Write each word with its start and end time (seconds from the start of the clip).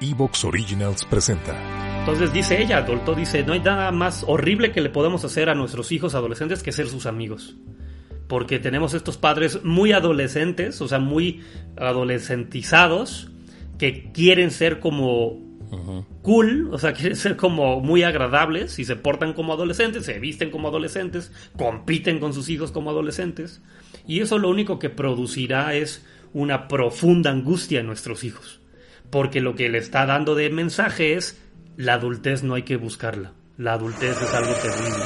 Evox 0.00 0.44
Originals 0.44 1.04
presenta. 1.04 2.00
Entonces 2.00 2.32
dice 2.32 2.62
ella, 2.62 2.78
adulto, 2.78 3.14
dice, 3.14 3.44
no 3.44 3.52
hay 3.52 3.60
nada 3.60 3.92
más 3.92 4.24
horrible 4.26 4.72
que 4.72 4.80
le 4.80 4.88
podemos 4.88 5.24
hacer 5.24 5.50
a 5.50 5.54
nuestros 5.54 5.92
hijos 5.92 6.14
adolescentes 6.14 6.62
que 6.62 6.72
ser 6.72 6.88
sus 6.88 7.04
amigos. 7.04 7.56
Porque 8.26 8.58
tenemos 8.58 8.94
estos 8.94 9.18
padres 9.18 9.62
muy 9.62 9.92
adolescentes, 9.92 10.80
o 10.80 10.88
sea, 10.88 10.98
muy 10.98 11.42
adolescentizados, 11.76 13.30
que 13.76 14.10
quieren 14.12 14.50
ser 14.50 14.80
como 14.80 15.38
cool, 16.22 16.70
o 16.72 16.78
sea, 16.78 16.92
quieren 16.94 17.16
ser 17.16 17.36
como 17.36 17.80
muy 17.80 18.02
agradables 18.02 18.78
y 18.78 18.86
se 18.86 18.96
portan 18.96 19.34
como 19.34 19.52
adolescentes, 19.52 20.06
se 20.06 20.18
visten 20.18 20.50
como 20.50 20.68
adolescentes, 20.68 21.30
compiten 21.58 22.20
con 22.20 22.32
sus 22.32 22.48
hijos 22.48 22.72
como 22.72 22.88
adolescentes. 22.88 23.60
Y 24.06 24.20
eso 24.20 24.38
lo 24.38 24.48
único 24.48 24.78
que 24.78 24.88
producirá 24.88 25.74
es 25.74 26.06
una 26.32 26.68
profunda 26.68 27.30
angustia 27.30 27.80
en 27.80 27.86
nuestros 27.86 28.24
hijos. 28.24 28.60
Porque 29.10 29.40
lo 29.40 29.54
que 29.54 29.68
le 29.68 29.78
está 29.78 30.06
dando 30.06 30.34
de 30.34 30.50
mensaje 30.50 31.14
es, 31.14 31.40
la 31.76 31.94
adultez 31.94 32.42
no 32.42 32.54
hay 32.54 32.62
que 32.62 32.76
buscarla. 32.76 33.32
La 33.56 33.72
adultez 33.74 34.16
es 34.22 34.34
algo 34.34 34.52
terrible. 34.54 35.04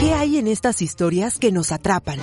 ¿Qué 0.00 0.14
hay 0.14 0.38
en 0.38 0.46
estas 0.46 0.80
historias 0.80 1.38
que 1.38 1.52
nos 1.52 1.70
atrapan? 1.70 2.18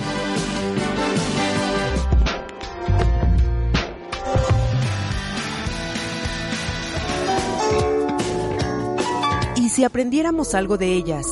¿Y 9.54 9.68
si 9.68 9.84
aprendiéramos 9.84 10.54
algo 10.54 10.76
de 10.76 10.92
ellas? 10.94 11.26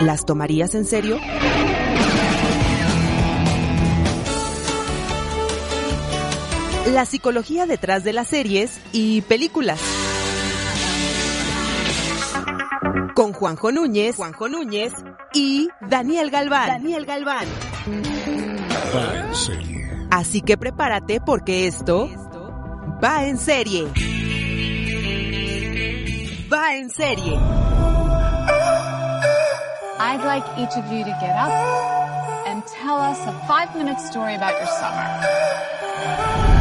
¿Las 0.00 0.26
tomarías 0.26 0.74
en 0.74 0.84
serio? 0.84 1.18
La 6.92 7.04
psicología 7.04 7.66
detrás 7.66 8.04
de 8.04 8.12
las 8.12 8.28
series 8.28 8.80
y 8.92 9.22
películas. 9.22 9.80
Con 13.14 13.32
Juanjo 13.32 13.72
Núñez, 13.72 14.16
Juanjo 14.16 14.48
Núñez 14.48 14.92
y 15.32 15.68
Daniel 15.80 16.30
Galván. 16.30 16.68
Daniel 16.68 17.04
Galván. 17.04 17.46
Va 18.94 19.18
en 19.18 19.34
serie. 19.34 19.90
Así 20.10 20.42
que 20.42 20.56
prepárate 20.56 21.20
porque 21.20 21.66
esto 21.66 22.08
va 23.02 23.24
en 23.24 23.38
serie. 23.38 23.86
Va 26.52 26.76
en 26.76 26.90
serie. 26.90 27.36
I'd 29.98 30.24
like 30.24 30.46
each 30.58 30.76
of 30.76 30.92
you 30.92 31.04
to 31.04 31.10
get 31.20 31.34
up 31.34 31.50
and 32.46 32.62
tell 32.66 32.96
us 32.96 33.18
a 33.26 33.32
five 33.48 33.74
minute 33.76 33.98
story 33.98 34.36
about 34.36 34.52
your 34.52 34.68
summer. 34.68 36.55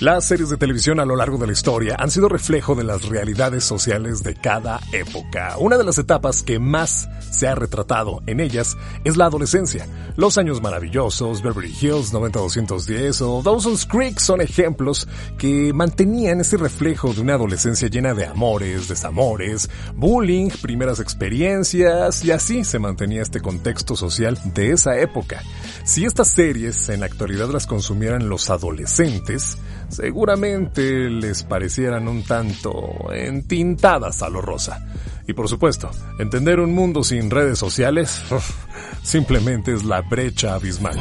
Las 0.00 0.26
series 0.26 0.48
de 0.48 0.56
televisión 0.56 1.00
a 1.00 1.04
lo 1.04 1.16
largo 1.16 1.38
de 1.38 1.48
la 1.48 1.52
historia 1.52 1.96
han 1.98 2.12
sido 2.12 2.28
reflejo 2.28 2.76
de 2.76 2.84
las 2.84 3.08
realidades 3.08 3.64
sociales 3.64 4.22
de 4.22 4.36
cada 4.36 4.78
época. 4.92 5.56
Una 5.58 5.76
de 5.76 5.82
las 5.82 5.98
etapas 5.98 6.44
que 6.44 6.60
más 6.60 7.08
se 7.32 7.48
ha 7.48 7.56
retratado 7.56 8.22
en 8.28 8.38
ellas 8.38 8.76
es 9.02 9.16
la 9.16 9.26
adolescencia. 9.26 9.88
Los 10.14 10.38
años 10.38 10.62
maravillosos, 10.62 11.42
Beverly 11.42 11.74
Hills 11.80 12.12
90210 12.12 13.22
o 13.22 13.42
Dawson's 13.42 13.86
Creek 13.86 14.20
son 14.20 14.40
ejemplos 14.40 15.08
que 15.36 15.72
mantenían 15.72 16.42
ese 16.42 16.58
reflejo 16.58 17.12
de 17.12 17.20
una 17.20 17.34
adolescencia 17.34 17.88
llena 17.88 18.14
de 18.14 18.26
amores, 18.26 18.86
desamores, 18.86 19.68
bullying, 19.96 20.50
primeras 20.62 21.00
experiencias 21.00 22.24
y 22.24 22.30
así 22.30 22.62
se 22.62 22.78
mantenía 22.78 23.22
este 23.22 23.40
contexto 23.40 23.96
social 23.96 24.38
de 24.54 24.70
esa 24.70 24.96
época. 25.00 25.42
Si 25.82 26.04
estas 26.04 26.28
series 26.28 26.88
en 26.88 27.00
la 27.00 27.06
actualidad 27.06 27.48
las 27.48 27.66
consumieran 27.66 28.28
los 28.28 28.48
adolescentes, 28.48 29.58
seguramente 29.88 31.10
les 31.10 31.42
parecieran 31.42 32.08
un 32.08 32.22
tanto 32.22 33.12
entintadas 33.12 34.22
a 34.22 34.28
lo 34.28 34.40
rosa. 34.40 34.86
Y 35.26 35.32
por 35.34 35.48
supuesto, 35.48 35.90
entender 36.18 36.60
un 36.60 36.74
mundo 36.74 37.04
sin 37.04 37.30
redes 37.30 37.58
sociales 37.58 38.22
simplemente 39.02 39.74
es 39.74 39.84
la 39.84 40.00
brecha 40.00 40.54
abismal. 40.54 40.96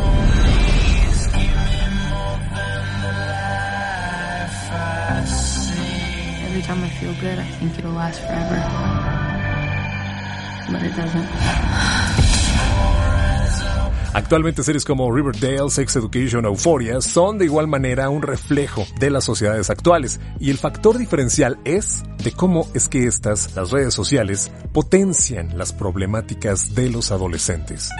Every 6.49 6.61
time 6.61 6.83
I 6.83 6.89
feel 6.99 7.13
good, 7.21 7.39
I 7.39 7.45
think 7.59 7.77
it'll 7.77 7.93
last 7.93 8.19
forever. 8.21 8.97
Actualmente 14.17 14.63
series 14.63 14.83
como 14.83 15.11
Riverdale, 15.11 15.69
Sex 15.69 15.95
Education 15.95 16.43
Euphoria 16.45 17.01
son 17.01 17.37
de 17.37 17.45
igual 17.45 17.67
manera 17.67 18.09
un 18.09 18.23
reflejo 18.23 18.83
de 18.99 19.11
las 19.11 19.23
sociedades 19.23 19.69
actuales 19.69 20.19
y 20.39 20.49
el 20.49 20.57
factor 20.57 20.97
diferencial 20.97 21.59
es 21.65 22.01
de 22.23 22.31
cómo 22.31 22.67
es 22.73 22.89
que 22.89 23.05
estas, 23.05 23.55
las 23.55 23.69
redes 23.69 23.93
sociales, 23.93 24.51
potencian 24.73 25.55
las 25.55 25.71
problemáticas 25.71 26.73
de 26.73 26.89
los 26.89 27.11
adolescentes. 27.11 27.91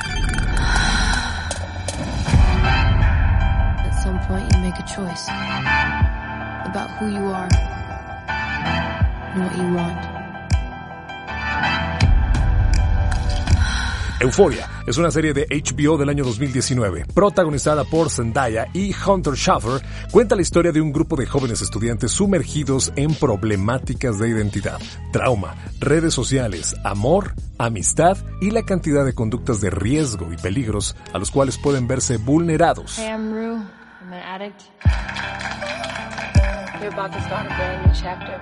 Euphoria 14.20 14.68
es 14.88 14.98
una 14.98 15.12
serie 15.12 15.32
de 15.32 15.46
HBO 15.46 15.96
del 15.96 16.10
año 16.10 16.24
2019, 16.24 17.06
protagonizada 17.14 17.84
por 17.84 18.10
Zendaya 18.10 18.68
y 18.74 18.92
Hunter 18.96 19.36
Schafer, 19.36 19.80
cuenta 20.12 20.36
la 20.36 20.42
historia 20.42 20.72
de 20.72 20.82
un 20.82 20.92
grupo 20.92 21.16
de 21.16 21.28
jóvenes 21.28 21.62
estudiantes 21.62 22.14
sumergidos 22.14 22.92
en 22.96 23.14
problemáticas 23.14 24.18
de 24.18 24.30
identidad, 24.30 24.80
trauma, 25.12 25.56
redes 25.80 26.16
sociales, 26.16 26.76
amor, 26.84 27.36
amistad 27.60 28.18
y 28.42 28.50
la 28.50 28.64
cantidad 28.64 29.06
de 29.06 29.14
conductas 29.14 29.62
de 29.62 29.70
riesgo 29.70 30.34
y 30.34 30.38
peligros 30.38 30.96
a 31.14 31.20
los 31.20 31.30
cuales 31.30 31.60
pueden 31.60 31.88
verse 31.88 32.18
vulnerados. 32.18 32.98
Hey, 32.98 33.10
I'm 33.10 33.32
Rue. 33.32 33.62
I'm 34.02 34.14
an 34.14 34.24
addict. 34.24 34.64
You're 36.82 36.92
about 36.92 37.14
to 37.14 37.22
start 37.22 37.46
a 37.46 37.56
brand 37.56 37.86
new 37.86 37.94
chapter. 37.94 38.42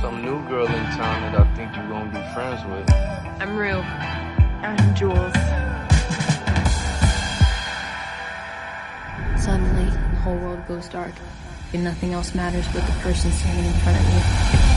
Some 0.00 0.22
new 0.22 0.38
girl 0.48 0.66
in 0.66 0.84
town 0.96 1.32
that 1.32 1.40
I 1.40 1.54
think 1.56 1.74
you're 1.74 1.88
gonna 1.88 2.12
be 2.12 2.22
friends 2.34 2.64
with. 2.66 2.88
I'm 3.40 3.56
Rue. 3.56 4.29
I'm 4.62 4.94
Jules. 4.94 5.32
Suddenly, 9.42 9.84
the 9.86 10.16
whole 10.22 10.36
world 10.36 10.66
goes 10.68 10.86
dark, 10.88 11.14
and 11.72 11.82
nothing 11.82 12.12
else 12.12 12.34
matters 12.34 12.66
but 12.74 12.86
the 12.86 12.92
person 13.00 13.32
standing 13.32 13.64
in 13.64 13.72
front 13.80 13.98
of 13.98 14.64
you. 14.64 14.69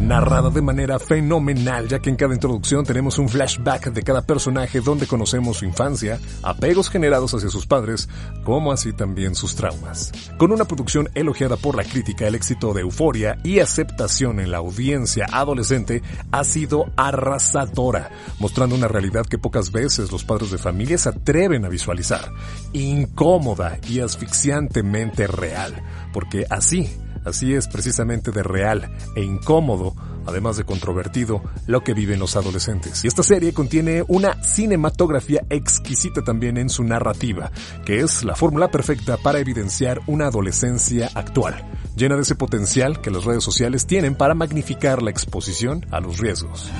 Narrada 0.00 0.50
de 0.50 0.62
manera 0.62 0.98
fenomenal, 0.98 1.88
ya 1.88 1.98
que 1.98 2.10
en 2.10 2.16
cada 2.16 2.34
introducción 2.34 2.84
tenemos 2.84 3.18
un 3.18 3.28
flashback 3.28 3.92
de 3.92 4.02
cada 4.02 4.22
personaje 4.22 4.80
donde 4.80 5.06
conocemos 5.06 5.58
su 5.58 5.64
infancia, 5.64 6.18
apegos 6.42 6.90
generados 6.90 7.34
hacia 7.34 7.48
sus 7.48 7.66
padres, 7.66 8.08
como 8.44 8.72
así 8.72 8.92
también 8.92 9.34
sus 9.34 9.54
traumas. 9.54 10.12
Con 10.38 10.52
una 10.52 10.64
producción 10.64 11.08
elogiada 11.14 11.56
por 11.56 11.76
la 11.76 11.84
crítica, 11.84 12.26
el 12.26 12.34
éxito 12.34 12.72
de 12.72 12.82
Euforia 12.82 13.38
y 13.42 13.60
aceptación 13.60 14.40
en 14.40 14.50
la 14.50 14.58
audiencia 14.58 15.26
adolescente 15.32 16.02
ha 16.30 16.44
sido 16.44 16.86
arrasadora, 16.96 18.10
mostrando 18.38 18.74
una 18.74 18.88
realidad 18.88 19.26
que 19.26 19.38
pocas 19.38 19.72
veces 19.72 20.10
los 20.12 20.24
padres 20.24 20.50
de 20.50 20.58
familia 20.58 20.98
se 20.98 21.08
atreven 21.08 21.64
a 21.64 21.68
visualizar, 21.68 22.30
incómoda 22.72 23.78
y 23.88 24.00
asfixiantemente 24.00 25.26
real, 25.26 25.82
porque 26.12 26.46
así 26.50 26.90
Así 27.24 27.54
es 27.54 27.68
precisamente 27.68 28.30
de 28.30 28.42
real 28.42 28.90
e 29.16 29.22
incómodo, 29.22 29.94
además 30.26 30.56
de 30.56 30.64
controvertido, 30.64 31.42
lo 31.66 31.82
que 31.82 31.94
viven 31.94 32.18
los 32.18 32.36
adolescentes. 32.36 33.04
Y 33.04 33.08
esta 33.08 33.22
serie 33.22 33.52
contiene 33.52 34.04
una 34.08 34.42
cinematografía 34.42 35.44
exquisita 35.48 36.22
también 36.22 36.58
en 36.58 36.68
su 36.68 36.84
narrativa, 36.84 37.50
que 37.84 38.00
es 38.00 38.24
la 38.24 38.36
fórmula 38.36 38.70
perfecta 38.70 39.16
para 39.16 39.38
evidenciar 39.38 40.00
una 40.06 40.26
adolescencia 40.26 41.10
actual, 41.14 41.64
llena 41.96 42.16
de 42.16 42.22
ese 42.22 42.34
potencial 42.34 43.00
que 43.00 43.10
las 43.10 43.24
redes 43.24 43.44
sociales 43.44 43.86
tienen 43.86 44.14
para 44.14 44.34
magnificar 44.34 45.02
la 45.02 45.10
exposición 45.10 45.86
a 45.90 46.00
los 46.00 46.18
riesgos. 46.18 46.70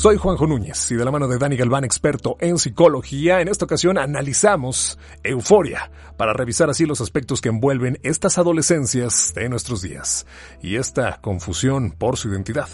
Soy 0.00 0.16
Juanjo 0.16 0.46
Núñez 0.46 0.90
y 0.92 0.94
de 0.94 1.04
la 1.04 1.10
mano 1.10 1.28
de 1.28 1.36
Dani 1.36 1.56
Galván, 1.56 1.84
experto 1.84 2.38
en 2.40 2.56
psicología, 2.56 3.42
en 3.42 3.48
esta 3.48 3.66
ocasión 3.66 3.98
analizamos 3.98 4.98
euforia 5.22 5.90
para 6.16 6.32
revisar 6.32 6.70
así 6.70 6.86
los 6.86 7.02
aspectos 7.02 7.42
que 7.42 7.50
envuelven 7.50 7.98
estas 8.02 8.38
adolescencias 8.38 9.34
de 9.34 9.50
nuestros 9.50 9.82
días 9.82 10.26
y 10.62 10.76
esta 10.76 11.20
confusión 11.20 11.90
por 11.90 12.16
su 12.16 12.30
identidad. 12.30 12.68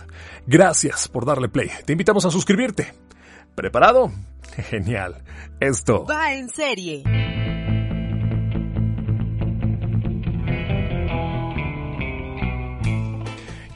Gracias 0.46 1.08
por 1.08 1.26
darle 1.26 1.48
play. 1.48 1.68
Te 1.84 1.94
invitamos 1.94 2.24
a 2.26 2.30
suscribirte. 2.30 2.94
¿Preparado? 3.56 4.12
Genial. 4.70 5.24
Esto 5.58 6.04
Va 6.04 6.32
en 6.32 6.48
serie. 6.48 7.02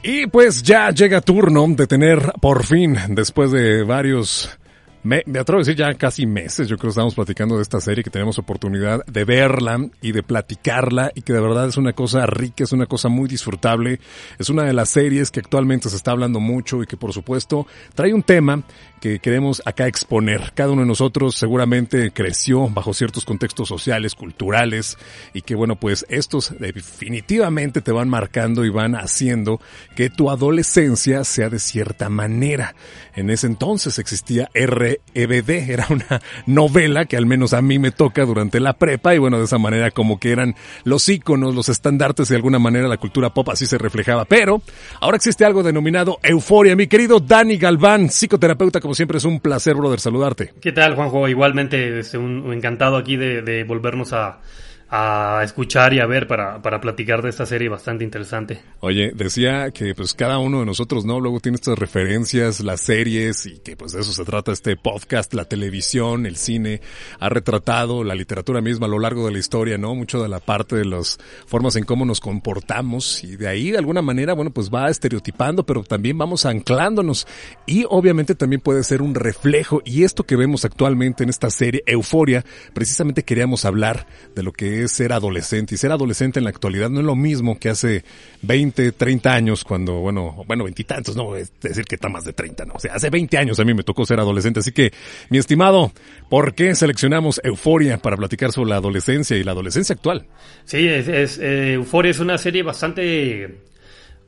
Y 0.03 0.25
pues 0.27 0.63
ya 0.63 0.89
llega 0.89 1.21
turno 1.21 1.65
de 1.69 1.85
tener 1.85 2.33
por 2.41 2.65
fin, 2.65 2.97
después 3.09 3.51
de 3.51 3.83
varios 3.83 4.49
me, 5.03 5.23
me, 5.25 5.39
atrevo 5.39 5.59
a 5.59 5.61
decir 5.63 5.75
ya 5.75 5.93
casi 5.95 6.27
meses, 6.27 6.67
yo 6.67 6.77
creo 6.77 6.89
que 6.89 6.93
estamos 6.93 7.15
platicando 7.15 7.55
de 7.55 7.63
esta 7.63 7.81
serie, 7.81 8.03
que 8.03 8.11
tenemos 8.11 8.37
oportunidad 8.37 9.03
de 9.05 9.25
verla 9.25 9.79
y 9.99 10.11
de 10.11 10.21
platicarla 10.21 11.11
y 11.15 11.21
que 11.21 11.33
de 11.33 11.41
verdad 11.41 11.67
es 11.67 11.77
una 11.77 11.93
cosa 11.93 12.25
rica, 12.27 12.63
es 12.63 12.71
una 12.71 12.85
cosa 12.85 13.09
muy 13.09 13.27
disfrutable, 13.27 13.99
es 14.37 14.49
una 14.49 14.63
de 14.63 14.73
las 14.73 14.89
series 14.89 15.31
que 15.31 15.39
actualmente 15.39 15.89
se 15.89 15.95
está 15.95 16.11
hablando 16.11 16.39
mucho 16.39 16.83
y 16.83 16.85
que 16.85 16.97
por 16.97 17.13
supuesto 17.13 17.65
trae 17.95 18.13
un 18.13 18.21
tema 18.21 18.63
que 19.01 19.19
queremos 19.19 19.61
acá 19.65 19.87
exponer. 19.87 20.53
Cada 20.53 20.71
uno 20.71 20.83
de 20.83 20.87
nosotros 20.87 21.35
seguramente 21.35 22.11
creció 22.11 22.69
bajo 22.69 22.93
ciertos 22.93 23.25
contextos 23.25 23.67
sociales, 23.67 24.15
culturales 24.15 24.97
y 25.33 25.41
que 25.41 25.55
bueno 25.55 25.75
pues 25.75 26.05
estos 26.07 26.53
definitivamente 26.59 27.81
te 27.81 27.91
van 27.91 28.07
marcando 28.07 28.63
y 28.63 28.69
van 28.69 28.95
haciendo 28.95 29.59
que 29.95 30.09
tu 30.09 30.29
adolescencia 30.29 31.23
sea 31.23 31.49
de 31.49 31.59
cierta 31.59 32.09
manera. 32.09 32.75
En 33.15 33.29
ese 33.29 33.47
entonces 33.47 33.99
existía 33.99 34.49
R 34.53 35.01
EBD, 35.13 35.49
era 35.69 35.87
una 35.89 36.21
novela 36.45 37.05
que 37.05 37.17
al 37.17 37.25
menos 37.25 37.53
a 37.53 37.61
mí 37.61 37.79
me 37.79 37.91
toca 37.91 38.23
durante 38.23 38.59
la 38.59 38.73
prepa 38.73 39.15
y 39.15 39.17
bueno, 39.17 39.39
de 39.39 39.45
esa 39.45 39.57
manera 39.57 39.89
como 39.91 40.19
que 40.19 40.31
eran 40.31 40.55
los 40.83 41.09
íconos, 41.09 41.55
los 41.55 41.69
estandartes 41.69 42.29
de 42.29 42.35
alguna 42.35 42.59
manera 42.59 42.87
la 42.87 42.97
cultura 42.97 43.33
pop 43.33 43.49
así 43.49 43.65
se 43.65 43.79
reflejaba. 43.79 44.25
Pero 44.25 44.61
ahora 44.99 45.17
existe 45.17 45.43
algo 45.43 45.63
denominado 45.63 46.19
euforia. 46.21 46.75
Mi 46.75 46.85
querido 46.85 47.19
Dani 47.19 47.57
Galván, 47.57 48.09
psicoterapeuta, 48.09 48.79
como 48.79 48.90
siempre 48.93 49.17
es 49.17 49.25
un 49.25 49.39
placer, 49.39 49.75
brother, 49.75 49.99
saludarte. 49.99 50.53
¿Qué 50.61 50.71
tal, 50.71 50.95
Juanjo? 50.95 51.27
Igualmente, 51.27 51.99
es 51.99 52.13
un, 52.13 52.51
encantado 52.53 52.97
aquí 52.97 53.17
de, 53.17 53.41
de 53.41 53.63
volvernos 53.63 54.13
a 54.13 54.39
a 54.93 55.39
escuchar 55.45 55.93
y 55.93 56.01
a 56.01 56.05
ver 56.05 56.27
para, 56.27 56.61
para 56.61 56.81
platicar 56.81 57.21
de 57.21 57.29
esta 57.29 57.45
serie 57.45 57.69
bastante 57.69 58.03
interesante. 58.03 58.61
Oye, 58.81 59.13
decía 59.15 59.71
que 59.71 59.95
pues 59.95 60.13
cada 60.13 60.37
uno 60.37 60.59
de 60.59 60.65
nosotros, 60.65 61.05
¿no? 61.05 61.21
Luego 61.21 61.39
tiene 61.39 61.55
estas 61.55 61.79
referencias, 61.79 62.59
las 62.59 62.81
series 62.81 63.45
y 63.45 63.59
que 63.59 63.77
pues 63.77 63.93
de 63.93 64.01
eso 64.01 64.11
se 64.11 64.25
trata 64.25 64.51
este 64.51 64.75
podcast, 64.75 65.33
la 65.33 65.45
televisión, 65.45 66.25
el 66.25 66.35
cine, 66.35 66.81
ha 67.21 67.29
retratado 67.29 68.03
la 68.03 68.15
literatura 68.15 68.59
misma 68.59 68.87
a 68.87 68.89
lo 68.89 68.99
largo 68.99 69.25
de 69.25 69.31
la 69.31 69.39
historia, 69.39 69.77
¿no? 69.77 69.95
Mucho 69.95 70.21
de 70.21 70.27
la 70.27 70.41
parte 70.41 70.75
de 70.75 70.83
las 70.83 71.19
formas 71.45 71.77
en 71.77 71.85
cómo 71.85 72.03
nos 72.03 72.19
comportamos 72.19 73.23
y 73.23 73.37
de 73.37 73.47
ahí 73.47 73.71
de 73.71 73.77
alguna 73.77 74.01
manera, 74.01 74.33
bueno, 74.33 74.51
pues 74.51 74.69
va 74.69 74.89
estereotipando, 74.89 75.65
pero 75.65 75.83
también 75.83 76.17
vamos 76.17 76.45
anclándonos 76.45 77.27
y 77.65 77.85
obviamente 77.89 78.35
también 78.35 78.59
puede 78.59 78.83
ser 78.83 79.01
un 79.01 79.15
reflejo 79.15 79.81
y 79.85 80.03
esto 80.03 80.25
que 80.25 80.35
vemos 80.35 80.65
actualmente 80.65 81.23
en 81.23 81.29
esta 81.29 81.49
serie, 81.49 81.81
Euforia, 81.85 82.43
precisamente 82.73 83.23
queríamos 83.23 83.63
hablar 83.63 84.05
de 84.35 84.43
lo 84.43 84.51
que 84.51 84.80
es 84.83 84.91
ser 84.91 85.13
adolescente. 85.13 85.75
Y 85.75 85.77
ser 85.77 85.91
adolescente 85.91 86.39
en 86.39 86.45
la 86.45 86.49
actualidad 86.49 86.89
no 86.89 86.99
es 86.99 87.05
lo 87.05 87.15
mismo 87.15 87.57
que 87.59 87.69
hace 87.69 88.03
20, 88.41 88.91
30 88.91 89.33
años, 89.33 89.63
cuando, 89.63 89.93
bueno, 89.95 90.43
bueno, 90.47 90.63
veintitantos, 90.63 91.15
no, 91.15 91.35
es 91.35 91.51
decir 91.61 91.85
que 91.85 91.95
está 91.95 92.09
más 92.09 92.25
de 92.25 92.33
30, 92.33 92.65
no. 92.65 92.73
O 92.75 92.79
sea, 92.79 92.95
hace 92.95 93.09
20 93.09 93.37
años 93.37 93.59
a 93.59 93.63
mí 93.63 93.73
me 93.73 93.83
tocó 93.83 94.05
ser 94.05 94.19
adolescente. 94.19 94.59
Así 94.59 94.71
que, 94.71 94.91
mi 95.29 95.37
estimado, 95.37 95.91
¿por 96.29 96.53
qué 96.53 96.75
seleccionamos 96.75 97.41
Euforia 97.43 97.97
para 97.97 98.17
platicar 98.17 98.51
sobre 98.51 98.69
la 98.69 98.77
adolescencia 98.77 99.37
y 99.37 99.43
la 99.43 99.51
adolescencia 99.51 99.93
actual? 99.93 100.27
Sí, 100.65 100.87
es, 100.87 101.37
eh, 101.39 101.73
Euforia 101.73 102.11
es 102.11 102.19
una 102.19 102.37
serie 102.37 102.63
bastante 102.63 103.61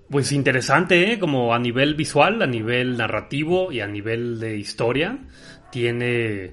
pues 0.09 0.31
interesante, 0.31 1.13
¿eh? 1.13 1.19
como 1.19 1.55
a 1.55 1.59
nivel 1.59 1.95
visual, 1.95 2.41
a 2.41 2.47
nivel 2.47 2.97
narrativo 2.97 3.71
y 3.71 3.79
a 3.79 3.87
nivel 3.87 4.39
de 4.39 4.57
historia. 4.57 5.17
Tiene 5.71 6.51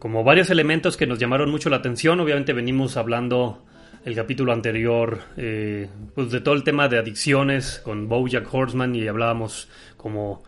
como 0.00 0.24
varios 0.24 0.48
elementos 0.48 0.96
que 0.96 1.06
nos 1.06 1.18
llamaron 1.18 1.50
mucho 1.50 1.68
la 1.70 1.76
atención. 1.76 2.18
Obviamente 2.18 2.54
venimos 2.54 2.96
hablando 2.96 3.64
el 4.04 4.14
capítulo 4.16 4.52
anterior 4.52 5.20
eh, 5.36 5.88
pues 6.14 6.30
de 6.30 6.40
todo 6.40 6.54
el 6.54 6.64
tema 6.64 6.88
de 6.88 6.98
adicciones 6.98 7.80
con 7.84 8.08
Bojack 8.08 8.52
Horseman 8.52 8.96
y 8.96 9.06
hablábamos 9.06 9.68
como, 9.98 10.42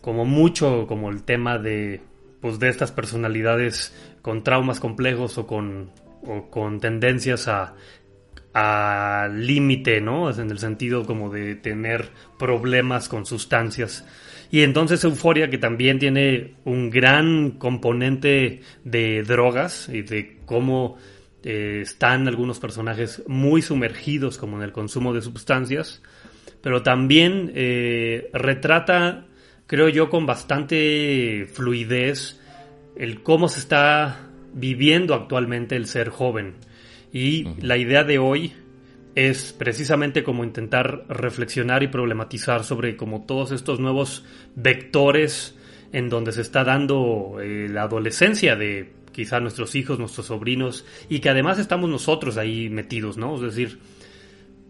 como 0.00 0.24
mucho 0.24 0.86
como 0.88 1.10
el 1.10 1.22
tema 1.22 1.58
de 1.58 2.02
pues 2.40 2.58
de 2.58 2.68
estas 2.68 2.90
personalidades 2.90 3.94
con 4.20 4.42
traumas 4.42 4.80
complejos 4.80 5.38
o 5.38 5.46
con, 5.46 5.92
o 6.22 6.50
con 6.50 6.80
tendencias 6.80 7.46
a 7.46 7.76
al 8.52 9.46
límite, 9.46 10.00
¿no? 10.00 10.30
En 10.30 10.50
el 10.50 10.58
sentido 10.58 11.04
como 11.04 11.30
de 11.30 11.54
tener 11.54 12.08
problemas 12.38 13.08
con 13.08 13.26
sustancias 13.26 14.04
y 14.50 14.62
entonces 14.62 15.04
Euforia, 15.04 15.50
que 15.50 15.58
también 15.58 15.98
tiene 15.98 16.54
un 16.64 16.90
gran 16.90 17.52
componente 17.52 18.60
de 18.84 19.22
drogas 19.22 19.88
y 19.88 20.02
de 20.02 20.38
cómo 20.46 20.96
eh, 21.44 21.80
están 21.82 22.28
algunos 22.28 22.58
personajes 22.58 23.22
muy 23.26 23.60
sumergidos 23.62 24.38
como 24.38 24.56
en 24.56 24.62
el 24.62 24.72
consumo 24.72 25.12
de 25.12 25.20
sustancias, 25.20 26.02
pero 26.62 26.82
también 26.82 27.52
eh, 27.54 28.30
retrata, 28.32 29.26
creo 29.66 29.88
yo, 29.88 30.08
con 30.08 30.24
bastante 30.24 31.46
fluidez 31.52 32.40
el 32.96 33.22
cómo 33.22 33.48
se 33.48 33.60
está 33.60 34.28
viviendo 34.54 35.14
actualmente 35.14 35.76
el 35.76 35.86
ser 35.86 36.08
joven. 36.08 36.54
Y 37.12 37.44
la 37.60 37.76
idea 37.76 38.04
de 38.04 38.18
hoy 38.18 38.52
es 39.26 39.52
precisamente 39.52 40.22
como 40.22 40.44
intentar 40.44 41.04
reflexionar 41.08 41.82
y 41.82 41.88
problematizar 41.88 42.62
sobre 42.62 42.96
como 42.96 43.26
todos 43.26 43.50
estos 43.50 43.80
nuevos 43.80 44.24
vectores 44.54 45.58
en 45.92 46.08
donde 46.08 46.30
se 46.30 46.42
está 46.42 46.62
dando 46.62 47.38
eh, 47.42 47.66
la 47.68 47.82
adolescencia 47.82 48.54
de 48.54 48.92
quizá 49.10 49.40
nuestros 49.40 49.74
hijos, 49.74 49.98
nuestros 49.98 50.26
sobrinos, 50.26 50.86
y 51.08 51.18
que 51.18 51.30
además 51.30 51.58
estamos 51.58 51.90
nosotros 51.90 52.36
ahí 52.36 52.68
metidos, 52.68 53.16
¿no? 53.16 53.34
Es 53.34 53.40
decir, 53.40 53.80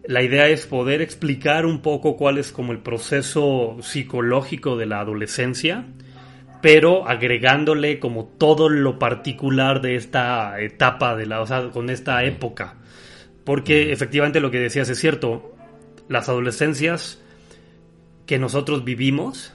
la 0.07 0.23
idea 0.23 0.49
es 0.49 0.67
poder 0.67 1.03
explicar 1.03 1.67
un 1.67 1.83
poco 1.83 2.17
cuál 2.17 2.39
es 2.39 2.51
como 2.51 2.73
el 2.73 2.79
proceso 2.79 3.77
psicológico 3.83 4.79
de 4.79 4.87
la 4.87 5.01
adolescencia, 5.01 5.85
pero 6.63 7.07
agregándole 7.07 7.99
como 7.99 8.25
todo 8.25 8.71
lo 8.71 8.99
particular 8.99 9.83
de 9.83 9.97
esta 9.97 10.59
etapa 10.59 11.17
de 11.17 11.27
la, 11.27 11.43
o 11.43 11.47
sea, 11.47 11.69
con 11.69 11.91
esta 11.91 12.25
época. 12.25 12.78
Porque 13.49 13.93
efectivamente 13.93 14.41
lo 14.41 14.51
que 14.51 14.59
decías 14.61 14.91
es 14.91 14.99
cierto, 14.99 15.57
las 16.07 16.29
adolescencias 16.29 17.19
que 18.27 18.39
nosotros 18.39 18.85
vivimos 18.85 19.55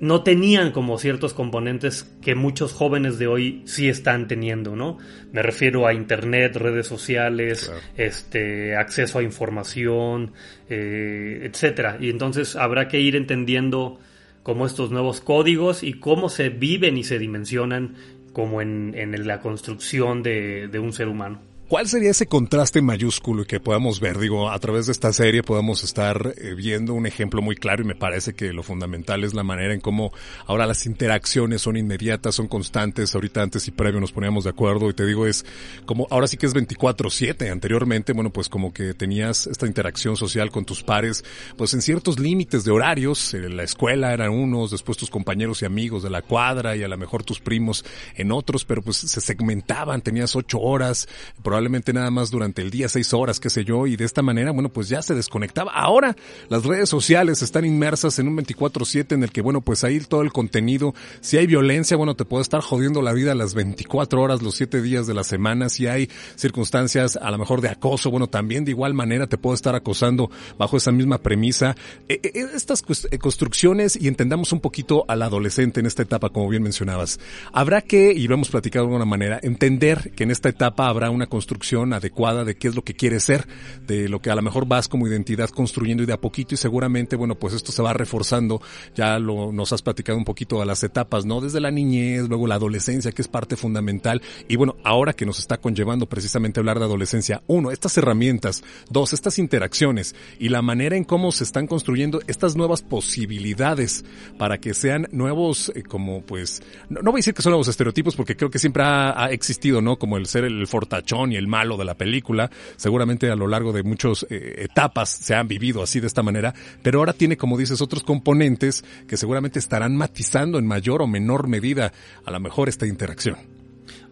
no 0.00 0.22
tenían 0.22 0.70
como 0.70 0.98
ciertos 0.98 1.32
componentes 1.32 2.14
que 2.20 2.34
muchos 2.34 2.74
jóvenes 2.74 3.18
de 3.18 3.26
hoy 3.26 3.62
sí 3.64 3.88
están 3.88 4.28
teniendo, 4.28 4.76
¿no? 4.76 4.98
Me 5.32 5.40
refiero 5.40 5.86
a 5.86 5.94
internet, 5.94 6.54
redes 6.56 6.86
sociales, 6.86 7.72
este, 7.96 8.76
acceso 8.76 9.18
a 9.18 9.22
información, 9.22 10.32
eh, 10.68 11.40
etcétera. 11.50 11.96
Y 11.98 12.10
entonces 12.10 12.54
habrá 12.54 12.86
que 12.88 13.00
ir 13.00 13.16
entendiendo 13.16 13.98
cómo 14.42 14.66
estos 14.66 14.90
nuevos 14.90 15.22
códigos 15.22 15.82
y 15.82 15.94
cómo 15.94 16.28
se 16.28 16.50
viven 16.50 16.98
y 16.98 17.04
se 17.04 17.18
dimensionan 17.18 17.94
como 18.34 18.60
en, 18.60 18.92
en 18.94 19.26
la 19.26 19.40
construcción 19.40 20.22
de, 20.22 20.68
de 20.68 20.78
un 20.78 20.92
ser 20.92 21.08
humano. 21.08 21.55
¿Cuál 21.68 21.88
sería 21.88 22.12
ese 22.12 22.26
contraste 22.26 22.80
mayúsculo 22.80 23.44
que 23.44 23.58
podamos 23.58 23.98
ver? 23.98 24.18
Digo, 24.18 24.50
a 24.50 24.58
través 24.60 24.86
de 24.86 24.92
esta 24.92 25.12
serie 25.12 25.42
podemos 25.42 25.82
estar 25.82 26.32
eh, 26.36 26.54
viendo 26.54 26.94
un 26.94 27.06
ejemplo 27.06 27.42
muy 27.42 27.56
claro 27.56 27.82
y 27.82 27.84
me 27.84 27.96
parece 27.96 28.34
que 28.34 28.52
lo 28.52 28.62
fundamental 28.62 29.24
es 29.24 29.34
la 29.34 29.42
manera 29.42 29.74
en 29.74 29.80
cómo 29.80 30.12
ahora 30.46 30.64
las 30.68 30.86
interacciones 30.86 31.62
son 31.62 31.76
inmediatas, 31.76 32.36
son 32.36 32.46
constantes. 32.46 33.16
Ahorita 33.16 33.42
antes 33.42 33.66
y 33.66 33.72
previo 33.72 33.98
nos 33.98 34.12
poníamos 34.12 34.44
de 34.44 34.50
acuerdo 34.50 34.88
y 34.90 34.94
te 34.94 35.04
digo 35.04 35.26
es 35.26 35.44
como 35.86 36.06
ahora 36.10 36.28
sí 36.28 36.36
que 36.36 36.46
es 36.46 36.54
24/7. 36.54 37.50
Anteriormente, 37.50 38.12
bueno, 38.12 38.30
pues 38.30 38.48
como 38.48 38.72
que 38.72 38.94
tenías 38.94 39.48
esta 39.48 39.66
interacción 39.66 40.16
social 40.16 40.52
con 40.52 40.66
tus 40.66 40.84
pares, 40.84 41.24
pues 41.56 41.74
en 41.74 41.82
ciertos 41.82 42.20
límites 42.20 42.62
de 42.62 42.70
horarios. 42.70 43.34
En 43.34 43.56
la 43.56 43.64
escuela 43.64 44.12
eran 44.12 44.30
unos, 44.30 44.70
después 44.70 44.98
tus 44.98 45.10
compañeros 45.10 45.62
y 45.62 45.64
amigos 45.64 46.04
de 46.04 46.10
la 46.10 46.22
cuadra 46.22 46.76
y 46.76 46.84
a 46.84 46.88
lo 46.88 46.96
mejor 46.96 47.24
tus 47.24 47.40
primos 47.40 47.84
en 48.14 48.30
otros, 48.30 48.64
pero 48.64 48.82
pues 48.82 48.98
se 48.98 49.20
segmentaban, 49.20 50.00
tenías 50.00 50.36
ocho 50.36 50.60
horas, 50.60 51.08
probablemente 51.56 51.94
nada 51.94 52.10
más 52.10 52.30
durante 52.30 52.60
el 52.60 52.70
día 52.70 52.86
seis 52.86 53.14
horas, 53.14 53.40
qué 53.40 53.48
sé 53.48 53.64
yo, 53.64 53.86
y 53.86 53.96
de 53.96 54.04
esta 54.04 54.20
manera, 54.20 54.50
bueno, 54.50 54.68
pues 54.68 54.90
ya 54.90 55.00
se 55.00 55.14
desconectaba. 55.14 55.72
Ahora 55.72 56.14
las 56.50 56.66
redes 56.66 56.90
sociales 56.90 57.40
están 57.40 57.64
inmersas 57.64 58.18
en 58.18 58.28
un 58.28 58.36
24/7 58.36 59.14
en 59.14 59.22
el 59.22 59.32
que, 59.32 59.40
bueno, 59.40 59.62
pues 59.62 59.82
ahí 59.82 59.98
todo 60.00 60.20
el 60.20 60.34
contenido, 60.34 60.94
si 61.22 61.38
hay 61.38 61.46
violencia, 61.46 61.96
bueno, 61.96 62.14
te 62.14 62.26
puede 62.26 62.42
estar 62.42 62.60
jodiendo 62.60 63.00
la 63.00 63.14
vida 63.14 63.34
las 63.34 63.54
24 63.54 64.20
horas, 64.20 64.42
los 64.42 64.54
7 64.54 64.82
días 64.82 65.06
de 65.06 65.14
la 65.14 65.24
semana, 65.24 65.70
si 65.70 65.86
hay 65.86 66.10
circunstancias 66.34 67.16
a 67.16 67.30
lo 67.30 67.38
mejor 67.38 67.62
de 67.62 67.70
acoso, 67.70 68.10
bueno, 68.10 68.26
también 68.26 68.66
de 68.66 68.72
igual 68.72 68.92
manera 68.92 69.26
te 69.26 69.38
puede 69.38 69.54
estar 69.54 69.74
acosando 69.74 70.30
bajo 70.58 70.76
esa 70.76 70.92
misma 70.92 71.22
premisa. 71.22 71.74
E, 72.06 72.20
e, 72.22 72.40
estas 72.54 72.84
eh, 73.10 73.16
construcciones 73.16 73.96
y 73.98 74.08
entendamos 74.08 74.52
un 74.52 74.60
poquito 74.60 75.06
al 75.08 75.22
adolescente 75.22 75.80
en 75.80 75.86
esta 75.86 76.02
etapa, 76.02 76.28
como 76.28 76.50
bien 76.50 76.62
mencionabas. 76.62 77.18
Habrá 77.50 77.80
que, 77.80 78.12
y 78.12 78.28
lo 78.28 78.34
hemos 78.34 78.50
platicado 78.50 78.84
de 78.84 78.88
alguna 78.88 79.06
manera, 79.06 79.40
entender 79.42 80.12
que 80.14 80.24
en 80.24 80.30
esta 80.30 80.50
etapa 80.50 80.88
habrá 80.88 81.08
una 81.08 81.26
construcción 81.26 81.45
adecuada 81.92 82.44
de 82.44 82.56
qué 82.56 82.68
es 82.68 82.74
lo 82.74 82.82
que 82.82 82.94
quieres 82.94 83.24
ser, 83.24 83.46
de 83.86 84.08
lo 84.08 84.20
que 84.20 84.30
a 84.30 84.34
lo 84.34 84.42
mejor 84.42 84.66
vas 84.66 84.88
como 84.88 85.06
identidad 85.06 85.50
construyendo 85.50 86.02
y 86.02 86.06
de 86.06 86.12
a 86.12 86.20
poquito 86.20 86.54
y 86.54 86.58
seguramente, 86.58 87.16
bueno, 87.16 87.34
pues 87.36 87.54
esto 87.54 87.72
se 87.72 87.82
va 87.82 87.92
reforzando. 87.92 88.60
Ya 88.94 89.18
lo, 89.18 89.52
nos 89.52 89.72
has 89.72 89.82
platicado 89.82 90.18
un 90.18 90.24
poquito 90.24 90.62
a 90.62 90.64
las 90.64 90.82
etapas, 90.82 91.24
¿no? 91.24 91.40
Desde 91.40 91.60
la 91.60 91.70
niñez, 91.70 92.28
luego 92.28 92.46
la 92.46 92.56
adolescencia, 92.56 93.12
que 93.12 93.22
es 93.22 93.28
parte 93.28 93.56
fundamental. 93.56 94.22
Y 94.48 94.56
bueno, 94.56 94.76
ahora 94.84 95.12
que 95.12 95.26
nos 95.26 95.38
está 95.38 95.58
conllevando 95.58 96.06
precisamente 96.06 96.60
hablar 96.60 96.78
de 96.78 96.84
adolescencia, 96.84 97.42
uno, 97.46 97.70
estas 97.70 97.96
herramientas, 97.98 98.62
dos, 98.90 99.12
estas 99.12 99.38
interacciones 99.38 100.14
y 100.38 100.48
la 100.48 100.62
manera 100.62 100.96
en 100.96 101.04
cómo 101.04 101.32
se 101.32 101.44
están 101.44 101.66
construyendo 101.66 102.20
estas 102.26 102.56
nuevas 102.56 102.82
posibilidades 102.82 104.04
para 104.38 104.58
que 104.58 104.74
sean 104.74 105.08
nuevos, 105.12 105.72
eh, 105.74 105.82
como 105.82 106.22
pues, 106.22 106.62
no, 106.88 107.00
voy 107.02 107.18
a 107.18 107.20
decir 107.20 107.34
que 107.34 107.42
son 107.42 107.50
nuevos 107.50 107.68
estereotipos 107.68 108.16
porque 108.16 108.36
creo 108.36 108.50
que 108.50 108.58
siempre 108.58 108.82
ha, 108.84 109.26
existido, 109.30 109.80
¿no? 109.80 109.98
Como 109.98 110.16
el 110.16 110.26
ser 110.26 110.44
el 110.44 110.66
fortachón 110.66 111.32
y 111.32 111.35
el 111.36 111.46
malo 111.46 111.76
de 111.76 111.84
la 111.84 111.94
película. 111.94 112.50
Seguramente 112.76 113.30
a 113.30 113.36
lo 113.36 113.46
largo 113.46 113.72
de 113.72 113.82
muchas 113.82 114.26
eh, 114.30 114.56
etapas 114.58 115.08
se 115.08 115.34
han 115.34 115.48
vivido 115.48 115.82
así 115.82 116.00
de 116.00 116.06
esta 116.06 116.22
manera, 116.22 116.54
pero 116.82 116.98
ahora 116.98 117.12
tiene, 117.12 117.36
como 117.36 117.56
dices, 117.56 117.80
otros 117.80 118.02
componentes 118.02 118.84
que 119.06 119.16
seguramente 119.16 119.58
estarán 119.58 119.96
matizando 119.96 120.58
en 120.58 120.66
mayor 120.66 121.02
o 121.02 121.06
menor 121.06 121.48
medida 121.48 121.92
a 122.24 122.30
lo 122.30 122.40
mejor 122.40 122.68
esta 122.68 122.86
interacción. 122.86 123.36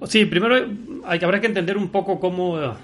Sí, 0.06 0.24
primero 0.26 0.54
hay, 1.04 1.20
habrá 1.22 1.40
que 1.40 1.46
entender 1.46 1.76
un 1.76 1.88
poco 1.88 2.20
cómo 2.20 2.76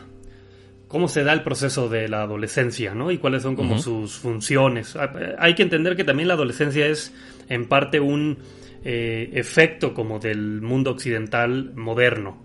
cómo 0.90 1.06
se 1.06 1.22
da 1.22 1.32
el 1.32 1.44
proceso 1.44 1.88
de 1.88 2.08
la 2.08 2.22
adolescencia, 2.22 2.96
¿no? 2.96 3.12
Y 3.12 3.18
cuáles 3.18 3.42
son 3.42 3.54
como 3.54 3.78
sus 3.78 4.18
funciones. 4.18 4.96
Ah, 4.96 5.12
hay 5.38 5.54
que 5.54 5.62
entender 5.62 5.94
que 5.94 6.02
también 6.02 6.26
la 6.26 6.34
adolescencia 6.34 6.84
es 6.88 7.14
en 7.48 7.68
parte 7.68 8.00
un 8.00 8.38
eh, 8.84 9.30
efecto 9.34 9.94
como 9.94 10.18
del 10.18 10.60
mundo 10.60 10.90
occidental 10.90 11.72
moderno, 11.76 12.42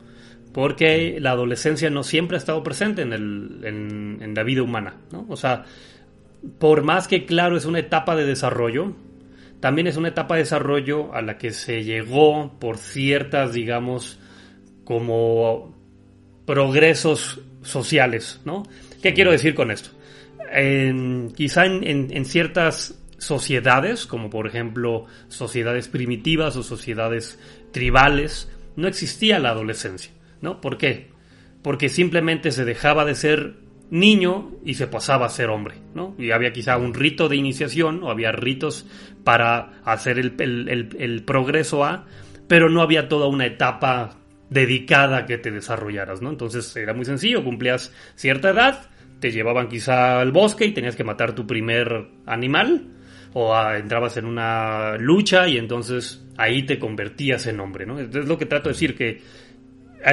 porque 0.55 1.17
la 1.19 1.31
adolescencia 1.31 1.89
no 1.89 2.01
siempre 2.01 2.37
ha 2.37 2.39
estado 2.39 2.63
presente 2.63 3.01
en, 3.01 4.33
la 4.33 4.43
vida 4.43 4.63
humana, 4.63 4.95
¿no? 5.11 5.25
O 5.27 5.35
sea, 5.35 5.65
por 6.59 6.81
más 6.81 7.09
que 7.09 7.25
claro 7.25 7.57
es 7.57 7.65
una 7.65 7.79
etapa 7.79 8.15
de 8.15 8.25
desarrollo, 8.25 8.93
también 9.59 9.87
es 9.87 9.97
una 9.97 10.07
etapa 10.07 10.35
de 10.35 10.43
desarrollo 10.43 11.13
a 11.13 11.21
la 11.21 11.37
que 11.37 11.51
se 11.51 11.83
llegó 11.83 12.57
por 12.57 12.77
ciertas, 12.77 13.51
digamos, 13.51 14.17
como 14.85 15.75
progresos 16.45 17.41
sociales, 17.61 18.39
¿no? 18.45 18.63
¿Qué 19.01 19.13
quiero 19.13 19.31
decir 19.31 19.55
con 19.55 19.71
esto? 19.71 19.89
quizá 21.35 21.65
en, 21.65 22.25
ciertas 22.25 22.97
sociedades, 23.17 24.05
como 24.05 24.29
por 24.29 24.47
ejemplo 24.47 25.05
sociedades 25.27 25.89
primitivas 25.89 26.55
o 26.55 26.63
sociedades 26.63 27.37
tribales, 27.73 28.49
no 28.77 28.87
existía 28.87 29.37
la 29.39 29.49
adolescencia, 29.49 30.11
¿no? 30.45 30.61
¿Por 30.61 30.77
qué? 30.77 31.09
Porque 31.61 31.89
simplemente 31.89 32.51
se 32.51 32.63
dejaba 32.63 33.03
de 33.03 33.15
ser 33.15 33.55
niño 33.89 34.53
y 34.63 34.75
se 34.75 34.87
pasaba 34.87 35.25
a 35.25 35.29
ser 35.29 35.49
hombre, 35.49 35.75
¿no? 35.93 36.15
Y 36.17 36.31
había 36.31 36.53
quizá 36.53 36.77
un 36.77 36.93
rito 36.93 37.27
de 37.27 37.35
iniciación 37.35 38.01
o 38.03 38.09
había 38.09 38.31
ritos 38.31 38.87
para 39.23 39.81
hacer 39.83 40.17
el 40.19 41.23
progreso 41.25 41.83
a, 41.83 42.05
pero 42.47 42.69
no 42.69 42.81
había 42.81 43.09
toda 43.09 43.27
una 43.27 43.45
etapa 43.45 44.17
dedicada 44.49 45.17
a 45.17 45.25
que 45.25 45.37
te 45.37 45.51
desarrollaras, 45.51 46.21
¿no? 46.21 46.29
Entonces 46.29 46.75
era 46.75 46.93
muy 46.93 47.05
sencillo, 47.05 47.43
cumplías 47.43 47.93
cierta 48.15 48.51
edad, 48.51 48.89
te 49.19 49.31
llevaban 49.31 49.67
quizá 49.67 50.21
al 50.21 50.31
bosque 50.31 50.65
y 50.65 50.71
tenías 50.71 50.95
que 50.95 51.03
matar 51.03 51.33
tu 51.33 51.45
primer 51.45 52.07
animal, 52.25 52.87
o 53.37 53.53
entrabas 53.73 54.15
en 54.15 54.25
una 54.25 54.95
lucha 54.97 55.47
y 55.49 55.57
entonces 55.57 56.25
ahí 56.37 56.63
te 56.63 56.79
convertías 56.79 57.47
en 57.47 57.59
hombre, 57.59 57.85
¿no? 57.85 57.99
Es 57.99 58.13
lo 58.13 58.37
que 58.37 58.45
trato 58.45 58.69
de 58.69 58.73
decir, 58.73 58.95
que 58.95 59.21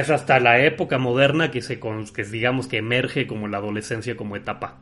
es 0.01 0.09
hasta 0.09 0.39
la 0.39 0.63
época 0.63 0.97
moderna 0.97 1.51
que 1.51 1.61
se 1.61 1.79
que 1.79 2.23
digamos 2.23 2.67
que 2.67 2.77
emerge 2.77 3.27
como 3.27 3.47
la 3.47 3.57
adolescencia 3.57 4.15
como 4.15 4.35
etapa. 4.35 4.79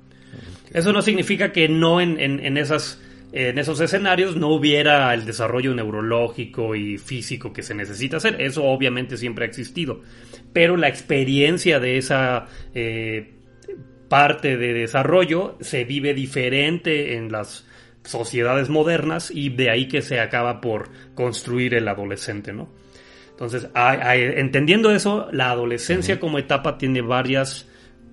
Eso 0.73 0.93
no 0.93 1.01
significa 1.01 1.51
que 1.51 1.67
no 1.67 1.99
en, 1.99 2.19
en 2.19 2.57
esas 2.57 3.01
en 3.33 3.57
esos 3.57 3.79
escenarios 3.79 4.35
no 4.35 4.49
hubiera 4.49 5.13
el 5.13 5.25
desarrollo 5.25 5.73
neurológico 5.73 6.75
y 6.75 6.97
físico 6.97 7.53
que 7.53 7.63
se 7.63 7.73
necesita 7.73 8.17
hacer. 8.17 8.41
Eso 8.41 8.65
obviamente 8.65 9.15
siempre 9.15 9.45
ha 9.45 9.47
existido. 9.47 10.01
Pero 10.51 10.75
la 10.75 10.89
experiencia 10.89 11.79
de 11.79 11.97
esa 11.97 12.47
eh, 12.73 13.33
parte 14.09 14.57
de 14.57 14.73
desarrollo 14.73 15.57
se 15.61 15.85
vive 15.85 16.13
diferente 16.13 17.15
en 17.15 17.31
las 17.31 17.65
sociedades 18.03 18.67
modernas 18.67 19.31
y 19.31 19.49
de 19.49 19.69
ahí 19.69 19.87
que 19.87 20.01
se 20.01 20.19
acaba 20.19 20.59
por 20.59 20.89
construir 21.15 21.73
el 21.73 21.87
adolescente, 21.87 22.51
¿no? 22.51 22.69
Entonces, 23.41 23.71
entendiendo 23.73 24.91
eso, 24.91 25.27
la 25.31 25.49
adolescencia 25.49 26.19
como 26.19 26.37
etapa 26.37 26.77
tiene 26.77 27.01
varias 27.01 27.67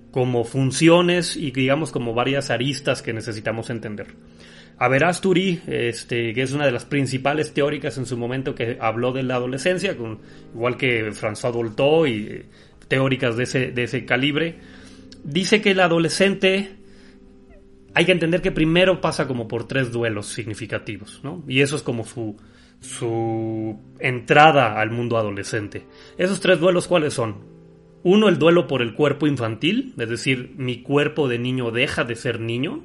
como 0.09 0.43
funciones 0.43 1.37
y 1.37 1.51
digamos 1.51 1.91
como 1.91 2.15
varias 2.15 2.49
aristas 2.49 3.03
que 3.03 3.13
necesitamos 3.13 3.69
entender. 3.69 4.07
Averasturi, 4.79 5.61
este, 5.67 6.33
que 6.33 6.41
es 6.41 6.51
una 6.51 6.65
de 6.65 6.71
las 6.71 6.85
principales 6.85 7.53
teóricas 7.53 7.99
en 7.99 8.07
su 8.07 8.17
momento 8.17 8.55
que 8.55 8.79
habló 8.81 9.11
de 9.11 9.21
la 9.21 9.35
adolescencia, 9.35 9.95
con, 9.95 10.17
igual 10.55 10.77
que 10.77 11.11
François 11.11 11.51
Dolto 11.51 12.07
y 12.07 12.27
eh, 12.27 12.45
teóricas 12.87 13.37
de 13.37 13.43
ese, 13.43 13.71
de 13.71 13.83
ese 13.83 14.05
calibre, 14.05 14.55
dice 15.23 15.61
que 15.61 15.71
el 15.71 15.79
adolescente 15.81 16.71
hay 17.93 18.05
que 18.05 18.13
entender 18.13 18.41
que 18.41 18.51
primero 18.51 18.99
pasa 18.99 19.27
como 19.27 19.47
por 19.47 19.67
tres 19.67 19.91
duelos 19.91 20.25
significativos, 20.25 21.19
¿no? 21.23 21.43
Y 21.47 21.61
eso 21.61 21.75
es 21.75 21.83
como 21.83 22.03
su, 22.03 22.35
su 22.79 23.79
entrada 23.99 24.79
al 24.79 24.91
mundo 24.91 25.17
adolescente. 25.17 25.85
Esos 26.17 26.39
tres 26.39 26.59
duelos, 26.59 26.87
¿cuáles 26.87 27.13
son? 27.13 27.35
Uno, 28.03 28.29
el 28.29 28.39
duelo 28.39 28.67
por 28.67 28.81
el 28.81 28.93
cuerpo 28.93 29.27
infantil, 29.27 29.93
es 29.97 30.09
decir, 30.09 30.53
mi 30.57 30.81
cuerpo 30.81 31.27
de 31.27 31.37
niño 31.37 31.71
deja 31.71 32.05
de 32.05 32.15
ser 32.15 32.39
niño 32.39 32.81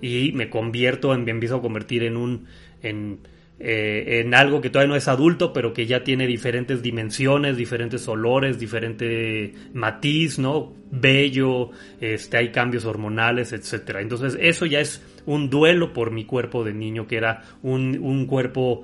y 0.00 0.32
me 0.32 0.48
convierto, 0.48 1.14
en, 1.14 1.24
me 1.24 1.30
empiezo 1.30 1.56
a 1.56 1.62
convertir 1.62 2.02
en 2.02 2.16
un... 2.16 2.46
En, 2.82 3.20
eh, 3.64 4.22
en 4.24 4.34
algo 4.34 4.60
que 4.60 4.70
todavía 4.70 4.88
no 4.88 4.96
es 4.96 5.06
adulto, 5.06 5.52
pero 5.52 5.72
que 5.72 5.86
ya 5.86 6.02
tiene 6.02 6.26
diferentes 6.26 6.82
dimensiones, 6.82 7.56
diferentes 7.56 8.08
olores, 8.08 8.58
diferente 8.58 9.54
matiz, 9.72 10.40
¿no? 10.40 10.72
Bello, 10.90 11.70
este, 12.00 12.38
hay 12.38 12.50
cambios 12.50 12.84
hormonales, 12.86 13.52
etcétera. 13.52 14.00
Entonces, 14.00 14.36
eso 14.40 14.66
ya 14.66 14.80
es 14.80 15.00
un 15.26 15.48
duelo 15.48 15.92
por 15.92 16.10
mi 16.10 16.24
cuerpo 16.24 16.64
de 16.64 16.72
niño, 16.72 17.06
que 17.06 17.16
era 17.16 17.42
un, 17.62 18.00
un 18.00 18.26
cuerpo 18.26 18.82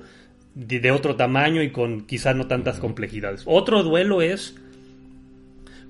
de, 0.59 0.91
otro 0.91 1.15
tamaño 1.15 1.63
y 1.63 1.71
con 1.71 2.01
quizás 2.01 2.35
no 2.35 2.47
tantas 2.47 2.79
complejidades. 2.79 3.43
Otro 3.45 3.83
duelo 3.83 4.21
es 4.21 4.55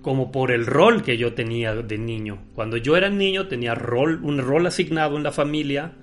como 0.02 0.32
por 0.32 0.52
el 0.52 0.66
rol 0.66 1.04
que 1.04 1.18
yo 1.18 1.34
tenía 1.34 1.76
de 1.76 1.98
niño. 1.98 2.40
Cuando 2.54 2.78
yo 2.78 2.96
era 2.96 3.10
niño 3.10 3.48
tenía 3.48 3.76
rol, 3.76 4.20
un 4.24 4.40
rol 4.40 4.66
asignado 4.68 5.18
en 5.18 5.24
la 5.24 5.32
familia 5.32 5.94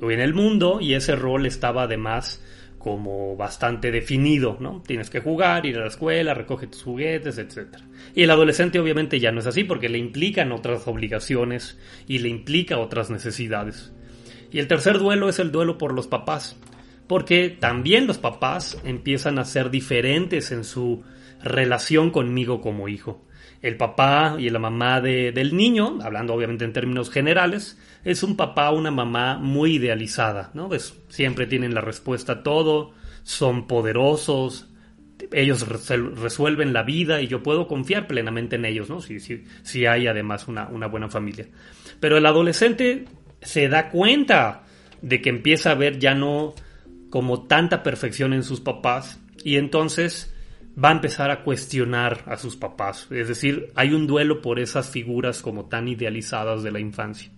o 0.00 0.10
en 0.10 0.20
el 0.20 0.34
mundo 0.34 0.80
y 0.80 0.94
ese 0.94 1.16
rol 1.16 1.46
estaba 1.46 1.84
además 1.84 2.44
como 2.78 3.36
bastante 3.36 3.90
definido, 3.90 4.56
¿no? 4.60 4.82
Tienes 4.86 5.10
que 5.10 5.20
jugar, 5.20 5.66
ir 5.66 5.76
a 5.78 5.80
la 5.80 5.88
escuela, 5.88 6.32
recoge 6.34 6.68
tus 6.68 6.82
juguetes, 6.82 7.38
etc. 7.38 7.76
Y 8.14 8.22
el 8.22 8.30
adolescente 8.30 8.78
obviamente 8.78 9.18
ya 9.18 9.32
no 9.32 9.40
es 9.40 9.46
así 9.46 9.64
porque 9.64 9.88
le 9.88 9.98
implican 9.98 10.52
otras 10.52 10.86
obligaciones 10.86 11.78
y 12.06 12.18
le 12.18 12.28
implica 12.28 12.78
otras 12.78 13.10
necesidades. 13.10 13.92
Y 14.52 14.60
el 14.60 14.68
tercer 14.68 14.98
duelo 14.98 15.28
es 15.28 15.38
el 15.38 15.50
duelo 15.50 15.76
por 15.76 15.92
los 15.92 16.06
papás, 16.06 16.56
porque 17.08 17.50
también 17.50 18.06
los 18.06 18.18
papás 18.18 18.78
empiezan 18.84 19.38
a 19.38 19.44
ser 19.44 19.70
diferentes 19.70 20.52
en 20.52 20.64
su 20.64 21.02
relación 21.42 22.10
conmigo 22.10 22.60
como 22.60 22.88
hijo 22.88 23.24
el 23.62 23.76
papá 23.76 24.36
y 24.38 24.50
la 24.50 24.58
mamá 24.58 25.00
de, 25.00 25.32
del 25.32 25.56
niño, 25.56 25.98
hablando 26.02 26.34
obviamente 26.34 26.64
en 26.64 26.72
términos 26.72 27.10
generales, 27.10 27.78
es 28.04 28.22
un 28.22 28.36
papá 28.36 28.70
una 28.70 28.90
mamá 28.90 29.38
muy 29.38 29.76
idealizada, 29.76 30.50
¿no? 30.54 30.68
Pues 30.68 30.96
siempre 31.08 31.46
tienen 31.46 31.74
la 31.74 31.80
respuesta 31.80 32.32
a 32.32 32.42
todo, 32.42 32.92
son 33.24 33.66
poderosos, 33.66 34.68
ellos 35.32 35.66
resuelven 35.66 36.72
la 36.72 36.84
vida 36.84 37.20
y 37.20 37.26
yo 37.26 37.42
puedo 37.42 37.66
confiar 37.66 38.06
plenamente 38.06 38.56
en 38.56 38.64
ellos, 38.64 38.88
¿no? 38.88 39.00
Si, 39.00 39.18
si, 39.18 39.44
si 39.62 39.86
hay 39.86 40.06
además 40.06 40.46
una, 40.46 40.68
una 40.68 40.86
buena 40.86 41.08
familia. 41.08 41.46
Pero 41.98 42.16
el 42.16 42.26
adolescente 42.26 43.06
se 43.42 43.68
da 43.68 43.90
cuenta 43.90 44.64
de 45.02 45.20
que 45.20 45.30
empieza 45.30 45.72
a 45.72 45.74
ver 45.74 45.98
ya 45.98 46.14
no 46.14 46.54
como 47.10 47.46
tanta 47.46 47.82
perfección 47.82 48.32
en 48.32 48.42
sus 48.42 48.60
papás 48.60 49.20
y 49.44 49.56
entonces 49.56 50.34
va 50.82 50.90
a 50.90 50.92
empezar 50.92 51.30
a 51.30 51.42
cuestionar 51.42 52.22
a 52.26 52.36
sus 52.36 52.56
papás. 52.56 53.08
Es 53.10 53.28
decir, 53.28 53.72
hay 53.74 53.92
un 53.92 54.06
duelo 54.06 54.40
por 54.40 54.60
esas 54.60 54.88
figuras 54.90 55.42
como 55.42 55.66
tan 55.66 55.88
idealizadas 55.88 56.62
de 56.62 56.70
la 56.70 56.80
infancia. 56.80 57.30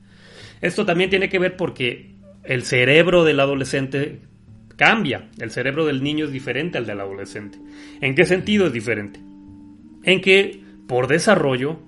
Esto 0.61 0.85
también 0.85 1.11
tiene 1.11 1.29
que 1.29 1.39
ver 1.39 1.57
porque 1.57 2.15
el 2.45 2.65
cerebro 2.65 3.25
del 3.25 3.41
adolescente 3.41 4.21
cambia. 4.77 5.29
El 5.39 5.51
cerebro 5.51 5.87
del 5.87 6.03
niño 6.03 6.27
es 6.27 6.33
diferente 6.33 6.79
al 6.79 6.87
del 6.87 7.01
adolescente. 7.01 7.59
¿En 8.01 8.15
qué 8.15 8.25
sentido 8.25 8.67
es 8.67 8.73
diferente? 8.73 9.21
En 10.03 10.21
que, 10.21 10.63
por 10.87 11.07
desarrollo, 11.07 11.81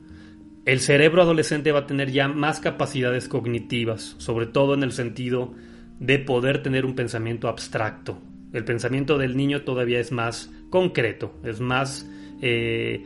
el 0.64 0.80
cerebro 0.80 1.22
adolescente 1.22 1.72
va 1.72 1.80
a 1.80 1.86
tener 1.86 2.12
ya 2.12 2.28
más 2.28 2.60
capacidades 2.60 3.28
cognitivas, 3.28 4.14
sobre 4.18 4.46
todo 4.46 4.74
en 4.74 4.82
el 4.82 4.92
sentido 4.92 5.54
de 6.02 6.18
poder 6.18 6.62
tener 6.62 6.84
un 6.84 6.94
pensamiento 6.94 7.48
abstracto. 7.48 8.18
El 8.52 8.64
pensamiento 8.64 9.18
del 9.18 9.36
niño 9.36 9.62
todavía 9.62 10.00
es 10.00 10.10
más 10.10 10.50
concreto, 10.68 11.32
es 11.44 11.60
más 11.60 12.10
eh, 12.42 13.04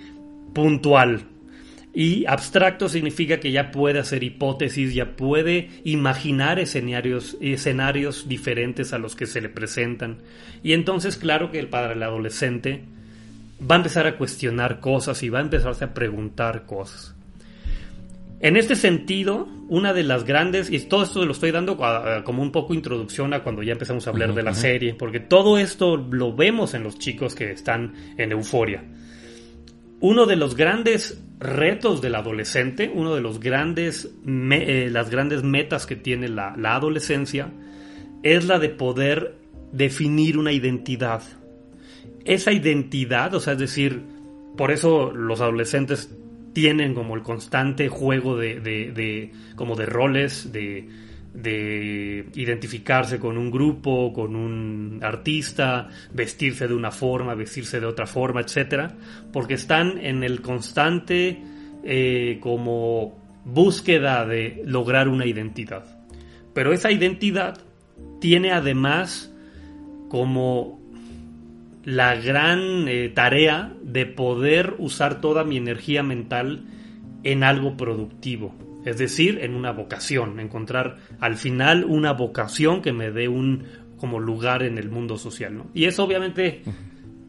puntual. 0.55 1.25
Y 1.93 2.25
abstracto 2.27 2.89
significa 2.89 3.39
que 3.39 3.53
ya 3.53 3.71
puede 3.71 3.99
hacer 3.99 4.23
hipótesis, 4.23 4.95
ya 4.95 5.17
puede 5.17 5.71
imaginar 5.85 6.59
escenarios, 6.59 7.37
escenarios 7.41 8.29
diferentes 8.29 8.93
a 8.93 8.99
los 8.99 9.15
que 9.15 9.27
se 9.27 9.41
le 9.41 9.49
presentan. 9.51 10.19
Y 10.63 10.73
entonces, 10.73 11.17
claro 11.17 11.51
que 11.51 11.59
el 11.59 11.69
padre, 11.69 11.95
el 11.95 12.03
adolescente, 12.03 12.83
va 13.61 13.77
a 13.77 13.79
empezar 13.79 14.07
a 14.07 14.17
cuestionar 14.17 14.81
cosas 14.81 15.23
y 15.23 15.29
va 15.29 15.39
a 15.39 15.43
empezarse 15.43 15.85
a 15.85 15.95
preguntar 15.95 16.65
cosas. 16.67 17.16
En 18.41 18.57
este 18.57 18.77
sentido, 18.77 19.49
una 19.69 19.95
de 19.95 20.03
las 20.03 20.25
grandes, 20.25 20.71
y 20.71 20.79
todo 20.81 21.05
esto 21.05 21.25
lo 21.25 21.33
estoy 21.33 21.53
dando 21.53 21.79
como 22.25 22.43
un 22.43 22.53
poco 22.53 22.75
introducción 22.75 23.33
a 23.33 23.43
cuando 23.43 23.63
ya 23.63 23.73
empezamos 23.73 24.07
a 24.07 24.11
hablar 24.11 24.35
de 24.35 24.43
la 24.43 24.53
serie, 24.53 24.95
porque 24.95 25.21
todo 25.21 25.59
esto 25.59 25.97
lo 25.97 26.35
vemos 26.35 26.75
en 26.75 26.83
los 26.83 26.99
chicos 26.99 27.35
que 27.35 27.51
están 27.51 27.95
en 28.19 28.33
euforia. 28.33 28.85
Uno 30.01 30.27
de 30.27 30.37
los 30.37 30.55
grandes 30.55 31.23
retos 31.39 32.03
del 32.03 32.15
adolescente, 32.15 32.91
uno 32.95 33.15
de 33.15 33.23
los 33.23 33.41
grandes, 33.41 34.15
eh, 34.27 34.89
las 34.93 35.09
grandes 35.09 35.43
metas 35.43 35.87
que 35.87 35.97
tiene 35.97 36.29
la, 36.29 36.55
la 36.59 36.75
adolescencia, 36.75 37.51
es 38.23 38.47
la 38.47 38.59
de 38.59 38.69
poder 38.69 39.37
definir 39.73 40.37
una 40.37 40.53
identidad. 40.53 41.23
Esa 42.27 42.53
identidad, 42.53 43.35
o 43.35 43.41
sea, 43.41 43.55
es 43.55 43.59
decir, 43.59 44.03
por 44.59 44.71
eso 44.71 45.11
los 45.13 45.41
adolescentes 45.41 46.15
tienen 46.57 46.95
como 46.95 47.17
el 47.17 47.23
constante 47.23 47.91
juego 47.91 48.39
de, 48.39 49.31
como 49.57 49.77
de 49.77 49.85
roles, 49.85 50.53
de, 50.55 50.89
de 51.35 52.31
identificarse 52.35 53.19
con 53.19 53.37
un 53.37 53.51
grupo, 53.51 54.11
con 54.15 54.35
un 54.35 55.01
artista, 55.03 55.91
vestirse 56.15 56.67
de 56.67 56.73
una 56.73 56.91
forma, 56.91 57.35
vestirse 57.35 57.79
de 57.79 57.85
otra 57.85 58.07
forma, 58.07 58.41
etcétera, 58.41 58.97
porque 59.35 59.53
están 59.53 59.99
en 59.99 60.25
el 60.25 60.41
constante 60.41 61.43
eh, 61.85 62.39
como 62.41 63.19
búsqueda 63.45 64.25
de 64.25 64.63
lograr 64.65 65.09
una 65.09 65.27
identidad. 65.27 65.85
Pero 66.55 66.73
esa 66.73 66.91
identidad 66.91 67.59
tiene 68.19 68.53
además 68.53 69.31
como 70.09 70.81
la 71.87 72.17
gran 72.17 72.89
eh, 72.89 73.09
tarea 73.15 73.73
de 73.81 74.07
poder 74.07 74.75
usar 74.79 75.21
toda 75.21 75.45
mi 75.45 75.57
energía 75.57 76.03
mental 76.03 76.65
en 77.23 77.45
algo 77.45 77.77
productivo, 77.77 78.57
es 78.85 78.99
decir, 78.99 79.39
en 79.41 79.55
una 79.55 79.71
vocación, 79.71 80.41
encontrar 80.41 80.97
al 81.21 81.37
final 81.37 81.85
una 81.85 82.13
vocación 82.13 82.83
que 82.83 82.93
me 82.93 83.13
dé 83.13 83.29
un 83.29 83.65
como 83.99 84.19
lugar 84.19 84.65
en 84.65 84.79
el 84.79 84.91
mundo 84.91 85.17
social, 85.17 85.57
¿no? 85.57 85.71
Y 85.75 85.85
eso 85.85 86.03
obviamente 86.03 86.63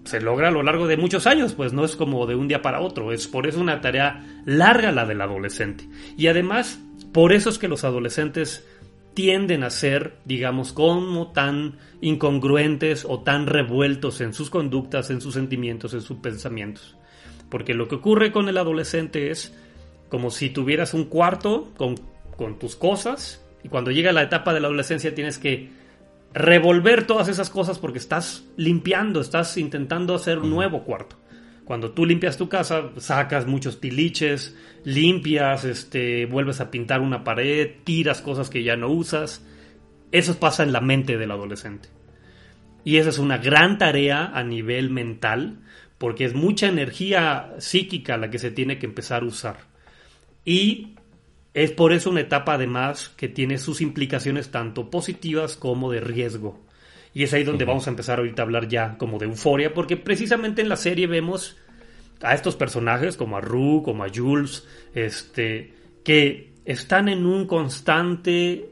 se 0.06 0.22
logra 0.22 0.48
a 0.48 0.52
lo 0.52 0.64
largo 0.64 0.88
de 0.88 0.98
muchos 0.98 1.28
años, 1.28 1.54
pues 1.54 1.72
no 1.72 1.86
es 1.86 1.96
como 1.96 2.26
de 2.26 2.34
un 2.34 2.48
día 2.48 2.64
para 2.64 2.82
otro, 2.82 3.12
es 3.12 3.28
por 3.28 3.46
eso 3.46 3.62
una 3.62 3.80
tarea 3.80 4.26
larga 4.46 4.92
la 4.92 5.06
del 5.06 5.22
adolescente. 5.22 5.88
Y 6.18 6.28
además, 6.28 6.82
por 7.14 7.32
eso 7.32 7.52
es 7.52 7.60
que 7.60 7.68
los 7.68 7.84
adolescentes 7.84 8.68
tienden 9.18 9.64
a 9.64 9.72
ser, 9.72 10.14
digamos, 10.26 10.74
como 10.74 11.32
tan 11.32 11.80
incongruentes 12.02 13.04
o 13.04 13.22
tan 13.22 13.48
revueltos 13.48 14.22
en 14.22 14.32
sus 14.32 14.52
conductas, 14.52 15.10
en 15.10 15.22
sus 15.22 15.34
sentimientos, 15.34 15.96
en 15.96 16.02
sus 16.02 16.20
pensamientos. 16.20 16.96
Porque 17.50 17.74
lo 17.74 17.88
que 17.88 17.96
ocurre 17.96 18.32
con 18.32 18.48
el 18.48 18.60
adolescente 18.60 19.32
es 19.32 19.58
como 20.10 20.30
si 20.30 20.52
tuvieras 20.52 20.94
un 20.94 21.06
cuarto 21.06 21.74
con, 21.78 21.96
con 22.36 22.60
tus 22.60 22.76
cosas 22.76 23.44
y 23.64 23.70
cuando 23.70 23.90
llega 23.90 24.12
la 24.12 24.22
etapa 24.22 24.54
de 24.54 24.60
la 24.60 24.68
adolescencia 24.68 25.16
tienes 25.16 25.40
que 25.40 25.72
revolver 26.36 27.08
todas 27.08 27.28
esas 27.28 27.50
cosas 27.50 27.80
porque 27.80 27.98
estás 27.98 28.44
limpiando, 28.56 29.20
estás 29.20 29.58
intentando 29.58 30.14
hacer 30.14 30.38
un 30.38 30.52
nuevo 30.52 30.84
cuarto. 30.84 31.16
Cuando 31.68 31.92
tú 31.92 32.06
limpias 32.06 32.38
tu 32.38 32.48
casa, 32.48 32.92
sacas 32.96 33.46
muchos 33.46 33.82
tiliches, 33.82 34.56
limpias, 34.86 35.66
este, 35.66 36.26
vuelves 36.26 36.62
a 36.62 36.72
pintar 36.72 37.02
una 37.02 37.26
pared, 37.26 37.72
tiras 37.84 38.22
cosas 38.22 38.50
que 38.50 38.64
ya 38.64 38.78
no 38.78 38.88
usas. 38.88 39.46
Eso 40.14 40.40
pasa 40.40 40.64
en 40.64 40.72
la 40.72 40.80
mente 40.80 41.18
del 41.18 41.30
adolescente. 41.30 41.90
Y 42.86 42.96
esa 42.96 43.10
es 43.10 43.18
una 43.18 43.38
gran 43.38 43.78
tarea 43.78 44.32
a 44.34 44.46
nivel 44.46 44.89
mental, 44.89 45.60
porque 45.98 46.24
es 46.24 46.34
mucha 46.34 46.70
energía 46.70 47.54
psíquica 47.58 48.15
la 48.15 48.30
que 48.30 48.39
se 48.39 48.50
tiene 48.50 48.80
que 48.80 48.86
empezar 48.86 49.24
a 49.24 49.26
usar. 49.26 49.58
Y 50.46 50.96
es 51.54 51.72
por 51.72 51.91
eso 51.91 52.12
una 52.12 52.22
etapa 52.22 52.54
además 52.54 53.10
que 53.18 53.28
tiene 53.28 53.58
sus 53.58 53.82
implicaciones 53.82 54.52
tanto 54.52 54.89
positivas 54.89 55.58
como 55.58 55.91
de 55.91 56.00
riesgo. 56.00 56.65
Y 57.13 57.24
es 57.24 57.34
ahí 57.34 57.44
donde 57.44 57.65
vamos 57.65 57.88
a 57.88 57.89
empezar 57.89 58.20
ahorita 58.20 58.44
a 58.44 58.46
hablar 58.46 58.68
ya 58.68 58.96
como 59.00 59.18
de 59.18 59.26
euforia, 59.26 59.74
porque 59.74 59.98
precisamente 59.98 60.62
en 60.62 60.70
la 60.70 60.76
serie 60.76 61.08
vemos 61.08 61.58
a 62.21 62.34
estos 62.34 62.56
personajes 62.56 63.17
como 63.17 63.38
a 63.38 63.41
Rue, 63.41 63.84
como 63.84 64.03
a 64.03 64.10
Jules, 64.13 64.67
este, 64.93 65.73
que 66.03 66.53
están 66.65 67.10
en 67.10 67.25
un 67.25 67.47
constante 67.47 68.69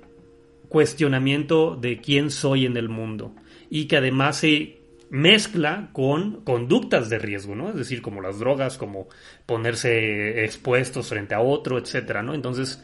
cuestionamiento 0.69 1.75
de 1.75 2.01
quién 2.01 2.31
soy 2.31 2.65
en 2.65 2.77
el 2.77 2.89
mundo 2.89 3.34
y 3.69 3.86
que 3.86 3.97
además 3.97 4.38
se 4.38 4.79
mezcla 5.10 5.89
con 5.93 6.41
conductas 6.43 7.10
de 7.10 7.19
riesgo, 7.19 7.55
¿no? 7.55 7.69
Es 7.69 7.75
decir, 7.75 8.01
como 8.01 8.21
las 8.21 8.39
drogas, 8.39 8.77
como 8.77 9.08
ponerse 9.45 10.43
expuestos 10.43 11.08
frente 11.08 11.36
a 11.36 11.39
otro, 11.39 11.77
etcétera, 11.77 12.23
¿no? 12.23 12.34
Entonces, 12.34 12.84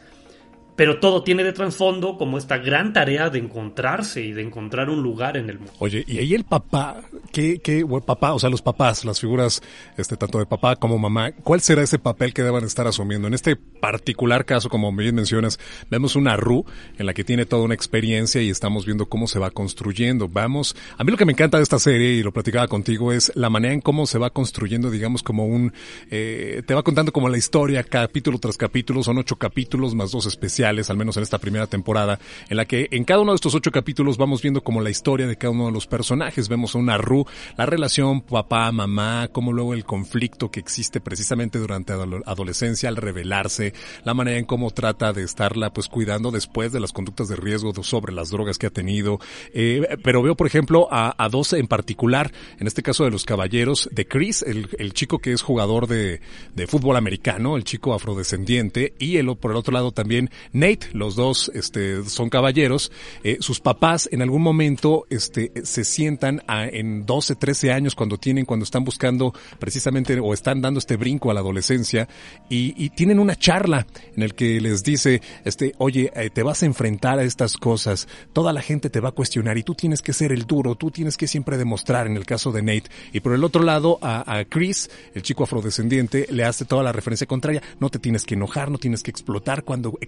pero 0.76 1.00
todo 1.00 1.22
tiene 1.22 1.44
de 1.44 1.52
trasfondo 1.52 2.16
como 2.16 2.38
esta 2.38 2.58
gran 2.58 2.92
tarea 2.92 3.28
de 3.30 3.38
encontrarse 3.38 4.22
y 4.22 4.32
de 4.32 4.42
encontrar 4.42 4.88
un 4.88 5.02
lugar 5.02 5.36
en 5.36 5.50
el 5.50 5.58
mundo. 5.58 5.72
Oye, 5.78 6.04
y 6.06 6.18
ahí 6.18 6.34
el 6.34 6.44
papá, 6.44 7.02
¿qué, 7.30 7.58
qué 7.58 7.84
papá, 8.06 8.32
o 8.32 8.38
sea, 8.38 8.48
los 8.48 8.62
papás, 8.62 9.04
las 9.04 9.20
figuras, 9.20 9.62
este, 9.98 10.16
tanto 10.16 10.38
de 10.38 10.46
papá 10.46 10.76
como 10.76 10.98
mamá, 10.98 11.32
¿cuál 11.32 11.60
será 11.60 11.82
ese 11.82 11.98
papel 11.98 12.32
que 12.32 12.42
deban 12.42 12.64
estar 12.64 12.86
asumiendo? 12.86 13.28
En 13.28 13.34
este 13.34 13.56
particular 13.56 14.44
caso, 14.44 14.68
como 14.68 14.92
bien 14.92 15.14
mencionas, 15.14 15.58
vemos 15.90 16.16
una 16.16 16.36
RU 16.36 16.64
en 16.98 17.06
la 17.06 17.12
que 17.12 17.24
tiene 17.24 17.44
toda 17.44 17.62
una 17.62 17.74
experiencia 17.74 18.40
y 18.40 18.48
estamos 18.48 18.86
viendo 18.86 19.06
cómo 19.06 19.26
se 19.26 19.38
va 19.38 19.50
construyendo. 19.50 20.28
Vamos, 20.28 20.74
a 20.96 21.04
mí 21.04 21.10
lo 21.10 21.18
que 21.18 21.26
me 21.26 21.32
encanta 21.32 21.58
de 21.58 21.64
esta 21.64 21.78
serie, 21.78 22.12
y 22.12 22.22
lo 22.22 22.32
platicaba 22.32 22.66
contigo, 22.68 23.12
es 23.12 23.30
la 23.34 23.50
manera 23.50 23.74
en 23.74 23.80
cómo 23.80 24.06
se 24.06 24.18
va 24.18 24.30
construyendo, 24.30 24.90
digamos, 24.90 25.22
como 25.22 25.46
un, 25.46 25.72
eh, 26.10 26.62
te 26.66 26.74
va 26.74 26.82
contando 26.82 27.12
como 27.12 27.28
la 27.28 27.36
historia, 27.36 27.84
capítulo 27.84 28.38
tras 28.38 28.56
capítulo, 28.56 29.02
son 29.02 29.18
ocho 29.18 29.36
capítulos 29.36 29.94
más 29.94 30.12
dos 30.12 30.26
especiales 30.26 30.61
al 30.64 30.96
menos 30.96 31.16
en 31.16 31.22
esta 31.22 31.38
primera 31.38 31.66
temporada, 31.66 32.18
en 32.48 32.56
la 32.56 32.64
que 32.64 32.88
en 32.90 33.04
cada 33.04 33.20
uno 33.20 33.32
de 33.32 33.36
estos 33.36 33.54
ocho 33.54 33.70
capítulos 33.70 34.16
vamos 34.16 34.42
viendo 34.42 34.62
como 34.62 34.80
la 34.80 34.90
historia 34.90 35.26
de 35.26 35.36
cada 35.36 35.52
uno 35.52 35.66
de 35.66 35.72
los 35.72 35.86
personajes. 35.86 36.48
Vemos 36.48 36.74
a 36.74 36.78
una 36.78 36.98
Ru, 36.98 37.26
la 37.56 37.66
relación 37.66 38.20
papá, 38.20 38.70
mamá, 38.72 39.28
como 39.32 39.52
luego 39.52 39.74
el 39.74 39.84
conflicto 39.84 40.50
que 40.50 40.60
existe 40.60 41.00
precisamente 41.00 41.58
durante 41.58 41.94
la 41.94 42.20
adolescencia 42.26 42.88
al 42.88 42.96
revelarse, 42.96 43.72
la 44.04 44.14
manera 44.14 44.38
en 44.38 44.44
cómo 44.44 44.70
trata 44.70 45.12
de 45.12 45.22
estarla 45.22 45.72
pues 45.72 45.88
cuidando 45.88 46.30
después 46.30 46.72
de 46.72 46.80
las 46.80 46.92
conductas 46.92 47.28
de 47.28 47.36
riesgo 47.36 47.72
sobre 47.82 48.12
las 48.12 48.30
drogas 48.30 48.58
que 48.58 48.66
ha 48.66 48.70
tenido. 48.70 49.18
Eh, 49.52 49.98
pero 50.02 50.22
veo, 50.22 50.36
por 50.36 50.46
ejemplo, 50.46 50.88
a, 50.90 51.14
a 51.22 51.28
dos 51.28 51.52
en 51.52 51.66
particular, 51.66 52.32
en 52.58 52.66
este 52.66 52.82
caso 52.82 53.04
de 53.04 53.10
los 53.10 53.24
caballeros, 53.24 53.88
de 53.92 54.06
Chris, 54.06 54.42
el, 54.42 54.68
el 54.78 54.92
chico 54.92 55.18
que 55.18 55.32
es 55.32 55.42
jugador 55.42 55.86
de, 55.86 56.20
de 56.54 56.66
fútbol 56.66 56.96
americano, 56.96 57.56
el 57.56 57.64
chico 57.64 57.94
afrodescendiente, 57.94 58.94
y 58.98 59.16
el, 59.16 59.34
por 59.36 59.50
el 59.50 59.56
otro 59.56 59.72
lado 59.72 59.92
también 59.92 60.30
Nate, 60.52 60.88
los 60.92 61.16
dos 61.16 61.50
este, 61.54 62.04
son 62.04 62.28
caballeros, 62.28 62.92
eh, 63.24 63.38
sus 63.40 63.60
papás 63.60 64.08
en 64.12 64.22
algún 64.22 64.42
momento 64.42 65.06
este, 65.08 65.52
se 65.64 65.84
sientan 65.84 66.42
a, 66.46 66.66
en 66.66 67.06
12, 67.06 67.36
13 67.36 67.72
años 67.72 67.94
cuando 67.94 68.18
tienen, 68.18 68.44
cuando 68.44 68.64
están 68.64 68.84
buscando 68.84 69.32
precisamente 69.58 70.18
o 70.20 70.34
están 70.34 70.60
dando 70.60 70.78
este 70.78 70.96
brinco 70.96 71.30
a 71.30 71.34
la 71.34 71.40
adolescencia 71.40 72.08
y, 72.48 72.74
y 72.82 72.90
tienen 72.90 73.18
una 73.18 73.36
charla 73.36 73.86
en 74.14 74.22
el 74.22 74.34
que 74.34 74.60
les 74.60 74.82
dice, 74.82 75.22
este, 75.44 75.74
oye, 75.78 76.12
eh, 76.14 76.30
te 76.30 76.42
vas 76.42 76.62
a 76.62 76.66
enfrentar 76.66 77.18
a 77.18 77.24
estas 77.24 77.56
cosas, 77.56 78.06
toda 78.32 78.52
la 78.52 78.60
gente 78.60 78.90
te 78.90 79.00
va 79.00 79.10
a 79.10 79.12
cuestionar 79.12 79.56
y 79.56 79.62
tú 79.62 79.74
tienes 79.74 80.02
que 80.02 80.12
ser 80.12 80.32
el 80.32 80.46
duro, 80.46 80.74
tú 80.74 80.90
tienes 80.90 81.16
que 81.16 81.26
siempre 81.26 81.56
demostrar 81.56 82.06
en 82.06 82.16
el 82.16 82.26
caso 82.26 82.52
de 82.52 82.62
Nate. 82.62 82.90
Y 83.12 83.20
por 83.20 83.32
el 83.32 83.44
otro 83.44 83.62
lado, 83.62 83.98
a, 84.02 84.38
a 84.38 84.44
Chris, 84.44 84.90
el 85.14 85.22
chico 85.22 85.44
afrodescendiente, 85.44 86.26
le 86.30 86.44
hace 86.44 86.64
toda 86.64 86.82
la 86.82 86.92
referencia 86.92 87.26
contraria, 87.26 87.62
no 87.80 87.88
te 87.88 87.98
tienes 87.98 88.24
que 88.24 88.34
enojar, 88.34 88.70
no 88.70 88.78
tienes 88.78 89.02
que 89.02 89.10
explotar, 89.10 89.64
cuando 89.64 89.98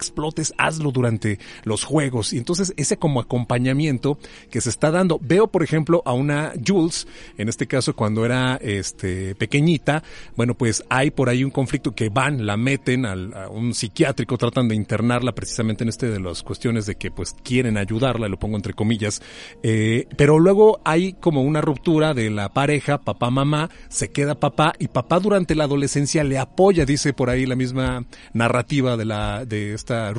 hazlo 0.58 0.90
durante 0.90 1.38
los 1.64 1.84
juegos. 1.84 2.32
Y 2.32 2.38
entonces 2.38 2.72
ese 2.76 2.96
como 2.96 3.20
acompañamiento 3.20 4.18
que 4.50 4.60
se 4.60 4.70
está 4.70 4.90
dando. 4.90 5.18
Veo, 5.22 5.48
por 5.48 5.62
ejemplo, 5.62 6.02
a 6.04 6.12
una 6.12 6.52
Jules 6.64 7.06
en 7.38 7.48
este 7.48 7.66
caso 7.66 7.94
cuando 7.94 8.24
era 8.24 8.56
este 8.56 9.34
pequeñita, 9.34 10.02
bueno, 10.36 10.54
pues 10.54 10.84
hay 10.88 11.10
por 11.10 11.28
ahí 11.28 11.44
un 11.44 11.50
conflicto 11.50 11.94
que 11.94 12.08
van, 12.08 12.46
la 12.46 12.56
meten 12.56 13.06
a 13.06 13.14
un 13.48 13.74
psiquiátrico, 13.74 14.38
tratan 14.38 14.68
de 14.68 14.74
internarla 14.74 15.32
precisamente 15.32 15.84
en 15.84 15.88
este 15.88 16.08
de 16.08 16.20
las 16.20 16.42
cuestiones 16.42 16.86
de 16.86 16.96
que 16.96 17.10
pues 17.10 17.34
quieren 17.42 17.76
ayudarla, 17.76 18.28
lo 18.28 18.38
pongo 18.38 18.56
entre 18.56 18.74
comillas, 18.74 19.22
eh, 19.62 20.06
pero 20.16 20.38
luego 20.38 20.80
hay 20.84 21.14
como 21.14 21.42
una 21.42 21.60
ruptura 21.60 22.14
de 22.14 22.30
la 22.30 22.52
pareja, 22.52 22.98
papá, 22.98 23.30
mamá, 23.30 23.70
se 23.88 24.10
queda 24.10 24.34
papá 24.34 24.74
y 24.78 24.88
papá 24.88 25.20
durante 25.20 25.54
la 25.54 25.64
adolescencia 25.64 26.24
le 26.24 26.38
apoya, 26.38 26.84
dice 26.84 27.12
por 27.12 27.30
ahí 27.30 27.46
la 27.46 27.56
misma 27.56 28.04
narrativa 28.32 28.96
de 28.96 29.04
la 29.04 29.44
de 29.44 29.74
esta 29.74 30.12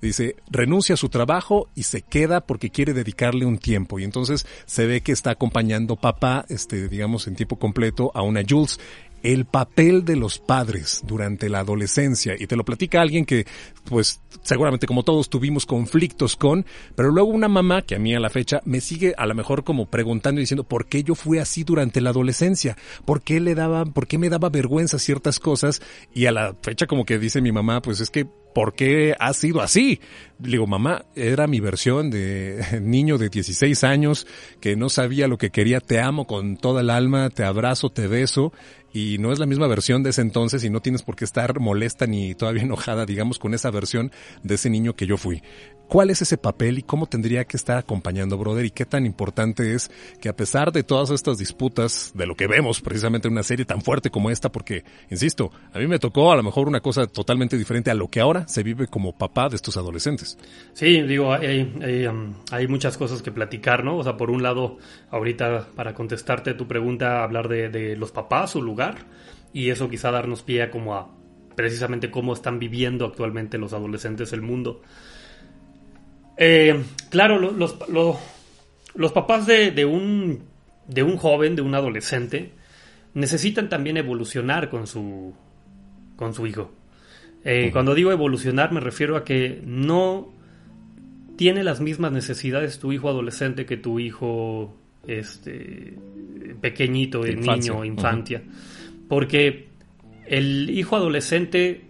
Dice, 0.00 0.36
renuncia 0.50 0.94
a 0.94 0.96
su 0.96 1.08
trabajo 1.08 1.68
y 1.74 1.84
se 1.84 2.02
queda 2.02 2.40
porque 2.40 2.70
quiere 2.70 2.92
dedicarle 2.92 3.44
un 3.44 3.58
tiempo 3.58 3.98
y 3.98 4.04
entonces 4.04 4.46
se 4.66 4.86
ve 4.86 5.00
que 5.00 5.12
está 5.12 5.30
acompañando 5.30 5.96
papá, 5.96 6.44
este 6.48 6.88
digamos 6.88 7.26
en 7.26 7.36
tiempo 7.36 7.58
completo 7.58 8.10
a 8.14 8.22
una 8.22 8.42
Jules 8.48 8.78
el 9.22 9.46
papel 9.46 10.04
de 10.04 10.16
los 10.16 10.38
padres 10.38 11.02
durante 11.06 11.48
la 11.48 11.60
adolescencia. 11.60 12.34
Y 12.38 12.46
te 12.46 12.56
lo 12.56 12.64
platica 12.64 13.00
alguien 13.00 13.24
que 13.24 13.46
pues 13.84 14.20
seguramente 14.42 14.86
como 14.86 15.02
todos 15.02 15.28
tuvimos 15.28 15.66
conflictos 15.66 16.36
con, 16.36 16.64
pero 16.94 17.10
luego 17.10 17.30
una 17.30 17.48
mamá 17.48 17.82
que 17.82 17.96
a 17.96 17.98
mí 17.98 18.14
a 18.14 18.20
la 18.20 18.30
fecha 18.30 18.60
me 18.64 18.80
sigue 18.80 19.14
a 19.16 19.26
lo 19.26 19.34
mejor 19.34 19.64
como 19.64 19.86
preguntando 19.86 20.40
y 20.40 20.42
diciendo 20.42 20.64
por 20.64 20.86
qué 20.86 21.02
yo 21.02 21.14
fui 21.14 21.38
así 21.38 21.64
durante 21.64 22.00
la 22.00 22.10
adolescencia, 22.10 22.76
por 23.04 23.22
qué 23.22 23.40
le 23.40 23.54
daba, 23.54 23.84
por 23.84 24.06
qué 24.06 24.18
me 24.18 24.28
daba 24.28 24.50
vergüenza 24.50 24.98
ciertas 24.98 25.40
cosas 25.40 25.82
y 26.14 26.26
a 26.26 26.32
la 26.32 26.54
fecha 26.62 26.86
como 26.86 27.04
que 27.04 27.18
dice 27.18 27.40
mi 27.40 27.52
mamá 27.52 27.82
pues 27.82 28.00
es 28.00 28.10
que 28.10 28.26
¿por 28.54 28.74
qué 28.74 29.14
ha 29.18 29.32
sido 29.34 29.60
así? 29.60 30.00
Le 30.42 30.52
digo, 30.52 30.66
mamá, 30.66 31.04
era 31.14 31.46
mi 31.46 31.60
versión 31.60 32.10
de 32.10 32.62
niño 32.82 33.18
de 33.18 33.28
16 33.28 33.84
años 33.84 34.26
que 34.60 34.76
no 34.76 34.88
sabía 34.88 35.28
lo 35.28 35.38
que 35.38 35.50
quería, 35.50 35.80
te 35.80 36.00
amo 36.00 36.26
con 36.26 36.56
toda 36.56 36.80
el 36.80 36.90
alma, 36.90 37.30
te 37.30 37.44
abrazo, 37.44 37.90
te 37.90 38.06
beso, 38.06 38.52
y 38.92 39.18
no 39.18 39.32
es 39.32 39.38
la 39.38 39.46
misma 39.46 39.66
versión 39.66 40.02
de 40.02 40.10
ese 40.10 40.22
entonces 40.22 40.64
y 40.64 40.70
no 40.70 40.80
tienes 40.80 41.02
por 41.02 41.16
qué 41.16 41.24
estar 41.24 41.60
molesta 41.60 42.06
ni 42.06 42.34
todavía 42.34 42.62
enojada, 42.62 43.06
digamos, 43.06 43.38
con 43.38 43.54
esa 43.54 43.70
versión 43.70 44.12
de 44.42 44.54
ese 44.54 44.70
niño 44.70 44.94
que 44.94 45.06
yo 45.06 45.16
fui. 45.16 45.42
¿Cuál 45.88 46.10
es 46.10 46.20
ese 46.20 46.36
papel 46.36 46.78
y 46.78 46.82
cómo 46.82 47.06
tendría 47.06 47.46
que 47.46 47.56
estar 47.56 47.78
acompañando, 47.78 48.36
brother? 48.36 48.66
Y 48.66 48.70
qué 48.70 48.84
tan 48.84 49.06
importante 49.06 49.74
es 49.74 49.90
que 50.20 50.28
a 50.28 50.36
pesar 50.36 50.70
de 50.70 50.82
todas 50.82 51.08
estas 51.08 51.38
disputas, 51.38 52.12
de 52.14 52.26
lo 52.26 52.34
que 52.34 52.46
vemos 52.46 52.82
precisamente 52.82 53.26
en 53.26 53.32
una 53.32 53.42
serie 53.42 53.64
tan 53.64 53.80
fuerte 53.80 54.10
como 54.10 54.28
esta, 54.28 54.52
porque, 54.52 54.84
insisto, 55.10 55.50
a 55.72 55.78
mí 55.78 55.86
me 55.86 55.98
tocó 55.98 56.30
a 56.30 56.36
lo 56.36 56.42
mejor 56.42 56.68
una 56.68 56.80
cosa 56.80 57.06
totalmente 57.06 57.56
diferente 57.56 57.90
a 57.90 57.94
lo 57.94 58.08
que 58.08 58.20
ahora 58.20 58.46
se 58.48 58.62
vive 58.62 58.86
como 58.86 59.16
papá 59.16 59.48
de 59.48 59.56
estos 59.56 59.78
adolescentes. 59.78 60.36
Sí, 60.74 61.00
digo, 61.00 61.32
hay, 61.32 61.72
hay, 61.82 62.06
um, 62.06 62.34
hay 62.50 62.68
muchas 62.68 62.98
cosas 62.98 63.22
que 63.22 63.32
platicar, 63.32 63.82
¿no? 63.82 63.96
O 63.96 64.04
sea, 64.04 64.18
por 64.18 64.30
un 64.30 64.42
lado, 64.42 64.76
ahorita 65.10 65.68
para 65.74 65.94
contestarte 65.94 66.52
tu 66.52 66.68
pregunta, 66.68 67.22
hablar 67.22 67.48
de, 67.48 67.70
de 67.70 67.96
los 67.96 68.12
papás, 68.12 68.50
su 68.50 68.60
lugar, 68.60 69.06
y 69.54 69.70
eso 69.70 69.88
quizá 69.88 70.10
darnos 70.10 70.42
pie 70.42 70.64
a 70.64 70.70
como 70.70 70.94
a 70.94 71.08
precisamente 71.56 72.10
cómo 72.10 72.34
están 72.34 72.58
viviendo 72.58 73.06
actualmente 73.06 73.56
los 73.56 73.72
adolescentes 73.72 74.34
el 74.34 74.42
mundo. 74.42 74.82
Eh, 76.38 76.82
claro, 77.10 77.38
lo- 77.38 77.52
los, 77.52 77.76
lo- 77.88 78.18
los 78.94 79.12
papás 79.12 79.46
de, 79.46 79.70
de 79.72 79.84
un, 79.84 80.40
de 80.86 81.02
un 81.02 81.16
joven, 81.16 81.56
de 81.56 81.62
un 81.62 81.74
adolescente, 81.74 82.52
necesitan 83.14 83.68
también 83.68 83.96
evolucionar 83.96 84.70
con 84.70 84.86
su, 84.86 85.34
con 86.16 86.34
su 86.34 86.46
hijo. 86.46 86.72
Eh, 87.44 87.70
Cuando 87.72 87.94
digo 87.94 88.12
evolucionar 88.12 88.72
me 88.72 88.80
refiero 88.80 89.16
a 89.16 89.24
que 89.24 89.62
no 89.64 90.32
tiene 91.36 91.62
las 91.62 91.80
mismas 91.80 92.10
necesidades 92.12 92.78
tu 92.80 92.92
hijo 92.92 93.08
adolescente 93.08 93.64
que 93.64 93.76
tu 93.76 94.00
hijo 94.00 94.76
este, 95.06 95.94
pequeñito, 96.60 97.24
el 97.24 97.38
infancia. 97.38 97.72
niño, 97.72 97.84
infancia. 97.84 98.42
Porque 99.08 99.68
el 100.26 100.68
hijo 100.70 100.96
adolescente 100.96 101.82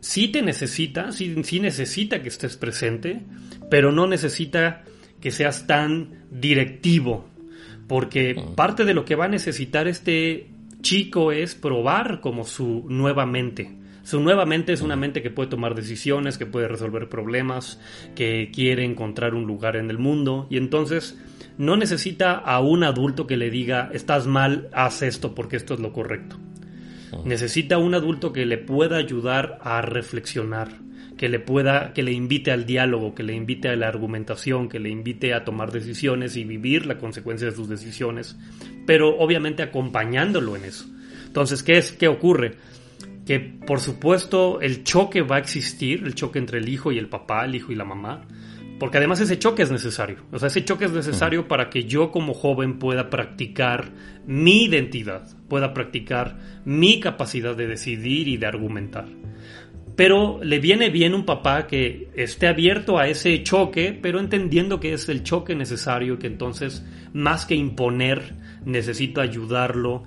sí 0.00 0.28
te 0.28 0.40
necesita, 0.42 1.10
sí, 1.12 1.34
sí 1.42 1.58
necesita 1.60 2.22
que 2.22 2.28
estés 2.28 2.56
presente, 2.56 3.20
pero 3.72 3.90
no 3.90 4.06
necesita 4.06 4.82
que 5.18 5.30
seas 5.30 5.66
tan 5.66 6.26
directivo. 6.30 7.24
Porque 7.88 8.36
parte 8.54 8.84
de 8.84 8.92
lo 8.92 9.06
que 9.06 9.14
va 9.14 9.24
a 9.24 9.28
necesitar 9.28 9.88
este 9.88 10.50
chico 10.82 11.32
es 11.32 11.54
probar 11.54 12.20
como 12.20 12.44
su 12.44 12.84
nueva 12.90 13.24
mente. 13.24 13.74
Su 14.02 14.20
nueva 14.20 14.44
mente 14.44 14.74
es 14.74 14.82
una 14.82 14.94
mente 14.94 15.22
que 15.22 15.30
puede 15.30 15.48
tomar 15.48 15.74
decisiones, 15.74 16.36
que 16.36 16.44
puede 16.44 16.68
resolver 16.68 17.08
problemas, 17.08 17.80
que 18.14 18.50
quiere 18.52 18.84
encontrar 18.84 19.32
un 19.32 19.46
lugar 19.46 19.76
en 19.76 19.88
el 19.88 19.96
mundo 19.96 20.46
y 20.50 20.58
entonces 20.58 21.18
no 21.56 21.78
necesita 21.78 22.34
a 22.34 22.60
un 22.60 22.84
adulto 22.84 23.26
que 23.26 23.38
le 23.38 23.48
diga 23.48 23.88
estás 23.94 24.26
mal, 24.26 24.68
haz 24.74 25.00
esto 25.00 25.34
porque 25.34 25.56
esto 25.56 25.72
es 25.72 25.80
lo 25.80 25.94
correcto. 25.94 26.36
Necesita 27.24 27.78
un 27.78 27.94
adulto 27.94 28.34
que 28.34 28.44
le 28.44 28.58
pueda 28.58 28.98
ayudar 28.98 29.58
a 29.62 29.80
reflexionar, 29.80 30.68
que 31.22 31.28
le 31.28 31.38
pueda, 31.38 31.92
que 31.92 32.02
le 32.02 32.10
invite 32.10 32.50
al 32.50 32.66
diálogo, 32.66 33.14
que 33.14 33.22
le 33.22 33.32
invite 33.32 33.68
a 33.68 33.76
la 33.76 33.86
argumentación, 33.86 34.68
que 34.68 34.80
le 34.80 34.90
invite 34.90 35.34
a 35.34 35.44
tomar 35.44 35.70
decisiones 35.70 36.36
y 36.36 36.42
vivir 36.42 36.84
la 36.84 36.98
consecuencia 36.98 37.46
de 37.46 37.54
sus 37.54 37.68
decisiones, 37.68 38.36
pero 38.88 39.16
obviamente 39.20 39.62
acompañándolo 39.62 40.56
en 40.56 40.64
eso. 40.64 40.84
Entonces, 41.24 41.62
¿qué 41.62 41.78
es 41.78 41.92
qué 41.92 42.08
ocurre? 42.08 42.56
Que 43.24 43.38
por 43.38 43.78
supuesto 43.78 44.60
el 44.60 44.82
choque 44.82 45.22
va 45.22 45.36
a 45.36 45.38
existir, 45.38 46.02
el 46.04 46.16
choque 46.16 46.40
entre 46.40 46.58
el 46.58 46.68
hijo 46.68 46.90
y 46.90 46.98
el 46.98 47.08
papá, 47.08 47.44
el 47.44 47.54
hijo 47.54 47.70
y 47.70 47.76
la 47.76 47.84
mamá, 47.84 48.26
porque 48.80 48.98
además 48.98 49.20
ese 49.20 49.38
choque 49.38 49.62
es 49.62 49.70
necesario. 49.70 50.16
O 50.32 50.40
sea, 50.40 50.48
ese 50.48 50.64
choque 50.64 50.86
es 50.86 50.92
necesario 50.92 51.46
para 51.46 51.70
que 51.70 51.84
yo 51.84 52.10
como 52.10 52.34
joven 52.34 52.80
pueda 52.80 53.10
practicar 53.10 53.92
mi 54.26 54.64
identidad, 54.64 55.28
pueda 55.48 55.72
practicar 55.72 56.36
mi 56.64 56.98
capacidad 56.98 57.54
de 57.54 57.68
decidir 57.68 58.26
y 58.26 58.38
de 58.38 58.46
argumentar. 58.46 59.06
Pero 59.96 60.40
le 60.42 60.58
viene 60.58 60.88
bien 60.90 61.14
un 61.14 61.24
papá 61.24 61.66
que 61.66 62.08
esté 62.14 62.46
abierto 62.46 62.98
a 62.98 63.08
ese 63.08 63.42
choque, 63.42 63.98
pero 64.00 64.20
entendiendo 64.20 64.80
que 64.80 64.94
es 64.94 65.08
el 65.08 65.22
choque 65.22 65.54
necesario, 65.54 66.18
que 66.18 66.26
entonces, 66.26 66.84
más 67.12 67.44
que 67.44 67.54
imponer, 67.54 68.34
necesito 68.64 69.20
ayudarlo 69.20 70.04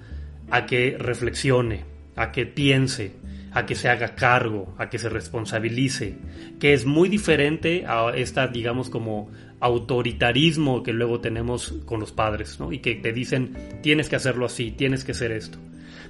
a 0.50 0.66
que 0.66 0.98
reflexione, 0.98 1.86
a 2.16 2.32
que 2.32 2.46
piense, 2.46 3.14
a 3.52 3.66
que 3.66 3.76
se 3.76 3.88
haga 3.88 4.16
cargo, 4.16 4.76
a 4.78 4.90
que 4.90 4.98
se 4.98 5.08
responsabilice, 5.08 6.18
que 6.60 6.74
es 6.74 6.86
muy 6.86 7.08
diferente 7.08 7.86
a 7.88 8.10
esta, 8.16 8.48
digamos, 8.48 8.90
como 8.90 9.32
autoritarismo 9.60 10.84
que 10.84 10.94
luego 10.94 11.22
tenemos 11.22 11.74
con 11.86 12.00
los 12.00 12.12
padres, 12.12 12.60
¿no? 12.60 12.72
Y 12.72 12.80
que 12.80 12.96
te 12.96 13.14
dicen, 13.14 13.54
tienes 13.82 14.10
que 14.10 14.18
hacerlo 14.18 14.46
así, 14.46 14.72
tienes 14.72 15.04
que 15.04 15.14
hacer 15.14 15.32
esto. 15.32 15.58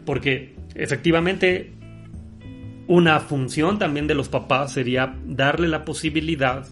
Porque 0.06 0.56
efectivamente 0.76 1.74
una 2.88 3.20
función 3.20 3.80
también 3.80 4.08
de 4.08 4.16
los 4.16 4.30
papás 4.30 4.74
sería 4.74 5.16
darle 5.26 5.68
la 5.68 5.86
posibilidad 5.86 6.66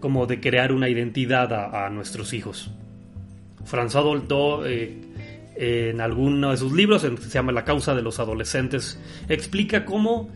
como 0.00 0.26
de 0.26 0.40
crear 0.40 0.72
una 0.72 0.88
identidad 0.88 1.52
a, 1.52 1.88
nuestros 1.88 2.32
hijos. 2.32 2.70
François 3.64 4.02
Dolto 4.02 4.66
eh, 4.66 5.00
en 5.56 6.00
alguno 6.00 6.50
de 6.50 6.56
sus 6.58 6.72
libros, 6.72 7.02
se 7.02 7.28
llama 7.30 7.52
La 7.52 7.64
causa 7.64 7.94
de 7.94 8.02
los 8.02 8.18
adolescentes, 8.18 9.00
explica 9.28 9.84
cómo 9.84 10.28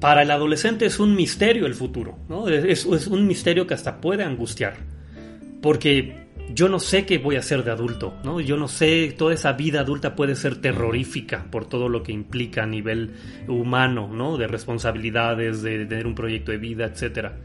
para 0.00 0.22
el 0.22 0.30
adolescente 0.30 0.86
es 0.86 0.98
un 0.98 1.14
misterio 1.14 1.66
el 1.66 1.74
futuro, 1.74 2.18
¿no? 2.28 2.48
es 2.48 2.84
un 2.84 3.26
misterio 3.26 3.66
que 3.66 3.74
hasta 3.74 4.00
puede 4.00 4.24
angustiar, 4.24 4.74
porque 5.62 6.23
yo 6.52 6.68
no 6.68 6.78
sé 6.78 7.06
qué 7.06 7.18
voy 7.18 7.36
a 7.36 7.40
hacer 7.40 7.64
de 7.64 7.70
adulto, 7.70 8.14
¿no? 8.22 8.40
Yo 8.40 8.56
no 8.56 8.68
sé, 8.68 9.14
toda 9.16 9.34
esa 9.34 9.52
vida 9.52 9.80
adulta 9.80 10.14
puede 10.14 10.36
ser 10.36 10.56
terrorífica 10.56 11.46
por 11.50 11.66
todo 11.66 11.88
lo 11.88 12.02
que 12.02 12.12
implica 12.12 12.64
a 12.64 12.66
nivel 12.66 13.14
humano, 13.48 14.10
¿no? 14.12 14.36
De 14.36 14.46
responsabilidades, 14.46 15.62
de 15.62 15.86
tener 15.86 16.06
un 16.06 16.14
proyecto 16.14 16.52
de 16.52 16.58
vida, 16.58 16.84
etcétera. 16.84 17.38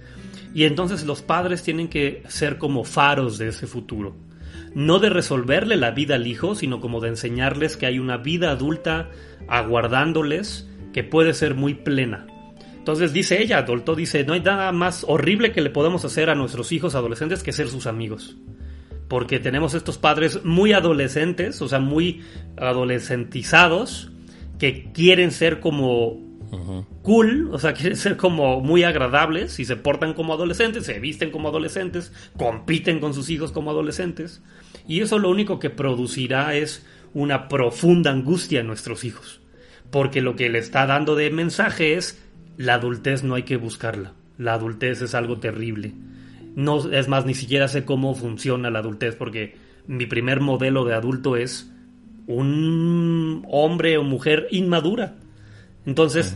Y 0.54 0.66
entonces 0.66 1.06
los 1.06 1.22
padres 1.22 1.64
tienen 1.64 1.88
que 1.88 2.24
ser 2.28 2.58
como 2.58 2.84
faros 2.84 3.38
de 3.38 3.48
ese 3.48 3.68
futuro. 3.68 4.16
No 4.76 5.00
de 5.00 5.10
resolverle 5.10 5.78
la 5.78 5.92
vida 5.92 6.16
al 6.16 6.28
hijo, 6.28 6.56
sino 6.56 6.80
como 6.82 7.00
de 7.00 7.10
enseñarles 7.10 7.78
que 7.78 7.86
hay 7.86 8.00
una 8.00 8.18
vida 8.18 8.52
adulta 8.52 9.10
aguardándoles 9.48 10.68
que 10.94 11.04
puede 11.04 11.34
ser 11.34 11.56
muy 11.56 11.74
plena. 11.74 12.28
Entonces 12.78 13.14
dice 13.14 13.42
ella, 13.42 13.62
Dolto 13.62 13.96
dice, 13.96 14.24
no 14.24 14.34
hay 14.34 14.42
nada 14.42 14.72
más 14.72 15.06
horrible 15.08 15.52
que 15.52 15.62
le 15.62 15.70
podemos 15.70 16.06
hacer 16.06 16.30
a 16.30 16.36
nuestros 16.36 16.72
hijos 16.72 16.96
adolescentes 16.96 17.44
que 17.44 17.52
ser 17.52 17.68
sus 17.68 17.88
amigos. 17.88 18.38
Porque 19.10 19.40
tenemos 19.40 19.74
estos 19.74 19.98
padres 19.98 20.46
muy 20.46 20.72
adolescentes, 20.72 21.62
o 21.62 21.68
sea, 21.68 21.80
muy 21.80 22.22
adolescentizados, 22.56 24.12
que 24.58 24.92
quieren 24.94 25.32
ser 25.32 25.60
como 25.60 26.30
cool, 27.02 27.50
o 27.52 27.60
sea, 27.60 27.74
quieren 27.76 27.98
ser 27.98 28.18
como 28.18 28.62
muy 28.62 28.84
agradables 28.84 29.60
y 29.60 29.66
se 29.66 29.76
portan 29.76 30.14
como 30.14 30.34
adolescentes, 30.34 30.86
se 30.86 31.00
visten 31.00 31.32
como 31.32 31.50
adolescentes, 31.50 32.14
compiten 32.38 33.00
con 33.00 33.14
sus 33.14 33.30
hijos 33.30 33.52
como 33.52 33.72
adolescentes. 33.72 34.42
Y 34.88 35.02
eso 35.02 35.20
lo 35.20 35.30
único 35.30 35.60
que 35.60 35.70
producirá 35.70 36.56
es 36.56 36.86
una 37.14 37.48
profunda 37.48 38.12
angustia 38.12 38.60
en 38.60 38.68
nuestros 38.68 39.04
hijos. 39.04 39.42
Porque 39.92 40.22
lo 40.22 40.36
que 40.36 40.50
le 40.50 40.60
está 40.60 40.86
dando 40.86 41.16
de 41.16 41.32
mensaje 41.32 41.96
es 41.96 42.24
la 42.58 42.76
adultez 42.76 43.24
no 43.24 43.36
hay 43.36 43.44
que 43.44 43.58
buscarla. 43.58 44.14
La 44.38 44.54
adultez 44.54 45.02
es 45.02 45.16
algo 45.16 45.40
terrible. 45.40 45.94
No, 46.56 46.92
es 46.92 47.08
más, 47.08 47.26
ni 47.26 47.34
siquiera 47.34 47.68
sé 47.68 47.86
cómo 47.86 48.16
funciona 48.16 48.70
la 48.70 48.80
adultez 48.80 49.16
porque 49.16 49.56
mi 49.88 50.06
primer 50.06 50.40
modelo 50.42 50.86
de 50.86 50.94
adulto 50.94 51.36
es 51.36 51.72
un 52.28 53.46
hombre 53.50 53.98
o 53.98 54.04
mujer 54.04 54.48
inmadura. 54.52 55.16
Entonces, 55.86 56.36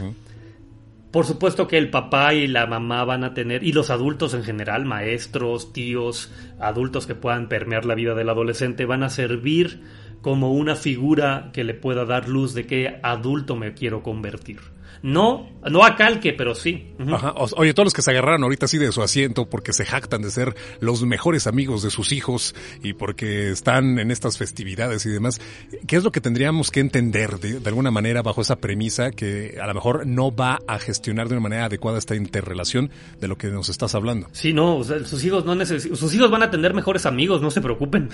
por 1.12 1.26
supuesto 1.26 1.68
que 1.68 1.78
el 1.78 1.92
papá 1.92 2.34
y 2.34 2.48
la 2.48 2.66
mamá 2.66 3.06
van 3.06 3.24
a 3.24 3.36
tener, 3.36 3.64
y 3.64 3.72
los 3.72 3.92
adultos 3.92 4.34
en 4.34 4.44
general, 4.44 4.86
maestros, 4.86 5.72
tíos, 5.72 6.34
adultos 6.60 7.06
que 7.06 7.14
puedan 7.14 7.50
permear 7.50 7.86
la 7.86 7.94
vida 7.94 8.16
del 8.16 8.30
adolescente, 8.30 8.86
van 8.86 9.04
a 9.04 9.10
servir 9.10 9.82
como 10.22 10.52
una 10.52 10.76
figura 10.76 11.52
que 11.54 11.64
le 11.64 11.76
pueda 11.76 12.06
dar 12.06 12.28
luz 12.28 12.56
de 12.56 12.66
qué 12.66 13.00
adulto 13.04 13.56
me 13.56 13.76
quiero 13.76 14.02
convertir. 14.02 14.62
No, 15.04 15.50
no 15.70 15.84
a 15.84 15.98
calque, 15.98 16.32
pero 16.32 16.56
sí. 16.56 16.94
Ajá. 17.12 17.34
Oye, 17.58 17.74
todos 17.74 17.88
los 17.88 17.94
que 17.94 18.02
se 18.02 18.12
agarraron 18.12 18.42
ahorita 18.44 18.68
así 18.68 18.78
de 18.78 18.90
su 18.94 19.02
asiento 19.02 19.50
porque 19.50 19.74
se 19.74 19.86
jactan 19.86 20.22
de 20.22 20.32
ser 20.32 20.56
los 20.80 21.04
mejores 21.04 21.46
amigos 21.46 21.84
de 21.84 21.90
sus 21.90 22.14
hijos 22.14 22.56
y 22.82 22.94
porque 22.94 23.52
están 23.52 24.00
en 24.00 24.12
estas 24.12 24.38
festividades 24.38 25.06
y 25.06 25.10
demás, 25.10 25.42
¿qué 25.88 25.98
es 25.98 26.06
lo 26.06 26.14
que 26.14 26.22
tendríamos 26.22 26.72
que 26.72 26.80
entender 26.80 27.40
de, 27.40 27.60
de 27.60 27.68
alguna 27.68 27.92
manera 27.92 28.22
bajo 28.22 28.40
esa 28.40 28.56
premisa 28.56 29.12
que 29.12 29.58
a 29.62 29.68
lo 29.68 29.74
mejor 29.74 30.08
no 30.08 30.34
va 30.34 30.60
a 30.68 30.80
gestionar 30.80 31.28
de 31.28 31.34
una 31.34 31.42
manera 31.44 31.66
adecuada 31.66 31.98
esta 31.98 32.16
interrelación 32.16 32.90
de 33.20 33.28
lo 33.28 33.38
que 33.38 33.48
nos 33.48 33.68
estás 33.68 33.96
hablando? 33.96 34.28
Sí, 34.32 34.54
no, 34.54 34.78
o 34.78 34.84
sea, 34.86 35.04
sus 35.04 35.22
hijos 35.26 35.44
no 35.44 35.54
necesitan, 35.54 35.98
sus 35.98 36.14
hijos 36.16 36.32
van 36.32 36.44
a 36.44 36.50
tener 36.50 36.74
mejores 36.74 37.06
amigos, 37.06 37.42
no 37.42 37.52
se 37.52 37.60
preocupen. 37.60 38.10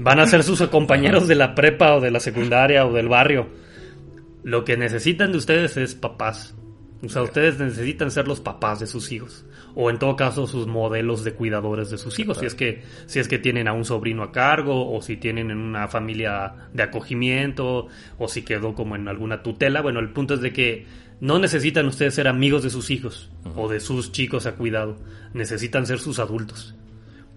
Van 0.00 0.20
a 0.20 0.26
ser 0.26 0.42
sus 0.42 0.62
compañeros 0.70 1.28
de 1.28 1.34
la 1.34 1.54
prepa 1.54 1.96
o 1.96 2.00
de 2.00 2.10
la 2.10 2.20
secundaria 2.20 2.86
o 2.86 2.94
del 2.94 3.08
barrio. 3.08 3.63
Lo 4.44 4.64
que 4.64 4.76
necesitan 4.76 5.32
de 5.32 5.38
ustedes 5.38 5.76
es 5.78 5.94
papás. 5.94 6.54
O 7.02 7.08
sea, 7.08 7.22
ustedes 7.22 7.58
necesitan 7.58 8.10
ser 8.10 8.28
los 8.28 8.40
papás 8.40 8.78
de 8.80 8.86
sus 8.86 9.10
hijos. 9.10 9.46
O 9.74 9.90
en 9.90 9.98
todo 9.98 10.16
caso, 10.16 10.46
sus 10.46 10.66
modelos 10.66 11.24
de 11.24 11.32
cuidadores 11.32 11.90
de 11.90 11.98
sus 11.98 12.18
hijos. 12.18 12.38
Si 12.38 12.46
es 12.46 12.54
que, 12.54 12.82
si 13.06 13.18
es 13.18 13.26
que 13.26 13.38
tienen 13.38 13.68
a 13.68 13.72
un 13.72 13.84
sobrino 13.84 14.22
a 14.22 14.32
cargo, 14.32 14.94
o 14.94 15.00
si 15.02 15.16
tienen 15.16 15.50
en 15.50 15.58
una 15.58 15.88
familia 15.88 16.54
de 16.72 16.82
acogimiento, 16.82 17.88
o 18.18 18.28
si 18.28 18.42
quedó 18.42 18.74
como 18.74 18.96
en 18.96 19.08
alguna 19.08 19.42
tutela. 19.42 19.80
Bueno, 19.80 20.00
el 20.00 20.10
punto 20.10 20.34
es 20.34 20.40
de 20.40 20.52
que 20.52 20.86
no 21.20 21.38
necesitan 21.38 21.86
ustedes 21.86 22.14
ser 22.14 22.28
amigos 22.28 22.62
de 22.62 22.70
sus 22.70 22.90
hijos 22.90 23.30
o 23.56 23.68
de 23.68 23.80
sus 23.80 24.12
chicos 24.12 24.46
a 24.46 24.56
cuidado. 24.56 24.98
Necesitan 25.32 25.86
ser 25.86 25.98
sus 25.98 26.18
adultos. 26.18 26.74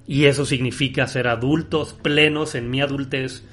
Y 0.05 0.25
eso 0.25 0.45
significa 0.45 1.07
ser 1.07 1.27
adultos 1.27 1.93
plenos 1.93 2.55
en 2.55 2.69
mi 2.69 2.81
adultez. 2.81 3.45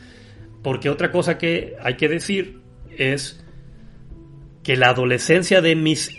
Porque 0.62 0.90
otra 0.90 1.12
cosa 1.12 1.38
que 1.38 1.76
hay 1.80 1.96
que 1.96 2.08
decir 2.08 2.60
es 2.96 3.43
que 4.64 4.76
la 4.76 4.88
adolescencia 4.88 5.60
de 5.60 5.76
mis 5.76 6.10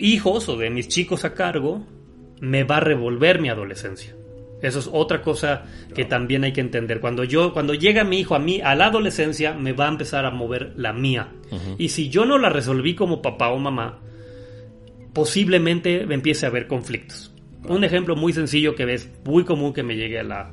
hijos 0.00 0.48
o 0.48 0.56
de 0.56 0.70
mis 0.70 0.86
chicos 0.86 1.24
a 1.24 1.34
cargo 1.34 1.84
me 2.40 2.62
va 2.62 2.76
a 2.76 2.80
revolver 2.80 3.40
mi 3.40 3.48
adolescencia. 3.48 4.14
Eso 4.62 4.78
es 4.78 4.88
otra 4.90 5.20
cosa 5.20 5.64
que 5.94 6.04
también 6.04 6.44
hay 6.44 6.52
que 6.52 6.60
entender. 6.60 7.00
Cuando 7.00 7.24
yo, 7.24 7.52
cuando 7.52 7.74
llega 7.74 8.04
mi 8.04 8.20
hijo 8.20 8.34
a 8.34 8.38
mí, 8.38 8.60
a 8.62 8.74
la 8.74 8.86
adolescencia, 8.86 9.52
me 9.52 9.72
va 9.72 9.86
a 9.86 9.90
empezar 9.90 10.24
a 10.24 10.30
mover 10.30 10.72
la 10.76 10.92
mía. 10.92 11.32
Y 11.76 11.90
si 11.90 12.08
yo 12.08 12.24
no 12.24 12.38
la 12.38 12.48
resolví 12.48 12.94
como 12.94 13.20
papá 13.20 13.50
o 13.50 13.58
mamá, 13.58 14.00
posiblemente 15.12 16.06
me 16.06 16.14
empiece 16.14 16.46
a 16.46 16.48
haber 16.48 16.66
conflictos. 16.66 17.32
Un 17.68 17.84
ejemplo 17.84 18.16
muy 18.16 18.32
sencillo 18.32 18.74
que 18.74 18.92
es 18.92 19.10
muy 19.24 19.44
común 19.44 19.72
que 19.72 19.82
me 19.82 19.96
llegue 19.96 20.20
a 20.20 20.24
la 20.24 20.50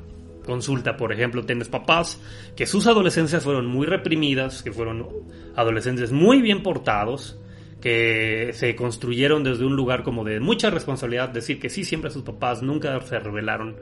consulta, 0.52 0.98
por 0.98 1.14
ejemplo, 1.14 1.46
tienes 1.46 1.70
papás 1.70 2.20
que 2.58 2.66
sus 2.66 2.86
adolescencias 2.86 3.42
fueron 3.42 3.68
muy 3.68 3.88
reprimidas, 3.88 4.64
que 4.64 4.74
fueron 4.74 5.08
adolescentes 5.56 6.12
muy 6.12 6.42
bien 6.42 6.62
portados, 6.62 7.40
que 7.80 8.52
se 8.54 8.76
construyeron 8.76 9.46
desde 9.46 9.64
un 9.64 9.78
lugar 9.78 10.04
como 10.04 10.26
de 10.26 10.42
mucha 10.42 10.70
responsabilidad, 10.70 11.30
decir 11.30 11.58
que 11.58 11.70
sí 11.70 11.86
siempre 11.86 12.10
a 12.10 12.14
sus 12.14 12.24
papás 12.24 12.62
nunca 12.62 13.00
se 13.00 13.18
rebelaron. 13.18 13.78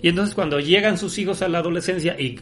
Y 0.00 0.08
entonces 0.08 0.34
cuando 0.34 0.58
llegan 0.58 0.96
sus 0.96 1.18
hijos 1.18 1.42
a 1.42 1.48
la 1.48 1.58
adolescencia 1.58 2.18
y 2.18 2.40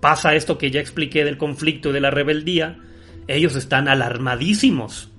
pasa 0.00 0.34
esto 0.34 0.56
que 0.56 0.70
ya 0.70 0.80
expliqué 0.80 1.26
del 1.26 1.36
conflicto 1.36 1.90
y 1.90 1.92
de 1.92 2.00
la 2.00 2.10
rebeldía, 2.10 2.78
ellos 3.26 3.54
están 3.54 3.86
alarmadísimos. 3.86 5.10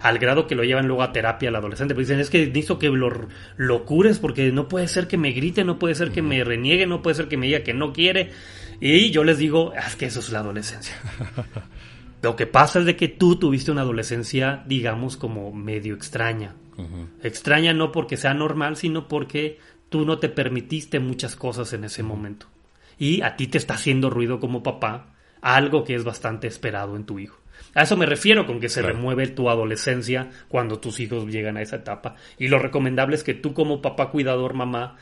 Al 0.00 0.18
grado 0.18 0.46
que 0.46 0.54
lo 0.54 0.62
llevan 0.62 0.86
luego 0.86 1.02
a 1.02 1.12
terapia 1.12 1.48
al 1.48 1.56
adolescente. 1.56 1.94
Pero 1.94 2.06
dicen, 2.06 2.20
es 2.20 2.30
que 2.30 2.46
necesito 2.46 2.78
que 2.78 2.88
lo, 2.88 3.10
lo 3.56 3.84
cures 3.84 4.18
porque 4.18 4.52
no 4.52 4.68
puede 4.68 4.86
ser 4.88 5.08
que 5.08 5.16
me 5.16 5.32
grite, 5.32 5.64
no 5.64 5.78
puede 5.78 5.94
ser 5.94 6.12
que 6.12 6.22
me 6.22 6.44
reniegue, 6.44 6.86
no 6.86 7.02
puede 7.02 7.16
ser 7.16 7.28
que 7.28 7.36
me 7.36 7.46
diga 7.46 7.64
que 7.64 7.74
no 7.74 7.92
quiere. 7.92 8.30
Y 8.80 9.10
yo 9.10 9.24
les 9.24 9.38
digo, 9.38 9.72
"Ah, 9.76 9.86
es 9.86 9.96
que 9.96 10.06
eso 10.06 10.20
es 10.20 10.30
la 10.30 10.40
adolescencia. 10.40 10.94
Lo 12.22 12.36
que 12.36 12.46
pasa 12.46 12.80
es 12.80 12.86
de 12.86 12.96
que 12.96 13.08
tú 13.08 13.36
tuviste 13.36 13.70
una 13.70 13.82
adolescencia, 13.82 14.64
digamos, 14.66 15.16
como 15.16 15.52
medio 15.52 15.94
extraña. 15.94 16.54
Extraña 17.22 17.72
no 17.72 17.92
porque 17.92 18.16
sea 18.16 18.34
normal, 18.34 18.76
sino 18.76 19.08
porque 19.08 19.58
tú 19.88 20.04
no 20.04 20.18
te 20.18 20.28
permitiste 20.28 21.00
muchas 21.00 21.36
cosas 21.36 21.72
en 21.72 21.84
ese 21.84 22.02
momento. 22.02 22.46
Y 22.98 23.22
a 23.22 23.36
ti 23.36 23.46
te 23.46 23.58
está 23.58 23.74
haciendo 23.74 24.10
ruido 24.10 24.40
como 24.40 24.62
papá 24.62 25.14
algo 25.40 25.84
que 25.84 25.94
es 25.94 26.04
bastante 26.04 26.46
esperado 26.46 26.96
en 26.96 27.04
tu 27.04 27.18
hijo. 27.18 27.38
A 27.76 27.82
eso 27.82 27.96
me 27.96 28.06
refiero 28.06 28.46
con 28.46 28.58
que 28.58 28.68
se 28.68 28.80
Claro. 28.80 28.96
remueve 28.96 29.26
tu 29.28 29.48
adolescencia 29.50 30.30
cuando 30.48 30.78
tus 30.80 30.98
hijos 30.98 31.26
llegan 31.26 31.56
a 31.58 31.62
esa 31.62 31.76
etapa. 31.76 32.16
Y 32.38 32.48
lo 32.48 32.58
recomendable 32.58 33.14
es 33.16 33.22
que 33.22 33.34
tú 33.34 33.52
como 33.52 33.82
papá 33.82 34.10
cuidador, 34.10 34.54
mamá, 34.54 34.96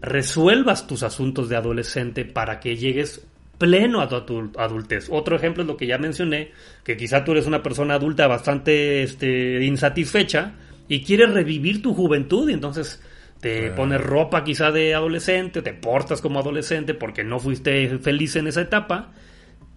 resuelvas 0.00 0.86
tus 0.86 1.02
asuntos 1.02 1.48
de 1.48 1.56
adolescente 1.56 2.24
para 2.24 2.60
que 2.60 2.76
llegues 2.76 3.26
pleno 3.58 4.00
a 4.02 4.08
tu 4.08 4.16
adul- 4.16 4.52
adultez. 4.58 5.08
Otro 5.10 5.36
ejemplo 5.36 5.62
es 5.62 5.66
lo 5.66 5.76
que 5.76 5.86
ya 5.86 5.96
mencioné, 5.98 6.52
que 6.84 6.96
quizá 6.96 7.24
tú 7.24 7.32
eres 7.32 7.46
una 7.46 7.62
persona 7.62 7.94
adulta 7.94 8.26
bastante 8.26 9.02
este, 9.02 9.64
insatisfecha 9.64 10.52
y 10.88 11.02
quieres 11.02 11.32
revivir 11.32 11.80
tu 11.80 11.94
juventud 11.94 12.48
y 12.50 12.52
entonces 12.52 13.02
te 13.40 13.70
pones 13.70 14.00
ropa 14.00 14.44
quizá 14.44 14.70
de 14.72 14.94
adolescente, 14.94 15.62
te 15.62 15.72
portas 15.72 16.20
como 16.20 16.38
adolescente 16.40 16.94
porque 16.94 17.24
no 17.24 17.38
fuiste 17.38 17.98
feliz 17.98 18.36
en 18.36 18.46
esa 18.46 18.60
etapa, 18.62 19.12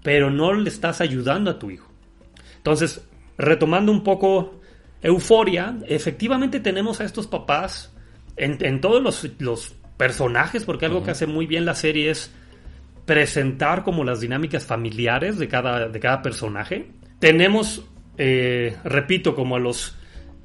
pero 0.03 0.29
no 0.29 0.53
le 0.53 0.69
estás 0.69 1.01
ayudando 1.01 1.51
a 1.51 1.59
tu 1.59 1.71
hijo. 1.71 1.89
Entonces, 2.57 3.01
retomando 3.37 3.91
un 3.91 4.03
poco 4.03 4.59
euforia, 5.01 5.77
efectivamente 5.87 6.59
tenemos 6.59 6.99
a 6.99 7.05
estos 7.05 7.27
papás 7.27 7.93
en, 8.35 8.57
en 8.65 8.81
todos 8.81 9.01
los, 9.01 9.27
los 9.39 9.75
personajes, 9.97 10.63
porque 10.63 10.85
algo 10.85 11.03
que 11.03 11.11
hace 11.11 11.27
muy 11.27 11.45
bien 11.45 11.65
la 11.65 11.75
serie 11.75 12.09
es 12.09 12.31
presentar 13.05 13.83
como 13.83 14.03
las 14.03 14.21
dinámicas 14.21 14.65
familiares 14.65 15.37
de 15.39 15.47
cada, 15.47 15.89
de 15.89 15.99
cada 15.99 16.21
personaje. 16.21 16.91
Tenemos, 17.19 17.83
eh, 18.17 18.77
repito, 18.83 19.35
como 19.35 19.55
a 19.55 19.59
los 19.59 19.97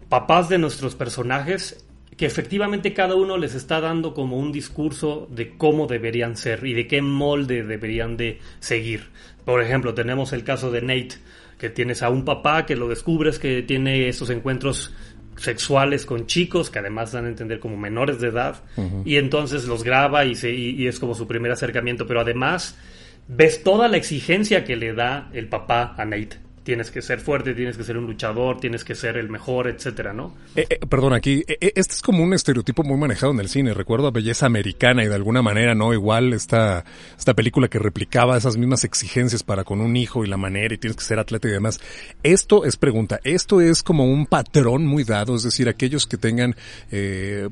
papás 0.09 0.49
de 0.49 0.59
nuestros 0.59 0.95
personajes, 0.95 1.84
que 2.17 2.27
efectivamente 2.27 2.93
cada 2.93 3.15
uno 3.15 3.37
les 3.39 3.55
está 3.55 3.81
dando 3.81 4.15
como 4.15 4.39
un 4.39 4.53
discurso 4.53 5.29
de 5.31 5.57
cómo 5.57 5.87
deberían 5.87 6.37
ser 6.37 6.65
y 6.65 6.75
de 6.75 6.87
qué 6.87 7.03
molde 7.03 7.63
deberían 7.65 8.17
de 8.17 8.39
seguir. 8.61 9.09
Por 9.45 9.63
ejemplo, 9.63 9.95
tenemos 9.95 10.33
el 10.33 10.45
caso 10.45 10.71
de 10.71 10.81
Nate, 10.81 11.17
que 11.59 11.71
tienes 11.71 12.03
a 12.03 12.11
un 12.11 12.25
papá 12.25 12.67
que 12.67 12.77
lo 12.77 12.89
descubres 12.89 13.39
que 13.39 13.63
tiene 13.63 14.09
esos 14.09 14.31
encuentros 14.31 14.93
sexuales 15.37 16.07
con 16.07 16.27
chicos 16.27 16.71
que 16.71 16.79
además 16.79 17.13
dan 17.13 17.25
a 17.25 17.29
entender 17.29 17.59
como 17.59 17.77
menores 17.77 18.21
de 18.21 18.29
edad 18.29 18.63
y 19.05 19.17
entonces 19.17 19.67
los 19.67 19.83
graba 19.83 20.25
y, 20.25 20.37
se, 20.37 20.53
y, 20.53 20.81
y 20.81 20.87
es 20.87 21.01
como 21.01 21.15
su 21.17 21.27
primer 21.27 21.51
acercamiento 21.51 22.07
pero 22.07 22.21
además 22.21 22.79
ves 23.27 23.65
toda 23.65 23.89
la 23.89 23.97
exigencia 23.97 24.65
que 24.65 24.77
le 24.77 24.93
da 24.93 25.31
el 25.33 25.49
papá 25.49 25.95
a 25.99 26.05
Nate 26.05 26.44
tienes 26.65 26.91
que 26.91 27.03
ser 27.03 27.21
fuerte, 27.21 27.55
tienes 27.55 27.77
que 27.77 27.85
ser 27.85 27.99
un 27.99 28.07
luchador, 28.07 28.59
tienes 28.59 28.85
que 28.85 28.95
ser 28.95 29.19
el 29.19 29.29
mejor, 29.29 29.69
etcétera, 29.69 30.15
¿no? 30.15 30.35
Eh, 30.57 30.67
eh, 30.69 30.79
perdón, 30.89 31.13
aquí, 31.13 31.45
eh, 31.47 31.59
eh, 31.61 31.73
este 31.77 31.95
es 31.95 32.03
como 32.03 32.25
un 32.25 32.33
estereotipo 32.33 32.83
muy 32.83 32.97
manejado 32.97 33.33
en 33.33 33.41
el 33.41 33.51
cine. 33.51 33.75
Recuerdo 33.75 34.07
a 34.07 34.11
Belleza 34.11 34.47
Americana 34.47 35.05
y 35.05 35.09
de 35.09 35.15
alguna 35.15 35.43
manera, 35.43 35.75
¿no? 35.75 35.93
Igual 35.93 36.33
esta, 36.33 36.85
esta 37.17 37.35
película 37.35 37.69
que 37.69 37.79
replicaba 37.79 38.37
esas 38.37 38.57
mismas 38.57 38.85
exigencias 38.85 39.43
para 39.43 39.63
con 39.65 39.83
un 39.83 39.95
hijo 39.97 40.25
y 40.25 40.29
la 40.29 40.39
manera 40.39 40.75
y 40.75 40.79
tienes 40.79 40.97
que 40.97 41.05
ser 41.05 41.19
atleta 41.19 41.49
y 41.49 41.51
demás. 41.51 41.81
Esto 42.23 42.65
es 42.65 42.77
pregunta, 42.77 43.21
esto 43.25 43.61
es 43.61 43.83
como 43.83 44.07
un 44.07 44.27
patrón 44.27 44.87
muy 44.87 45.05
dado, 45.05 45.37
es 45.37 45.43
decir, 45.43 45.69
aquellos 45.69 46.07
que 46.07 46.17
tengan 46.17 46.57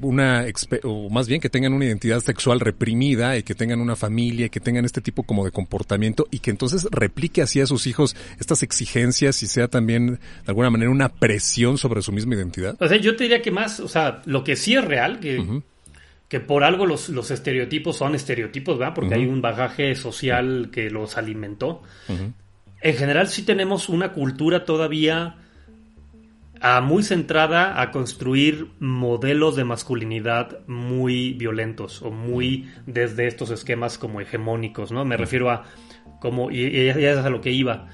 una, 0.01 0.46
o 0.85 1.11
más 1.11 1.29
bien 1.29 1.40
que 1.40 1.51
tengan 1.51 1.75
una 1.75 1.85
identidad 1.85 2.20
sexual 2.20 2.61
reprimida 2.61 3.37
y 3.37 3.42
que 3.42 3.55
tengan 3.55 3.81
una 3.81 3.94
familia 3.94 4.46
y 4.46 4.51
que 4.51 4.61
tengan 4.61 4.87
este 4.87 5.03
tipo 5.03 5.22
como 5.22 5.44
de 5.44 5.51
comportamiento 5.51 6.27
y 6.31 6.38
que 6.38 6.51
entonces 6.51 6.87
replique 6.90 7.42
así 7.42 7.61
a 7.61 7.66
sus 7.66 7.87
hijos 7.87 8.16
estas 8.38 8.62
exigencias 8.62 9.02
y 9.09 9.47
sea 9.47 9.69
también 9.69 10.07
de 10.07 10.19
alguna 10.47 10.71
manera 10.71 10.91
una 10.91 11.09
presión 11.09 11.79
sobre 11.79 12.03
su 12.03 12.12
misma 12.12 12.35
identidad. 12.35 12.77
O 12.81 12.88
sea, 12.88 12.97
yo 12.99 13.17
te 13.17 13.25
diría 13.25 13.43
que 13.43 13.51
más, 13.51 13.81
o 13.81 13.88
sea, 13.88 14.23
lo 14.25 14.45
que 14.45 14.57
sí 14.57 14.75
es 14.75 14.85
real, 14.85 15.21
que, 15.21 15.62
que 16.29 16.41
por 16.41 16.65
algo 16.65 16.87
los, 16.87 17.09
los 17.09 17.31
estereotipos 17.31 17.97
son 17.97 18.15
estereotipos, 18.15 18.79
¿verdad? 18.79 18.95
Porque 18.95 19.15
hay 19.15 19.27
un 19.27 19.43
bagaje 19.43 19.95
social 19.95 20.71
que 20.73 20.91
los 20.91 21.17
alimentó. 21.17 21.83
En 22.81 22.97
general 22.97 23.29
sí 23.29 23.43
tenemos 23.43 23.88
una 23.88 24.12
cultura 24.12 24.65
todavía 24.65 25.37
ah, 26.61 26.81
muy 26.81 27.03
centrada 27.03 27.81
a 27.81 27.91
construir 27.91 28.69
modelos 28.81 29.57
de 29.57 29.65
masculinidad 29.65 30.67
muy 30.67 31.35
violentos 31.35 32.03
o 32.03 32.11
muy 32.11 32.69
desde 32.87 33.27
estos 33.27 33.51
esquemas 33.51 33.99
como 33.99 34.21
hegemónicos, 34.21 34.91
¿no? 34.91 35.05
Me 35.05 35.17
refiero 35.17 35.51
a 35.51 35.65
como, 36.19 36.51
y, 36.51 36.65
y 36.65 36.87
ya 36.87 37.12
es 37.12 37.19
a 37.19 37.31
lo 37.31 37.41
que 37.41 37.51
iba. 37.51 37.88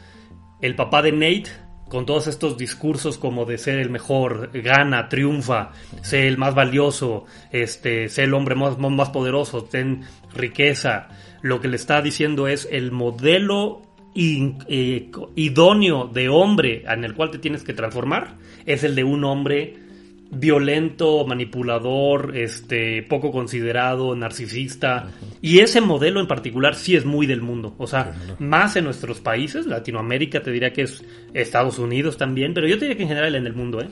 El 0.61 0.75
papá 0.75 1.03
de 1.03 1.13
Nate 1.13 1.51
con 1.89 2.05
todos 2.05 2.27
estos 2.27 2.59
discursos 2.59 3.19
como 3.19 3.45
de 3.45 3.59
ser 3.59 3.79
el 3.79 3.91
mejor, 3.91 4.51
gana, 4.53 5.09
triunfa, 5.09 5.71
ser 6.03 6.27
el 6.27 6.37
más 6.37 6.55
valioso, 6.55 7.25
este, 7.51 8.09
ser 8.09 8.25
el 8.25 8.35
hombre 8.35 8.55
más, 8.55 8.79
más 8.79 9.09
poderoso, 9.11 9.65
ten 9.65 10.03
riqueza, 10.35 11.09
lo 11.41 11.61
que 11.61 11.69
le 11.69 11.77
está 11.77 12.03
diciendo 12.03 12.47
es 12.47 12.69
el 12.71 12.93
modelo 12.93 13.83
eh, 14.15 15.11
idóneo 15.37 16.09
de 16.09 16.29
hombre 16.29 16.83
en 16.87 17.05
el 17.05 17.15
cual 17.15 17.31
te 17.31 17.39
tienes 17.39 17.63
que 17.63 17.73
transformar 17.73 18.37
es 18.67 18.83
el 18.83 18.95
de 18.95 19.05
un 19.05 19.23
hombre 19.25 19.88
violento, 20.31 21.27
manipulador, 21.27 22.37
este, 22.37 23.03
poco 23.03 23.31
considerado, 23.31 24.15
narcisista. 24.15 25.11
Y 25.41 25.61
ese 25.61 25.81
modelo 25.81 26.21
en 26.21 26.27
particular 26.27 26.75
sí 26.75 26.97
es 26.97 27.05
muy 27.05 27.27
del 27.27 27.43
mundo. 27.43 27.75
O 27.79 27.87
sea, 27.87 28.15
más 28.39 28.77
en 28.77 28.85
nuestros 28.85 29.21
países, 29.21 29.67
Latinoamérica 29.67 30.43
te 30.43 30.51
diría 30.51 30.73
que 30.73 30.83
es 30.83 31.05
Estados 31.35 31.79
Unidos 31.79 32.17
también, 32.17 32.55
pero 32.55 32.67
yo 32.67 32.79
te 32.79 32.85
diría 32.85 32.97
que 32.97 33.05
en 33.05 33.09
general 33.09 33.35
en 33.35 33.47
el 33.47 33.55
mundo, 33.55 33.81
¿eh? 33.81 33.89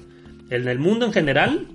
En 0.51 0.69
el 0.69 0.79
mundo 0.79 1.07
en 1.07 1.13
general 1.13 1.67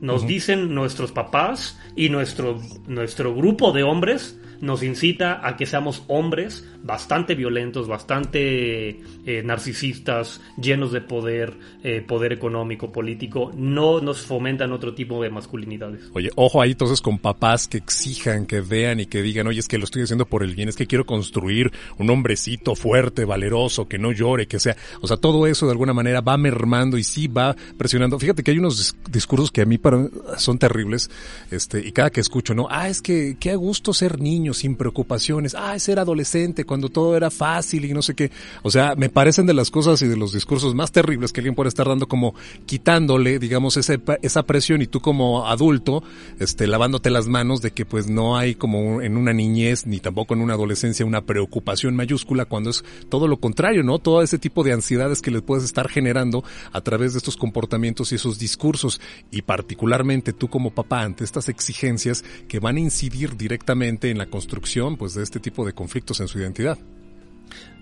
nos 0.00 0.26
dicen 0.26 0.74
nuestros 0.74 1.12
papás 1.12 1.78
y 1.96 2.08
nuestro, 2.08 2.60
nuestro 2.86 3.34
grupo 3.34 3.72
de 3.72 3.82
hombres 3.82 4.38
nos 4.60 4.82
incita 4.82 5.46
a 5.46 5.56
que 5.56 5.66
seamos 5.66 6.04
hombres 6.08 6.66
bastante 6.82 7.34
violentos, 7.34 7.88
bastante 7.88 9.00
eh, 9.26 9.42
narcisistas, 9.44 10.40
llenos 10.60 10.92
de 10.92 11.00
poder, 11.00 11.58
eh, 11.82 12.02
poder 12.06 12.32
económico, 12.32 12.90
político. 12.92 13.52
No 13.54 14.00
nos 14.00 14.22
fomentan 14.22 14.72
otro 14.72 14.94
tipo 14.94 15.22
de 15.22 15.30
masculinidades. 15.30 16.10
Oye, 16.14 16.30
ojo 16.36 16.60
ahí 16.62 16.72
entonces 16.72 17.00
con 17.00 17.18
papás 17.18 17.68
que 17.68 17.78
exijan, 17.78 18.46
que 18.46 18.60
vean 18.60 19.00
y 19.00 19.06
que 19.06 19.22
digan, 19.22 19.46
oye, 19.46 19.60
es 19.60 19.68
que 19.68 19.78
lo 19.78 19.84
estoy 19.84 20.02
haciendo 20.02 20.26
por 20.26 20.42
el 20.42 20.54
bien, 20.54 20.68
es 20.68 20.76
que 20.76 20.86
quiero 20.86 21.04
construir 21.04 21.70
un 21.98 22.10
hombrecito 22.10 22.74
fuerte, 22.74 23.24
valeroso, 23.24 23.88
que 23.88 23.98
no 23.98 24.12
llore, 24.12 24.46
que 24.46 24.58
sea. 24.58 24.76
O 25.00 25.06
sea, 25.06 25.16
todo 25.16 25.46
eso 25.46 25.66
de 25.66 25.72
alguna 25.72 25.92
manera 25.92 26.20
va 26.20 26.36
mermando 26.36 26.98
y 26.98 27.04
sí 27.04 27.28
va 27.28 27.54
presionando. 27.76 28.18
Fíjate 28.18 28.42
que 28.42 28.52
hay 28.52 28.58
unos 28.58 28.96
discursos 29.10 29.50
que 29.50 29.62
a 29.62 29.66
mí 29.66 29.78
para, 29.78 30.08
son 30.36 30.58
terribles, 30.58 31.10
este, 31.50 31.86
y 31.86 31.92
cada 31.92 32.10
que 32.10 32.20
escucho, 32.20 32.54
¿no? 32.54 32.66
Ah, 32.70 32.88
es 32.88 33.02
que 33.02 33.36
qué 33.38 33.50
a 33.50 33.56
gusto 33.56 33.92
ser 33.92 34.20
niño 34.20 34.49
sin 34.54 34.76
preocupaciones. 34.76 35.54
Ah, 35.54 35.78
ser 35.78 35.98
adolescente 35.98 36.64
cuando 36.64 36.88
todo 36.88 37.16
era 37.16 37.30
fácil 37.30 37.84
y 37.84 37.92
no 37.92 38.02
sé 38.02 38.14
qué. 38.14 38.30
O 38.62 38.70
sea, 38.70 38.94
me 38.96 39.08
parecen 39.08 39.46
de 39.46 39.54
las 39.54 39.70
cosas 39.70 40.00
y 40.02 40.08
de 40.08 40.16
los 40.16 40.32
discursos 40.32 40.74
más 40.74 40.92
terribles 40.92 41.32
que 41.32 41.40
alguien 41.40 41.54
puede 41.54 41.68
estar 41.68 41.86
dando 41.86 42.08
como 42.08 42.34
quitándole, 42.66 43.38
digamos, 43.38 43.76
ese, 43.76 44.00
esa 44.22 44.42
presión 44.44 44.82
y 44.82 44.86
tú 44.86 45.00
como 45.00 45.46
adulto, 45.46 46.02
este, 46.38 46.66
lavándote 46.66 47.10
las 47.10 47.26
manos 47.26 47.62
de 47.62 47.72
que 47.72 47.84
pues 47.84 48.08
no 48.08 48.36
hay 48.36 48.54
como 48.54 49.00
en 49.00 49.16
una 49.16 49.32
niñez 49.32 49.86
ni 49.86 50.00
tampoco 50.00 50.34
en 50.34 50.40
una 50.40 50.54
adolescencia 50.54 51.04
una 51.04 51.22
preocupación 51.22 51.96
mayúscula 51.96 52.44
cuando 52.44 52.70
es 52.70 52.84
todo 53.08 53.28
lo 53.28 53.38
contrario, 53.38 53.82
¿no? 53.82 53.98
Todo 53.98 54.22
ese 54.22 54.38
tipo 54.38 54.62
de 54.64 54.72
ansiedades 54.72 55.22
que 55.22 55.30
le 55.30 55.42
puedes 55.42 55.64
estar 55.64 55.88
generando 55.88 56.44
a 56.72 56.80
través 56.80 57.12
de 57.12 57.18
estos 57.18 57.36
comportamientos 57.36 58.12
y 58.12 58.16
esos 58.16 58.38
discursos 58.38 59.00
y 59.30 59.42
particularmente 59.42 60.32
tú 60.32 60.48
como 60.48 60.70
papá 60.70 61.02
ante 61.02 61.24
estas 61.24 61.48
exigencias 61.48 62.24
que 62.48 62.60
van 62.60 62.76
a 62.76 62.80
incidir 62.80 63.36
directamente 63.36 64.10
en 64.10 64.18
la 64.18 64.26
construcción 64.40 64.96
pues 64.96 65.12
de 65.12 65.22
este 65.22 65.38
tipo 65.38 65.66
de 65.66 65.74
conflictos 65.74 66.18
en 66.20 66.26
su 66.26 66.38
identidad. 66.38 66.78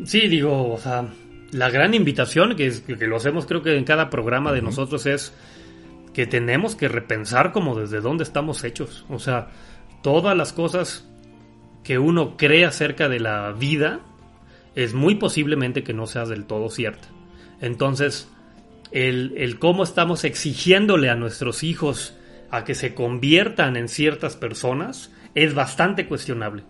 Sí, 0.05 0.27
digo, 0.27 0.73
o 0.73 0.79
sea, 0.79 1.07
la 1.53 1.71
gran 1.71 1.95
invitación 1.95 2.57
que, 2.57 2.67
es, 2.67 2.81
que 2.81 3.07
lo 3.07 3.17
hacemos 3.17 3.47
creo 3.47 3.63
que 3.63 3.77
en 3.77 3.85
cada 3.85 4.11
programa 4.11 4.53
de 4.53 4.61
nosotros 4.61 5.07
es 5.07 5.33
que 6.13 6.27
tenemos 6.27 6.75
que 6.75 6.89
repensar 6.89 7.53
como 7.53 7.79
desde 7.79 8.01
dónde 8.01 8.25
estamos 8.25 8.65
hechos. 8.65 9.07
O 9.09 9.21
sea, 9.21 9.51
todas 10.03 10.37
las 10.37 10.53
cosas 10.53 11.09
que 11.85 12.01
uno 12.01 12.37
cree 12.37 12.65
acerca 12.65 13.09
de 13.09 13.21
la 13.21 13.53
vida 13.53 14.01
es 14.75 14.95
muy 14.95 15.15
posiblemente 15.15 15.85
que 15.85 15.95
no 15.95 16.09
sea 16.09 16.25
del 16.25 16.45
todo 16.45 16.71
cierta. 16.71 17.07
Entonces, 17.61 18.29
el, 18.91 19.33
el 19.37 19.61
cómo 19.61 19.85
estamos 19.85 20.25
exigiéndole 20.25 21.09
a 21.09 21.15
nuestros 21.15 21.63
hijos 21.63 22.17
a 22.51 22.65
que 22.65 22.75
se 22.75 22.95
conviertan 22.95 23.77
en 23.77 23.87
ciertas 23.87 24.35
personas 24.35 25.13
es 25.35 25.55
bastante 25.55 26.07
cuestionable. 26.07 26.65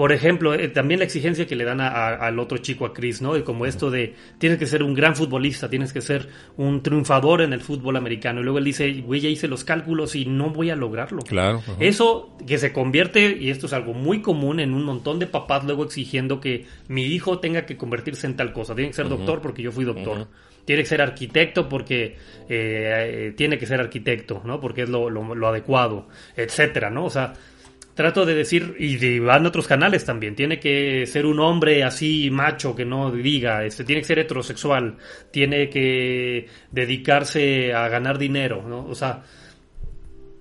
Por 0.00 0.12
ejemplo, 0.12 0.54
eh, 0.54 0.68
también 0.68 1.00
la 1.00 1.04
exigencia 1.04 1.46
que 1.46 1.54
le 1.54 1.64
dan 1.64 1.78
al 1.82 2.38
otro 2.38 2.56
chico, 2.56 2.86
a 2.86 2.94
Chris, 2.94 3.20
¿no? 3.20 3.36
Y 3.36 3.42
como 3.42 3.66
esto 3.66 3.90
de 3.90 4.14
tienes 4.38 4.58
que 4.58 4.64
ser 4.64 4.82
un 4.82 4.94
gran 4.94 5.14
futbolista, 5.14 5.68
tienes 5.68 5.92
que 5.92 6.00
ser 6.00 6.26
un 6.56 6.82
triunfador 6.82 7.42
en 7.42 7.52
el 7.52 7.60
fútbol 7.60 7.96
americano. 7.96 8.40
Y 8.40 8.44
luego 8.44 8.56
él 8.56 8.64
dice, 8.64 8.90
güey, 9.02 9.20
ya 9.20 9.28
hice 9.28 9.46
los 9.46 9.62
cálculos 9.62 10.16
y 10.16 10.24
no 10.24 10.48
voy 10.48 10.70
a 10.70 10.74
lograrlo. 10.74 11.20
Claro. 11.22 11.62
Eso 11.78 12.34
que 12.46 12.56
se 12.56 12.72
convierte, 12.72 13.36
y 13.38 13.50
esto 13.50 13.66
es 13.66 13.74
algo 13.74 13.92
muy 13.92 14.22
común 14.22 14.60
en 14.60 14.72
un 14.72 14.84
montón 14.84 15.18
de 15.18 15.26
papás 15.26 15.64
luego 15.64 15.84
exigiendo 15.84 16.40
que 16.40 16.64
mi 16.88 17.04
hijo 17.04 17.38
tenga 17.38 17.66
que 17.66 17.76
convertirse 17.76 18.26
en 18.26 18.36
tal 18.36 18.54
cosa. 18.54 18.74
Tiene 18.74 18.88
que 18.88 18.96
ser 18.96 19.08
doctor 19.10 19.42
porque 19.42 19.62
yo 19.62 19.70
fui 19.70 19.84
doctor. 19.84 20.28
Tiene 20.64 20.80
que 20.82 20.88
ser 20.88 21.02
arquitecto 21.02 21.68
porque 21.68 22.04
eh, 22.04 22.16
eh, 22.48 23.34
tiene 23.36 23.58
que 23.58 23.66
ser 23.66 23.80
arquitecto, 23.80 24.40
¿no? 24.46 24.60
Porque 24.60 24.82
es 24.84 24.88
lo, 24.88 25.10
lo, 25.10 25.34
lo 25.34 25.48
adecuado, 25.48 26.08
etcétera, 26.36 26.88
¿no? 26.88 27.04
O 27.04 27.10
sea, 27.10 27.34
trato 28.00 28.24
de 28.24 28.34
decir, 28.34 28.76
y 28.78 29.18
van 29.18 29.44
otros 29.44 29.66
canales 29.66 30.06
también, 30.06 30.34
tiene 30.34 30.58
que 30.58 31.04
ser 31.04 31.26
un 31.26 31.38
hombre 31.38 31.84
así 31.84 32.30
macho 32.30 32.74
que 32.74 32.86
no 32.86 33.10
diga, 33.10 33.66
este, 33.66 33.84
tiene 33.84 34.00
que 34.00 34.06
ser 34.06 34.20
heterosexual, 34.20 34.96
tiene 35.30 35.68
que 35.68 36.46
dedicarse 36.70 37.74
a 37.74 37.88
ganar 37.90 38.16
dinero, 38.16 38.64
¿no? 38.66 38.86
O 38.86 38.94
sea, 38.94 39.22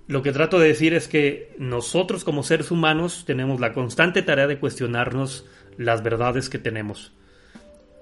lo 0.08 0.24
que 0.24 0.32
trato 0.32 0.58
de 0.58 0.70
decir 0.70 0.94
es 0.94 1.10
que 1.10 1.54
nosotros 1.58 2.24
como 2.24 2.44
seres 2.44 2.72
humanos 2.72 3.26
tenemos 3.28 3.60
la 3.60 3.74
constante 3.74 4.22
tarea 4.22 4.48
de 4.48 4.58
cuestionarnos 4.58 5.46
las 5.76 6.02
verdades 6.02 6.50
que 6.50 6.60
tenemos. 6.60 7.12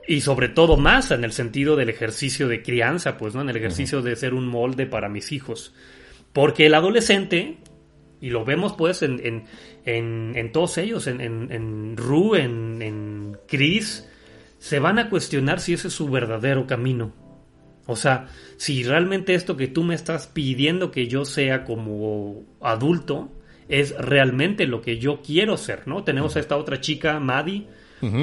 Y 0.07 0.21
sobre 0.21 0.49
todo 0.49 0.77
más 0.77 1.09
en 1.09 1.23
el 1.23 1.31
sentido 1.31 1.75
del 1.75 1.89
ejercicio 1.89 2.47
de 2.47 2.61
crianza, 2.61 3.17
pues, 3.17 3.33
¿no? 3.33 3.41
En 3.41 3.49
el 3.49 3.57
ejercicio 3.57 4.03
de 4.03 4.15
ser 4.15 4.35
un 4.35 4.45
molde 4.45 4.85
para 4.85 5.09
mis 5.09 5.31
hijos. 5.31 5.73
Porque 6.31 6.67
el 6.67 6.75
adolescente 6.75 7.57
y 8.19 8.29
lo 8.29 8.45
vemos 8.45 8.73
pues 8.73 9.03
en, 9.03 9.45
en, 9.85 10.33
en, 10.35 10.51
todos 10.51 10.77
ellos, 10.77 11.07
en, 11.07 11.21
en, 11.21 11.51
en 11.51 11.97
Ru, 11.97 12.35
en, 12.35 12.81
en 12.81 13.37
Chris, 13.47 14.07
se 14.59 14.79
van 14.79 14.99
a 14.99 15.09
cuestionar 15.09 15.59
si 15.59 15.73
ese 15.73 15.89
es 15.89 15.93
su 15.93 16.09
verdadero 16.09 16.65
camino. 16.65 17.13
O 17.85 17.95
sea, 17.95 18.27
si 18.57 18.83
realmente 18.83 19.33
esto 19.33 19.55
que 19.55 19.67
tú 19.67 19.83
me 19.83 19.95
estás 19.95 20.27
pidiendo 20.27 20.91
que 20.91 21.07
yo 21.07 21.25
sea 21.25 21.63
como 21.63 22.43
adulto 22.59 23.31
es 23.69 23.95
realmente 23.97 24.67
lo 24.67 24.81
que 24.81 24.97
yo 24.97 25.21
quiero 25.21 25.57
ser, 25.57 25.87
¿no? 25.87 26.03
Tenemos 26.03 26.35
a 26.35 26.39
esta 26.39 26.57
otra 26.57 26.81
chica, 26.81 27.19
Maddie, 27.19 27.67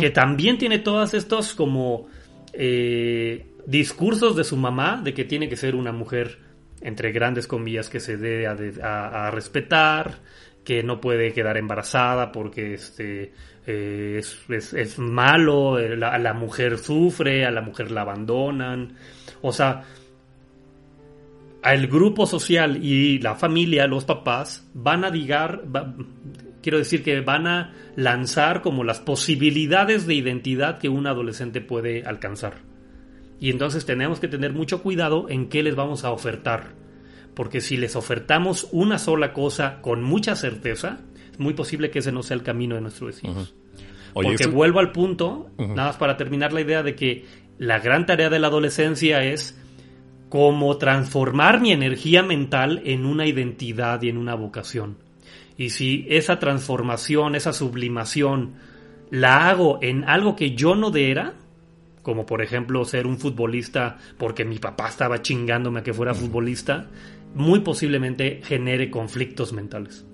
que 0.01 0.11
también 0.11 0.59
tiene 0.59 0.79
todos 0.79 1.15
estos 1.15 1.55
como 1.55 2.07
eh, 2.53 3.47
discursos 3.67 4.37
de 4.37 4.45
su 4.45 4.57
mamá 4.57 5.01
de 5.03 5.15
que 5.15 5.25
tiene 5.25 5.49
que 5.49 5.57
ser 5.57 5.75
una 5.75 5.93
mujer 5.93 6.39
entre 6.85 7.11
grandes 7.13 7.49
comillas, 7.49 7.89
que 7.89 7.99
se 7.99 8.17
dé 8.19 8.47
a, 8.47 9.31
respetar, 9.33 10.19
que 10.63 10.83
no 10.83 11.01
puede 11.01 11.33
quedar 11.33 11.57
embarazada 11.57 12.31
porque 12.31 12.75
este, 12.75 13.33
eh, 13.67 14.21
es, 14.21 14.99
malo, 14.99 15.81
eh, 15.81 15.99
a 16.05 16.19
la 16.19 16.35
mujer 16.35 16.79
sufre, 16.79 17.47
a 17.47 17.51
la 17.51 17.63
mujer 17.63 17.91
la 17.91 18.03
abandonan. 18.03 18.97
O 19.41 19.51
sea, 19.51 19.83
el 21.65 21.87
grupo 21.89 22.27
social 22.27 22.85
y 22.85 23.19
la 23.19 23.35
familia, 23.35 23.87
los 23.87 24.05
papás, 24.05 24.69
van 24.75 25.07
a 25.07 25.11
digar, 25.11 25.63
quiero 26.63 26.77
decir 26.77 27.03
que 27.03 27.23
van 27.23 27.47
a 27.47 27.73
lanzar 27.97 28.61
como 28.61 28.85
las 28.85 29.01
posibilidades 29.01 30.07
de 30.07 30.15
identidad 30.15 30.79
que 30.79 30.91
un 30.91 31.07
adolescente 31.07 31.63
puede 31.63 32.05
alcanzar. 32.05 32.74
Y 33.41 33.51
entonces 33.51 33.85
tenemos 33.85 34.21
que 34.21 34.29
tener 34.29 34.53
mucho 34.53 34.83
cuidado 34.83 35.27
en 35.29 35.49
qué 35.49 35.63
les 35.63 35.75
vamos 35.75 36.05
a 36.05 36.11
ofertar. 36.11 36.73
Porque 37.35 37.61
si 37.61 37.77
les 37.77 37.97
ofertamos 37.97 38.69
una 38.73 38.99
sola 38.99 39.33
cosa 39.33 39.81
con 39.83 40.03
mucha 40.03 40.37
certeza, 40.37 41.01
es 41.33 41.39
muy 41.41 41.55
posible 41.55 41.91
que 41.91 41.99
ese 41.99 42.13
no 42.13 42.23
sea 42.23 42.37
el 42.37 42.43
camino 42.43 42.77
de 42.77 42.81
nuestros 42.81 43.23
hijos. 43.25 43.55
Porque 44.13 44.47
vuelvo 44.47 44.79
al 44.79 44.93
punto, 44.93 45.51
nada 45.59 45.89
más 45.89 45.97
para 45.97 46.17
terminar 46.17 46.53
la 46.53 46.61
idea 46.61 46.83
de 46.85 46.95
que 46.95 47.25
la 47.59 47.81
gran 47.81 48.07
tarea 48.07 48.31
de 48.31 48.39
la 48.39 48.47
adolescencia 48.47 49.25
es 49.25 49.59
cómo 50.29 50.79
transformar 50.79 51.61
mi 51.61 51.73
energía 51.73 52.23
mental 52.23 52.83
en 52.85 53.07
una 53.07 53.27
identidad 53.27 54.01
y 54.03 54.09
en 54.09 54.17
una 54.17 54.35
vocación. 54.35 54.99
Y 55.57 55.71
si 55.71 56.07
esa 56.09 56.39
transformación, 56.39 57.35
esa 57.35 57.53
sublimación, 57.53 58.55
la 59.11 59.49
hago 59.49 59.79
en 59.83 60.05
algo 60.05 60.35
que 60.35 60.55
yo 60.55 60.75
no 60.75 60.95
era, 60.95 61.35
como 62.05 62.27
por 62.27 62.43
ejemplo 62.43 62.85
ser 62.85 63.09
un 63.09 63.19
futbolista 63.19 63.99
porque 64.19 64.45
mi 64.45 64.61
papá 64.61 64.89
estaba 64.89 65.23
chingándome 65.23 65.81
a 65.81 65.83
que 65.83 65.93
fuera 65.93 66.15
futbolista, 66.15 66.87
muy 67.35 67.61
posiblemente 67.61 68.43
genere 68.45 68.91
conflictos 68.91 69.53
mentales. 69.53 70.07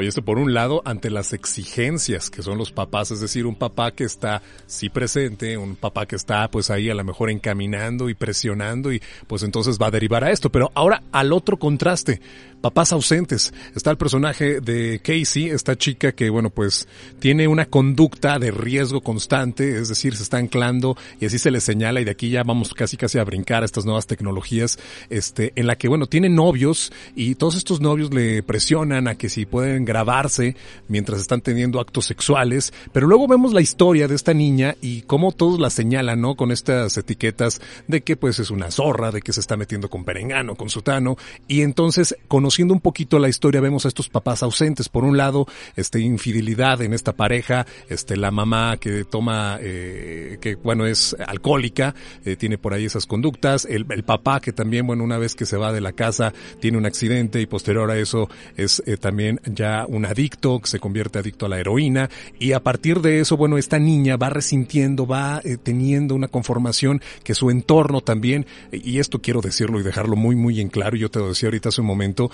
Oye, 0.00 0.08
esto 0.08 0.22
por 0.22 0.38
un 0.38 0.54
lado, 0.54 0.80
ante 0.86 1.10
las 1.10 1.34
exigencias 1.34 2.30
que 2.30 2.40
son 2.40 2.56
los 2.56 2.72
papás, 2.72 3.10
es 3.10 3.20
decir, 3.20 3.44
un 3.44 3.54
papá 3.54 3.90
que 3.90 4.04
está 4.04 4.40
sí 4.66 4.88
presente, 4.88 5.58
un 5.58 5.76
papá 5.76 6.06
que 6.06 6.16
está 6.16 6.50
pues 6.50 6.70
ahí 6.70 6.88
a 6.88 6.94
lo 6.94 7.04
mejor 7.04 7.28
encaminando 7.28 8.08
y 8.08 8.14
presionando 8.14 8.94
y 8.94 9.02
pues 9.26 9.42
entonces 9.42 9.78
va 9.78 9.88
a 9.88 9.90
derivar 9.90 10.24
a 10.24 10.30
esto. 10.30 10.48
Pero 10.48 10.72
ahora 10.74 11.02
al 11.12 11.34
otro 11.34 11.58
contraste, 11.58 12.18
papás 12.60 12.92
ausentes. 12.92 13.52
Está 13.74 13.90
el 13.90 13.96
personaje 13.96 14.60
de 14.60 15.00
Casey, 15.02 15.48
esta 15.48 15.76
chica 15.76 16.12
que 16.12 16.30
bueno 16.30 16.50
pues 16.50 16.88
tiene 17.18 17.48
una 17.48 17.66
conducta 17.66 18.38
de 18.38 18.50
riesgo 18.50 19.02
constante, 19.02 19.78
es 19.78 19.88
decir, 19.88 20.16
se 20.16 20.22
está 20.22 20.38
anclando 20.38 20.96
y 21.20 21.26
así 21.26 21.38
se 21.38 21.50
le 21.50 21.60
señala 21.60 22.00
y 22.00 22.04
de 22.04 22.12
aquí 22.12 22.30
ya 22.30 22.42
vamos 22.42 22.74
casi 22.74 22.96
casi 22.96 23.18
a 23.18 23.24
brincar 23.24 23.62
a 23.62 23.66
estas 23.66 23.84
nuevas 23.84 24.06
tecnologías, 24.06 24.78
este, 25.10 25.52
en 25.56 25.66
la 25.66 25.76
que 25.76 25.88
bueno, 25.88 26.06
tiene 26.06 26.28
novios 26.28 26.92
y 27.14 27.34
todos 27.34 27.56
estos 27.56 27.80
novios 27.82 28.12
le 28.14 28.42
presionan 28.42 29.08
a 29.08 29.16
que 29.16 29.28
si 29.28 29.46
pueden 29.46 29.84
grabarse 29.90 30.54
mientras 30.86 31.20
están 31.20 31.40
teniendo 31.40 31.80
actos 31.80 32.06
sexuales, 32.06 32.72
pero 32.92 33.08
luego 33.08 33.26
vemos 33.26 33.52
la 33.52 33.60
historia 33.60 34.06
de 34.06 34.14
esta 34.14 34.32
niña 34.32 34.76
y 34.80 35.02
cómo 35.02 35.32
todos 35.32 35.58
la 35.58 35.68
señalan, 35.68 36.20
¿no? 36.20 36.36
Con 36.36 36.52
estas 36.52 36.96
etiquetas 36.96 37.60
de 37.88 38.02
que 38.02 38.16
pues 38.16 38.38
es 38.38 38.50
una 38.50 38.70
zorra, 38.70 39.10
de 39.10 39.20
que 39.20 39.32
se 39.32 39.40
está 39.40 39.56
metiendo 39.56 39.90
con 39.90 40.04
perengano, 40.04 40.54
con 40.54 40.70
sutano, 40.70 41.16
y 41.48 41.62
entonces 41.62 42.16
conociendo 42.28 42.72
un 42.72 42.80
poquito 42.80 43.18
la 43.18 43.28
historia 43.28 43.60
vemos 43.60 43.84
a 43.84 43.88
estos 43.88 44.08
papás 44.08 44.44
ausentes. 44.44 44.88
Por 44.88 45.02
un 45.02 45.16
lado, 45.16 45.46
este 45.74 45.98
infidelidad 45.98 46.82
en 46.82 46.92
esta 46.92 47.14
pareja, 47.14 47.66
este 47.88 48.16
la 48.16 48.30
mamá 48.30 48.76
que 48.76 49.04
toma, 49.04 49.58
eh, 49.60 50.38
que 50.40 50.54
bueno 50.54 50.86
es 50.86 51.16
alcohólica, 51.26 51.96
eh, 52.24 52.36
tiene 52.36 52.58
por 52.58 52.74
ahí 52.74 52.84
esas 52.84 53.06
conductas, 53.06 53.64
el, 53.64 53.86
papá 54.04 54.40
que 54.40 54.52
también 54.52 54.86
bueno 54.86 55.04
una 55.04 55.18
vez 55.18 55.34
que 55.34 55.46
se 55.46 55.56
va 55.56 55.72
de 55.72 55.80
la 55.80 55.92
casa 55.92 56.32
tiene 56.60 56.78
un 56.78 56.86
accidente 56.86 57.40
y 57.40 57.46
posterior 57.46 57.90
a 57.90 57.98
eso 57.98 58.28
es 58.56 58.82
eh, 58.86 58.96
también 58.96 59.40
ya 59.44 59.69
un 59.88 60.04
adicto 60.04 60.60
que 60.60 60.68
se 60.68 60.78
convierte 60.78 61.18
adicto 61.18 61.46
a 61.46 61.48
la 61.48 61.58
heroína 61.58 62.10
y 62.38 62.52
a 62.52 62.60
partir 62.60 63.00
de 63.00 63.20
eso 63.20 63.36
bueno 63.36 63.58
esta 63.58 63.78
niña 63.78 64.16
va 64.16 64.30
resintiendo, 64.30 65.06
va 65.06 65.40
eh, 65.44 65.56
teniendo 65.62 66.14
una 66.14 66.28
conformación 66.28 67.00
que 67.24 67.34
su 67.34 67.50
entorno 67.50 68.00
también 68.00 68.46
y 68.72 68.98
esto 68.98 69.20
quiero 69.20 69.40
decirlo 69.40 69.80
y 69.80 69.82
dejarlo 69.82 70.16
muy 70.16 70.36
muy 70.36 70.60
en 70.60 70.68
claro. 70.68 70.96
Yo 70.96 71.10
te 71.10 71.18
lo 71.18 71.28
decía 71.28 71.48
ahorita 71.48 71.70
hace 71.70 71.80
un 71.80 71.86
momento 71.86 72.30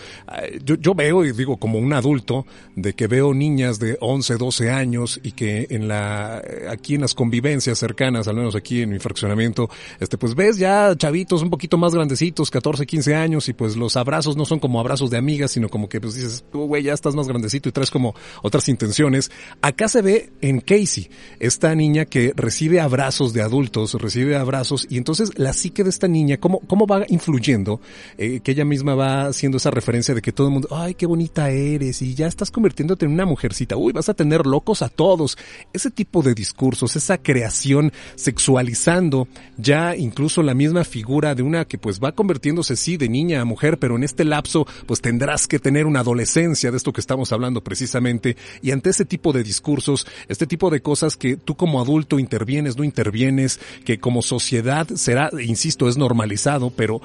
yo, 0.64 0.74
yo 0.76 0.94
veo 0.94 1.24
y 1.24 1.32
digo 1.32 1.56
como 1.56 1.78
un 1.78 1.92
adulto 1.92 2.46
de 2.74 2.94
que 2.94 3.06
veo 3.06 3.34
niñas 3.34 3.78
de 3.78 3.96
11, 4.00 4.36
12 4.36 4.70
años 4.70 5.20
y 5.22 5.32
que 5.32 5.66
en 5.70 5.88
la, 5.88 6.42
aquí 6.70 6.94
en 6.94 7.00
las 7.00 7.14
convivencias 7.14 7.78
cercanas, 7.78 8.28
al 8.28 8.36
menos 8.36 8.54
aquí 8.54 8.82
en 8.82 8.90
mi 8.90 8.98
fraccionamiento, 8.98 9.68
este, 10.00 10.18
pues 10.18 10.34
ves 10.34 10.58
ya 10.58 10.94
chavitos 10.96 11.42
un 11.42 11.50
poquito 11.50 11.78
más 11.78 11.94
grandecitos, 11.94 12.50
14, 12.50 12.86
15 12.86 13.14
años 13.14 13.48
y 13.48 13.52
pues 13.52 13.76
los 13.76 13.96
abrazos 13.96 14.36
no 14.36 14.44
son 14.44 14.58
como 14.58 14.80
abrazos 14.80 15.10
de 15.10 15.18
amigas, 15.18 15.52
sino 15.52 15.68
como 15.68 15.88
que 15.88 16.00
pues 16.00 16.14
dices, 16.14 16.44
tú 16.50 16.66
güey 16.66 16.82
ya 16.82 16.92
estás 16.92 17.14
más 17.14 17.25
grandecito 17.26 17.68
y 17.68 17.72
traes 17.72 17.90
como 17.90 18.14
otras 18.42 18.68
intenciones. 18.68 19.30
Acá 19.60 19.88
se 19.88 20.02
ve 20.02 20.32
en 20.40 20.60
Casey, 20.60 21.10
esta 21.40 21.74
niña 21.74 22.04
que 22.04 22.32
recibe 22.36 22.80
abrazos 22.80 23.32
de 23.32 23.42
adultos, 23.42 23.94
recibe 23.94 24.36
abrazos 24.36 24.86
y 24.88 24.98
entonces 24.98 25.38
la 25.38 25.52
psique 25.52 25.84
de 25.84 25.90
esta 25.90 26.08
niña, 26.08 26.38
cómo, 26.38 26.60
cómo 26.60 26.86
va 26.86 27.04
influyendo, 27.08 27.80
eh, 28.18 28.40
que 28.40 28.52
ella 28.52 28.64
misma 28.64 28.94
va 28.94 29.26
haciendo 29.26 29.58
esa 29.58 29.70
referencia 29.70 30.14
de 30.14 30.22
que 30.22 30.32
todo 30.32 30.48
el 30.48 30.52
mundo, 30.52 30.68
ay, 30.70 30.94
qué 30.94 31.06
bonita 31.06 31.50
eres 31.50 32.02
y 32.02 32.14
ya 32.14 32.26
estás 32.26 32.50
convirtiéndote 32.50 33.06
en 33.06 33.12
una 33.12 33.26
mujercita, 33.26 33.76
uy, 33.76 33.92
vas 33.92 34.08
a 34.08 34.14
tener 34.14 34.46
locos 34.46 34.82
a 34.82 34.88
todos. 34.88 35.36
Ese 35.72 35.90
tipo 35.90 36.22
de 36.22 36.34
discursos, 36.34 36.96
esa 36.96 37.18
creación 37.18 37.92
sexualizando 38.14 39.28
ya 39.56 39.96
incluso 39.96 40.42
la 40.42 40.54
misma 40.54 40.84
figura 40.84 41.34
de 41.34 41.42
una 41.42 41.64
que 41.64 41.78
pues 41.78 42.00
va 42.00 42.12
convirtiéndose 42.12 42.76
sí 42.76 42.96
de 42.96 43.08
niña 43.08 43.40
a 43.40 43.44
mujer, 43.44 43.78
pero 43.78 43.96
en 43.96 44.04
este 44.04 44.24
lapso 44.24 44.66
pues 44.86 45.00
tendrás 45.00 45.46
que 45.46 45.58
tener 45.58 45.86
una 45.86 46.00
adolescencia 46.00 46.70
de 46.70 46.76
esto 46.76 46.92
que 46.92 47.00
estamos 47.16 47.32
hablando 47.32 47.64
precisamente 47.64 48.36
y 48.60 48.72
ante 48.72 48.90
ese 48.90 49.06
tipo 49.06 49.32
de 49.32 49.42
discursos, 49.42 50.06
este 50.28 50.46
tipo 50.46 50.68
de 50.68 50.82
cosas 50.82 51.16
que 51.16 51.36
tú 51.36 51.56
como 51.56 51.80
adulto 51.80 52.18
intervienes, 52.18 52.76
no 52.76 52.84
intervienes, 52.84 53.58
que 53.86 53.98
como 53.98 54.20
sociedad 54.20 54.86
será, 54.86 55.30
insisto, 55.40 55.88
es 55.88 55.96
normalizado, 55.96 56.70
pero 56.70 57.00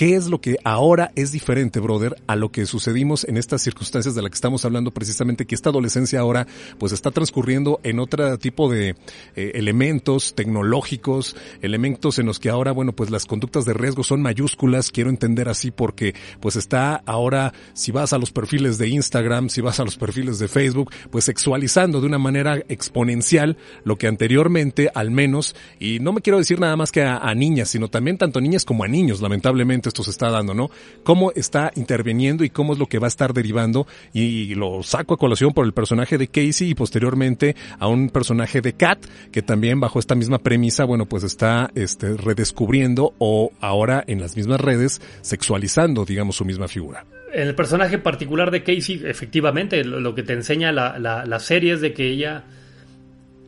¿Qué 0.00 0.14
es 0.14 0.28
lo 0.28 0.40
que 0.40 0.56
ahora 0.64 1.12
es 1.14 1.30
diferente, 1.30 1.78
brother, 1.78 2.16
a 2.26 2.34
lo 2.34 2.50
que 2.50 2.64
sucedimos 2.64 3.24
en 3.24 3.36
estas 3.36 3.60
circunstancias 3.60 4.14
de 4.14 4.22
las 4.22 4.30
que 4.30 4.36
estamos 4.36 4.64
hablando 4.64 4.92
precisamente, 4.92 5.44
que 5.44 5.54
esta 5.54 5.68
adolescencia 5.68 6.20
ahora 6.20 6.46
pues 6.78 6.92
está 6.92 7.10
transcurriendo 7.10 7.80
en 7.82 7.98
otro 7.98 8.38
tipo 8.38 8.70
de 8.70 8.96
eh, 9.36 9.52
elementos 9.56 10.34
tecnológicos, 10.34 11.36
elementos 11.60 12.18
en 12.18 12.24
los 12.24 12.38
que 12.38 12.48
ahora, 12.48 12.72
bueno, 12.72 12.94
pues 12.94 13.10
las 13.10 13.26
conductas 13.26 13.66
de 13.66 13.74
riesgo 13.74 14.02
son 14.02 14.22
mayúsculas, 14.22 14.90
quiero 14.90 15.10
entender 15.10 15.50
así 15.50 15.70
porque 15.70 16.14
pues 16.40 16.56
está 16.56 17.02
ahora, 17.04 17.52
si 17.74 17.92
vas 17.92 18.14
a 18.14 18.18
los 18.18 18.32
perfiles 18.32 18.78
de 18.78 18.88
Instagram, 18.88 19.50
si 19.50 19.60
vas 19.60 19.80
a 19.80 19.84
los 19.84 19.98
perfiles 19.98 20.38
de 20.38 20.48
Facebook, 20.48 20.90
pues 21.10 21.26
sexualizando 21.26 22.00
de 22.00 22.06
una 22.06 22.18
manera 22.18 22.56
exponencial 22.70 23.58
lo 23.84 23.96
que 23.96 24.06
anteriormente, 24.06 24.90
al 24.94 25.10
menos, 25.10 25.54
y 25.78 25.98
no 25.98 26.14
me 26.14 26.22
quiero 26.22 26.38
decir 26.38 26.58
nada 26.58 26.74
más 26.74 26.90
que 26.90 27.02
a, 27.02 27.18
a 27.18 27.34
niñas, 27.34 27.68
sino 27.68 27.88
también 27.88 28.16
tanto 28.16 28.40
niñas 28.40 28.64
como 28.64 28.82
a 28.82 28.88
niños, 28.88 29.20
lamentablemente 29.20 29.89
esto 29.90 30.02
se 30.02 30.10
está 30.10 30.30
dando, 30.30 30.54
¿no? 30.54 30.70
Cómo 31.04 31.32
está 31.32 31.70
interviniendo 31.76 32.44
y 32.44 32.50
cómo 32.50 32.72
es 32.72 32.78
lo 32.78 32.86
que 32.86 32.98
va 32.98 33.06
a 33.06 33.08
estar 33.08 33.32
derivando 33.34 33.86
y 34.12 34.54
lo 34.54 34.82
saco 34.82 35.14
a 35.14 35.18
colación 35.18 35.52
por 35.52 35.66
el 35.66 35.72
personaje 35.72 36.18
de 36.18 36.28
Casey 36.28 36.70
y 36.70 36.74
posteriormente 36.74 37.54
a 37.78 37.86
un 37.86 38.08
personaje 38.08 38.60
de 38.60 38.72
Kat 38.72 39.04
que 39.30 39.42
también 39.42 39.80
bajo 39.80 39.98
esta 39.98 40.14
misma 40.14 40.38
premisa, 40.38 40.84
bueno, 40.84 41.06
pues 41.06 41.22
está 41.22 41.70
este 41.74 42.16
redescubriendo 42.16 43.14
o 43.18 43.52
ahora 43.60 44.02
en 44.06 44.20
las 44.20 44.36
mismas 44.36 44.60
redes 44.60 45.00
sexualizando, 45.20 46.04
digamos, 46.04 46.36
su 46.36 46.44
misma 46.44 46.68
figura. 46.68 47.04
El 47.32 47.54
personaje 47.54 47.98
particular 47.98 48.50
de 48.50 48.62
Casey, 48.64 49.02
efectivamente, 49.04 49.84
lo 49.84 50.14
que 50.14 50.22
te 50.22 50.32
enseña 50.32 50.72
la, 50.72 50.98
la, 50.98 51.24
la 51.24 51.38
serie 51.38 51.74
es 51.74 51.80
de 51.80 51.92
que 51.92 52.08
ella 52.10 52.44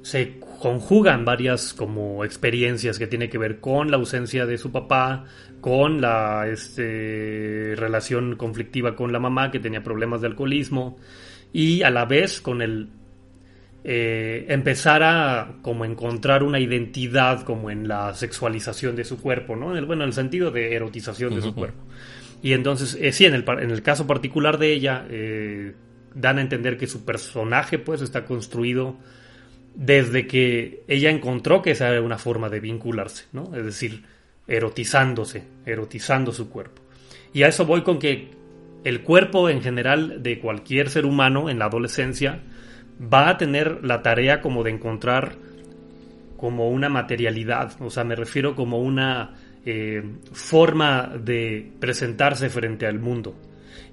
se 0.03 0.39
conjugan 0.63 1.25
varias 1.25 1.75
como 1.75 2.25
experiencias 2.25 2.97
que 2.97 3.09
tiene 3.09 3.29
que 3.29 3.37
ver 3.37 3.59
con 3.59 3.91
la 3.91 3.97
ausencia 3.97 4.47
de 4.47 4.59
su 4.59 4.71
papá, 4.71 5.25
con 5.61 6.01
la 6.01 6.47
este, 6.47 7.75
relación 7.77 8.37
conflictiva 8.37 8.95
con 8.95 9.11
la 9.11 9.19
mamá 9.19 9.51
que 9.51 9.59
tenía 9.59 9.83
problemas 9.83 10.21
de 10.21 10.29
alcoholismo 10.29 10.99
y 11.53 11.83
a 11.83 11.91
la 11.91 12.05
vez 12.05 12.41
con 12.41 12.63
el 12.63 12.91
eh, 13.83 14.47
empezar 14.51 15.03
a 15.03 15.57
como 15.63 15.85
encontrar 15.85 16.45
una 16.45 16.61
identidad 16.61 17.43
como 17.43 17.69
en 17.69 17.89
la 17.89 18.15
sexualización 18.15 18.95
de 18.95 19.05
su 19.05 19.21
cuerpo, 19.21 19.57
¿no? 19.57 19.73
En 19.73 19.79
el, 19.79 19.85
bueno, 19.85 20.05
en 20.05 20.11
el 20.11 20.15
sentido 20.15 20.53
de 20.53 20.77
erotización 20.77 21.35
de 21.35 21.43
su 21.43 21.57
cuerpo. 21.57 21.83
Y 22.41 22.53
entonces, 22.53 22.97
eh, 23.01 23.11
sí, 23.11 23.25
en 23.25 23.35
el, 23.35 23.45
en 23.49 23.73
el 23.73 23.83
caso 23.83 24.07
particular 24.07 24.59
de 24.59 24.73
ella, 24.73 25.05
eh, 25.11 25.75
dan 26.15 26.39
a 26.39 26.41
entender 26.41 26.79
que 26.79 26.87
su 26.87 27.05
personaje 27.05 27.81
pues 27.81 28.01
está 28.01 28.25
construido 28.25 28.97
desde 29.75 30.27
que 30.27 30.85
ella 30.89 31.11
encontró 31.11 31.63
que 31.63 31.73
esa 31.73 31.89
era 31.89 32.03
una 32.03 32.19
forma 32.19 32.49
de 32.49 32.61
vincularse, 32.61 33.25
¿no? 33.33 33.55
Es 33.55 33.65
decir, 33.65 34.05
erotizándose, 34.47 35.45
erotizando 35.65 36.33
su 36.33 36.51
cuerpo. 36.51 36.83
Y 37.33 37.43
a 37.43 37.49
eso 37.49 37.65
voy 37.65 37.83
con 37.83 37.99
que 37.99 38.31
el 38.85 39.03
cuerpo 39.03 39.49
en 39.49 39.63
general 39.63 40.23
de 40.23 40.39
cualquier 40.39 40.91
ser 40.91 41.07
humano 41.07 41.49
en 41.49 41.59
la 41.59 41.67
adolescencia 41.67 42.41
va 43.01 43.29
a 43.29 43.39
tener 43.39 43.85
la 43.85 44.03
tarea 44.03 44.41
como 44.41 44.63
de 44.63 44.71
encontrar 44.71 45.37
como 46.37 46.71
una 46.71 46.89
materialidad, 46.89 47.81
o 47.81 47.89
sea, 47.89 48.03
me 48.03 48.17
refiero 48.17 48.57
como 48.57 48.81
una 48.81 49.37
eh, 49.65 50.03
forma 50.33 51.13
de 51.17 51.71
presentarse 51.79 52.51
frente 52.51 52.85
al 52.87 52.99
mundo. 52.99 53.37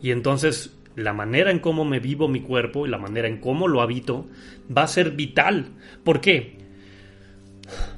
Y 0.02 0.10
entonces 0.10 0.76
la 1.04 1.14
manera 1.14 1.52
en 1.52 1.60
cómo 1.60 1.86
me 1.86 2.00
vivo 2.00 2.28
mi 2.28 2.42
cuerpo 2.42 2.86
y 2.86 2.90
la 2.90 2.98
manera 2.98 3.28
en 3.28 3.38
cómo 3.38 3.68
lo 3.68 3.82
habito 3.82 4.28
va 4.76 4.84
a 4.84 4.88
ser 4.88 5.12
vital. 5.12 5.68
¿Por 6.04 6.22
qué? 6.22 6.58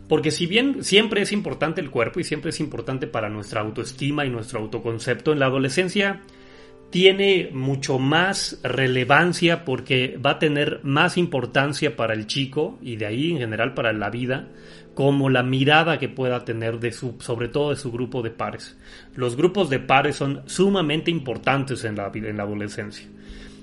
Porque 0.08 0.32
si 0.32 0.46
bien 0.46 0.84
siempre 0.84 1.22
es 1.22 1.32
importante 1.32 1.82
el 1.82 1.90
cuerpo 1.90 2.20
y 2.20 2.24
siempre 2.24 2.50
es 2.50 2.60
importante 2.60 3.08
para 3.08 3.30
nuestra 3.30 3.62
autoestima 3.62 4.26
y 4.26 4.30
nuestro 4.30 4.60
autoconcepto, 4.60 5.32
en 5.32 5.40
la 5.40 5.46
adolescencia 5.46 6.22
tiene 6.90 7.50
mucho 7.54 7.98
más 7.98 8.60
relevancia 8.64 9.64
porque 9.64 10.18
va 10.24 10.32
a 10.32 10.40
tener 10.40 10.82
más 10.84 11.18
importancia 11.18 11.96
para 11.96 12.14
el 12.14 12.28
chico 12.28 12.78
y 12.82 12.98
de 12.98 13.06
ahí 13.06 13.32
en 13.32 13.38
general 13.38 13.74
para 13.74 13.94
la 13.94 14.10
vida 14.10 14.50
como 14.94 15.30
la 15.30 15.44
mirada 15.44 16.00
que 16.00 16.10
pueda 16.10 16.44
tener 16.44 16.80
de 16.80 16.92
su, 16.92 17.16
sobre 17.20 17.48
todo 17.48 17.70
de 17.70 17.76
su 17.78 17.92
grupo 17.92 18.22
de 18.22 18.32
pares. 18.32 18.78
Los 19.16 19.36
grupos 19.36 19.70
de 19.70 19.80
pares 19.80 20.18
son 20.18 20.44
sumamente 20.48 21.12
importantes 21.12 21.84
en 21.86 21.96
la, 21.96 22.12
en 22.14 22.38
la 22.38 22.44
adolescencia. 22.44 23.08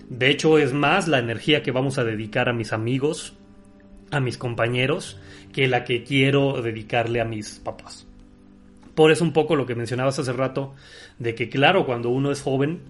De 0.08 0.30
hecho, 0.30 0.58
es 0.58 0.72
más 0.72 1.06
la 1.06 1.18
energía 1.18 1.62
que 1.62 1.70
vamos 1.70 1.98
a 1.98 2.04
dedicar 2.04 2.48
a 2.48 2.54
mis 2.54 2.72
amigos, 2.72 3.34
a 4.10 4.20
mis 4.20 4.38
compañeros, 4.38 5.18
que 5.52 5.68
la 5.68 5.84
que 5.84 6.02
quiero 6.02 6.62
dedicarle 6.62 7.20
a 7.20 7.26
mis 7.26 7.58
papás. 7.58 8.06
Por 8.94 9.12
eso 9.12 9.22
un 9.22 9.32
poco 9.32 9.54
lo 9.54 9.66
que 9.66 9.74
mencionabas 9.74 10.18
hace 10.18 10.32
rato, 10.32 10.74
de 11.18 11.34
que 11.34 11.48
claro, 11.48 11.84
cuando 11.84 12.08
uno 12.08 12.32
es 12.32 12.42
joven, 12.42 12.80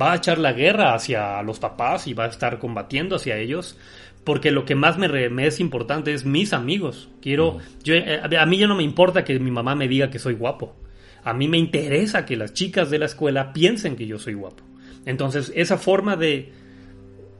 va 0.00 0.12
a 0.12 0.16
echar 0.16 0.38
la 0.38 0.52
guerra 0.52 0.94
hacia 0.94 1.42
los 1.42 1.58
papás 1.58 2.06
y 2.06 2.14
va 2.14 2.24
a 2.24 2.28
estar 2.28 2.58
combatiendo 2.58 3.16
hacia 3.16 3.36
ellos, 3.36 3.76
porque 4.24 4.50
lo 4.50 4.64
que 4.64 4.74
más 4.74 4.98
me, 4.98 5.46
es 5.46 5.60
importante 5.60 6.12
es 6.12 6.24
mis 6.24 6.52
amigos. 6.52 7.10
Quiero, 7.20 7.58
yo, 7.82 7.94
eh, 7.94 8.20
a 8.38 8.46
mí 8.46 8.58
ya 8.58 8.66
no 8.66 8.74
me 8.74 8.82
importa 8.82 9.24
que 9.24 9.38
mi 9.38 9.50
mamá 9.50 9.74
me 9.74 9.88
diga 9.88 10.10
que 10.10 10.18
soy 10.18 10.34
guapo. 10.34 10.74
A 11.22 11.32
mí 11.32 11.48
me 11.48 11.58
interesa 11.58 12.26
que 12.26 12.36
las 12.36 12.52
chicas 12.52 12.90
de 12.90 12.98
la 12.98 13.06
escuela 13.06 13.52
piensen 13.52 13.96
que 13.96 14.06
yo 14.06 14.18
soy 14.18 14.34
guapo. 14.34 14.62
Entonces, 15.06 15.52
esa 15.54 15.78
forma 15.78 16.16
de 16.16 16.52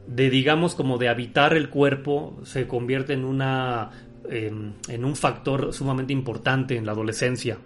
de 0.07 0.30
digamos 0.30 0.74
como 0.74 0.99
de 0.99 1.09
habitar 1.09 1.55
el 1.57 1.70
cuerpo 1.70 2.39
se 2.45 2.66
convierte 2.66 3.14
en 3.14 3.24
una 3.24 3.91
em, 4.30 4.72
en 4.89 5.05
un 5.05 5.16
factor 5.16 5.72
sumamente 5.72 6.12
importante 6.12 6.76
en 6.76 6.87
la 6.87 6.93
adolescencia. 6.93 7.59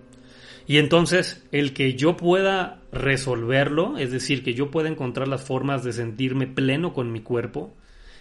Y 0.66 0.76
entonces 0.76 1.46
el 1.50 1.72
que 1.72 1.94
yo 1.94 2.16
pueda 2.16 2.82
resolverlo, 2.92 3.96
es 3.96 4.12
decir, 4.12 4.42
que 4.42 4.54
yo 4.54 4.70
pueda 4.70 4.88
encontrar 4.88 5.26
las 5.26 5.42
formas 5.42 5.82
de 5.82 5.92
sentirme 5.92 6.46
pleno 6.46 6.92
con 6.92 7.10
mi 7.10 7.20
cuerpo, 7.20 7.74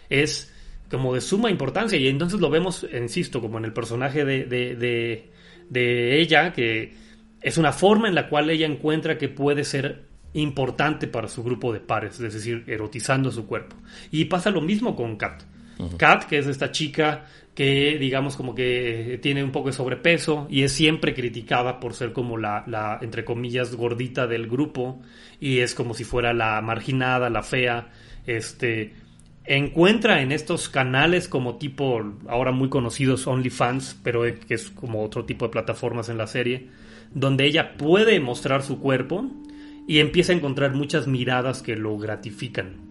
es 0.10 0.54
como 0.90 1.14
de 1.14 1.22
suma 1.22 1.50
importancia. 1.50 1.98
Y 1.98 2.08
entonces 2.08 2.40
lo 2.40 2.50
vemos, 2.50 2.86
insisto, 2.94 3.42
como 3.42 3.58
en 3.58 3.66
el 3.66 3.74
personaje 3.74 4.26
de, 4.26 4.46
de, 4.46 5.30
de 5.70 6.22
ella, 6.22 6.54
que 6.54 6.94
es 7.42 7.58
una 7.58 7.72
forma 7.72 8.08
en 8.08 8.16
la 8.16 8.30
cual 8.30 8.50
ella 8.50 8.66
encuentra 8.66 9.18
que 9.18 9.30
puede 9.30 9.64
ser 9.64 10.06
importante 10.34 11.08
para 11.08 11.28
su 11.28 11.44
grupo 11.44 11.74
de 11.74 11.80
pares, 11.80 12.20
es 12.20 12.34
decir, 12.34 12.64
erotizando 12.68 13.32
su 13.32 13.46
cuerpo. 13.48 13.76
Y 14.12 14.26
pasa 14.26 14.52
lo 14.52 14.62
mismo 14.62 14.96
con 14.96 15.16
Kat. 15.18 15.44
Kat, 15.98 16.24
que 16.24 16.40
es 16.40 16.48
esta 16.48 16.72
chica 16.72 17.26
que 17.54 17.98
digamos 18.00 18.36
como 18.36 18.54
que 18.54 19.20
tiene 19.22 19.44
un 19.44 19.52
poco 19.52 19.70
de 19.70 19.74
sobrepeso 19.74 20.48
y 20.50 20.64
es 20.64 20.72
siempre 20.72 21.14
criticada 21.14 21.80
por 21.80 21.94
ser 21.94 22.14
como 22.14 22.38
la, 22.38 22.64
la, 22.68 23.00
entre 23.02 23.26
comillas 23.26 23.76
gordita 23.76 24.28
del 24.28 24.48
grupo 24.48 25.02
y 25.40 25.60
es 25.60 25.74
como 25.74 25.94
si 25.94 26.04
fuera 26.04 26.34
la 26.34 26.62
marginada, 26.62 27.30
la 27.30 27.42
fea, 27.42 27.90
este 28.28 28.94
encuentra 29.48 30.22
en 30.22 30.32
estos 30.32 30.70
canales 30.70 31.28
como 31.28 31.56
tipo 31.56 32.04
ahora 32.28 32.52
muy 32.52 32.70
conocidos 32.70 33.26
OnlyFans, 33.28 34.00
pero 34.04 34.24
que 34.24 34.54
es 34.54 34.70
como 34.70 35.04
otro 35.04 35.26
tipo 35.26 35.46
de 35.46 35.52
plataformas 35.52 36.10
en 36.10 36.18
la 36.18 36.28
serie, 36.28 36.68
donde 37.14 37.46
ella 37.46 37.78
puede 37.78 38.20
mostrar 38.20 38.62
su 38.62 38.80
cuerpo 38.80 39.26
y 39.88 40.00
empieza 40.00 40.34
a 40.34 40.36
encontrar 40.36 40.74
muchas 40.74 41.08
miradas 41.08 41.62
que 41.62 41.78
lo 41.78 41.98
gratifican. 41.98 42.88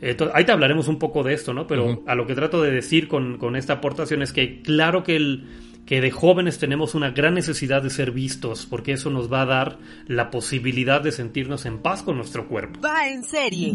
Entonces, 0.00 0.34
ahí 0.34 0.44
te 0.44 0.52
hablaremos 0.52 0.88
un 0.88 0.98
poco 0.98 1.22
de 1.22 1.34
esto, 1.34 1.52
¿no? 1.52 1.66
Pero 1.66 2.02
a 2.06 2.14
lo 2.14 2.26
que 2.26 2.34
trato 2.34 2.62
de 2.62 2.70
decir 2.70 3.06
con, 3.06 3.36
con, 3.36 3.54
esta 3.54 3.74
aportación 3.74 4.22
es 4.22 4.32
que 4.32 4.62
claro 4.62 5.02
que, 5.02 5.16
el, 5.16 5.48
que 5.84 6.00
de 6.00 6.10
jóvenes 6.10 6.58
tenemos 6.58 6.94
una 6.94 7.10
gran 7.10 7.34
necesidad 7.34 7.82
de 7.82 7.90
ser 7.90 8.12
vistos, 8.12 8.64
porque 8.64 8.92
eso 8.92 9.10
nos 9.10 9.30
va 9.30 9.42
a 9.42 9.46
dar 9.46 9.78
la 10.06 10.30
posibilidad 10.30 11.02
de 11.02 11.12
sentirnos 11.12 11.66
en 11.66 11.78
paz 11.78 12.02
con 12.02 12.16
nuestro 12.16 12.48
cuerpo. 12.48 12.80
Va 12.80 13.08
en 13.08 13.24
serie. 13.24 13.74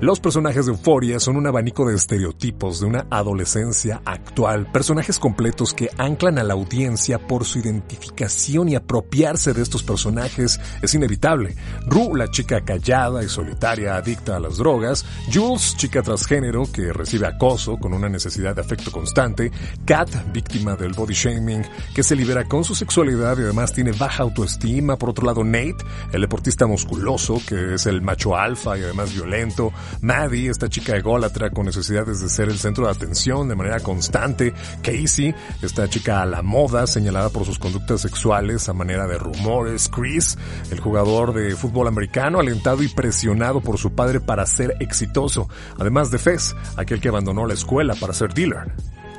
Los 0.00 0.18
personajes 0.18 0.64
de 0.64 0.72
Euforia 0.72 1.20
son 1.20 1.36
un 1.36 1.46
abanico 1.46 1.86
de 1.86 1.94
estereotipos 1.94 2.80
de 2.80 2.86
una 2.86 3.06
adolescencia 3.10 4.00
actual, 4.06 4.66
personajes 4.72 5.18
completos 5.18 5.74
que 5.74 5.90
anclan 5.98 6.38
a 6.38 6.42
la 6.42 6.54
audiencia 6.54 7.18
por 7.18 7.44
su 7.44 7.58
identificación 7.58 8.70
y 8.70 8.76
apropiarse 8.76 9.52
de 9.52 9.60
estos 9.60 9.82
personajes 9.82 10.58
es 10.80 10.94
inevitable. 10.94 11.54
Rue, 11.86 12.16
la 12.16 12.30
chica 12.30 12.62
callada 12.62 13.22
y 13.22 13.28
solitaria 13.28 13.96
adicta 13.96 14.36
a 14.36 14.40
las 14.40 14.56
drogas, 14.56 15.04
Jules, 15.30 15.76
chica 15.76 16.00
transgénero 16.00 16.62
que 16.72 16.94
recibe 16.94 17.26
acoso 17.26 17.76
con 17.76 17.92
una 17.92 18.08
necesidad 18.08 18.54
de 18.54 18.62
afecto 18.62 18.90
constante, 18.90 19.52
Kat, 19.84 20.08
víctima 20.32 20.76
del 20.76 20.94
body 20.94 21.12
shaming 21.12 21.62
que 21.94 22.02
se 22.02 22.16
libera 22.16 22.46
con 22.46 22.64
su 22.64 22.74
sexualidad 22.74 23.36
y 23.36 23.42
además 23.42 23.74
tiene 23.74 23.92
baja 23.92 24.22
autoestima, 24.22 24.96
por 24.96 25.10
otro 25.10 25.26
lado 25.26 25.44
Nate, 25.44 25.84
el 26.14 26.22
deportista 26.22 26.66
musculoso 26.66 27.38
que 27.46 27.74
es 27.74 27.84
el 27.84 28.00
macho 28.00 28.34
alfa 28.34 28.78
y 28.78 28.82
además 28.82 29.12
violento, 29.12 29.74
Maddie, 30.00 30.50
esta 30.50 30.68
chica 30.68 30.96
ególatra 30.96 31.50
con 31.50 31.66
necesidades 31.66 32.20
de 32.20 32.28
ser 32.28 32.48
el 32.48 32.58
centro 32.58 32.84
de 32.84 32.92
atención 32.92 33.48
de 33.48 33.54
manera 33.54 33.80
constante. 33.80 34.52
Casey, 34.82 35.34
esta 35.62 35.88
chica 35.88 36.22
a 36.22 36.26
la 36.26 36.42
moda 36.42 36.86
señalada 36.86 37.30
por 37.30 37.44
sus 37.44 37.58
conductas 37.58 38.00
sexuales 38.00 38.68
a 38.68 38.72
manera 38.72 39.06
de 39.06 39.18
rumores. 39.18 39.88
Chris, 39.88 40.38
el 40.70 40.80
jugador 40.80 41.34
de 41.34 41.54
fútbol 41.56 41.88
americano 41.88 42.40
alentado 42.40 42.82
y 42.82 42.88
presionado 42.88 43.60
por 43.60 43.78
su 43.78 43.92
padre 43.92 44.20
para 44.20 44.46
ser 44.46 44.76
exitoso. 44.80 45.48
Además 45.78 46.10
de 46.10 46.18
Fez, 46.18 46.54
aquel 46.76 47.00
que 47.00 47.08
abandonó 47.08 47.46
la 47.46 47.54
escuela 47.54 47.94
para 47.94 48.12
ser 48.12 48.34
dealer 48.34 48.72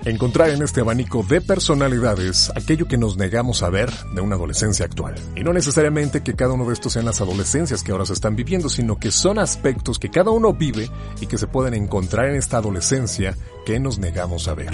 encontrar 0.05 0.49
en 0.49 0.61
este 0.61 0.81
abanico 0.81 1.23
de 1.23 1.41
personalidades 1.41 2.51
aquello 2.55 2.87
que 2.87 2.97
nos 2.97 3.17
negamos 3.17 3.63
a 3.63 3.69
ver 3.69 3.91
de 4.13 4.21
una 4.21 4.35
adolescencia 4.35 4.85
actual. 4.85 5.15
Y 5.35 5.43
no 5.43 5.53
necesariamente 5.53 6.21
que 6.21 6.35
cada 6.35 6.53
uno 6.53 6.65
de 6.65 6.73
estos 6.73 6.93
sean 6.93 7.05
las 7.05 7.21
adolescencias 7.21 7.83
que 7.83 7.91
ahora 7.91 8.05
se 8.05 8.13
están 8.13 8.35
viviendo, 8.35 8.69
sino 8.69 8.97
que 8.97 9.11
son 9.11 9.39
aspectos 9.39 9.99
que 9.99 10.09
cada 10.09 10.31
uno 10.31 10.53
vive 10.53 10.89
y 11.19 11.27
que 11.27 11.37
se 11.37 11.47
pueden 11.47 11.73
encontrar 11.73 12.29
en 12.29 12.35
esta 12.35 12.57
adolescencia 12.57 13.35
que 13.65 13.79
nos 13.79 13.99
negamos 13.99 14.47
a 14.47 14.55
ver. 14.55 14.71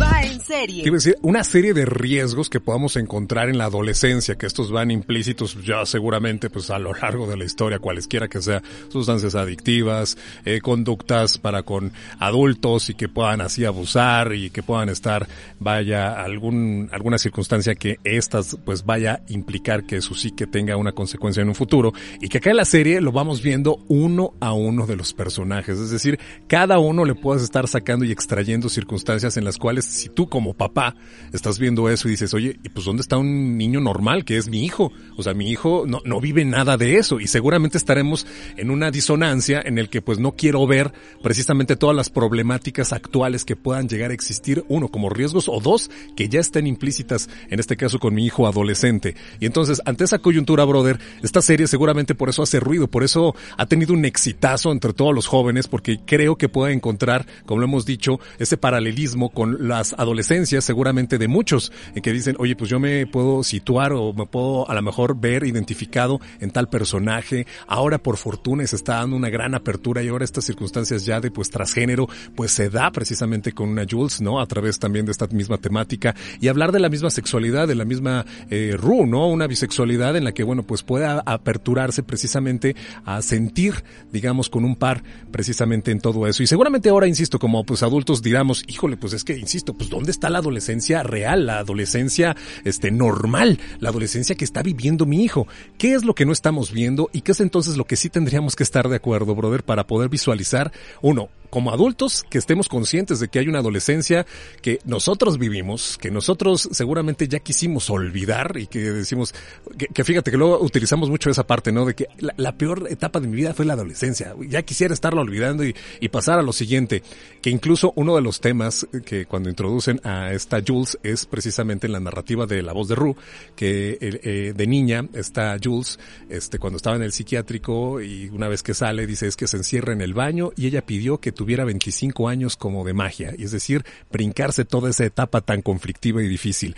Va 0.00 0.20
en 0.22 0.40
serie. 0.40 0.82
Quiero 0.82 0.96
decir, 0.96 1.16
una 1.22 1.42
serie 1.42 1.72
de 1.72 1.86
riesgos 1.86 2.50
que 2.50 2.60
podamos 2.60 2.96
encontrar 2.96 3.48
en 3.48 3.56
la 3.56 3.64
adolescencia, 3.64 4.34
que 4.36 4.44
estos 4.44 4.70
van 4.70 4.90
implícitos 4.90 5.56
ya 5.64 5.86
seguramente 5.86 6.50
pues 6.50 6.68
a 6.68 6.78
lo 6.78 6.92
largo 6.92 7.26
de 7.26 7.38
la 7.38 7.44
historia, 7.44 7.78
cualesquiera 7.78 8.28
que 8.28 8.42
sea, 8.42 8.62
sustancias 8.90 9.34
adictivas, 9.34 10.18
eh, 10.44 10.60
conductas 10.60 11.38
para 11.38 11.62
con 11.62 11.92
adultos 12.18 12.90
y 12.90 12.94
que 12.94 13.08
puedan 13.08 13.40
así 13.40 13.64
abusar 13.64 14.34
y 14.34 14.50
que 14.50 14.62
puedan 14.62 14.90
estar, 14.90 15.26
vaya, 15.60 16.22
algún, 16.22 16.90
alguna 16.92 17.16
circunstancia 17.16 17.74
que 17.74 17.98
estas 18.04 18.58
pues 18.66 18.84
vaya 18.84 19.14
a 19.14 19.32
implicar 19.32 19.86
que 19.86 20.02
su 20.02 20.14
psique 20.14 20.46
tenga 20.46 20.76
una 20.76 20.92
consecuencia 20.92 21.40
en 21.40 21.48
un 21.48 21.54
futuro 21.54 21.94
y 22.20 22.28
que 22.28 22.38
acá 22.38 22.50
en 22.50 22.56
la 22.56 22.66
serie 22.66 23.00
lo 23.00 23.12
vamos 23.12 23.40
viendo 23.40 23.82
uno 23.88 24.34
a 24.40 24.52
uno 24.52 24.86
de 24.86 24.96
los 24.96 25.14
personajes, 25.14 25.78
es 25.78 25.90
decir, 25.90 26.18
cada 26.48 26.78
uno 26.78 27.06
le 27.06 27.14
puedes 27.14 27.42
estar 27.42 27.66
sacando 27.66 28.04
y 28.04 28.12
extrayendo 28.12 28.68
circunstancias 28.68 29.38
en 29.38 29.44
las 29.44 29.56
cuales 29.56 29.85
si 29.86 30.08
tú 30.08 30.28
como 30.28 30.54
papá 30.54 30.94
estás 31.32 31.58
viendo 31.58 31.88
eso 31.88 32.08
y 32.08 32.12
dices, 32.12 32.34
oye, 32.34 32.58
¿y 32.62 32.68
pues 32.68 32.84
dónde 32.86 33.02
está 33.02 33.16
un 33.16 33.56
niño 33.56 33.80
normal 33.80 34.24
que 34.24 34.36
es 34.36 34.48
mi 34.48 34.64
hijo? 34.64 34.92
O 35.16 35.22
sea, 35.22 35.34
mi 35.34 35.50
hijo 35.50 35.84
no, 35.86 36.00
no 36.04 36.20
vive 36.20 36.44
nada 36.44 36.76
de 36.76 36.96
eso 36.96 37.20
y 37.20 37.26
seguramente 37.26 37.78
estaremos 37.78 38.26
en 38.56 38.70
una 38.70 38.90
disonancia 38.90 39.62
en 39.64 39.78
el 39.78 39.88
que 39.88 40.02
pues 40.02 40.18
no 40.18 40.32
quiero 40.32 40.66
ver 40.66 40.92
precisamente 41.22 41.76
todas 41.76 41.96
las 41.96 42.10
problemáticas 42.10 42.92
actuales 42.92 43.44
que 43.44 43.56
puedan 43.56 43.88
llegar 43.88 44.10
a 44.10 44.14
existir, 44.14 44.64
uno, 44.68 44.88
como 44.88 45.08
riesgos 45.08 45.48
o 45.48 45.60
dos, 45.60 45.90
que 46.16 46.28
ya 46.28 46.40
estén 46.40 46.66
implícitas, 46.66 47.28
en 47.50 47.60
este 47.60 47.76
caso 47.76 47.98
con 47.98 48.14
mi 48.14 48.24
hijo 48.24 48.46
adolescente. 48.46 49.16
Y 49.40 49.46
entonces, 49.46 49.80
ante 49.84 50.04
esa 50.04 50.18
coyuntura, 50.18 50.64
brother, 50.64 50.98
esta 51.22 51.42
serie 51.42 51.66
seguramente 51.66 52.14
por 52.14 52.28
eso 52.28 52.42
hace 52.42 52.60
ruido, 52.60 52.88
por 52.88 53.04
eso 53.04 53.34
ha 53.56 53.66
tenido 53.66 53.94
un 53.94 54.04
exitazo 54.04 54.72
entre 54.72 54.92
todos 54.92 55.14
los 55.14 55.26
jóvenes, 55.26 55.68
porque 55.68 56.00
creo 56.04 56.36
que 56.36 56.48
puede 56.48 56.72
encontrar, 56.72 57.26
como 57.44 57.60
lo 57.60 57.66
hemos 57.66 57.86
dicho, 57.86 58.20
ese 58.38 58.56
paralelismo 58.56 59.30
con 59.30 59.68
las 59.76 59.94
adolescencias 59.98 60.64
seguramente 60.64 61.18
de 61.18 61.28
muchos, 61.28 61.72
en 61.94 62.02
que 62.02 62.12
dicen, 62.12 62.36
oye, 62.38 62.56
pues 62.56 62.70
yo 62.70 62.80
me 62.80 63.06
puedo 63.06 63.42
situar 63.42 63.92
o 63.92 64.12
me 64.12 64.26
puedo 64.26 64.68
a 64.68 64.74
lo 64.74 64.82
mejor 64.82 65.18
ver 65.18 65.44
identificado 65.44 66.20
en 66.40 66.50
tal 66.50 66.68
personaje, 66.68 67.46
ahora 67.66 67.98
por 67.98 68.16
fortuna 68.16 68.66
se 68.66 68.76
está 68.76 68.96
dando 68.96 69.16
una 69.16 69.28
gran 69.28 69.54
apertura 69.54 70.02
y 70.02 70.08
ahora 70.08 70.24
estas 70.24 70.44
circunstancias 70.44 71.04
ya 71.04 71.20
de 71.20 71.30
pues 71.30 71.50
transgénero, 71.50 72.08
pues 72.34 72.52
se 72.52 72.70
da 72.70 72.90
precisamente 72.90 73.52
con 73.52 73.68
una 73.68 73.84
Jules, 73.88 74.20
¿no? 74.20 74.40
A 74.40 74.46
través 74.46 74.78
también 74.78 75.04
de 75.06 75.12
esta 75.12 75.26
misma 75.26 75.58
temática 75.58 76.14
y 76.40 76.48
hablar 76.48 76.72
de 76.72 76.80
la 76.80 76.88
misma 76.88 77.10
sexualidad, 77.10 77.68
de 77.68 77.74
la 77.74 77.84
misma 77.84 78.24
eh, 78.50 78.74
Ru, 78.78 79.06
¿no? 79.06 79.28
Una 79.28 79.46
bisexualidad 79.46 80.16
en 80.16 80.24
la 80.24 80.32
que, 80.32 80.42
bueno, 80.42 80.62
pues 80.62 80.82
pueda 80.82 81.22
aperturarse 81.26 82.02
precisamente 82.02 82.74
a 83.04 83.20
sentir, 83.22 83.84
digamos, 84.12 84.48
con 84.48 84.64
un 84.64 84.76
par 84.76 85.02
precisamente 85.30 85.90
en 85.90 86.00
todo 86.00 86.26
eso. 86.26 86.42
Y 86.42 86.46
seguramente 86.46 86.88
ahora, 86.88 87.06
insisto, 87.06 87.38
como 87.38 87.64
pues 87.64 87.82
adultos 87.82 88.22
diramos, 88.22 88.64
híjole, 88.66 88.96
pues 88.96 89.12
es 89.12 89.24
que, 89.24 89.36
insisto, 89.36 89.65
pues 89.74 89.90
¿dónde 89.90 90.10
está 90.10 90.30
la 90.30 90.38
adolescencia 90.38 91.02
real, 91.02 91.46
la 91.46 91.58
adolescencia, 91.58 92.36
este, 92.64 92.90
normal, 92.90 93.58
la 93.80 93.90
adolescencia 93.90 94.36
que 94.36 94.44
está 94.44 94.62
viviendo 94.62 95.06
mi 95.06 95.22
hijo? 95.24 95.46
¿Qué 95.78 95.94
es 95.94 96.04
lo 96.04 96.14
que 96.14 96.26
no 96.26 96.32
estamos 96.32 96.72
viendo 96.72 97.10
y 97.12 97.22
qué 97.22 97.32
es 97.32 97.40
entonces 97.40 97.76
lo 97.76 97.84
que 97.84 97.96
sí 97.96 98.10
tendríamos 98.10 98.56
que 98.56 98.62
estar 98.62 98.88
de 98.88 98.96
acuerdo, 98.96 99.34
brother, 99.34 99.62
para 99.62 99.86
poder 99.86 100.08
visualizar, 100.08 100.72
uno, 101.02 101.28
como 101.50 101.72
adultos 101.72 102.24
que 102.28 102.38
estemos 102.38 102.68
conscientes 102.68 103.20
de 103.20 103.28
que 103.28 103.38
hay 103.38 103.48
una 103.48 103.60
adolescencia 103.60 104.26
que 104.62 104.80
nosotros 104.84 105.38
vivimos, 105.38 105.98
que 105.98 106.10
nosotros 106.10 106.68
seguramente 106.72 107.28
ya 107.28 107.40
quisimos 107.40 107.90
olvidar 107.90 108.56
y 108.56 108.66
que 108.66 108.80
decimos, 108.80 109.34
que, 109.76 110.04
fíjate 110.04 110.30
que 110.30 110.36
luego 110.36 110.60
utilizamos 110.60 111.10
mucho 111.10 111.30
esa 111.30 111.46
parte, 111.46 111.72
¿no? 111.72 111.84
De 111.84 111.94
que 111.94 112.08
la, 112.18 112.56
peor 112.56 112.86
etapa 112.90 113.20
de 113.20 113.28
mi 113.28 113.36
vida 113.36 113.54
fue 113.54 113.64
la 113.64 113.74
adolescencia. 113.74 114.34
Ya 114.48 114.62
quisiera 114.62 114.94
estarla 114.94 115.20
olvidando 115.20 115.64
y, 115.64 115.74
pasar 116.16 116.38
a 116.38 116.42
lo 116.42 116.52
siguiente, 116.52 117.02
que 117.42 117.50
incluso 117.50 117.92
uno 117.96 118.16
de 118.16 118.22
los 118.22 118.40
temas 118.40 118.86
que 119.04 119.26
cuando 119.26 119.50
introducen 119.50 120.00
a 120.02 120.32
esta 120.32 120.62
Jules 120.66 120.98
es 121.02 121.26
precisamente 121.26 121.86
en 121.86 121.92
la 121.92 122.00
narrativa 122.00 122.46
de 122.46 122.62
la 122.62 122.72
voz 122.72 122.88
de 122.88 122.94
Rue, 122.94 123.16
que 123.54 123.98
eh, 124.00 124.54
de 124.56 124.66
niña 124.66 125.06
está 125.12 125.56
Jules, 125.62 125.98
este, 126.30 126.58
cuando 126.58 126.78
estaba 126.78 126.96
en 126.96 127.02
el 127.02 127.12
psiquiátrico 127.12 128.00
y 128.00 128.28
una 128.30 128.48
vez 128.48 128.62
que 128.62 128.72
sale 128.72 129.06
dice 129.06 129.26
es 129.26 129.36
que 129.36 129.46
se 129.46 129.56
encierra 129.58 129.92
en 129.92 130.00
el 130.00 130.14
baño 130.14 130.52
y 130.56 130.66
ella 130.66 130.84
pidió 130.84 131.18
que 131.18 131.32
tuviera 131.32 131.45
25 131.46 132.28
años 132.28 132.56
como 132.56 132.84
de 132.84 132.94
magia, 132.94 133.34
y 133.36 133.44
es 133.44 133.52
decir, 133.52 133.84
brincarse 134.10 134.64
toda 134.64 134.90
esa 134.90 135.04
etapa 135.04 135.40
tan 135.40 135.62
conflictiva 135.62 136.22
y 136.22 136.28
difícil. 136.28 136.76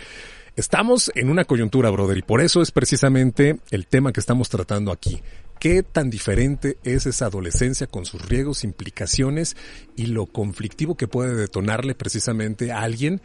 Estamos 0.55 1.11
en 1.15 1.29
una 1.29 1.45
coyuntura, 1.45 1.89
brother, 1.89 2.17
y 2.17 2.21
por 2.21 2.41
eso 2.41 2.61
es 2.61 2.71
precisamente 2.71 3.59
el 3.71 3.87
tema 3.87 4.11
que 4.11 4.19
estamos 4.19 4.49
tratando 4.49 4.91
aquí. 4.91 5.21
¿Qué 5.59 5.83
tan 5.83 6.09
diferente 6.09 6.77
es 6.83 7.05
esa 7.05 7.25
adolescencia 7.25 7.87
con 7.87 8.05
sus 8.05 8.27
riesgos, 8.27 8.63
implicaciones 8.63 9.57
y 9.95 10.05
lo 10.05 10.25
conflictivo 10.25 10.95
que 10.95 11.07
puede 11.07 11.35
detonarle 11.35 11.95
precisamente 11.95 12.71
a 12.71 12.81
alguien 12.81 13.21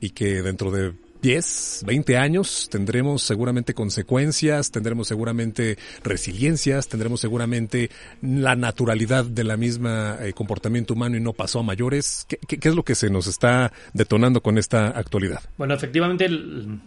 y 0.00 0.10
que 0.10 0.42
dentro 0.42 0.70
de 0.70 0.94
10, 1.20 1.82
20 1.86 2.16
años, 2.16 2.68
tendremos 2.70 3.22
seguramente 3.22 3.74
consecuencias, 3.74 4.70
tendremos 4.70 5.08
seguramente 5.08 5.76
resiliencias, 6.04 6.88
tendremos 6.88 7.20
seguramente 7.20 7.90
la 8.22 8.54
naturalidad 8.56 9.24
de 9.24 9.44
la 9.44 9.56
misma 9.56 10.18
eh, 10.20 10.32
comportamiento 10.32 10.94
humano 10.94 11.16
y 11.16 11.20
no 11.20 11.32
pasó 11.32 11.60
a 11.60 11.62
mayores. 11.62 12.24
¿Qué, 12.28 12.36
qué, 12.38 12.68
es 12.68 12.74
lo 12.74 12.84
que 12.84 12.94
se 12.94 13.10
nos 13.10 13.26
está 13.26 13.72
detonando 13.94 14.42
con 14.42 14.58
esta 14.58 14.88
actualidad? 14.88 15.40
Bueno, 15.56 15.74
efectivamente, 15.74 16.24
el- 16.26 16.80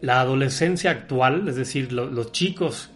la 0.00 0.20
adolescencia 0.20 0.90
actual, 0.90 1.48
es 1.48 1.56
decir, 1.56 1.92
lo- 1.92 2.10
los 2.10 2.32
chicos 2.32 2.90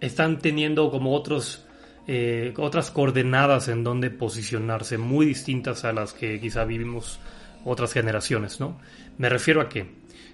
están 0.00 0.38
teniendo 0.38 0.90
como 0.90 1.14
otros 1.14 1.64
eh, 2.08 2.52
otras 2.56 2.90
coordenadas 2.90 3.68
en 3.68 3.84
donde 3.84 4.10
posicionarse 4.10 4.98
muy 4.98 5.24
distintas 5.24 5.84
a 5.84 5.92
las 5.92 6.12
que 6.12 6.40
quizá 6.40 6.64
vivimos 6.64 7.20
otras 7.64 7.92
generaciones, 7.92 8.58
¿no? 8.58 8.76
Me 9.18 9.28
refiero 9.28 9.60
a 9.60 9.68
que 9.68 9.86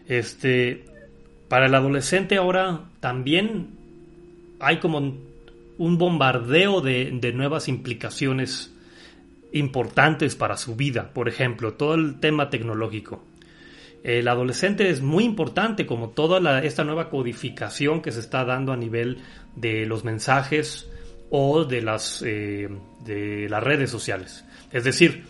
este 0.06 0.84
para 1.48 1.66
el 1.66 1.74
adolescente 1.74 2.36
ahora 2.36 2.90
también 3.00 3.70
hay 4.60 4.78
como 4.78 4.98
un 5.78 5.98
bombardeo 5.98 6.80
de, 6.80 7.10
de 7.12 7.32
nuevas 7.32 7.68
implicaciones 7.68 8.74
importantes 9.52 10.34
para 10.36 10.56
su 10.56 10.76
vida. 10.76 11.10
Por 11.14 11.28
ejemplo, 11.28 11.74
todo 11.74 11.94
el 11.94 12.20
tema 12.20 12.50
tecnológico. 12.50 13.24
El 14.04 14.28
adolescente 14.28 14.90
es 14.90 15.00
muy 15.00 15.24
importante 15.24 15.86
como 15.86 16.10
toda 16.10 16.62
esta 16.62 16.84
nueva 16.84 17.10
codificación 17.10 18.00
que 18.00 18.12
se 18.12 18.20
está 18.20 18.44
dando 18.44 18.72
a 18.72 18.76
nivel 18.76 19.18
de 19.56 19.86
los 19.86 20.04
mensajes 20.04 20.88
o 21.30 21.64
de 21.64 21.82
las, 21.82 22.22
eh, 22.24 22.68
de 23.04 23.48
las 23.48 23.62
redes 23.62 23.90
sociales. 23.90 24.44
Es 24.72 24.84
decir, 24.84 25.24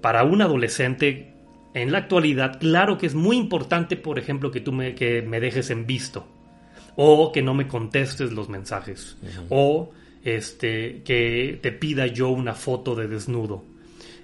para 0.00 0.24
un 0.24 0.40
adolescente 0.42 1.33
en 1.74 1.90
la 1.90 1.98
actualidad, 1.98 2.60
claro 2.60 2.96
que 2.96 3.06
es 3.06 3.14
muy 3.14 3.36
importante, 3.36 3.96
por 3.96 4.18
ejemplo, 4.18 4.50
que 4.50 4.60
tú 4.60 4.72
me, 4.72 4.94
que 4.94 5.22
me 5.22 5.40
dejes 5.40 5.70
en 5.70 5.86
visto 5.86 6.26
o 6.96 7.32
que 7.32 7.42
no 7.42 7.54
me 7.54 7.66
contestes 7.66 8.32
los 8.32 8.48
mensajes 8.48 9.16
o 9.48 9.90
este 10.22 11.02
que 11.02 11.58
te 11.60 11.72
pida 11.72 12.06
yo 12.06 12.30
una 12.30 12.54
foto 12.54 12.94
de 12.94 13.08
desnudo. 13.08 13.64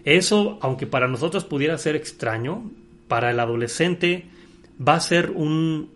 Eso, 0.05 0.59
aunque 0.62 0.86
para 0.86 1.09
nosotros 1.09 1.44
pudiera 1.44 1.76
ser 1.76 1.96
extraño, 1.96 2.70
para 3.09 3.32
el 3.32 3.40
adolescente 3.40 4.26
va 4.80 4.94
a 4.94 5.01
ser 5.01 5.30
un, 5.30 5.90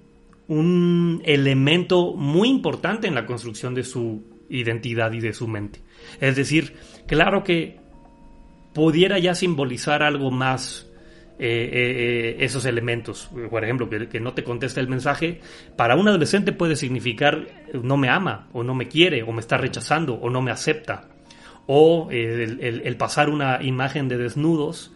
un 0.49 1.23
elemento 1.25 2.15
muy 2.15 2.49
importante 2.49 3.07
en 3.07 3.15
la 3.15 3.27
construcción 3.27 3.75
de 3.75 3.85
su 3.85 4.23
identidad 4.51 5.13
y 5.13 5.21
de 5.21 5.33
su 5.33 5.47
mente. 5.47 5.81
Es 6.21 6.35
decir, 6.35 6.75
claro 7.07 7.45
que 7.45 7.79
pudiera 8.75 9.19
ya 9.21 9.35
simbolizar 9.35 10.03
algo 10.03 10.31
más 10.31 10.87
eh, 11.39 11.71
eh, 11.73 12.37
eh, 12.41 12.45
esos 12.45 12.65
elementos. 12.65 13.31
Por 13.51 13.65
ejemplo, 13.65 13.89
que, 13.89 14.21
no 14.21 14.35
te 14.35 14.45
contesta 14.45 14.81
el 14.81 14.89
mensaje, 14.89 15.41
para 15.77 15.97
un 15.97 16.07
adolescente 16.09 16.53
puede 16.53 16.77
significar 16.77 17.47
no 17.83 17.97
me 17.97 18.09
ama, 18.09 18.49
o 18.53 18.63
no 18.63 18.75
me 18.75 18.89
quiere, 18.89 19.23
o 19.23 19.33
me 19.33 19.41
está 19.41 19.57
rechazando, 19.59 20.15
o 20.15 20.31
no 20.31 20.43
me 20.43 20.51
acepta. 20.51 21.09
O 21.67 22.09
el, 22.11 22.61
el- 22.85 22.97
pasar 22.97 23.31
una 23.31 23.63
imagen 23.63 24.07
de 24.09 24.19
desnudos 24.19 24.93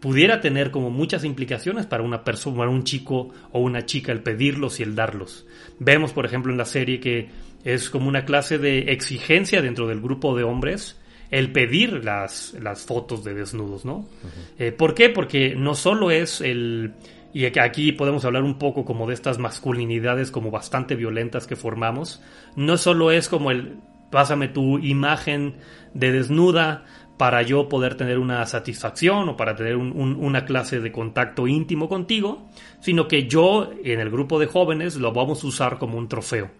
pudiera 0.00 0.40
tener 0.40 0.70
como 0.70 0.90
muchas 0.90 1.24
implicaciones 1.24 1.86
para 1.86 2.02
una 2.02 2.24
persona, 2.24 2.68
un 2.68 2.84
chico 2.84 3.30
o 3.52 3.60
una 3.60 3.86
chica 3.86 4.12
el 4.12 4.22
pedirlos 4.22 4.80
y 4.80 4.82
el 4.82 4.94
darlos. 4.94 5.46
Vemos, 5.78 6.12
por 6.12 6.26
ejemplo, 6.26 6.52
en 6.52 6.58
la 6.58 6.64
serie 6.64 7.00
que 7.00 7.28
es 7.64 7.90
como 7.90 8.08
una 8.08 8.24
clase 8.24 8.58
de 8.58 8.92
exigencia 8.92 9.62
dentro 9.62 9.86
del 9.88 10.00
grupo 10.00 10.36
de 10.36 10.44
hombres 10.44 10.98
el 11.30 11.52
pedir 11.52 12.04
las, 12.04 12.54
las 12.60 12.84
fotos 12.84 13.24
de 13.24 13.34
desnudos, 13.34 13.84
¿no? 13.84 14.06
Eh, 14.58 14.72
¿Por 14.72 14.94
qué? 14.94 15.08
Porque 15.10 15.54
no 15.56 15.74
solo 15.74 16.10
es 16.10 16.40
el... 16.40 16.92
Y 17.32 17.44
aquí 17.58 17.92
podemos 17.92 18.24
hablar 18.24 18.44
un 18.44 18.58
poco 18.58 18.84
como 18.86 19.06
de 19.06 19.12
estas 19.14 19.38
masculinidades 19.38 20.30
como 20.30 20.50
bastante 20.50 20.94
violentas 20.94 21.46
que 21.46 21.54
formamos. 21.56 22.22
No 22.54 22.78
solo 22.78 23.10
es 23.10 23.28
como 23.28 23.50
el 23.50 23.76
pásame 24.10 24.48
tu 24.48 24.78
imagen 24.78 25.56
de 25.92 26.12
desnuda 26.12 26.84
para 27.18 27.42
yo 27.42 27.68
poder 27.68 27.96
tener 27.96 28.18
una 28.18 28.44
satisfacción 28.46 29.28
o 29.28 29.36
para 29.36 29.54
tener 29.56 29.76
un- 29.76 29.92
un- 29.92 30.14
una 30.16 30.44
clase 30.44 30.80
de 30.80 30.92
contacto 30.92 31.46
íntimo 31.46 31.88
contigo, 31.88 32.48
sino 32.80 33.08
que 33.08 33.26
yo 33.26 33.70
en 33.84 34.00
el 34.00 34.10
grupo 34.10 34.38
de 34.38 34.46
jóvenes 34.46 34.96
lo 34.96 35.12
vamos 35.12 35.42
a 35.42 35.46
usar 35.46 35.78
como 35.78 35.98
un 35.98 36.08
trofeo. 36.08 36.50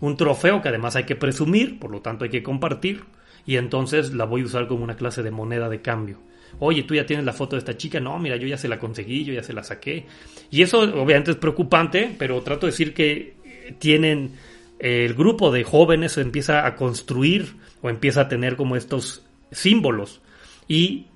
Un 0.00 0.16
trofeo 0.16 0.60
que 0.62 0.68
además 0.70 0.96
hay 0.96 1.04
que 1.04 1.14
presumir, 1.14 1.78
por 1.78 1.92
lo 1.92 2.00
tanto 2.00 2.24
hay 2.24 2.30
que 2.30 2.42
compartir, 2.42 3.04
y 3.48 3.56
entonces 3.56 4.12
la 4.12 4.26
voy 4.26 4.42
a 4.42 4.44
usar 4.44 4.68
como 4.68 4.84
una 4.84 4.96
clase 4.96 5.22
de 5.22 5.30
moneda 5.30 5.70
de 5.70 5.80
cambio. 5.80 6.18
Oye, 6.58 6.82
tú 6.82 6.94
ya 6.94 7.06
tienes 7.06 7.24
la 7.24 7.32
foto 7.32 7.56
de 7.56 7.60
esta 7.60 7.78
chica, 7.78 7.98
no, 7.98 8.18
mira, 8.18 8.36
yo 8.36 8.46
ya 8.46 8.58
se 8.58 8.68
la 8.68 8.78
conseguí, 8.78 9.24
yo 9.24 9.32
ya 9.32 9.42
se 9.42 9.54
la 9.54 9.64
saqué. 9.64 10.04
Y 10.50 10.60
eso 10.60 10.80
obviamente 10.80 11.30
es 11.30 11.38
preocupante, 11.38 12.14
pero 12.18 12.42
trato 12.42 12.66
de 12.66 12.72
decir 12.72 12.92
que 12.92 13.36
tienen 13.78 14.32
eh, 14.78 15.06
el 15.06 15.14
grupo 15.14 15.50
de 15.50 15.64
jóvenes 15.64 16.18
empieza 16.18 16.66
a 16.66 16.76
construir 16.76 17.54
o 17.80 17.88
empieza 17.88 18.20
a 18.20 18.28
tener 18.28 18.54
como 18.54 18.76
estos 18.76 19.24
símbolos 19.50 20.20
y, 20.68 21.06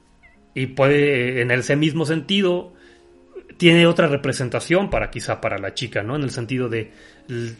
y 0.55 0.69
puede 0.69 1.43
en 1.43 1.51
ese 1.51 1.77
mismo 1.77 2.07
sentido 2.07 2.73
tiene 3.63 3.87
otra 3.87 4.09
representación 4.09 4.91
para 4.91 5.09
quizá 5.09 5.41
para 5.41 5.57
la 5.57 5.73
chica, 5.73 6.03
¿no? 6.03 6.17
En 6.17 6.25
el 6.25 6.31
sentido 6.33 6.69
de 6.69 6.91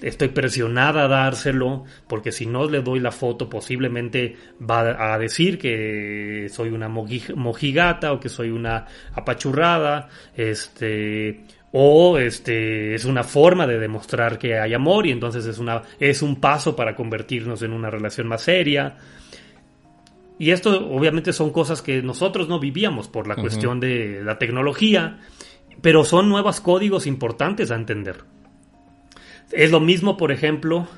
estoy 0.03 0.31
presionada 0.31 1.05
a 1.05 1.07
dárselo 1.07 1.85
porque 2.09 2.33
si 2.33 2.45
no 2.45 2.69
le 2.69 2.83
doy 2.83 2.99
la 2.99 3.13
foto 3.13 3.49
posiblemente 3.49 4.35
va 4.61 5.13
a 5.15 5.17
decir 5.17 5.61
que 5.61 6.49
soy 6.51 6.71
una 6.71 6.89
moji- 6.89 7.37
mojigata 7.37 8.13
o 8.13 8.19
que 8.19 8.29
soy 8.29 8.51
una 8.51 8.85
apachurrada, 9.15 10.09
este 10.37 11.43
o 11.71 12.19
este 12.19 12.97
es 12.97 13.05
una 13.05 13.23
forma 13.23 13.69
de 13.69 13.79
demostrar 13.79 14.41
que 14.41 14.59
hay 14.59 14.75
amor 14.75 15.07
y 15.07 15.13
entonces 15.13 15.47
es 15.47 15.61
una 15.61 15.83
es 16.01 16.21
un 16.21 16.41
paso 16.41 16.75
para 16.75 16.97
convertirnos 16.97 17.63
en 17.63 17.73
una 17.73 17.91
relación 17.91 18.27
más 18.27 18.43
seria. 18.43 18.97
Y 20.39 20.51
esto 20.51 20.89
obviamente 20.91 21.33
son 21.33 21.53
cosas 21.53 21.81
que 21.83 22.03
nosotros 22.03 22.49
no 22.49 22.59
vivíamos 22.59 23.07
por 23.07 23.29
la 23.29 23.37
cuestión 23.37 23.79
de 23.79 24.23
la 24.25 24.39
tecnología, 24.39 25.21
pero 25.83 26.05
son 26.05 26.29
nuevos 26.31 26.61
códigos 26.61 27.07
importantes 27.07 27.71
a 27.71 27.75
entender. 27.75 28.25
Es 29.51 29.71
lo 29.71 29.81
mismo, 29.81 30.17
por 30.17 30.33
ejemplo, 30.33 30.89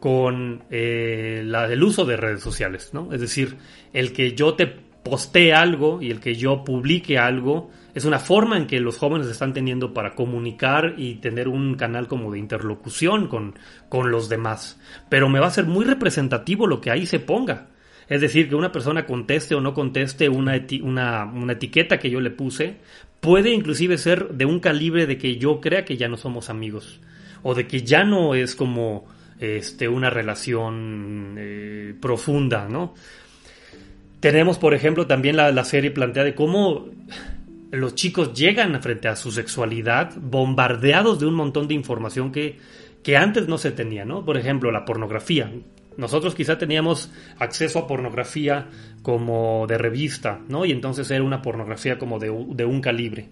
con 0.00 0.64
eh, 0.70 1.42
la- 1.46 1.66
el 1.66 1.82
uso 1.82 2.04
de 2.04 2.16
redes 2.16 2.42
sociales, 2.42 2.90
¿no? 2.92 3.12
Es 3.12 3.20
decir, 3.20 3.56
el 3.92 4.12
que 4.12 4.34
yo 4.34 4.54
te 4.54 4.66
postee 4.66 5.52
algo 5.52 6.00
y 6.02 6.10
el 6.10 6.18
que 6.18 6.34
yo 6.34 6.64
publique 6.64 7.18
algo 7.18 7.70
es 7.94 8.04
una 8.06 8.18
forma 8.18 8.56
en 8.56 8.66
que 8.66 8.80
los 8.80 8.98
jóvenes 8.98 9.28
están 9.28 9.52
teniendo 9.52 9.92
para 9.94 10.14
comunicar 10.14 10.94
y 10.96 11.16
tener 11.16 11.46
un 11.46 11.74
canal 11.74 12.08
como 12.08 12.32
de 12.32 12.38
interlocución 12.38 13.28
con, 13.28 13.54
con 13.88 14.10
los 14.10 14.28
demás. 14.28 14.80
Pero 15.08 15.28
me 15.28 15.40
va 15.40 15.46
a 15.46 15.50
ser 15.50 15.66
muy 15.66 15.84
representativo 15.84 16.66
lo 16.66 16.80
que 16.80 16.90
ahí 16.90 17.06
se 17.06 17.20
ponga. 17.20 17.68
Es 18.08 18.20
decir, 18.20 18.48
que 18.48 18.54
una 18.54 18.72
persona 18.72 19.06
conteste 19.06 19.54
o 19.54 19.60
no 19.60 19.72
conteste 19.72 20.28
una, 20.28 20.60
una, 20.82 21.24
una 21.24 21.52
etiqueta 21.52 21.98
que 21.98 22.10
yo 22.10 22.20
le 22.20 22.30
puse, 22.30 22.78
puede 23.24 23.50
inclusive 23.50 23.96
ser 23.96 24.28
de 24.28 24.44
un 24.44 24.60
calibre 24.60 25.06
de 25.06 25.16
que 25.16 25.38
yo 25.38 25.58
crea 25.58 25.86
que 25.86 25.96
ya 25.96 26.08
no 26.08 26.18
somos 26.18 26.50
amigos. 26.50 27.00
O 27.42 27.54
de 27.54 27.66
que 27.66 27.82
ya 27.82 28.04
no 28.04 28.34
es 28.34 28.54
como 28.54 29.06
este, 29.40 29.88
una 29.88 30.10
relación 30.10 31.36
eh, 31.38 31.94
profunda, 32.00 32.68
¿no? 32.68 32.94
Tenemos, 34.20 34.58
por 34.58 34.74
ejemplo, 34.74 35.06
también 35.06 35.36
la, 35.36 35.52
la 35.52 35.64
serie 35.64 35.90
plantea 35.90 36.22
de 36.24 36.34
cómo 36.34 36.90
los 37.70 37.94
chicos 37.94 38.34
llegan 38.34 38.80
frente 38.82 39.08
a 39.08 39.16
su 39.16 39.32
sexualidad 39.32 40.12
bombardeados 40.16 41.18
de 41.18 41.26
un 41.26 41.34
montón 41.34 41.66
de 41.66 41.74
información 41.74 42.30
que, 42.30 42.58
que 43.02 43.16
antes 43.16 43.48
no 43.48 43.56
se 43.56 43.72
tenía, 43.72 44.04
¿no? 44.04 44.24
Por 44.24 44.36
ejemplo, 44.36 44.70
la 44.70 44.84
pornografía. 44.84 45.50
Nosotros 45.96 46.34
quizá 46.34 46.58
teníamos 46.58 47.10
acceso 47.38 47.78
a 47.78 47.86
pornografía 47.86 48.68
como 49.02 49.66
de 49.66 49.78
revista, 49.78 50.40
¿no? 50.48 50.64
Y 50.64 50.72
entonces 50.72 51.10
era 51.10 51.22
una 51.22 51.42
pornografía 51.42 51.98
como 51.98 52.18
de, 52.18 52.26
de 52.50 52.64
un 52.64 52.80
calibre. 52.80 53.30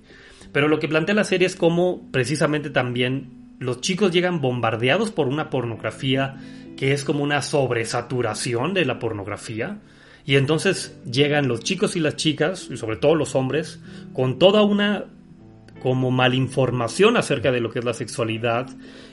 Pero 0.52 0.68
lo 0.68 0.78
que 0.78 0.88
plantea 0.88 1.14
la 1.14 1.24
serie 1.24 1.46
es 1.46 1.56
cómo 1.56 2.08
precisamente 2.10 2.70
también 2.70 3.56
los 3.58 3.80
chicos 3.80 4.12
llegan 4.12 4.40
bombardeados 4.40 5.10
por 5.10 5.28
una 5.28 5.50
pornografía 5.50 6.36
que 6.76 6.92
es 6.92 7.04
como 7.04 7.22
una 7.22 7.42
sobresaturación 7.42 8.74
de 8.74 8.84
la 8.84 8.98
pornografía. 8.98 9.78
Y 10.24 10.36
entonces 10.36 10.98
llegan 11.10 11.48
los 11.48 11.60
chicos 11.60 11.96
y 11.96 12.00
las 12.00 12.16
chicas, 12.16 12.68
y 12.70 12.76
sobre 12.76 12.96
todo 12.96 13.14
los 13.14 13.34
hombres, 13.34 13.80
con 14.12 14.38
toda 14.38 14.62
una 14.62 15.04
como 15.82 16.12
malinformación 16.12 17.16
acerca 17.16 17.50
de 17.50 17.60
lo 17.60 17.70
que 17.70 17.80
es 17.80 17.84
la 17.84 17.94
sexualidad 17.94 18.68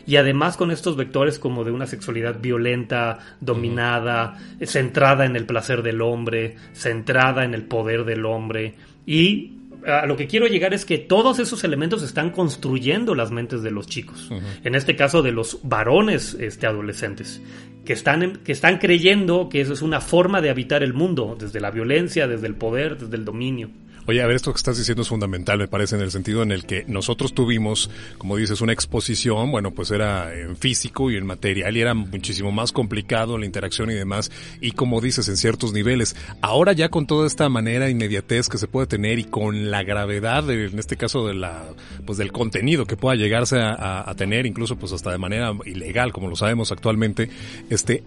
y 0.09 0.15
además 0.15 0.57
con 0.57 0.71
estos 0.71 0.95
vectores 0.97 1.37
como 1.37 1.63
de 1.63 1.71
una 1.71 1.85
sexualidad 1.85 2.39
violenta, 2.41 3.19
dominada, 3.41 4.37
centrada 4.65 5.25
en 5.25 5.35
el 5.35 5.45
placer 5.45 5.83
del 5.83 6.01
hombre, 6.01 6.55
centrada 6.73 7.43
en 7.45 7.53
el 7.53 7.63
poder 7.63 8.05
del 8.05 8.25
hombre 8.25 8.73
y 9.05 9.53
a 9.85 10.05
lo 10.05 10.17
que 10.17 10.27
quiero 10.27 10.47
llegar 10.47 10.73
es 10.73 10.83
que 10.83 10.97
todos 10.97 11.39
esos 11.39 11.63
elementos 11.63 12.03
están 12.03 12.31
construyendo 12.31 13.15
las 13.15 13.31
mentes 13.31 13.61
de 13.61 13.71
los 13.71 13.87
chicos. 13.87 14.29
En 14.63 14.75
este 14.75 14.95
caso 14.97 15.21
de 15.21 15.31
los 15.31 15.59
varones 15.63 16.33
este, 16.39 16.67
adolescentes, 16.67 17.41
que 17.85 17.93
están, 17.93 18.23
en- 18.23 18.35
que 18.37 18.51
están 18.51 18.77
creyendo 18.79 19.47
que 19.47 19.61
eso 19.61 19.71
es 19.73 19.81
una 19.81 20.01
forma 20.01 20.41
de 20.41 20.49
habitar 20.49 20.83
el 20.83 20.93
mundo, 20.93 21.37
desde 21.39 21.61
la 21.61 21.71
violencia, 21.71 22.27
desde 22.27 22.47
el 22.47 22.55
poder, 22.55 22.97
desde 22.97 23.15
el 23.15 23.23
dominio. 23.23 23.69
Oye, 24.09 24.23
a 24.23 24.25
ver, 24.25 24.37
esto 24.37 24.51
que 24.51 24.57
estás 24.57 24.75
diciendo 24.75 25.03
es 25.03 25.07
fundamental, 25.07 25.59
me 25.59 25.67
parece, 25.67 25.95
en 25.95 26.01
el 26.01 26.09
sentido 26.09 26.41
en 26.41 26.51
el 26.51 26.65
que 26.65 26.83
nosotros 26.87 27.35
tuvimos, 27.35 27.91
como 28.17 28.37
dices, 28.37 28.59
una 28.59 28.73
exposición, 28.73 29.51
bueno, 29.51 29.69
pues 29.69 29.91
era 29.91 30.33
en 30.33 30.57
físico 30.57 31.11
y 31.11 31.15
en 31.15 31.27
material 31.27 31.77
y 31.77 31.81
era 31.81 31.93
muchísimo 31.93 32.51
más 32.51 32.71
complicado 32.71 33.37
la 33.37 33.45
interacción 33.45 33.91
y 33.91 33.93
demás, 33.93 34.31
y 34.61 34.71
como 34.71 34.99
dices, 34.99 35.29
en 35.29 35.37
ciertos 35.37 35.73
niveles. 35.73 36.15
Ahora 36.41 36.73
ya 36.73 36.89
con 36.89 37.05
toda 37.05 37.27
esta 37.27 37.49
manera 37.49 37.87
inmediatez 37.87 38.49
que 38.49 38.57
se 38.57 38.67
puede 38.67 38.87
tener 38.87 39.19
y 39.19 39.25
con 39.25 39.69
la 39.69 39.83
gravedad, 39.83 40.43
de, 40.43 40.65
en 40.65 40.79
este 40.79 40.97
caso, 40.97 41.27
de 41.27 41.35
la, 41.35 41.65
pues 42.07 42.17
del 42.17 42.31
contenido 42.31 42.87
que 42.87 42.97
pueda 42.97 43.15
llegarse 43.15 43.59
a, 43.61 44.11
tener, 44.17 44.47
incluso 44.47 44.75
pues 44.75 44.91
hasta 44.91 45.11
de 45.11 45.19
manera 45.19 45.53
ilegal, 45.65 46.13
como 46.13 46.29
lo 46.29 46.35
sabemos 46.35 46.71
actualmente, 46.71 47.29
este, 47.69 48.01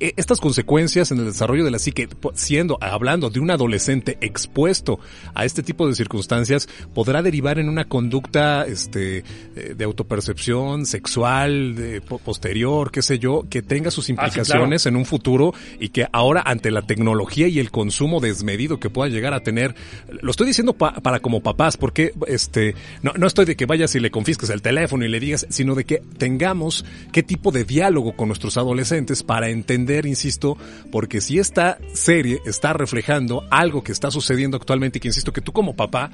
estas 0.00 0.40
consecuencias 0.40 1.10
en 1.10 1.18
el 1.18 1.26
desarrollo 1.26 1.64
de 1.64 1.70
la 1.70 1.78
psique, 1.78 2.08
siendo, 2.34 2.78
hablando 2.80 3.30
de 3.30 3.40
un 3.40 3.50
adolescente 3.50 4.18
expuesto 4.20 4.98
a 5.34 5.44
este 5.44 5.62
tipo 5.62 5.86
de 5.86 5.94
circunstancias, 5.94 6.68
podrá 6.92 7.22
derivar 7.22 7.58
en 7.58 7.68
una 7.68 7.84
conducta, 7.84 8.66
este, 8.66 9.18
eh, 9.56 9.74
de 9.76 9.84
autopercepción 9.84 10.86
sexual, 10.86 11.74
de, 11.74 12.00
posterior, 12.00 12.90
qué 12.90 13.02
sé 13.02 13.18
yo, 13.18 13.44
que 13.48 13.62
tenga 13.62 13.90
sus 13.90 14.08
implicaciones 14.08 14.86
en 14.86 14.96
un 14.96 15.04
futuro 15.04 15.54
y 15.78 15.90
que 15.90 16.06
ahora 16.12 16.42
ante 16.44 16.70
la 16.70 16.82
tecnología 16.82 17.48
y 17.48 17.58
el 17.58 17.70
consumo 17.70 18.20
desmedido 18.20 18.80
que 18.80 18.90
pueda 18.90 19.10
llegar 19.10 19.34
a 19.34 19.40
tener, 19.40 19.74
lo 20.20 20.30
estoy 20.30 20.46
diciendo 20.46 20.74
para 20.74 21.20
como 21.20 21.42
papás, 21.42 21.76
porque 21.76 22.12
este, 22.26 22.74
no, 23.02 23.12
no 23.16 23.26
estoy 23.26 23.44
de 23.44 23.56
que 23.56 23.66
vayas 23.66 23.94
y 23.94 24.00
le 24.00 24.10
confisques 24.10 24.50
el 24.50 24.62
teléfono 24.62 25.04
y 25.04 25.08
le 25.08 25.20
digas, 25.20 25.46
sino 25.50 25.74
de 25.74 25.84
que 25.84 26.02
tengamos 26.18 26.84
qué 27.12 27.22
tipo 27.22 27.52
de 27.52 27.64
diálogo 27.64 28.16
con 28.16 28.28
nuestros 28.28 28.56
adolescentes 28.56 29.22
para 29.22 29.48
entender 29.50 29.83
insisto, 30.06 30.56
porque 30.90 31.20
si 31.20 31.38
esta 31.38 31.78
serie 31.92 32.40
está 32.46 32.72
reflejando 32.72 33.44
algo 33.50 33.82
que 33.82 33.92
está 33.92 34.10
sucediendo 34.10 34.56
actualmente 34.56 34.98
y 34.98 35.00
que 35.00 35.08
insisto 35.08 35.32
que 35.32 35.40
tú 35.40 35.52
como 35.52 35.76
papá, 35.76 36.10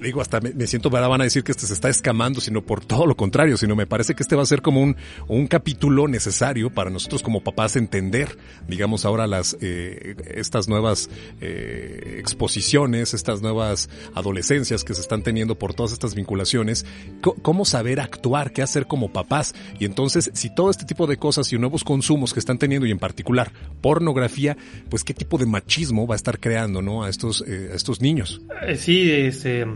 digo, 0.00 0.20
hasta 0.20 0.40
me, 0.40 0.66
siento, 0.66 0.90
van 0.90 1.20
a 1.20 1.24
decir 1.24 1.44
que 1.44 1.52
este 1.52 1.66
se 1.66 1.74
está 1.74 1.88
escamando, 1.88 2.40
sino 2.40 2.62
por 2.62 2.84
todo 2.84 3.06
lo 3.06 3.16
contrario, 3.16 3.56
sino 3.56 3.76
me 3.76 3.86
parece 3.86 4.14
que 4.14 4.22
este 4.22 4.36
va 4.36 4.42
a 4.42 4.46
ser 4.46 4.62
como 4.62 4.80
un, 4.80 4.96
un 5.28 5.46
capítulo 5.46 6.08
necesario 6.08 6.70
para 6.70 6.90
nosotros 6.90 7.22
como 7.22 7.42
papás 7.42 7.76
entender, 7.76 8.36
digamos 8.68 9.04
ahora 9.04 9.26
las, 9.26 9.56
eh, 9.60 10.16
estas 10.34 10.68
nuevas 10.68 11.10
eh, 11.40 12.16
exposiciones, 12.18 13.14
estas 13.14 13.42
nuevas 13.42 13.88
adolescencias 14.14 14.84
que 14.84 14.94
se 14.94 15.00
están 15.00 15.22
teniendo 15.22 15.58
por 15.58 15.74
todas 15.74 15.92
estas 15.92 16.14
vinculaciones, 16.14 16.86
cómo 17.20 17.64
saber 17.64 18.00
actuar, 18.00 18.52
qué 18.52 18.62
hacer 18.62 18.86
como 18.86 19.12
papás. 19.12 19.54
Y 19.78 19.84
entonces, 19.84 20.30
si 20.34 20.54
todo 20.54 20.70
este 20.70 20.84
tipo 20.84 21.06
de 21.06 21.16
cosas 21.16 21.52
y 21.52 21.58
nuevos 21.58 21.84
consumos 21.84 22.32
que 22.32 22.40
están 22.40 22.58
teniendo 22.58 22.86
y 22.86 22.90
particular 23.02 23.50
pornografía, 23.80 24.56
pues 24.88 25.02
qué 25.02 25.12
tipo 25.12 25.38
de 25.38 25.46
machismo 25.46 26.06
va 26.06 26.14
a 26.14 26.20
estar 26.22 26.38
creando, 26.38 26.80
¿no? 26.82 27.02
A 27.02 27.08
estos, 27.08 27.44
eh, 27.48 27.70
a 27.72 27.74
estos 27.74 28.00
niños. 28.00 28.40
Eh, 28.64 28.76
sí, 28.76 29.10
este, 29.10 29.66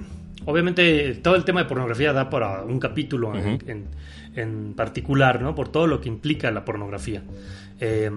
obviamente 0.44 1.14
todo 1.16 1.34
el 1.34 1.44
tema 1.44 1.64
de 1.64 1.68
pornografía 1.68 2.12
da 2.12 2.30
para 2.30 2.62
un 2.62 2.78
capítulo 2.78 3.32
en, 3.34 4.74
particular, 4.76 5.42
¿no? 5.42 5.56
Por 5.56 5.70
todo 5.70 5.88
lo 5.88 6.00
que 6.00 6.08
implica 6.08 6.52
la 6.52 6.64
pornografía. 6.64 7.22
Eh, 7.80 8.10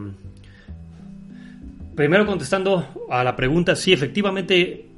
primero 1.96 2.28
contestando 2.28 3.08
a 3.10 3.24
la 3.24 3.36
pregunta, 3.36 3.76
sí, 3.76 3.92
efectivamente 3.92 4.89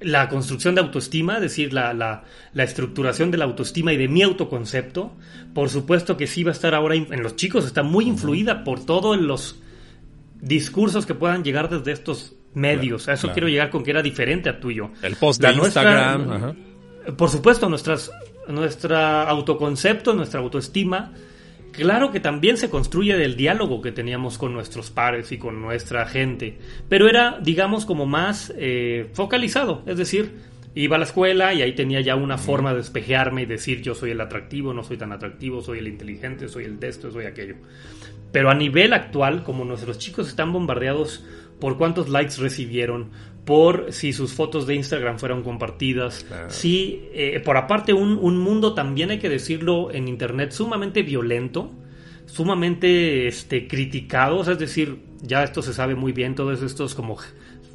la 0.00 0.28
construcción 0.28 0.74
de 0.74 0.80
autoestima, 0.80 1.36
es 1.36 1.42
decir, 1.42 1.72
la, 1.72 1.94
la, 1.94 2.24
estructuración 2.62 3.30
de 3.30 3.38
la 3.38 3.44
autoestima 3.44 3.92
y 3.92 3.96
de 3.96 4.08
mi 4.08 4.22
autoconcepto, 4.22 5.12
por 5.54 5.70
supuesto 5.70 6.16
que 6.16 6.26
sí 6.26 6.42
va 6.44 6.50
a 6.50 6.52
estar 6.52 6.74
ahora 6.74 6.94
en 6.94 7.22
los 7.22 7.36
chicos, 7.36 7.64
está 7.64 7.82
muy 7.82 8.06
influida 8.06 8.64
por 8.64 8.84
todos 8.84 9.18
los 9.18 9.60
discursos 10.40 11.06
que 11.06 11.14
puedan 11.14 11.42
llegar 11.42 11.70
desde 11.70 11.92
estos 11.92 12.34
medios. 12.54 13.08
a 13.08 13.14
eso 13.14 13.32
quiero 13.32 13.48
llegar 13.48 13.70
con 13.70 13.82
que 13.82 13.90
era 13.90 14.02
diferente 14.02 14.48
a 14.48 14.60
tuyo. 14.60 14.90
El 15.02 15.16
post 15.16 15.40
de 15.40 15.52
Instagram. 15.52 16.56
Por 17.16 17.28
supuesto, 17.28 17.68
nuestras, 17.68 18.10
nuestra 18.48 19.28
autoconcepto, 19.28 20.14
nuestra 20.14 20.40
autoestima 20.40 21.12
Claro 21.76 22.12
que 22.12 22.20
también 22.20 22.56
se 22.56 22.70
construye 22.70 23.16
del 23.16 23.36
diálogo 23.36 23.82
que 23.82 23.90
teníamos 23.90 24.38
con 24.38 24.52
nuestros 24.52 24.90
pares 24.90 25.32
y 25.32 25.38
con 25.38 25.60
nuestra 25.60 26.06
gente, 26.06 26.58
pero 26.88 27.08
era, 27.08 27.40
digamos, 27.42 27.84
como 27.84 28.06
más 28.06 28.52
eh, 28.56 29.10
focalizado, 29.12 29.82
es 29.86 29.98
decir, 29.98 30.38
iba 30.76 30.94
a 30.94 30.98
la 31.00 31.04
escuela 31.04 31.52
y 31.52 31.62
ahí 31.62 31.74
tenía 31.74 32.00
ya 32.00 32.14
una 32.14 32.38
forma 32.38 32.70
de 32.70 32.78
despejearme 32.78 33.42
y 33.42 33.46
decir 33.46 33.82
yo 33.82 33.94
soy 33.96 34.12
el 34.12 34.20
atractivo, 34.20 34.72
no 34.72 34.84
soy 34.84 34.96
tan 34.96 35.10
atractivo, 35.10 35.62
soy 35.62 35.78
el 35.78 35.88
inteligente, 35.88 36.48
soy 36.48 36.64
el 36.64 36.78
de 36.78 36.88
esto, 36.88 37.10
soy 37.10 37.26
aquello. 37.26 37.56
Pero 38.30 38.50
a 38.50 38.54
nivel 38.54 38.92
actual, 38.92 39.42
como 39.42 39.64
nuestros 39.64 39.98
chicos 39.98 40.28
están 40.28 40.52
bombardeados 40.52 41.24
por 41.60 41.78
cuántos 41.78 42.08
likes 42.08 42.36
recibieron, 42.38 43.10
por 43.44 43.92
si 43.92 44.12
sus 44.12 44.32
fotos 44.32 44.66
de 44.66 44.74
Instagram 44.74 45.18
fueron 45.18 45.42
compartidas, 45.42 46.24
si 46.48 47.08
eh, 47.12 47.40
por 47.44 47.56
aparte 47.56 47.92
un, 47.92 48.18
un, 48.18 48.38
mundo 48.38 48.74
también 48.74 49.10
hay 49.10 49.18
que 49.18 49.28
decirlo 49.28 49.90
en 49.90 50.08
internet 50.08 50.52
sumamente 50.52 51.02
violento, 51.02 51.70
sumamente 52.26 53.26
este 53.26 53.68
criticado, 53.68 54.40
es 54.50 54.58
decir, 54.58 54.98
ya 55.20 55.44
esto 55.44 55.60
se 55.60 55.74
sabe 55.74 55.94
muy 55.94 56.12
bien, 56.12 56.34
todos 56.34 56.62
estos 56.62 56.94
como 56.94 57.18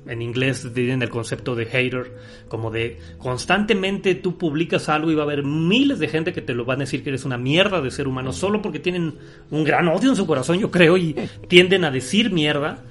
en 0.07 0.21
inglés 0.21 0.67
tienen 0.73 1.01
el 1.03 1.09
concepto 1.09 1.55
de 1.55 1.65
hater, 1.65 2.15
como 2.47 2.71
de 2.71 2.97
constantemente 3.19 4.15
tú 4.15 4.37
publicas 4.37 4.89
algo 4.89 5.11
y 5.11 5.15
va 5.15 5.21
a 5.21 5.25
haber 5.25 5.43
miles 5.43 5.99
de 5.99 6.07
gente 6.07 6.33
que 6.33 6.41
te 6.41 6.53
lo 6.53 6.65
van 6.65 6.79
a 6.79 6.85
decir 6.85 7.03
que 7.03 7.09
eres 7.09 7.25
una 7.25 7.37
mierda 7.37 7.79
de 7.79 7.91
ser 7.91 8.07
humano 8.07 8.33
solo 8.33 8.61
porque 8.61 8.79
tienen 8.79 9.15
un 9.51 9.63
gran 9.63 9.87
odio 9.87 10.09
en 10.09 10.15
su 10.15 10.25
corazón, 10.25 10.57
yo 10.57 10.71
creo, 10.71 10.97
y 10.97 11.15
tienden 11.47 11.83
a 11.83 11.91
decir 11.91 12.31
mierda 12.31 12.83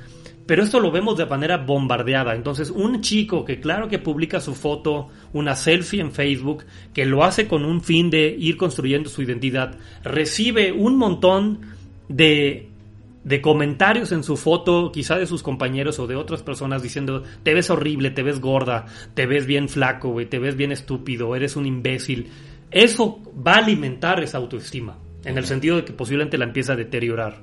pero 0.49 0.63
esto 0.63 0.81
lo 0.81 0.91
vemos 0.91 1.19
de 1.19 1.27
manera 1.27 1.59
bombardeada. 1.59 2.35
Entonces, 2.35 2.71
un 2.71 3.03
chico 3.03 3.45
que 3.45 3.61
claro 3.61 3.87
que 3.87 3.99
publica 3.99 4.41
su 4.41 4.55
foto, 4.55 5.09
una 5.35 5.55
selfie 5.55 6.01
en 6.01 6.11
Facebook, 6.11 6.65
que 6.95 7.05
lo 7.05 7.23
hace 7.23 7.47
con 7.47 7.67
un 7.67 7.83
fin 7.83 8.09
de 8.09 8.29
ir 8.29 8.57
construyendo 8.57 9.11
su 9.11 9.21
identidad, 9.21 9.77
recibe 10.03 10.73
un 10.73 10.97
montón 10.97 11.61
de, 12.09 12.71
de 13.25 13.41
comentarios 13.43 14.11
en 14.13 14.25
su 14.25 14.39
foto, 14.39 14.91
quizá 14.91 15.19
de 15.19 15.27
sus 15.27 15.43
compañeros 15.43 15.99
o 15.99 16.07
de 16.07 16.17
otras 16.17 16.43
personas 16.43 16.83
diciendo, 16.83 17.25
te 17.43 17.53
ves 17.53 17.69
horrible, 17.69 18.11
te 18.11 18.23
ves 18.23 18.41
gorda, 18.41 18.87
te 19.13 19.27
ves 19.27 19.45
bien 19.45 19.69
flaco, 19.69 20.17
te 20.31 20.39
ves 20.39 20.57
bien 20.57 20.73
estúpido, 20.73 21.37
eres 21.37 21.57
un 21.57 21.67
imbécil. 21.67 22.31
Eso 22.71 23.21
va 23.47 23.57
a 23.57 23.59
alimentar 23.59 24.23
esa 24.23 24.39
autoestima 24.39 24.97
en 25.25 25.37
el 25.37 25.45
sentido 25.47 25.77
de 25.77 25.85
que 25.85 25.93
posiblemente 25.93 26.39
la 26.39 26.45
empieza 26.45 26.73
a 26.73 26.77
deteriorar. 26.77 27.39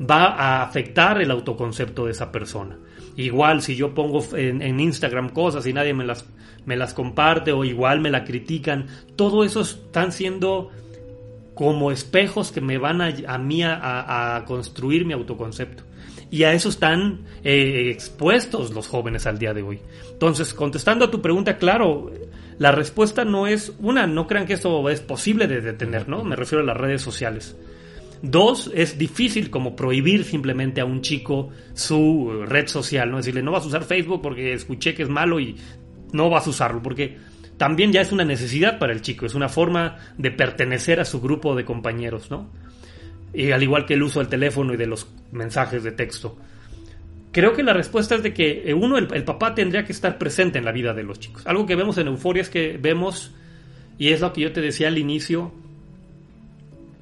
Va 0.00 0.26
a 0.26 0.62
afectar 0.62 1.20
el 1.20 1.30
autoconcepto 1.30 2.06
de 2.06 2.12
esa 2.12 2.32
persona. 2.32 2.78
Igual 3.16 3.62
si 3.62 3.76
yo 3.76 3.94
pongo 3.94 4.24
en, 4.34 4.80
Instagram 4.80 5.30
cosas 5.30 5.66
y 5.66 5.72
nadie 5.72 5.94
me 5.94 6.04
las, 6.04 6.26
me 6.64 6.76
las 6.76 6.94
comparte 6.94 7.52
o 7.52 7.64
igual 7.64 8.00
me 8.00 8.10
la 8.10 8.24
critican, 8.24 8.86
todo 9.16 9.44
eso 9.44 9.60
están 9.60 10.12
siendo 10.12 10.70
como 11.54 11.92
espejos 11.92 12.50
que 12.50 12.60
me 12.60 12.78
van 12.78 13.00
a, 13.00 13.38
mí 13.38 13.62
a, 13.62 14.42
construir 14.46 15.04
mi 15.04 15.12
autoconcepto. 15.12 15.84
Y 16.30 16.44
a 16.44 16.54
eso 16.54 16.70
están 16.70 17.26
eh, 17.44 17.90
expuestos 17.90 18.70
los 18.72 18.88
jóvenes 18.88 19.26
al 19.26 19.38
día 19.38 19.52
de 19.52 19.62
hoy. 19.62 19.80
Entonces, 20.10 20.54
contestando 20.54 21.04
a 21.04 21.10
tu 21.10 21.20
pregunta, 21.20 21.58
claro, 21.58 22.10
la 22.62 22.70
respuesta 22.70 23.24
no 23.24 23.48
es, 23.48 23.72
una, 23.80 24.06
no 24.06 24.28
crean 24.28 24.46
que 24.46 24.52
esto 24.52 24.88
es 24.88 25.00
posible 25.00 25.48
de 25.48 25.60
detener, 25.60 26.08
¿no? 26.08 26.22
Me 26.22 26.36
refiero 26.36 26.62
a 26.62 26.64
las 26.64 26.76
redes 26.76 27.02
sociales. 27.02 27.56
Dos, 28.22 28.70
es 28.72 28.96
difícil 28.96 29.50
como 29.50 29.74
prohibir 29.74 30.22
simplemente 30.22 30.80
a 30.80 30.84
un 30.84 31.00
chico 31.00 31.48
su 31.74 32.44
red 32.46 32.68
social, 32.68 33.10
¿no? 33.10 33.16
Decirle, 33.16 33.42
no 33.42 33.50
vas 33.50 33.64
a 33.64 33.66
usar 33.66 33.82
Facebook 33.82 34.22
porque 34.22 34.52
escuché 34.52 34.94
que 34.94 35.02
es 35.02 35.08
malo 35.08 35.40
y 35.40 35.56
no 36.12 36.30
vas 36.30 36.46
a 36.46 36.50
usarlo, 36.50 36.80
porque 36.80 37.18
también 37.56 37.90
ya 37.90 38.00
es 38.00 38.12
una 38.12 38.24
necesidad 38.24 38.78
para 38.78 38.92
el 38.92 39.02
chico, 39.02 39.26
es 39.26 39.34
una 39.34 39.48
forma 39.48 39.96
de 40.16 40.30
pertenecer 40.30 41.00
a 41.00 41.04
su 41.04 41.20
grupo 41.20 41.56
de 41.56 41.64
compañeros, 41.64 42.30
¿no? 42.30 42.48
Y 43.34 43.50
al 43.50 43.64
igual 43.64 43.86
que 43.86 43.94
el 43.94 44.04
uso 44.04 44.20
del 44.20 44.28
teléfono 44.28 44.72
y 44.72 44.76
de 44.76 44.86
los 44.86 45.08
mensajes 45.32 45.82
de 45.82 45.90
texto. 45.90 46.38
Creo 47.32 47.54
que 47.54 47.62
la 47.62 47.72
respuesta 47.72 48.14
es 48.14 48.22
de 48.22 48.34
que 48.34 48.70
eh, 48.70 48.74
uno, 48.74 48.98
el, 48.98 49.24
papá 49.24 49.54
tendría 49.54 49.84
que 49.84 49.92
estar 49.92 50.18
presente 50.18 50.58
en 50.58 50.66
la 50.66 50.72
vida 50.72 50.92
de 50.92 51.02
los 51.02 51.18
chicos. 51.18 51.46
Algo 51.46 51.64
que 51.64 51.76
vemos 51.76 51.96
en 51.96 52.08
Euforia 52.08 52.42
es 52.42 52.50
que 52.50 52.78
vemos, 52.80 53.32
y 53.98 54.10
es 54.10 54.20
lo 54.20 54.34
que 54.34 54.42
yo 54.42 54.52
te 54.52 54.60
decía 54.60 54.88
al 54.88 54.98
inicio, 54.98 55.50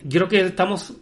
creo 0.09 0.29
que 0.29 0.41
estamos 0.41 0.95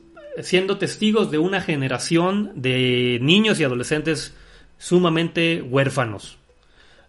siendo 0.43 0.79
testigos 0.79 1.31
de 1.31 1.39
una 1.39 1.61
generación 1.61 2.53
de 2.55 3.19
niños 3.21 3.61
y 3.61 3.65
adolescentes 3.65 4.35
sumamente 4.79 5.61
huérfanos. 5.61 6.39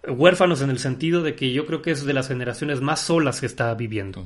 Huérfanos 0.06 0.62
en 0.62 0.72
el 0.72 0.80
sentido 0.80 1.24
de 1.24 1.36
que 1.36 1.54
yo 1.54 1.66
creo 1.66 1.82
que 1.82 1.92
es 1.92 2.06
de 2.06 2.14
las 2.14 2.28
generaciones 2.28 2.82
más 2.82 3.00
solas 3.00 3.40
que 3.40 3.46
está 3.46 3.74
viviendo. 3.76 4.26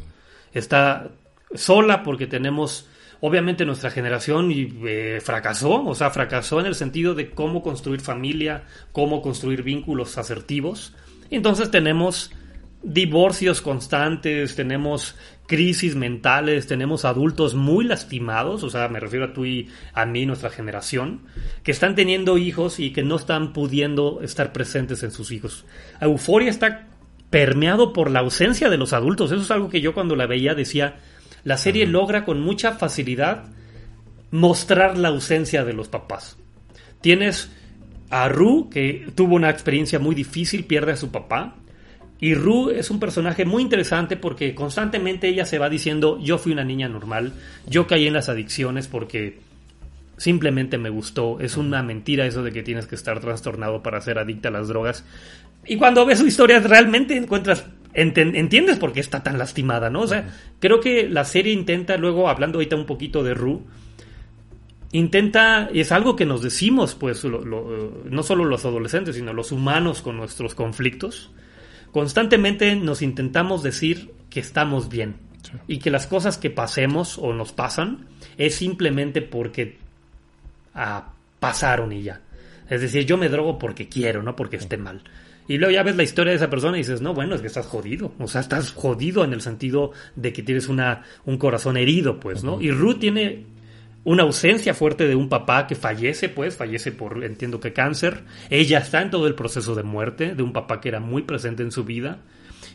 Está 0.54 1.12
sola 1.54 2.02
porque 2.02 2.26
tenemos 2.26 2.88
Obviamente 3.26 3.66
nuestra 3.66 3.90
generación 3.90 4.52
eh, 4.54 5.22
fracasó, 5.24 5.86
o 5.86 5.96
sea, 5.96 6.10
fracasó 6.10 6.60
en 6.60 6.66
el 6.66 6.76
sentido 6.76 7.16
de 7.16 7.30
cómo 7.30 7.64
construir 7.64 8.02
familia, 8.02 8.66
cómo 8.92 9.22
construir 9.22 9.64
vínculos 9.64 10.18
asertivos. 10.18 10.94
Entonces 11.30 11.72
tenemos 11.72 12.32
divorcios 12.82 13.62
constantes, 13.62 14.58
tenemos 14.58 15.16
crisis 15.48 15.96
mentales, 15.96 16.68
tenemos 16.68 17.06
adultos 17.06 17.56
muy 17.56 17.86
lastimados, 17.86 18.62
o 18.62 18.70
sea, 18.70 18.90
me 18.90 19.00
refiero 19.00 19.28
a 19.28 19.34
tú 19.34 19.46
y 19.46 19.70
a 19.94 20.06
mí, 20.06 20.26
nuestra 20.26 20.50
generación, 20.50 21.22
que 21.64 21.72
están 21.72 21.96
teniendo 21.96 22.38
hijos 22.38 22.78
y 22.78 22.92
que 22.92 23.04
no 23.04 23.16
están 23.16 23.54
pudiendo 23.54 24.20
estar 24.22 24.52
presentes 24.52 25.02
en 25.02 25.12
sus 25.12 25.32
hijos. 25.32 25.64
Euforia 26.02 26.50
está 26.50 26.90
permeado 27.30 27.94
por 27.94 28.12
la 28.12 28.20
ausencia 28.20 28.70
de 28.70 28.78
los 28.78 28.92
adultos. 28.92 29.32
Eso 29.32 29.44
es 29.44 29.52
algo 29.52 29.70
que 29.70 29.80
yo 29.80 29.94
cuando 29.94 30.18
la 30.18 30.28
veía 30.28 30.56
decía, 30.56 30.98
la 31.44 31.58
serie 31.58 31.86
logra 31.86 32.26
con 32.26 32.42
mucha 32.42 32.74
facilidad 32.74 33.46
mostrar 34.32 34.98
la 34.98 35.10
ausencia 35.10 35.64
de 35.64 35.74
los 35.74 35.90
papás. 35.90 36.38
Tienes 37.02 37.52
a 38.10 38.30
Ru, 38.30 38.70
que 38.70 39.08
tuvo 39.16 39.36
una 39.36 39.50
experiencia 39.50 40.00
muy 40.00 40.16
difícil, 40.16 40.66
pierde 40.66 40.94
a 40.94 40.98
su 40.98 41.12
papá. 41.12 41.56
Y 42.20 42.36
Ru 42.36 42.70
es 42.70 42.90
un 42.90 43.00
personaje 43.00 43.44
muy 43.44 43.62
interesante 43.62 44.16
porque 44.16 44.56
constantemente 44.56 45.28
ella 45.28 45.46
se 45.46 45.60
va 45.60 45.70
diciendo, 45.70 46.20
yo 46.22 46.38
fui 46.38 46.52
una 46.52 46.64
niña 46.64 46.88
normal, 46.88 47.34
yo 47.68 47.86
caí 47.88 48.08
en 48.08 48.14
las 48.14 48.30
adicciones 48.30 48.88
porque 48.88 49.40
simplemente 50.18 50.78
me 50.78 50.90
gustó. 50.90 51.40
Es 51.40 51.58
una 51.58 51.84
mentira 51.84 52.26
eso 52.26 52.44
de 52.44 52.52
que 52.52 52.64
tienes 52.64 52.88
que 52.88 52.96
estar 52.96 53.20
trastornado 53.20 53.84
para 53.84 54.00
ser 54.00 54.20
adicta 54.20 54.50
a 54.50 54.52
las 54.52 54.68
drogas. 54.68 55.04
Y 55.66 55.78
cuando 55.78 56.06
ves 56.06 56.20
su 56.20 56.28
historia 56.28 56.60
realmente 56.60 57.18
encuentras, 57.18 57.66
entiendes 57.94 58.78
por 58.80 58.94
qué 58.94 59.00
está 59.00 59.24
tan 59.24 59.38
lastimada, 59.38 59.90
¿no? 59.90 60.02
O 60.02 60.08
sea, 60.08 60.34
creo 60.60 60.80
que 60.80 61.08
la 61.10 61.26
serie 61.26 61.54
intenta 61.54 61.98
luego, 61.98 62.30
hablando 62.30 62.58
ahorita 62.58 62.76
un 62.76 62.86
poquito 62.86 63.24
de 63.24 63.34
Ru, 63.34 63.64
intenta, 64.92 65.70
y 65.74 65.80
es 65.80 65.92
algo 65.92 66.16
que 66.16 66.26
nos 66.26 66.42
decimos, 66.42 66.96
pues, 66.96 67.24
no 67.26 68.24
solo 68.24 68.46
los 68.46 68.66
adolescentes, 68.66 69.16
sino 69.16 69.34
los 69.34 69.52
humanos 69.52 70.02
con 70.02 70.18
nuestros 70.18 70.56
conflictos, 70.56 71.32
constantemente 71.92 72.76
nos 72.76 73.02
intentamos 73.02 73.64
decir 73.64 74.12
que 74.30 74.40
estamos 74.40 74.90
bien 74.90 75.16
y 75.68 75.80
que 75.80 75.92
las 75.92 76.08
cosas 76.08 76.38
que 76.38 76.50
pasemos 76.50 77.18
o 77.18 77.34
nos 77.34 77.52
pasan 77.52 78.08
es 78.38 78.56
simplemente 78.56 79.22
porque 79.22 79.78
ah, 80.74 81.14
pasaron 81.40 81.92
y 81.92 82.04
ya. 82.04 82.22
Es 82.70 82.82
decir, 82.82 83.06
yo 83.06 83.18
me 83.18 83.30
drogo 83.30 83.60
porque 83.60 83.88
quiero, 83.88 84.24
no 84.24 84.36
porque 84.36 84.56
esté 84.56 84.78
mal. 84.78 85.04
Y 85.48 85.58
luego 85.58 85.74
ya 85.74 85.84
ves 85.84 85.96
la 85.96 86.04
historia 86.04 86.32
de 86.32 86.38
esa 86.38 86.50
persona 86.50 86.78
y 86.78 86.82
dices, 86.82 87.02
no, 87.02 87.14
bueno, 87.14 87.36
es 87.36 87.42
que 87.42 87.48
estás 87.48 87.68
jodido. 87.68 88.14
O 88.20 88.28
sea, 88.28 88.42
estás 88.42 88.72
jodido 88.72 89.24
en 89.24 89.34
el 89.34 89.42
sentido 89.42 89.92
de 90.16 90.32
que 90.32 90.44
tienes 90.44 90.70
una, 90.70 91.04
un 91.26 91.38
corazón 91.38 91.78
herido, 91.78 92.20
pues, 92.20 92.44
¿no? 92.44 92.62
Y 92.62 92.72
Ruth 92.72 93.00
tiene 93.00 93.46
una 94.06 94.24
ausencia 94.24 94.74
fuerte 94.74 95.08
de 95.08 95.16
un 95.16 95.30
papá 95.30 95.68
que 95.68 95.76
fallece, 95.76 96.30
pues, 96.30 96.56
fallece 96.56 96.92
por, 96.92 97.24
entiendo 97.24 97.60
que 97.60 97.74
cáncer. 97.74 98.24
Ella 98.50 98.80
está 98.80 99.02
en 99.02 99.12
todo 99.12 99.28
el 99.28 99.36
proceso 99.36 99.76
de 99.76 99.84
muerte 99.84 100.36
de 100.36 100.44
un 100.44 100.54
papá 100.54 100.82
que 100.82 100.90
era 100.90 101.00
muy 101.00 101.24
presente 101.24 101.64
en 101.64 101.72
su 101.72 101.84
vida 101.84 102.20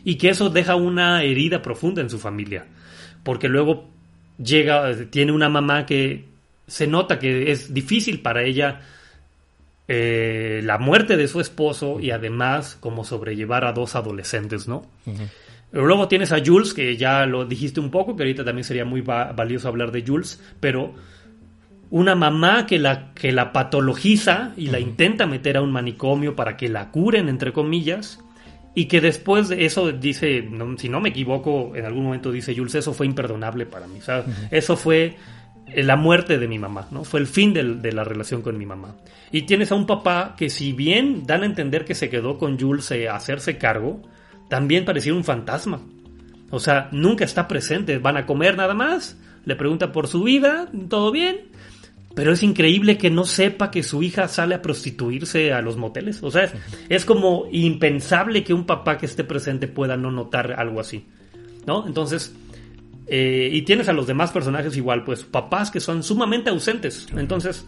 y 0.03 0.15
que 0.15 0.29
eso 0.29 0.49
deja 0.49 0.75
una 0.75 1.23
herida 1.23 1.61
profunda 1.61 2.01
en 2.01 2.09
su 2.09 2.19
familia. 2.19 2.65
Porque 3.23 3.47
luego 3.47 3.89
llega, 4.37 4.91
tiene 5.09 5.31
una 5.31 5.49
mamá 5.49 5.85
que 5.85 6.25
se 6.67 6.87
nota 6.87 7.19
que 7.19 7.51
es 7.51 7.73
difícil 7.73 8.21
para 8.21 8.43
ella 8.43 8.81
eh, 9.91 10.61
la 10.63 10.77
muerte 10.77 11.17
de 11.17 11.27
su 11.27 11.41
esposo 11.41 11.99
y 11.99 12.11
además 12.11 12.77
como 12.79 13.03
sobrellevar 13.03 13.65
a 13.65 13.73
dos 13.73 13.95
adolescentes, 13.95 14.67
¿no? 14.67 14.85
Luego 15.71 16.07
tienes 16.07 16.31
a 16.31 16.37
Jules, 16.45 16.75
que 16.75 16.95
ya 16.95 17.25
lo 17.25 17.45
dijiste 17.45 17.79
un 17.79 17.89
poco, 17.89 18.15
que 18.15 18.21
ahorita 18.21 18.45
también 18.45 18.65
sería 18.65 18.85
muy 18.85 19.01
valioso 19.01 19.67
hablar 19.67 19.91
de 19.91 20.03
Jules, 20.05 20.39
pero 20.59 20.93
una 21.89 22.13
mamá 22.13 22.67
que 22.67 22.77
la, 22.77 23.15
que 23.15 23.31
la 23.31 23.51
patologiza 23.51 24.53
y 24.55 24.67
la 24.67 24.79
intenta 24.79 25.25
meter 25.25 25.57
a 25.57 25.63
un 25.63 25.71
manicomio 25.71 26.35
para 26.35 26.55
que 26.55 26.69
la 26.69 26.91
curen, 26.91 27.27
entre 27.27 27.51
comillas, 27.51 28.19
y 28.75 28.85
que 28.85 29.01
después 29.01 29.49
de 29.49 29.65
eso 29.65 29.91
dice, 29.91 30.47
si 30.77 30.89
no 30.89 31.01
me 31.01 31.09
equivoco, 31.09 31.75
en 31.75 31.85
algún 31.85 32.03
momento 32.03 32.31
dice 32.31 32.55
Jules, 32.55 32.75
eso 32.75 32.93
fue 32.93 33.07
imperdonable 33.07 33.65
para 33.65 33.87
mí. 33.87 33.97
O 33.97 34.03
sea, 34.03 34.23
eso 34.51 34.77
fue 34.77 35.17
la 35.75 35.95
muerte 35.95 36.37
de 36.37 36.47
mi 36.47 36.59
mamá, 36.59 36.87
¿no? 36.91 37.03
Fue 37.03 37.19
el 37.19 37.27
fin 37.27 37.53
de, 37.53 37.91
la 37.91 38.03
relación 38.03 38.41
con 38.41 38.57
mi 38.57 38.65
mamá. 38.65 38.95
Y 39.31 39.43
tienes 39.43 39.71
a 39.71 39.75
un 39.75 39.85
papá 39.85 40.35
que 40.37 40.49
si 40.49 40.73
bien 40.73 41.25
dan 41.25 41.43
a 41.43 41.45
entender 41.45 41.85
que 41.85 41.95
se 41.95 42.09
quedó 42.09 42.37
con 42.37 42.59
Jules 42.59 42.91
a 42.91 43.15
hacerse 43.15 43.57
cargo, 43.57 44.01
también 44.49 44.85
parecía 44.85 45.13
un 45.13 45.23
fantasma. 45.23 45.81
O 46.51 46.59
sea, 46.59 46.89
nunca 46.91 47.25
está 47.25 47.47
presente. 47.47 47.99
Van 47.99 48.17
a 48.17 48.25
comer 48.25 48.57
nada 48.57 48.73
más, 48.73 49.17
le 49.45 49.55
pregunta 49.55 49.91
por 49.91 50.07
su 50.07 50.23
vida, 50.23 50.69
todo 50.89 51.11
bien, 51.11 51.49
pero 52.15 52.33
es 52.33 52.43
increíble 52.43 52.97
que 52.97 53.09
no 53.09 53.23
sepa 53.23 53.71
que 53.71 53.83
su 53.83 54.01
hija 54.03 54.27
sale 54.27 54.55
a 54.55 54.61
prostituirse 54.61 55.53
a 55.53 55.61
los 55.61 55.77
moteles. 55.77 56.21
O 56.23 56.31
sea, 56.31 56.51
es, 56.89 57.05
como 57.05 57.47
impensable 57.51 58.43
que 58.43 58.53
un 58.53 58.65
papá 58.65 58.97
que 58.97 59.05
esté 59.05 59.23
presente 59.23 59.67
pueda 59.67 59.95
no 59.95 60.11
notar 60.11 60.53
algo 60.53 60.79
así. 60.79 61.05
¿No? 61.67 61.85
Entonces, 61.85 62.33
eh, 63.09 63.49
y 63.51 63.63
tienes 63.63 63.89
a 63.89 63.93
los 63.93 64.07
demás 64.07 64.31
personajes 64.31 64.77
igual, 64.77 65.03
pues 65.03 65.23
papás 65.23 65.71
que 65.71 65.79
son 65.79 66.03
sumamente 66.03 66.49
ausentes. 66.49 67.07
Entonces, 67.15 67.65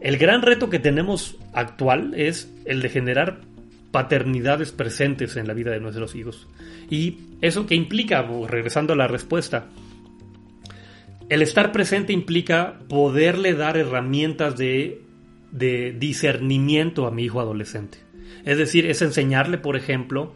el 0.00 0.16
gran 0.16 0.42
reto 0.42 0.70
que 0.70 0.78
tenemos 0.78 1.36
actual 1.52 2.14
es 2.14 2.52
el 2.64 2.82
de 2.82 2.88
generar 2.88 3.40
paternidades 3.90 4.72
presentes 4.72 5.36
en 5.36 5.46
la 5.46 5.54
vida 5.54 5.70
de 5.70 5.80
nuestros 5.80 6.14
hijos. 6.14 6.48
Y 6.88 7.18
eso 7.40 7.66
que 7.66 7.74
implica, 7.74 8.26
regresando 8.48 8.92
a 8.92 8.96
la 8.96 9.08
respuesta, 9.08 9.68
el 11.28 11.42
estar 11.42 11.70
presente 11.70 12.12
implica 12.12 12.80
poderle 12.88 13.54
dar 13.54 13.76
herramientas 13.76 14.56
de, 14.56 15.02
discernimiento 15.52 17.06
a 17.06 17.10
mi 17.10 17.24
hijo 17.24 17.40
adolescente. 17.40 17.98
Es 18.44 18.58
decir, 18.58 18.86
es 18.86 19.02
enseñarle, 19.02 19.58
por 19.58 19.76
ejemplo, 19.76 20.34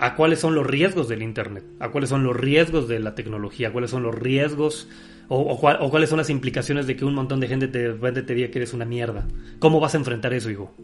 a 0.00 0.14
cuáles 0.14 0.40
son 0.40 0.54
los 0.54 0.66
riesgos 0.66 1.08
del 1.08 1.22
Internet, 1.22 1.64
a 1.78 1.90
cuáles 1.90 2.08
son 2.08 2.24
los 2.24 2.34
riesgos 2.34 2.88
de 2.88 2.98
la 2.98 3.14
tecnología, 3.14 3.70
cuáles 3.70 3.90
son 3.90 4.02
los 4.02 4.14
riesgos 4.14 4.88
o, 5.28 5.58
cuáles 5.90 6.08
son 6.08 6.18
las 6.18 6.30
implicaciones 6.30 6.86
de 6.86 6.96
que 6.96 7.04
un 7.04 7.14
montón 7.14 7.38
de 7.38 7.48
gente 7.48 7.68
te, 7.68 7.92
te 7.92 8.34
diga 8.34 8.48
que 8.48 8.58
eres 8.58 8.72
una 8.72 8.86
mierda. 8.86 9.28
¿Cómo 9.58 9.78
vas 9.78 9.94
a 9.94 9.98
enfrentar 9.98 10.32
eso, 10.32 10.50
hijo? 10.50 10.74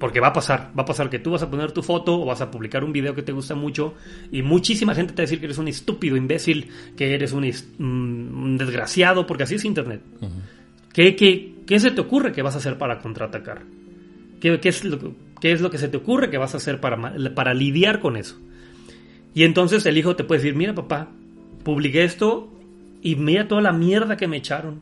Porque 0.00 0.18
va 0.18 0.28
a 0.28 0.32
pasar, 0.32 0.72
va 0.76 0.82
a 0.82 0.84
pasar 0.84 1.08
que 1.08 1.20
tú 1.20 1.30
vas 1.30 1.42
a 1.42 1.50
poner 1.50 1.70
tu 1.70 1.82
foto 1.82 2.20
o 2.20 2.26
vas 2.26 2.40
a 2.40 2.50
publicar 2.50 2.82
un 2.82 2.92
video 2.92 3.14
que 3.14 3.22
te 3.22 3.30
gusta 3.30 3.54
mucho 3.54 3.94
y 4.32 4.42
muchísima 4.42 4.96
gente 4.96 5.12
te 5.12 5.22
va 5.22 5.24
a 5.24 5.26
decir 5.26 5.38
que 5.38 5.46
eres 5.46 5.58
un 5.58 5.68
estúpido 5.68 6.16
imbécil, 6.16 6.68
que 6.96 7.14
eres 7.14 7.32
un, 7.32 7.46
mm, 7.46 8.56
desgraciado, 8.56 9.28
porque 9.28 9.44
así 9.44 9.54
es 9.54 9.64
Internet. 9.64 10.02
¿Qué, 10.92 11.14
qué, 11.14 11.80
se 11.80 11.92
te 11.92 12.00
ocurre 12.00 12.32
que 12.32 12.42
vas 12.42 12.56
a 12.56 12.58
hacer 12.58 12.78
para 12.78 12.98
contraatacar? 12.98 13.62
¿Qué, 14.40 14.58
qué, 14.58 14.68
es 14.68 14.84
lo, 14.84 14.98
¿Qué 15.40 15.52
es 15.52 15.60
lo 15.60 15.70
que 15.70 15.78
se 15.78 15.88
te 15.88 15.96
ocurre 15.96 16.30
que 16.30 16.36
vas 16.36 16.54
a 16.54 16.56
hacer 16.56 16.80
para, 16.80 17.14
para 17.34 17.54
lidiar 17.54 18.00
con 18.00 18.16
eso? 18.16 18.38
Y 19.36 19.44
entonces 19.44 19.86
el 19.86 19.96
hijo 19.96 20.16
te 20.16 20.24
puede 20.24 20.40
decir, 20.40 20.56
mira 20.56 20.74
papá, 20.74 21.12
publiqué 21.62 22.02
esto 22.02 22.52
y 23.02 23.14
mira 23.14 23.46
toda 23.46 23.60
la 23.60 23.72
mierda 23.72 24.16
que 24.16 24.26
me 24.26 24.38
echaron 24.38 24.80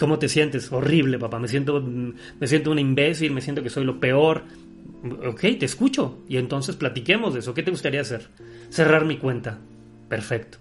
¿Cómo 0.00 0.18
te 0.18 0.28
sientes? 0.28 0.72
Horrible, 0.72 1.18
papá. 1.18 1.38
Me 1.38 1.46
siento, 1.46 1.82
me 1.82 2.46
siento 2.46 2.70
un 2.70 2.78
imbécil, 2.78 3.32
me 3.32 3.42
siento 3.42 3.62
que 3.62 3.68
soy 3.68 3.84
lo 3.84 4.00
peor. 4.00 4.44
Ok, 5.26 5.40
te 5.58 5.66
escucho. 5.66 6.20
Y 6.26 6.38
entonces 6.38 6.76
platiquemos 6.76 7.34
de 7.34 7.40
eso. 7.40 7.52
¿Qué 7.52 7.62
te 7.62 7.70
gustaría 7.70 8.00
hacer? 8.00 8.28
Cerrar 8.70 9.04
mi 9.04 9.18
cuenta. 9.18 9.58
Perfecto. 10.08 10.56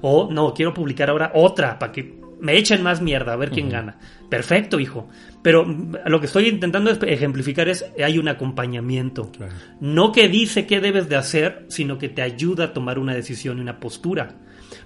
O 0.00 0.30
no, 0.32 0.54
quiero 0.54 0.72
publicar 0.72 1.10
ahora 1.10 1.32
otra 1.34 1.78
para 1.78 1.92
que 1.92 2.18
me 2.40 2.56
echen 2.56 2.82
más 2.82 3.00
mierda, 3.00 3.32
a 3.32 3.36
ver 3.36 3.50
quién 3.50 3.68
gana. 3.68 3.98
Perfecto, 4.28 4.78
hijo. 4.78 5.08
Pero 5.42 5.64
lo 6.06 6.20
que 6.20 6.26
estoy 6.26 6.48
intentando 6.48 6.90
ejemplificar 6.90 7.68
es 7.68 7.84
hay 8.02 8.18
un 8.18 8.28
acompañamiento. 8.28 9.30
No 9.80 10.12
que 10.12 10.28
dice 10.28 10.66
qué 10.66 10.80
debes 10.80 11.08
de 11.08 11.16
hacer, 11.16 11.66
sino 11.68 11.98
que 11.98 12.08
te 12.08 12.22
ayuda 12.22 12.64
a 12.64 12.72
tomar 12.72 12.98
una 12.98 13.14
decisión 13.14 13.58
y 13.58 13.62
una 13.62 13.80
postura. 13.80 14.36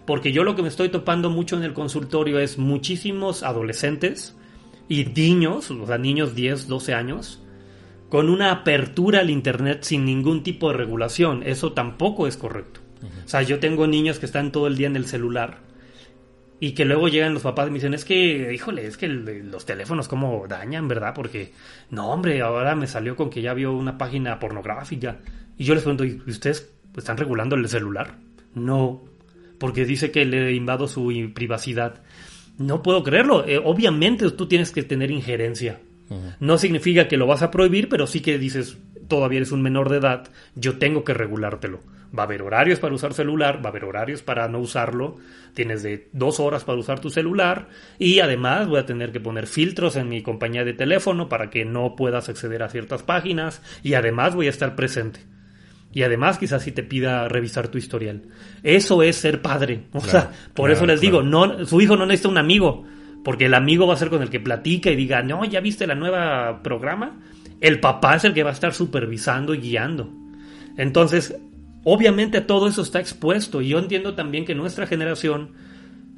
Porque 0.06 0.32
yo 0.32 0.44
lo 0.44 0.54
que 0.54 0.62
me 0.62 0.68
estoy 0.68 0.88
topando 0.88 1.30
mucho 1.30 1.56
en 1.56 1.64
el 1.64 1.72
consultorio 1.72 2.38
es 2.38 2.58
muchísimos 2.58 3.42
adolescentes 3.42 4.36
y 4.88 5.04
niños, 5.04 5.70
o 5.70 5.86
sea, 5.86 5.98
niños 5.98 6.34
10, 6.34 6.68
12 6.68 6.94
años, 6.94 7.42
con 8.08 8.28
una 8.28 8.52
apertura 8.52 9.20
al 9.20 9.30
Internet 9.30 9.82
sin 9.82 10.04
ningún 10.04 10.42
tipo 10.42 10.70
de 10.70 10.76
regulación. 10.76 11.42
Eso 11.44 11.72
tampoco 11.72 12.26
es 12.26 12.36
correcto. 12.36 12.80
O 13.24 13.28
sea, 13.28 13.42
yo 13.42 13.58
tengo 13.58 13.86
niños 13.86 14.18
que 14.20 14.26
están 14.26 14.52
todo 14.52 14.68
el 14.68 14.76
día 14.76 14.86
en 14.86 14.96
el 14.96 15.06
celular 15.06 15.71
y 16.62 16.74
que 16.74 16.84
luego 16.84 17.08
llegan 17.08 17.34
los 17.34 17.42
papás 17.42 17.66
y 17.66 17.70
me 17.72 17.78
dicen, 17.78 17.92
es 17.92 18.04
que, 18.04 18.54
híjole, 18.54 18.86
es 18.86 18.96
que 18.96 19.08
los 19.08 19.66
teléfonos 19.66 20.06
como 20.06 20.46
dañan, 20.46 20.86
¿verdad? 20.86 21.12
Porque, 21.12 21.50
no, 21.90 22.12
hombre, 22.12 22.40
ahora 22.40 22.76
me 22.76 22.86
salió 22.86 23.16
con 23.16 23.30
que 23.30 23.42
ya 23.42 23.52
vio 23.52 23.72
una 23.72 23.98
página 23.98 24.38
pornográfica. 24.38 25.18
Y 25.58 25.64
yo 25.64 25.74
les 25.74 25.82
pregunto, 25.82 26.04
¿y 26.04 26.22
ustedes 26.24 26.72
están 26.96 27.16
regulando 27.16 27.56
el 27.56 27.68
celular? 27.68 28.14
No, 28.54 29.02
porque 29.58 29.84
dice 29.84 30.12
que 30.12 30.24
le 30.24 30.52
invado 30.52 30.86
su 30.86 31.32
privacidad. 31.34 32.00
No 32.58 32.80
puedo 32.80 33.02
creerlo. 33.02 33.44
Eh, 33.44 33.58
obviamente 33.58 34.30
tú 34.30 34.46
tienes 34.46 34.70
que 34.70 34.84
tener 34.84 35.10
injerencia. 35.10 35.80
No 36.38 36.58
significa 36.58 37.08
que 37.08 37.16
lo 37.16 37.26
vas 37.26 37.42
a 37.42 37.50
prohibir, 37.50 37.88
pero 37.88 38.06
sí 38.06 38.20
que 38.20 38.38
dices, 38.38 38.78
todavía 39.12 39.40
eres 39.40 39.52
un 39.52 39.60
menor 39.60 39.90
de 39.90 39.98
edad, 39.98 40.30
yo 40.54 40.78
tengo 40.78 41.04
que 41.04 41.12
regulártelo. 41.12 41.80
Va 42.18 42.22
a 42.22 42.24
haber 42.24 42.40
horarios 42.40 42.78
para 42.78 42.94
usar 42.94 43.12
celular, 43.12 43.60
va 43.62 43.66
a 43.66 43.68
haber 43.68 43.84
horarios 43.84 44.22
para 44.22 44.48
no 44.48 44.58
usarlo. 44.58 45.18
Tienes 45.52 45.82
de 45.82 46.08
dos 46.14 46.40
horas 46.40 46.64
para 46.64 46.78
usar 46.78 46.98
tu 46.98 47.10
celular 47.10 47.68
y 47.98 48.20
además 48.20 48.68
voy 48.68 48.78
a 48.78 48.86
tener 48.86 49.12
que 49.12 49.20
poner 49.20 49.46
filtros 49.46 49.96
en 49.96 50.08
mi 50.08 50.22
compañía 50.22 50.64
de 50.64 50.72
teléfono 50.72 51.28
para 51.28 51.50
que 51.50 51.66
no 51.66 51.94
puedas 51.94 52.30
acceder 52.30 52.62
a 52.62 52.70
ciertas 52.70 53.02
páginas 53.02 53.60
y 53.82 53.92
además 53.92 54.34
voy 54.34 54.46
a 54.46 54.50
estar 54.50 54.76
presente. 54.76 55.20
Y 55.92 56.04
además 56.04 56.38
quizás 56.38 56.62
si 56.62 56.72
te 56.72 56.82
pida 56.82 57.28
revisar 57.28 57.68
tu 57.68 57.76
historial. 57.76 58.22
Eso 58.62 59.02
es 59.02 59.16
ser 59.16 59.42
padre. 59.42 59.88
O 59.92 60.00
sea, 60.00 60.30
por 60.54 60.70
eso 60.70 60.86
les 60.86 61.02
digo, 61.02 61.22
no, 61.22 61.66
su 61.66 61.82
hijo 61.82 61.98
no 61.98 62.06
necesita 62.06 62.30
un 62.30 62.38
amigo, 62.38 62.86
porque 63.22 63.44
el 63.44 63.52
amigo 63.52 63.86
va 63.86 63.92
a 63.92 63.98
ser 63.98 64.08
con 64.08 64.22
el 64.22 64.30
que 64.30 64.40
platica 64.40 64.90
y 64.90 64.96
diga, 64.96 65.22
no, 65.22 65.44
ya 65.44 65.60
viste 65.60 65.86
la 65.86 65.94
nueva 65.94 66.62
programa. 66.62 67.20
El 67.62 67.78
papá 67.78 68.16
es 68.16 68.24
el 68.24 68.34
que 68.34 68.42
va 68.42 68.50
a 68.50 68.54
estar 68.54 68.74
supervisando 68.74 69.54
y 69.54 69.58
guiando. 69.58 70.10
Entonces, 70.76 71.36
obviamente 71.84 72.40
todo 72.40 72.66
eso 72.66 72.82
está 72.82 72.98
expuesto 72.98 73.62
y 73.62 73.68
yo 73.68 73.78
entiendo 73.78 74.14
también 74.16 74.44
que 74.44 74.56
nuestra 74.56 74.88
generación, 74.88 75.52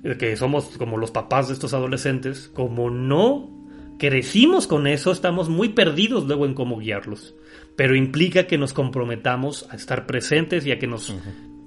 eh, 0.04 0.16
que 0.18 0.36
somos 0.38 0.64
como 0.78 0.96
los 0.96 1.10
papás 1.10 1.48
de 1.48 1.52
estos 1.52 1.74
adolescentes, 1.74 2.50
como 2.54 2.88
no 2.88 3.50
crecimos 3.98 4.66
con 4.66 4.86
eso, 4.86 5.12
estamos 5.12 5.50
muy 5.50 5.68
perdidos 5.68 6.24
luego 6.24 6.46
en 6.46 6.54
cómo 6.54 6.78
guiarlos. 6.78 7.34
Pero 7.76 7.94
implica 7.94 8.46
que 8.46 8.56
nos 8.56 8.72
comprometamos 8.72 9.66
a 9.70 9.76
estar 9.76 10.06
presentes 10.06 10.64
y 10.64 10.72
a 10.72 10.78
que 10.78 10.86
nos 10.86 11.14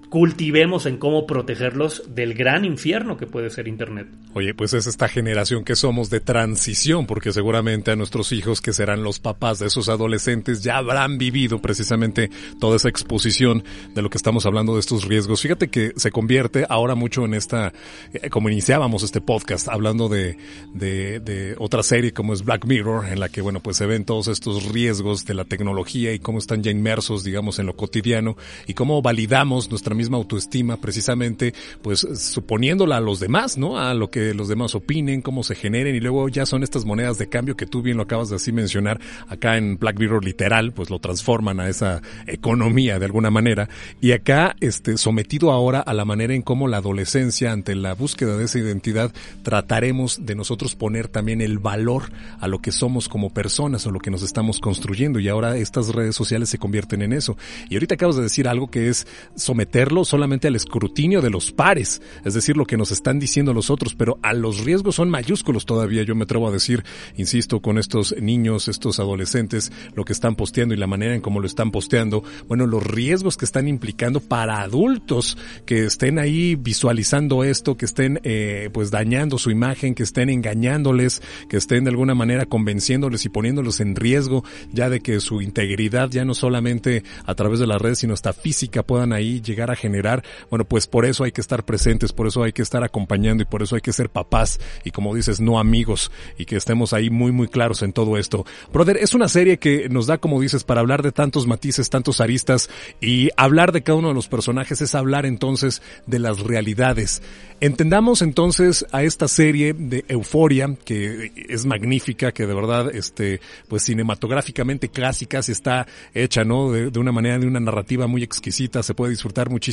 cultivemos 0.09 0.85
en 0.85 0.97
cómo 0.97 1.27
protegerlos 1.27 2.03
del 2.13 2.33
gran 2.33 2.65
infierno 2.65 3.17
que 3.17 3.27
puede 3.27 3.49
ser 3.49 3.67
Internet. 3.67 4.07
Oye, 4.33 4.53
pues 4.53 4.73
es 4.73 4.87
esta 4.87 5.07
generación 5.07 5.63
que 5.63 5.75
somos 5.75 6.09
de 6.09 6.19
transición, 6.19 7.05
porque 7.05 7.33
seguramente 7.33 7.91
a 7.91 7.95
nuestros 7.95 8.31
hijos, 8.31 8.61
que 8.61 8.71
serán 8.71 9.03
los 9.03 9.19
papás 9.19 9.59
de 9.59 9.67
esos 9.67 9.89
adolescentes, 9.89 10.63
ya 10.63 10.77
habrán 10.77 11.17
vivido 11.17 11.59
precisamente 11.59 12.29
toda 12.59 12.77
esa 12.77 12.89
exposición 12.89 13.63
de 13.93 14.01
lo 14.01 14.09
que 14.09 14.17
estamos 14.17 14.45
hablando 14.45 14.75
de 14.75 14.79
estos 14.79 15.05
riesgos. 15.05 15.41
Fíjate 15.41 15.69
que 15.69 15.91
se 15.95 16.11
convierte 16.11 16.65
ahora 16.69 16.95
mucho 16.95 17.25
en 17.25 17.33
esta, 17.33 17.73
eh, 18.13 18.29
como 18.29 18.49
iniciábamos 18.49 19.03
este 19.03 19.21
podcast, 19.21 19.67
hablando 19.67 20.07
de, 20.07 20.37
de, 20.73 21.19
de 21.19 21.55
otra 21.57 21.83
serie 21.83 22.13
como 22.13 22.33
es 22.33 22.43
Black 22.43 22.65
Mirror, 22.65 23.07
en 23.07 23.19
la 23.19 23.29
que, 23.29 23.41
bueno, 23.41 23.59
pues 23.59 23.77
se 23.77 23.85
ven 23.85 24.05
todos 24.05 24.27
estos 24.27 24.71
riesgos 24.71 25.25
de 25.25 25.33
la 25.33 25.45
tecnología 25.45 26.13
y 26.13 26.19
cómo 26.19 26.37
están 26.37 26.63
ya 26.63 26.71
inmersos, 26.71 27.23
digamos, 27.23 27.59
en 27.59 27.65
lo 27.65 27.75
cotidiano 27.75 28.37
y 28.67 28.73
cómo 28.73 29.01
validamos 29.01 29.69
nuestra 29.69 29.96
misma 29.97 30.17
autoestima 30.17 30.77
precisamente 30.77 31.53
pues 31.81 32.07
suponiéndola 32.15 32.97
a 32.97 33.01
los 33.01 33.19
demás, 33.19 33.57
¿no? 33.57 33.77
A 33.77 33.93
lo 33.93 34.09
que 34.09 34.33
los 34.33 34.47
demás 34.47 34.75
opinen, 34.75 35.21
cómo 35.21 35.43
se 35.43 35.55
generen 35.55 35.95
y 35.95 35.99
luego 35.99 36.29
ya 36.29 36.45
son 36.45 36.63
estas 36.63 36.85
monedas 36.85 37.17
de 37.17 37.27
cambio 37.27 37.57
que 37.57 37.65
tú 37.65 37.81
bien 37.81 37.97
lo 37.97 38.03
acabas 38.03 38.29
de 38.29 38.37
así 38.37 38.51
mencionar 38.51 38.99
acá 39.27 39.57
en 39.57 39.77
Black 39.77 39.99
Mirror 39.99 40.23
literal, 40.23 40.71
pues 40.71 40.89
lo 40.89 40.99
transforman 40.99 41.59
a 41.59 41.67
esa 41.67 42.01
economía 42.25 42.99
de 42.99 43.05
alguna 43.05 43.29
manera 43.29 43.69
y 43.99 44.11
acá 44.13 44.55
este 44.61 44.97
sometido 44.97 45.51
ahora 45.51 45.81
a 45.81 45.93
la 45.93 46.05
manera 46.05 46.33
en 46.33 46.41
cómo 46.41 46.67
la 46.67 46.77
adolescencia 46.77 47.51
ante 47.51 47.75
la 47.75 47.93
búsqueda 47.93 48.37
de 48.37 48.45
esa 48.45 48.59
identidad 48.59 49.11
trataremos 49.43 50.25
de 50.25 50.35
nosotros 50.35 50.75
poner 50.75 51.07
también 51.07 51.41
el 51.41 51.59
valor 51.59 52.03
a 52.39 52.47
lo 52.47 52.59
que 52.59 52.71
somos 52.71 53.09
como 53.09 53.33
personas 53.33 53.85
o 53.85 53.91
lo 53.91 53.99
que 53.99 54.11
nos 54.11 54.23
estamos 54.23 54.59
construyendo 54.59 55.19
y 55.19 55.27
ahora 55.27 55.57
estas 55.57 55.89
redes 55.89 56.15
sociales 56.15 56.49
se 56.49 56.57
convierten 56.57 57.01
en 57.01 57.13
eso. 57.13 57.37
Y 57.69 57.75
ahorita 57.75 57.95
acabas 57.95 58.15
de 58.15 58.23
decir 58.23 58.47
algo 58.47 58.69
que 58.69 58.89
es 58.89 59.07
someter 59.35 59.86
solamente 60.05 60.47
al 60.47 60.55
escrutinio 60.55 61.21
de 61.21 61.29
los 61.29 61.51
pares, 61.51 62.01
es 62.23 62.33
decir, 62.33 62.57
lo 62.57 62.65
que 62.65 62.77
nos 62.77 62.91
están 62.91 63.19
diciendo 63.19 63.53
los 63.53 63.69
otros, 63.69 63.95
pero 63.95 64.19
a 64.21 64.33
los 64.33 64.63
riesgos 64.63 64.95
son 64.95 65.09
mayúsculos 65.09 65.65
todavía, 65.65 66.03
yo 66.03 66.15
me 66.15 66.23
atrevo 66.23 66.47
a 66.47 66.51
decir, 66.51 66.83
insisto, 67.15 67.61
con 67.61 67.77
estos 67.77 68.15
niños, 68.19 68.67
estos 68.67 68.99
adolescentes, 68.99 69.71
lo 69.95 70.05
que 70.05 70.13
están 70.13 70.35
posteando 70.35 70.73
y 70.73 70.77
la 70.77 70.87
manera 70.87 71.15
en 71.15 71.21
cómo 71.21 71.39
lo 71.39 71.47
están 71.47 71.71
posteando, 71.71 72.23
bueno, 72.47 72.67
los 72.67 72.83
riesgos 72.83 73.37
que 73.37 73.45
están 73.45 73.67
implicando 73.67 74.19
para 74.19 74.61
adultos 74.61 75.37
que 75.65 75.85
estén 75.85 76.19
ahí 76.19 76.55
visualizando 76.55 77.43
esto, 77.43 77.77
que 77.77 77.85
estén 77.85 78.19
eh, 78.23 78.69
pues 78.71 78.91
dañando 78.91 79.37
su 79.37 79.51
imagen, 79.51 79.95
que 79.95 80.03
estén 80.03 80.29
engañándoles, 80.29 81.21
que 81.49 81.57
estén 81.57 81.83
de 81.83 81.89
alguna 81.89 82.15
manera 82.15 82.45
convenciéndoles 82.45 83.25
y 83.25 83.29
poniéndolos 83.29 83.79
en 83.79 83.95
riesgo 83.95 84.43
ya 84.71 84.89
de 84.89 84.99
que 84.99 85.19
su 85.19 85.41
integridad 85.41 86.09
ya 86.09 86.25
no 86.25 86.33
solamente 86.33 87.03
a 87.25 87.35
través 87.35 87.59
de 87.59 87.67
las 87.67 87.81
redes, 87.81 87.99
sino 87.99 88.13
hasta 88.13 88.33
física 88.33 88.83
puedan 88.83 89.13
ahí 89.13 89.41
llegar 89.41 89.71
a 89.71 89.75
generar, 89.77 90.23
bueno, 90.49 90.65
pues 90.65 90.87
por 90.87 91.05
eso 91.05 91.23
hay 91.23 91.31
que 91.31 91.41
estar 91.41 91.63
presentes, 91.63 92.11
por 92.11 92.27
eso 92.27 92.43
hay 92.43 92.51
que 92.51 92.61
estar 92.61 92.83
acompañando 92.83 93.43
y 93.43 93.45
por 93.45 93.63
eso 93.63 93.75
hay 93.75 93.81
que 93.81 93.93
ser 93.93 94.09
papás 94.09 94.59
y 94.83 94.91
como 94.91 95.15
dices, 95.15 95.39
no 95.39 95.59
amigos 95.59 96.11
y 96.37 96.45
que 96.45 96.57
estemos 96.57 96.93
ahí 96.93 97.09
muy, 97.09 97.31
muy 97.31 97.47
claros 97.47 97.81
en 97.81 97.93
todo 97.93 98.17
esto. 98.17 98.45
Brother, 98.73 98.97
es 98.97 99.13
una 99.13 99.29
serie 99.29 99.57
que 99.57 99.87
nos 99.89 100.07
da, 100.07 100.17
como 100.17 100.41
dices, 100.41 100.63
para 100.63 100.81
hablar 100.81 101.03
de 101.03 101.11
tantos 101.11 101.47
matices, 101.47 101.89
tantos 101.89 102.19
aristas 102.19 102.69
y 102.99 103.29
hablar 103.37 103.71
de 103.71 103.83
cada 103.83 103.99
uno 103.99 104.09
de 104.09 104.13
los 104.13 104.27
personajes 104.27 104.81
es 104.81 104.95
hablar 104.95 105.25
entonces 105.25 105.81
de 106.05 106.19
las 106.19 106.39
realidades. 106.39 107.21
Entendamos 107.59 108.21
entonces 108.21 108.85
a 108.91 109.01
esta 109.01 109.27
serie 109.27 109.73
de 109.73 110.05
Euforia, 110.09 110.75
que 110.85 111.31
es 111.49 111.65
magnífica, 111.65 112.31
que 112.31 112.45
de 112.45 112.53
verdad, 112.53 112.93
este, 112.93 113.41
pues 113.67 113.83
cinematográficamente 113.83 114.89
clásica, 114.89 115.41
se 115.41 115.53
está 115.53 115.87
hecha, 116.13 116.43
¿no? 116.43 116.71
De, 116.71 116.91
de 116.91 116.99
una 116.99 117.11
manera, 117.11 117.39
de 117.39 117.47
una 117.47 117.59
narrativa 117.59 118.05
muy 118.05 118.21
exquisita, 118.21 118.83
se 118.83 118.93
puede 118.93 119.11
disfrutar 119.11 119.49
muchísimo, 119.49 119.66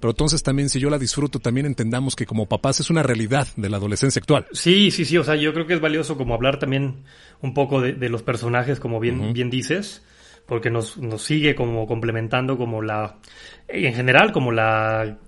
pero 0.00 0.10
entonces 0.10 0.42
también 0.42 0.68
si 0.68 0.80
yo 0.80 0.90
la 0.90 0.98
disfruto, 0.98 1.38
también 1.38 1.66
entendamos 1.66 2.16
que 2.16 2.26
como 2.26 2.46
papás 2.46 2.80
es 2.80 2.90
una 2.90 3.02
realidad 3.02 3.46
de 3.56 3.68
la 3.68 3.76
adolescencia 3.76 4.20
actual. 4.20 4.46
Sí, 4.52 4.90
sí, 4.90 5.04
sí, 5.04 5.16
o 5.18 5.24
sea, 5.24 5.36
yo 5.36 5.52
creo 5.52 5.66
que 5.66 5.74
es 5.74 5.80
valioso 5.80 6.16
como 6.16 6.34
hablar 6.34 6.58
también 6.58 7.04
un 7.40 7.54
poco 7.54 7.80
de, 7.80 7.92
de 7.92 8.08
los 8.08 8.22
personajes, 8.22 8.80
como 8.80 9.00
bien, 9.00 9.20
uh 9.20 9.24
-huh. 9.24 9.32
bien 9.32 9.50
dices, 9.50 10.02
porque 10.46 10.70
nos, 10.70 10.98
nos 10.98 11.22
sigue 11.22 11.54
como 11.54 11.86
complementando 11.86 12.56
como 12.56 12.82
la, 12.82 13.18
en 13.68 13.94
general, 13.94 14.32
como 14.32 14.52
la 14.52 15.18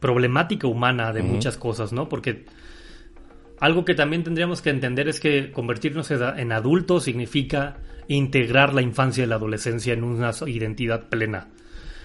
problemática 0.00 0.66
humana 0.66 1.12
de 1.12 1.20
uh 1.20 1.24
-huh. 1.24 1.28
muchas 1.28 1.56
cosas, 1.56 1.92
¿no? 1.92 2.08
Porque 2.08 2.44
algo 3.60 3.84
que 3.84 3.94
también 3.94 4.24
tendríamos 4.24 4.60
que 4.60 4.70
entender 4.70 5.08
es 5.08 5.20
que 5.20 5.52
convertirnos 5.52 6.10
en 6.10 6.52
adultos 6.52 7.04
significa 7.04 7.76
integrar 8.08 8.74
la 8.74 8.82
infancia 8.82 9.24
y 9.24 9.26
la 9.26 9.36
adolescencia 9.36 9.92
en 9.92 10.02
una 10.02 10.32
identidad 10.46 11.08
plena 11.08 11.48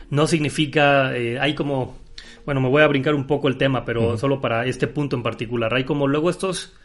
no 0.10 0.28
significa, 0.28 1.16
eh, 1.16 1.39
hay 1.39 1.55
como, 1.55 1.97
bueno, 2.45 2.62
me 2.62 2.70
voy 2.70 2.82
a 2.82 2.88
brincar 2.88 3.16
un 3.16 3.28
poco 3.28 3.47
el 3.47 3.58
tema, 3.58 3.86
pero 3.86 4.01
uh 4.01 4.14
-huh. 4.14 4.18
solo 4.18 4.39
para 4.41 4.66
este 4.66 4.88
punto 4.88 5.16
en 5.16 5.24
particular, 5.24 5.74
hay 5.74 5.84
como 5.84 6.08
luego 6.08 6.30
estos, 6.30 6.76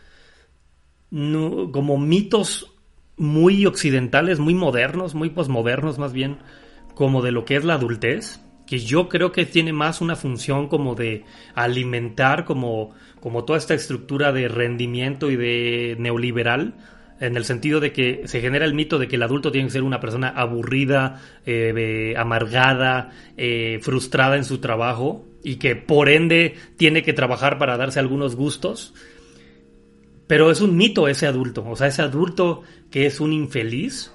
no, 1.10 1.70
como 1.70 1.98
mitos 1.98 2.72
muy 3.16 3.66
occidentales, 3.66 4.38
muy 4.38 4.54
modernos, 4.54 5.14
muy 5.14 5.30
posmodernos 5.30 5.98
más 5.98 6.12
bien, 6.12 6.38
como 6.94 7.22
de 7.22 7.32
lo 7.32 7.44
que 7.44 7.56
es 7.56 7.64
la 7.64 7.74
adultez, 7.74 8.40
que 8.66 8.78
yo 8.78 9.08
creo 9.08 9.32
que 9.32 9.44
tiene 9.44 9.72
más 9.72 10.00
una 10.00 10.16
función 10.16 10.68
como 10.68 10.94
de 10.94 11.24
alimentar 11.54 12.44
como, 12.44 12.94
como 13.20 13.44
toda 13.44 13.58
esta 13.58 13.74
estructura 13.74 14.32
de 14.32 14.48
rendimiento 14.48 15.30
y 15.30 15.36
de 15.36 15.96
neoliberal, 15.98 16.74
en 17.22 17.36
el 17.36 17.44
sentido 17.44 17.78
de 17.78 17.92
que 17.92 18.22
se 18.24 18.40
genera 18.40 18.64
el 18.64 18.74
mito 18.74 18.98
de 18.98 19.06
que 19.06 19.14
el 19.14 19.22
adulto 19.22 19.52
tiene 19.52 19.68
que 19.68 19.72
ser 19.72 19.84
una 19.84 20.00
persona 20.00 20.28
aburrida, 20.28 21.22
eh, 21.46 22.14
amargada, 22.16 23.10
eh, 23.36 23.78
frustrada 23.80 24.36
en 24.36 24.44
su 24.44 24.58
trabajo 24.58 25.24
y 25.44 25.56
que 25.56 25.76
por 25.76 26.08
ende 26.08 26.56
tiene 26.76 27.04
que 27.04 27.12
trabajar 27.12 27.58
para 27.58 27.76
darse 27.76 28.00
algunos 28.00 28.34
gustos. 28.34 28.92
Pero 30.26 30.50
es 30.50 30.60
un 30.60 30.76
mito 30.76 31.06
ese 31.06 31.28
adulto, 31.28 31.64
o 31.64 31.76
sea, 31.76 31.86
ese 31.86 32.02
adulto 32.02 32.62
que 32.90 33.06
es 33.06 33.20
un 33.20 33.32
infeliz, 33.32 34.12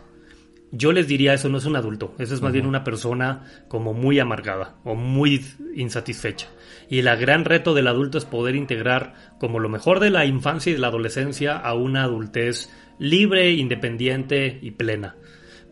yo 0.71 0.91
les 0.91 1.07
diría 1.07 1.33
eso 1.33 1.47
no 1.47 1.59
es 1.59 1.65
un 1.65 1.77
adulto, 1.77 2.13
eso 2.19 2.33
es 2.33 2.41
más 2.41 2.49
uh 2.49 2.51
-huh. 2.51 2.53
bien 2.53 2.65
una 2.65 2.83
persona 2.83 3.45
como 3.69 3.93
muy 3.93 4.19
amargada 4.19 4.75
o 4.83 4.95
muy 4.95 5.45
insatisfecha. 5.75 6.47
Y 6.89 6.99
el 6.99 7.17
gran 7.17 7.45
reto 7.45 7.73
del 7.73 7.87
adulto 7.87 8.17
es 8.17 8.25
poder 8.25 8.55
integrar 8.55 9.13
como 9.39 9.59
lo 9.59 9.69
mejor 9.69 10.01
de 10.01 10.09
la 10.09 10.25
infancia 10.25 10.71
y 10.71 10.73
de 10.73 10.79
la 10.79 10.87
adolescencia 10.87 11.57
a 11.57 11.73
una 11.73 12.03
adultez 12.03 12.69
libre, 12.99 13.51
independiente 13.51 14.59
y 14.61 14.71
plena. 14.71 15.15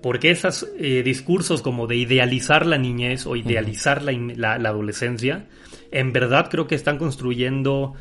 Porque 0.02 0.30
esos 0.30 0.68
eh, 0.78 1.02
discursos 1.04 1.62
como 1.62 1.88
de 1.88 1.96
idealizar 1.96 2.66
la 2.66 2.78
niñez 2.78 3.26
o 3.26 3.36
idealizar 3.36 4.04
la, 4.04 4.12
la, 4.58 4.70
adolescencia, 4.70 5.48
en 5.92 6.14
verdad 6.14 6.50
creo 6.52 6.68
que 6.68 6.76
están 6.76 6.98
construyendo 6.98 7.94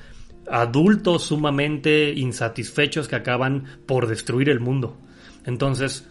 adultos 0.51 1.25
sumamente 1.25 2.13
insatisfechos 2.13 3.09
que 3.09 3.17
acaban 3.17 3.65
por 3.87 4.07
destruir 4.07 4.51
el 4.51 4.61
mundo. 4.61 4.99
Entonces, 5.47 6.07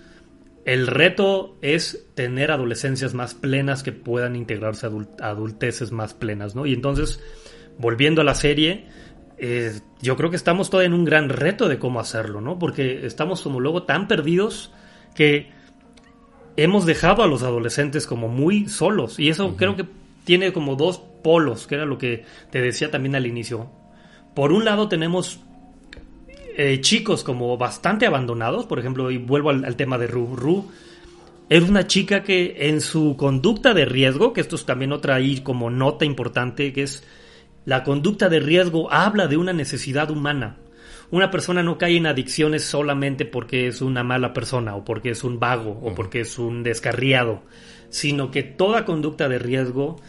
el 0.66 0.88
reto 0.88 1.58
es 1.62 2.08
tener 2.16 2.52
adolescencias 2.52 3.14
más 3.14 3.34
plenas 3.34 3.84
que 3.84 3.92
puedan 3.92 4.36
integrarse 4.36 4.86
a 4.86 4.90
adult 4.90 5.22
adulteces 5.22 5.92
más 5.92 6.14
plenas, 6.14 6.56
¿no? 6.56 6.66
Y 6.66 6.74
entonces, 6.74 7.22
volviendo 7.78 8.22
a 8.22 8.24
la 8.24 8.34
serie, 8.34 8.88
eh, 9.38 9.80
yo 10.02 10.16
creo 10.16 10.30
que 10.30 10.36
estamos 10.36 10.70
todavía 10.70 10.88
en 10.88 10.94
un 10.94 11.06
gran 11.06 11.30
reto 11.30 11.68
de 11.68 11.80
cómo 11.80 12.00
hacerlo, 12.00 12.42
¿no? 12.42 12.60
Porque 12.60 13.06
estamos 13.06 13.42
como 13.42 13.60
luego 13.60 13.84
tan 13.84 14.08
perdidos 14.08 14.72
que 15.16 15.52
hemos 16.56 16.86
dejado 16.86 17.24
a 17.24 17.28
los 17.28 17.44
adolescentes 17.44 18.08
como 18.08 18.28
muy 18.28 18.68
solos. 18.68 19.20
Y 19.20 19.30
eso 19.30 19.46
uh 19.46 19.52
-huh. 19.52 19.56
creo 19.56 19.76
que 19.76 19.86
tiene 20.24 20.54
como 20.54 20.76
dos 20.76 21.02
polos, 21.24 21.68
que 21.68 21.76
era 21.76 21.86
lo 21.86 21.98
que 21.98 22.26
te 22.52 22.62
decía 22.62 22.92
también 22.92 23.16
al 23.16 23.26
inicio. 23.26 23.70
Por 24.34 24.52
un 24.52 24.66
lado 24.66 24.88
tenemos 24.88 25.40
eh, 26.56 26.80
chicos 26.82 27.24
como 27.24 27.58
bastante 27.58 28.06
abandonados, 28.06 28.66
por 28.66 28.80
ejemplo, 28.80 29.10
y 29.12 29.18
vuelvo 29.18 29.50
al, 29.50 29.66
al 29.66 29.76
tema 29.76 29.98
de 29.98 30.08
Ru. 30.08 30.36
Ru 30.36 30.70
era 31.50 31.66
una 31.66 31.88
chica 31.88 32.24
que 32.24 32.56
en 32.70 32.82
su 32.82 33.16
conducta 33.18 33.74
de 33.74 33.86
riesgo, 33.86 34.34
que 34.34 34.42
esto 34.42 34.56
es 34.56 34.66
también 34.66 34.92
otra 34.92 35.16
ahí 35.16 35.42
como 35.42 35.70
nota 35.70 36.06
importante, 36.06 36.74
que 36.74 36.84
es 36.84 37.04
la 37.66 37.84
conducta 37.84 38.30
de 38.30 38.40
riesgo 38.40 38.92
habla 38.92 39.28
de 39.28 39.38
una 39.38 39.54
necesidad 39.54 40.12
humana. 40.12 40.58
Una 41.12 41.32
persona 41.32 41.64
no 41.64 41.78
cae 41.78 41.98
en 41.98 42.08
adicciones 42.08 42.64
solamente 42.64 43.26
porque 43.26 43.68
es 43.68 43.82
una 43.82 44.04
mala 44.04 44.34
persona 44.34 44.76
o 44.76 44.84
porque 44.84 45.12
es 45.12 45.24
un 45.24 45.40
vago 45.40 45.72
o 45.72 45.88
uh 45.88 45.92
-huh. 45.92 45.96
porque 45.96 46.22
es 46.22 46.40
un 46.40 46.64
descarriado, 46.64 47.44
sino 47.90 48.32
que 48.32 48.44
toda 48.44 48.86
conducta 48.86 49.30
de 49.30 49.40
riesgo 49.40 50.02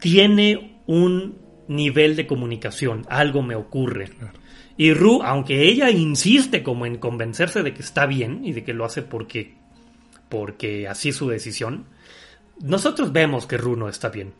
tiene 0.00 0.82
un 0.86 1.38
nivel 1.68 2.16
de 2.16 2.26
comunicación, 2.26 3.06
algo 3.08 3.42
me 3.42 3.54
ocurre. 3.54 4.08
Claro. 4.08 4.38
Y 4.76 4.92
Ru, 4.92 5.22
aunque 5.22 5.68
ella 5.68 5.90
insiste 5.90 6.62
como 6.62 6.84
en 6.84 6.98
convencerse 6.98 7.62
de 7.62 7.72
que 7.72 7.82
está 7.82 8.06
bien 8.06 8.44
y 8.44 8.52
de 8.52 8.64
que 8.64 8.74
lo 8.74 8.84
hace 8.84 9.02
porque, 9.02 9.54
porque 10.28 10.88
así 10.88 11.10
es 11.10 11.16
su 11.16 11.28
decisión, 11.28 11.86
nosotros 12.60 13.12
vemos 13.12 13.46
que 13.46 13.56
Ru 13.56 13.76
no 13.76 13.88
está 13.88 14.08
bien. 14.08 14.34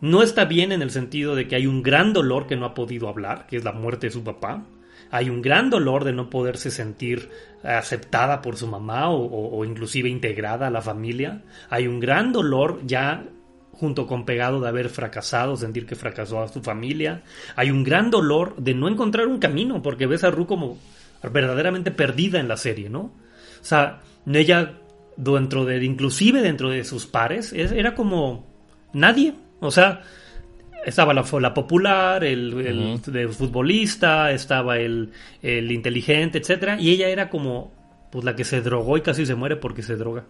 No 0.00 0.22
está 0.22 0.44
bien 0.44 0.72
en 0.72 0.82
el 0.82 0.90
sentido 0.90 1.34
de 1.34 1.46
que 1.46 1.56
hay 1.56 1.66
un 1.66 1.82
gran 1.82 2.12
dolor 2.12 2.46
que 2.46 2.56
no 2.56 2.66
ha 2.66 2.74
podido 2.74 3.08
hablar, 3.08 3.46
que 3.46 3.56
es 3.56 3.64
la 3.64 3.72
muerte 3.72 4.06
de 4.06 4.12
su 4.12 4.24
papá. 4.24 4.64
Hay 5.10 5.28
un 5.28 5.42
gran 5.42 5.70
dolor 5.70 6.04
de 6.04 6.12
no 6.12 6.30
poderse 6.30 6.70
sentir 6.70 7.28
aceptada 7.62 8.40
por 8.40 8.56
su 8.56 8.66
mamá 8.66 9.10
o, 9.10 9.58
o 9.58 9.64
inclusive 9.64 10.08
integrada 10.08 10.68
a 10.68 10.70
la 10.70 10.80
familia. 10.80 11.42
Hay 11.68 11.86
un 11.86 12.00
gran 12.00 12.32
dolor 12.32 12.80
ya 12.86 13.24
junto 13.72 14.06
con 14.06 14.26
pegado 14.26 14.60
de 14.60 14.68
haber 14.68 14.90
fracasado, 14.90 15.56
sentir 15.56 15.86
que 15.86 15.96
fracasó 15.96 16.42
a 16.42 16.48
su 16.48 16.62
familia. 16.62 17.22
Hay 17.56 17.70
un 17.70 17.82
gran 17.82 18.10
dolor 18.10 18.54
de 18.56 18.74
no 18.74 18.88
encontrar 18.88 19.26
un 19.26 19.38
camino, 19.38 19.82
porque 19.82 20.06
ves 20.06 20.22
a 20.22 20.30
Ru 20.30 20.46
como 20.46 20.78
verdaderamente 21.22 21.90
perdida 21.90 22.40
en 22.40 22.48
la 22.48 22.58
serie, 22.58 22.90
¿no? 22.90 23.00
O 23.00 23.64
sea, 23.64 24.00
ella 24.26 24.74
dentro 25.16 25.64
de, 25.64 25.82
inclusive 25.82 26.42
dentro 26.42 26.70
de 26.70 26.84
sus 26.84 27.06
pares, 27.06 27.52
era 27.52 27.94
como 27.94 28.46
nadie. 28.92 29.34
O 29.60 29.70
sea, 29.70 30.02
estaba 30.84 31.14
la, 31.14 31.24
la 31.40 31.54
popular, 31.54 32.24
el, 32.24 32.98
futbolista, 33.32 34.32
estaba 34.32 34.78
el, 34.78 35.12
el 35.42 35.70
inteligente, 35.70 36.38
etcétera, 36.38 36.80
y 36.80 36.90
ella 36.90 37.08
era 37.08 37.28
como 37.28 37.72
pues 38.10 38.24
la 38.24 38.34
que 38.34 38.44
se 38.44 38.60
drogó 38.60 38.96
y 38.96 39.02
casi 39.02 39.24
se 39.24 39.34
muere 39.34 39.56
porque 39.56 39.82
se 39.82 39.96
droga. 39.96 40.24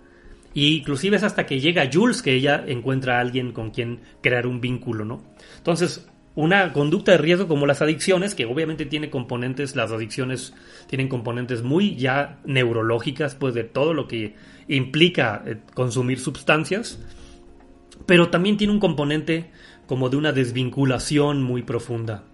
Y 0.53 0.79
inclusive 0.79 1.17
es 1.17 1.23
hasta 1.23 1.47
que 1.47 1.61
llega 1.61 1.89
Jules 1.93 2.23
que 2.23 2.35
ella 2.35 2.65
encuentra 2.67 3.19
a 3.19 3.21
alguien 3.21 3.53
con 3.53 3.71
quien 3.71 4.01
crear 4.21 4.47
un 4.47 4.61
vínculo, 4.61 5.05
¿no? 5.05 5.23
Entonces, 5.57 6.09
una 6.35 6.73
conducta 6.73 7.13
de 7.13 7.19
riesgo 7.19 7.47
como 7.47 7.67
las 7.67 7.83
adicciones, 7.83 8.35
que 8.35 8.47
obviamente 8.47 8.87
tiene 8.87 9.11
componentes, 9.11 9.77
las 9.77 9.93
adicciones 9.93 10.55
tienen 10.89 11.09
componentes 11.09 11.63
muy 11.63 11.97
ya 11.97 12.39
neurológicas, 12.45 13.35
pues 13.35 13.55
de 13.55 13.65
todo 13.65 13.95
lo 13.95 14.09
que 14.09 14.35
implica 14.69 15.43
eh, 15.47 15.59
consumir 15.75 16.19
sustancias, 16.19 16.99
pero 18.11 18.29
también 18.29 18.57
tiene 18.57 18.73
un 18.73 18.81
componente 18.81 19.53
como 19.87 20.09
de 20.09 20.17
una 20.17 20.33
desvinculación 20.33 21.45
muy 21.45 21.63
profunda. 21.63 22.25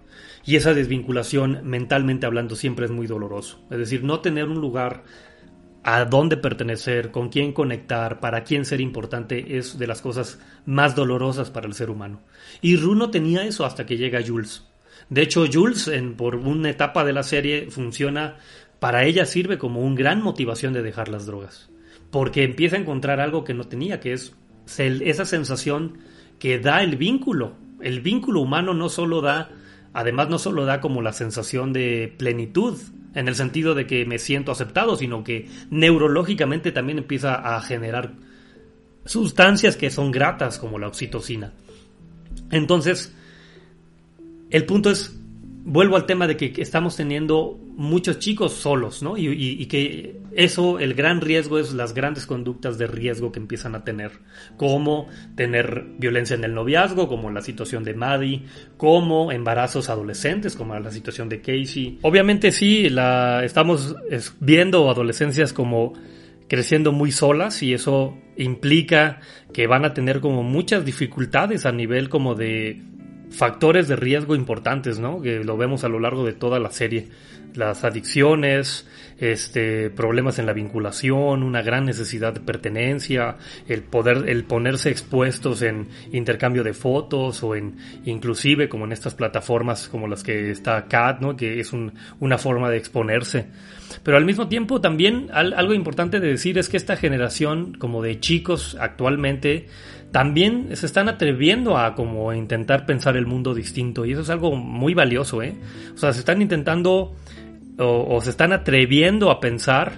Y 0.43 0.55
esa 0.55 0.73
desvinculación, 0.73 1.59
mentalmente 1.65 2.25
hablando, 2.25 2.55
siempre 2.55 2.85
es 2.85 2.91
muy 2.91 3.05
doloroso. 3.05 3.63
Es 3.69 3.77
decir, 3.77 4.03
no 4.03 4.19
tener 4.19 4.45
un 4.45 4.59
lugar 4.59 5.03
a 5.83 6.05
dónde 6.05 6.35
pertenecer, 6.35 7.11
con 7.11 7.29
quién 7.29 7.53
conectar, 7.53 8.19
para 8.19 8.43
quién 8.43 8.65
ser 8.65 8.81
importante, 8.81 9.59
es 9.59 9.77
de 9.77 9.85
las 9.85 10.01
cosas 10.01 10.39
más 10.65 10.95
dolorosas 10.95 11.51
para 11.51 11.67
el 11.67 11.75
ser 11.75 11.91
humano. 11.91 12.21
Y 12.59 12.75
Runo 12.75 13.11
tenía 13.11 13.45
eso 13.45 13.63
hasta 13.63 13.85
que 13.85 13.97
llega 13.97 14.25
Jules. 14.25 14.65
De 15.11 15.21
hecho, 15.21 15.45
Jules, 15.45 15.87
en, 15.89 16.15
por 16.15 16.37
una 16.37 16.71
etapa 16.71 17.05
de 17.05 17.13
la 17.13 17.21
serie, 17.21 17.69
funciona, 17.69 18.37
para 18.79 19.03
ella 19.03 19.27
sirve 19.27 19.59
como 19.59 19.81
una 19.81 19.95
gran 19.95 20.23
motivación 20.23 20.73
de 20.73 20.81
dejar 20.81 21.07
las 21.07 21.27
drogas. 21.27 21.69
Porque 22.09 22.43
empieza 22.43 22.77
a 22.77 22.79
encontrar 22.79 23.19
algo 23.19 23.43
que 23.43 23.53
no 23.53 23.65
tenía, 23.65 23.99
que 23.99 24.13
es 24.13 24.35
esa 24.67 25.25
sensación 25.25 25.97
que 26.39 26.59
da 26.59 26.83
el 26.83 26.97
vínculo. 26.97 27.53
El 27.81 28.01
vínculo 28.01 28.41
humano 28.41 28.73
no 28.73 28.89
solo 28.89 29.21
da, 29.21 29.49
además 29.93 30.29
no 30.29 30.39
solo 30.39 30.65
da 30.65 30.81
como 30.81 31.01
la 31.01 31.13
sensación 31.13 31.73
de 31.73 32.13
plenitud, 32.17 32.77
en 33.13 33.27
el 33.27 33.35
sentido 33.35 33.73
de 33.73 33.87
que 33.87 34.05
me 34.05 34.19
siento 34.19 34.51
aceptado, 34.51 34.95
sino 34.95 35.23
que 35.23 35.49
neurológicamente 35.71 36.71
también 36.71 36.99
empieza 36.99 37.55
a 37.55 37.61
generar 37.61 38.13
sustancias 39.05 39.75
que 39.75 39.89
son 39.89 40.11
gratas 40.11 40.59
como 40.59 40.77
la 40.77 40.87
oxitocina. 40.87 41.53
Entonces, 42.51 43.15
el 44.49 44.65
punto 44.65 44.91
es 44.91 45.19
vuelvo 45.67 45.97
al 45.97 46.05
tema 46.05 46.27
de 46.27 46.37
que 46.37 46.53
estamos 46.61 46.95
teniendo 46.95 47.59
muchos 47.75 48.19
chicos 48.19 48.53
solos, 48.53 49.03
¿no? 49.03 49.17
Y, 49.17 49.65
que 49.65 50.21
eso, 50.31 50.79
el 50.79 50.93
gran 50.93 51.19
riesgo 51.19 51.59
es 51.59 51.73
las 51.73 51.93
grandes 51.93 52.25
conductas 52.25 52.77
de 52.77 52.87
riesgo 52.87 53.33
que 53.33 53.39
empiezan 53.39 53.75
a 53.75 53.83
tener, 53.83 54.13
como 54.55 55.09
tener 55.35 55.85
violencia 55.97 56.35
en 56.35 56.45
el 56.45 56.53
noviazgo, 56.53 57.09
como 57.09 57.29
la 57.31 57.41
situación 57.41 57.83
de 57.83 57.93
Maddie, 57.93 58.43
como 58.77 59.33
embarazos 59.33 59.89
adolescentes, 59.89 60.55
como 60.55 60.79
la 60.79 60.89
situación 60.89 61.27
de 61.27 61.41
Casey. 61.41 61.99
Obviamente 62.01 62.53
sí, 62.53 62.89
la, 62.89 63.43
estamos 63.43 63.93
viendo 64.39 64.89
adolescencias 64.89 65.51
como 65.51 65.93
creciendo 66.47 66.93
muy 66.93 67.11
solas 67.11 67.61
y 67.61 67.73
eso 67.73 68.17
implica 68.37 69.19
que 69.51 69.67
van 69.67 69.83
a 69.83 69.93
tener 69.93 70.21
como 70.21 70.43
muchas 70.43 70.85
dificultades 70.85 71.65
a 71.65 71.73
nivel 71.73 72.07
como 72.07 72.35
de 72.35 72.81
factores 73.31 73.87
de 73.87 73.95
riesgo 73.95 74.35
importantes, 74.35 74.99
¿no? 74.99 75.21
Que 75.21 75.43
lo 75.43 75.57
vemos 75.57 75.83
a 75.83 75.89
lo 75.89 75.99
largo 75.99 76.25
de 76.25 76.33
toda 76.33 76.59
la 76.59 76.71
serie. 76.71 77.07
Las 77.55 77.83
adicciones, 77.83 78.87
este, 79.17 79.89
problemas 79.89 80.37
en 80.37 80.45
la 80.45 80.53
vinculación, 80.53 81.41
una 81.41 81.61
gran 81.61 81.85
necesidad 81.85 82.33
de 82.33 82.39
pertenencia, 82.39 83.37
el 83.67 83.81
poder, 83.81 84.29
el 84.29 84.43
ponerse 84.43 84.89
expuestos 84.89 85.61
en 85.63 85.87
intercambio 86.11 86.63
de 86.63 86.73
fotos 86.73 87.41
o 87.43 87.55
en, 87.55 87.77
inclusive 88.05 88.69
como 88.69 88.85
en 88.85 88.91
estas 88.91 89.15
plataformas 89.15 89.87
como 89.87 90.07
las 90.07 90.23
que 90.23 90.51
está 90.51 90.85
Cat, 90.85 91.19
¿no? 91.21 91.35
Que 91.35 91.59
es 91.59 91.73
una 91.73 92.37
forma 92.37 92.69
de 92.69 92.77
exponerse. 92.77 93.47
Pero 94.03 94.17
al 94.17 94.25
mismo 94.25 94.47
tiempo 94.47 94.81
también 94.81 95.29
algo 95.31 95.73
importante 95.73 96.19
de 96.19 96.27
decir 96.27 96.57
es 96.57 96.69
que 96.69 96.77
esta 96.77 96.97
generación 96.97 97.73
como 97.73 98.01
de 98.01 98.19
chicos 98.19 98.77
actualmente 98.79 99.67
también 100.11 100.75
se 100.75 100.85
están 100.85 101.09
atreviendo 101.09 101.77
a 101.77 101.95
como 101.95 102.33
intentar 102.33 102.85
pensar 102.85 103.17
el 103.17 103.25
mundo 103.25 103.53
distinto 103.53 104.05
y 104.05 104.13
eso 104.13 104.21
es 104.21 104.29
algo 104.29 104.55
muy 104.55 104.93
valioso, 104.93 105.41
¿eh? 105.41 105.55
O 105.93 105.97
sea, 105.97 106.13
se 106.13 106.19
están 106.19 106.41
intentando 106.41 107.15
o, 107.79 108.19
se 108.21 108.31
están 108.31 108.53
atreviendo 108.53 109.29
a 109.29 109.39
pensar 109.39 109.93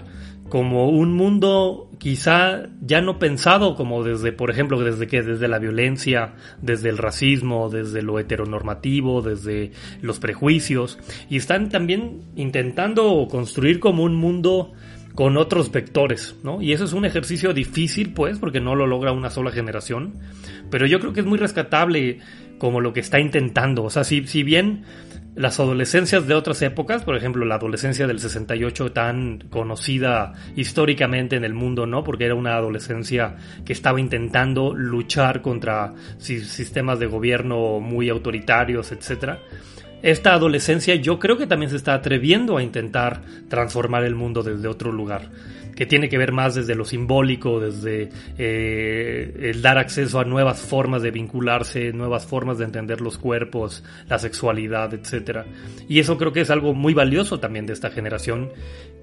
como 0.49 0.89
un 0.89 1.13
mundo 1.13 1.89
quizá 1.99 2.63
ya 2.81 3.01
no 3.01 3.19
pensado 3.19 3.75
como 3.75 4.03
desde, 4.03 4.31
por 4.31 4.49
ejemplo, 4.49 4.81
desde 4.81 5.05
que 5.05 5.21
desde 5.21 5.47
la 5.47 5.59
violencia, 5.59 6.33
desde 6.61 6.89
el 6.89 6.97
racismo, 6.97 7.69
desde 7.69 8.01
lo 8.01 8.19
heteronormativo, 8.19 9.21
desde 9.21 9.71
los 10.01 10.19
prejuicios 10.19 10.97
y 11.29 11.37
están 11.37 11.69
también 11.69 12.21
intentando 12.35 13.27
construir 13.29 13.79
como 13.79 14.03
un 14.03 14.15
mundo 14.15 14.73
con 15.19 15.35
otros 15.35 15.69
vectores, 15.73 16.37
¿no? 16.43 16.61
Y 16.61 16.71
eso 16.71 16.85
es 16.85 16.93
un 16.93 17.03
ejercicio 17.03 17.51
difícil, 17.51 18.13
pues, 18.13 18.39
porque 18.39 18.61
no 18.61 18.73
lo 18.73 18.87
logra 18.87 19.11
una 19.11 19.29
sola 19.29 19.51
generación, 19.51 20.13
pero 20.71 20.87
yo 20.87 21.01
creo 21.01 21.11
que 21.11 21.19
es 21.19 21.25
muy 21.25 21.37
rescatable 21.37 22.19
como 22.57 22.79
lo 22.79 22.93
que 22.93 23.01
está 23.01 23.19
intentando, 23.19 23.83
o 23.83 23.89
sea, 23.89 24.05
si, 24.05 24.25
si 24.27 24.43
bien 24.43 24.85
las 25.35 25.59
adolescencias 25.59 26.25
de 26.25 26.35
otras 26.35 26.61
épocas, 26.61 27.03
por 27.03 27.17
ejemplo, 27.17 27.43
la 27.43 27.55
adolescencia 27.55 28.07
del 28.07 28.21
68 28.21 28.93
tan 28.93 29.39
conocida 29.49 30.35
históricamente 30.55 31.35
en 31.35 31.43
el 31.43 31.53
mundo, 31.53 31.85
¿no? 31.85 32.01
Porque 32.01 32.23
era 32.23 32.35
una 32.35 32.55
adolescencia 32.55 33.35
que 33.65 33.73
estaba 33.73 33.99
intentando 33.99 34.73
luchar 34.73 35.41
contra 35.41 35.95
sistemas 36.17 36.97
de 36.97 37.07
gobierno 37.07 37.81
muy 37.81 38.07
autoritarios, 38.07 38.93
etcétera 38.93 39.39
esta 40.01 40.33
adolescencia 40.33 40.95
yo 40.95 41.19
creo 41.19 41.37
que 41.37 41.47
también 41.47 41.69
se 41.69 41.75
está 41.75 41.93
atreviendo 41.93 42.57
a 42.57 42.63
intentar 42.63 43.21
transformar 43.49 44.03
el 44.03 44.15
mundo 44.15 44.43
desde 44.43 44.67
otro 44.67 44.91
lugar 44.91 45.29
que 45.79 45.85
tiene 45.85 46.09
que 46.09 46.17
ver 46.17 46.33
más 46.33 46.55
desde 46.55 46.75
lo 46.75 46.83
simbólico, 46.83 47.61
desde 47.61 48.09
eh, 48.37 49.49
el 49.49 49.61
dar 49.61 49.77
acceso 49.77 50.19
a 50.19 50.25
nuevas 50.25 50.59
formas 50.59 51.01
de 51.01 51.09
vincularse, 51.09 51.93
nuevas 51.93 52.25
formas 52.25 52.57
de 52.57 52.65
entender 52.65 52.99
los 52.99 53.17
cuerpos, 53.17 53.81
la 54.09 54.19
sexualidad, 54.19 54.93
etc. 54.93 55.45
Y 55.87 55.99
eso 55.99 56.17
creo 56.17 56.33
que 56.33 56.41
es 56.41 56.49
algo 56.49 56.73
muy 56.73 56.93
valioso 56.93 57.39
también 57.39 57.65
de 57.65 57.71
esta 57.71 57.91
generación, 57.91 58.49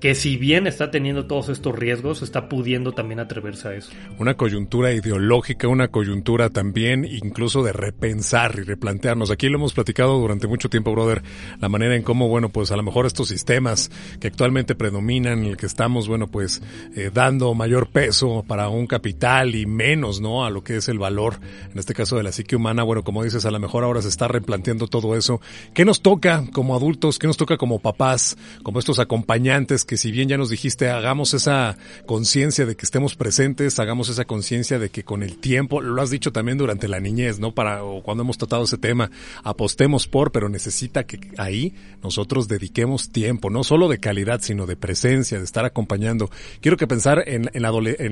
que 0.03 0.15
si 0.15 0.37
bien 0.37 0.67
está 0.67 0.91
teniendo 0.91 1.27
todos 1.27 1.49
estos 1.49 1.75
riesgos, 1.75 2.21
está 2.21 2.47
pudiendo 2.51 2.93
también 2.93 3.21
atreverse 3.21 3.69
a 3.69 3.75
eso. 3.75 3.93
Una 4.19 4.35
coyuntura 4.35 4.93
ideológica, 4.93 5.69
una 5.69 5.89
coyuntura 5.89 6.51
también 6.51 7.07
incluso 7.07 7.63
de 7.63 7.73
repensar 7.73 8.57
y 8.59 8.65
replantearnos. 8.65 9.31
Aquí 9.31 9.49
lo 9.49 9.57
hemos 9.57 9.73
platicado 9.73 10.21
durante 10.21 10.47
mucho 10.47 10.69
tiempo, 10.69 10.93
brother, 10.93 11.23
la 11.59 11.71
manera 11.71 11.97
en 11.97 12.03
cómo, 12.03 12.29
bueno, 12.29 12.51
pues 12.51 12.71
a 12.71 12.77
lo 12.77 12.83
mejor 12.83 13.07
estos 13.07 13.29
sistemas 13.29 13.91
que 14.21 14.27
actualmente 14.27 14.75
predominan, 14.75 15.39
en 15.39 15.45
el 15.47 15.57
que 15.57 15.65
estamos, 15.65 16.07
bueno, 16.07 16.27
pues 16.27 16.61
eh, 16.95 17.11
dando 17.13 17.55
mayor 17.55 17.89
peso 17.89 18.45
para 18.47 18.69
un 18.69 18.87
capital 18.87 19.55
y 19.55 19.67
menos, 19.67 20.21
¿no? 20.21 20.45
A 20.45 20.51
lo 20.51 20.63
que 20.63 20.77
es 20.77 20.89
el 20.89 20.99
valor, 20.99 21.39
en 21.71 21.79
este 21.79 21.95
caso 21.95 22.17
de 22.17 22.23
la 22.23 22.33
psique 22.33 22.57
humana. 22.57 22.83
Bueno, 22.83 23.05
como 23.05 23.23
dices, 23.23 23.45
a 23.47 23.51
lo 23.51 23.59
mejor 23.59 23.85
ahora 23.85 24.03
se 24.03 24.09
está 24.09 24.29
replanteando 24.29 24.87
todo 24.87 25.17
eso. 25.17 25.41
¿Qué 25.75 25.85
nos 25.85 26.03
toca 26.03 26.45
como 26.53 26.75
adultos? 26.75 27.19
¿Qué 27.19 27.27
nos 27.27 27.37
toca 27.37 27.57
como 27.57 27.79
papás? 27.79 28.37
Como 28.63 28.79
estos 28.79 28.99
acompañantes 28.99 29.85
que 29.85 29.97
si 29.97 30.11
bien 30.11 30.29
ya 30.29 30.39
nos 30.39 30.51
dijiste, 30.51 30.89
hagamos 30.91 31.35
esa 31.35 31.77
conciencia 32.07 32.67
de 32.67 32.77
que 32.77 32.85
estemos 32.85 33.17
presentes, 33.17 33.79
hagamos 33.79 34.09
esa 34.09 34.25
conciencia 34.25 34.79
de 34.79 34.91
que 34.91 35.05
con 35.05 35.23
el 35.23 35.39
tiempo, 35.39 35.81
lo 35.81 36.01
has 36.03 36.11
dicho 36.11 36.33
también 36.33 36.59
durante 36.59 36.89
la 36.89 37.01
niñez, 37.01 37.39
¿no? 37.39 37.53
Para, 37.53 37.85
o 37.85 38.03
cuando 38.03 38.23
hemos 38.23 38.39
tratado 38.39 38.65
ese 38.65 38.79
tema, 38.79 39.11
apostemos 39.43 40.07
por, 40.07 40.33
pero 40.33 40.49
necesita 40.49 41.05
que 41.05 41.21
ahí 41.39 41.75
nosotros 42.03 42.49
dediquemos 42.49 43.11
tiempo, 43.11 43.51
no 43.51 43.65
solo 43.65 43.89
de 43.89 43.99
calidad, 43.99 44.41
sino 44.43 44.67
de 44.67 44.77
presencia, 44.77 45.39
de 45.39 45.45
estar 45.45 45.65
acompañando. 45.65 46.31
Quiero 46.61 46.77
que 46.77 46.87
pensar 46.87 47.25
en, 47.27 47.51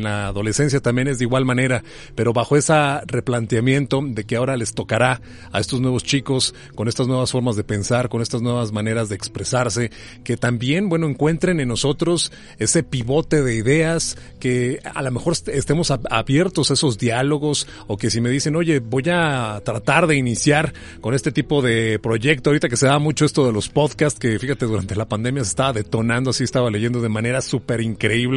la 0.02 0.26
adolescencia 0.26 0.80
también 0.80 1.08
es 1.08 1.18
de 1.18 1.24
igual 1.24 1.44
manera, 1.44 1.82
pero 2.14 2.32
bajo 2.32 2.56
ese 2.56 2.74
replanteamiento 3.06 4.00
de 4.04 4.24
que 4.24 4.36
ahora 4.36 4.56
les 4.56 4.74
tocará 4.74 5.20
a 5.52 5.60
estos 5.60 5.80
nuevos 5.80 6.02
chicos 6.02 6.54
con 6.74 6.88
estas 6.88 7.06
nuevas 7.06 7.30
formas 7.30 7.56
de 7.56 7.64
pensar, 7.64 8.08
con 8.08 8.22
estas 8.22 8.42
nuevas 8.42 8.72
maneras 8.72 9.08
de 9.08 9.16
expresarse, 9.16 9.90
que 10.24 10.36
también, 10.36 10.88
bueno, 10.88 11.06
encuentren 11.06 11.60
en 11.60 11.68
nosotros 11.68 12.32
ese 12.58 12.82
pivote 12.82 13.42
de 13.42 13.54
ideas, 13.54 14.16
que 14.40 14.80
a 14.84 15.02
lo 15.02 15.10
mejor 15.10 15.34
estemos 15.46 15.90
abiertos 15.90 16.70
a 16.70 16.74
esos 16.74 16.98
diálogos 16.98 17.66
o 17.86 17.96
que 17.96 18.10
si 18.10 18.20
me 18.20 18.30
dicen, 18.30 18.56
oye, 18.56 18.80
voy 18.80 19.04
a 19.10 19.60
tratar 19.64 20.06
de 20.06 20.16
iniciar 20.16 20.72
con 21.00 21.14
este 21.14 21.32
tipo 21.32 21.62
de 21.62 21.98
proyecto, 21.98 22.50
ahorita 22.50 22.68
que 22.68 22.76
se 22.76 22.86
da 22.86 22.98
mucho 22.98 23.24
esto 23.24 23.46
de 23.46 23.52
los 23.52 23.68
podcasts, 23.68 24.18
que 24.18 24.38
fíjate, 24.38 24.66
durante 24.66 24.96
la 24.96 25.06
pandemia 25.06 25.44
se 25.44 25.50
estaba 25.50 25.72
detonando, 25.72 26.30
así 26.30 26.44
estaba 26.44 26.70
leyendo 26.70 27.00
de 27.00 27.08
manera 27.08 27.40
súper 27.40 27.80
increíble. 27.80 28.33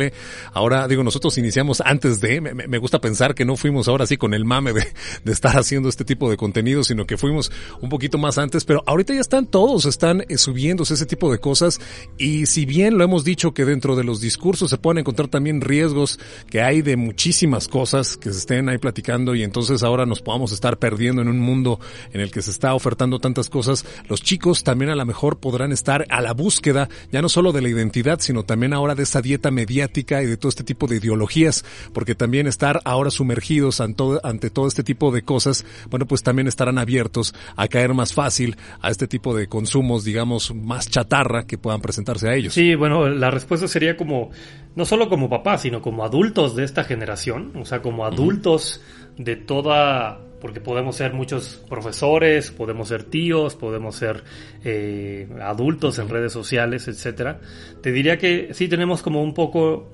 Ahora, 0.53 0.87
digo, 0.87 1.03
nosotros 1.03 1.37
iniciamos 1.37 1.81
antes 1.81 2.21
de, 2.21 2.41
me, 2.41 2.53
me, 2.53 2.77
gusta 2.77 2.99
pensar 2.99 3.35
que 3.35 3.45
no 3.45 3.55
fuimos 3.55 3.87
ahora 3.87 4.05
sí 4.05 4.17
con 4.17 4.33
el 4.33 4.45
mame 4.45 4.73
de, 4.73 4.87
de 5.23 5.31
estar 5.31 5.57
haciendo 5.57 5.89
este 5.89 6.05
tipo 6.05 6.29
de 6.29 6.37
contenido, 6.37 6.83
sino 6.83 7.05
que 7.05 7.17
fuimos 7.17 7.51
un 7.81 7.89
poquito 7.89 8.17
más 8.17 8.37
antes, 8.37 8.65
pero 8.65 8.83
ahorita 8.85 9.13
ya 9.13 9.21
están 9.21 9.45
todos, 9.45 9.85
están 9.85 10.23
eh, 10.27 10.37
subiéndose 10.37 10.93
ese 10.93 11.05
tipo 11.05 11.31
de 11.31 11.39
cosas. 11.39 11.79
Y 12.17 12.45
si 12.45 12.65
bien 12.65 12.97
lo 12.97 13.03
hemos 13.03 13.23
dicho 13.23 13.53
que 13.53 13.65
dentro 13.65 13.95
de 13.95 14.03
los 14.03 14.21
discursos 14.21 14.69
se 14.69 14.77
pueden 14.77 14.99
encontrar 14.99 15.27
también 15.27 15.61
riesgos 15.61 16.19
que 16.49 16.61
hay 16.61 16.81
de 16.81 16.97
muchísimas 16.97 17.67
cosas 17.67 18.17
que 18.17 18.31
se 18.31 18.39
estén 18.39 18.69
ahí 18.69 18.77
platicando 18.77 19.35
y 19.35 19.43
entonces 19.43 19.83
ahora 19.83 20.05
nos 20.05 20.21
podamos 20.21 20.51
estar 20.51 20.77
perdiendo 20.77 21.21
en 21.21 21.27
un 21.27 21.39
mundo 21.39 21.79
en 22.13 22.21
el 22.21 22.31
que 22.31 22.41
se 22.41 22.51
está 22.51 22.73
ofertando 22.73 23.19
tantas 23.19 23.49
cosas, 23.49 23.85
los 24.07 24.21
chicos 24.21 24.63
también 24.63 24.91
a 24.91 24.95
lo 24.95 25.05
mejor 25.05 25.39
podrán 25.39 25.71
estar 25.71 26.05
a 26.09 26.21
la 26.21 26.33
búsqueda 26.33 26.89
ya 27.11 27.21
no 27.21 27.29
solo 27.29 27.51
de 27.51 27.61
la 27.61 27.69
identidad, 27.69 28.19
sino 28.19 28.43
también 28.43 28.73
ahora 28.73 28.95
de 28.95 29.03
esa 29.03 29.21
dieta 29.21 29.51
mediática 29.51 29.86
y 29.95 30.25
de 30.25 30.37
todo 30.37 30.49
este 30.49 30.63
tipo 30.63 30.87
de 30.87 30.97
ideologías, 30.97 31.65
porque 31.93 32.15
también 32.15 32.47
estar 32.47 32.81
ahora 32.85 33.09
sumergidos 33.09 33.81
ante 33.81 33.97
todo, 33.97 34.21
ante 34.23 34.49
todo 34.49 34.67
este 34.67 34.83
tipo 34.83 35.11
de 35.11 35.23
cosas, 35.23 35.65
bueno, 35.89 36.05
pues 36.05 36.23
también 36.23 36.47
estarán 36.47 36.77
abiertos 36.77 37.33
a 37.55 37.67
caer 37.67 37.93
más 37.93 38.13
fácil 38.13 38.57
a 38.81 38.91
este 38.91 39.07
tipo 39.07 39.35
de 39.35 39.47
consumos, 39.47 40.03
digamos, 40.03 40.53
más 40.53 40.89
chatarra 40.89 41.45
que 41.45 41.57
puedan 41.57 41.81
presentarse 41.81 42.29
a 42.29 42.35
ellos. 42.35 42.53
Sí, 42.53 42.75
bueno, 42.75 43.09
la 43.09 43.31
respuesta 43.31 43.67
sería 43.67 43.97
como, 43.97 44.29
no 44.75 44.85
solo 44.85 45.09
como 45.09 45.29
papás, 45.29 45.61
sino 45.63 45.81
como 45.81 46.05
adultos 46.05 46.55
de 46.55 46.63
esta 46.63 46.83
generación, 46.83 47.53
o 47.55 47.65
sea, 47.65 47.81
como 47.81 48.05
adultos 48.05 48.81
de 49.17 49.35
toda 49.35 50.26
porque 50.39 50.61
podemos 50.61 50.95
ser 50.95 51.13
muchos 51.13 51.63
profesores, 51.67 52.51
podemos 52.51 52.89
ser 52.89 53.03
tíos, 53.03 53.55
podemos 53.55 53.95
ser 53.95 54.23
eh, 54.63 55.27
adultos 55.41 55.99
en 55.99 56.09
redes 56.09 56.31
sociales, 56.31 56.87
etcétera. 56.87 57.39
Te 57.81 57.91
diría 57.91 58.17
que 58.17 58.53
sí 58.53 58.67
tenemos 58.67 59.01
como 59.01 59.23
un 59.23 59.33
poco 59.33 59.89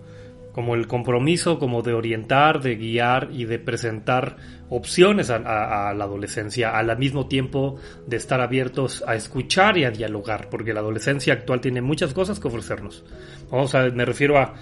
como 0.53 0.75
el 0.75 0.87
compromiso 0.87 1.57
como 1.57 1.81
de 1.81 1.93
orientar, 1.93 2.61
de 2.61 2.75
guiar 2.75 3.29
y 3.33 3.45
de 3.45 3.57
presentar 3.57 4.37
opciones 4.69 5.29
a, 5.31 5.39
la 5.39 6.03
adolescencia, 6.03 6.77
al 6.77 6.95
mismo 6.97 7.27
tiempo 7.27 7.77
de 8.05 8.17
estar 8.17 8.39
abiertos 8.39 9.03
a 9.07 9.15
escuchar 9.15 9.77
y 9.77 9.83
a 9.83 9.91
dialogar, 9.91 10.49
porque 10.49 10.73
la 10.73 10.79
adolescencia 10.79 11.33
actual 11.33 11.59
tiene 11.59 11.81
muchas 11.81 12.13
cosas 12.13 12.39
que 12.39 12.47
ofrecernos. 12.47 13.03
Vamos 13.49 13.73
a, 13.73 13.89
me 13.89 14.05
refiero 14.05 14.37
a 14.37 14.53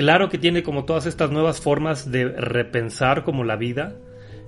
Claro 0.00 0.30
que 0.30 0.38
tiene 0.38 0.62
como 0.62 0.86
todas 0.86 1.04
estas 1.04 1.30
nuevas 1.30 1.60
formas 1.60 2.10
de 2.10 2.24
repensar 2.26 3.22
como 3.22 3.44
la 3.44 3.56
vida, 3.56 3.98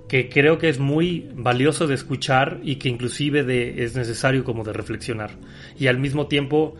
que 0.09 0.31
creo 0.31 0.57
que 0.57 0.70
es 0.70 0.79
muy 0.79 1.29
valioso 1.35 1.87
de 1.87 1.95
escuchar 1.95 2.61
y 2.62 2.77
que 2.77 2.89
inclusive 2.89 3.43
de, 3.45 3.85
es 3.85 3.95
necesario 3.95 4.45
como 4.45 4.65
de 4.65 4.73
reflexionar. 4.73 5.33
Y 5.79 5.89
al 5.89 5.99
mismo 5.99 6.27
tiempo 6.27 6.77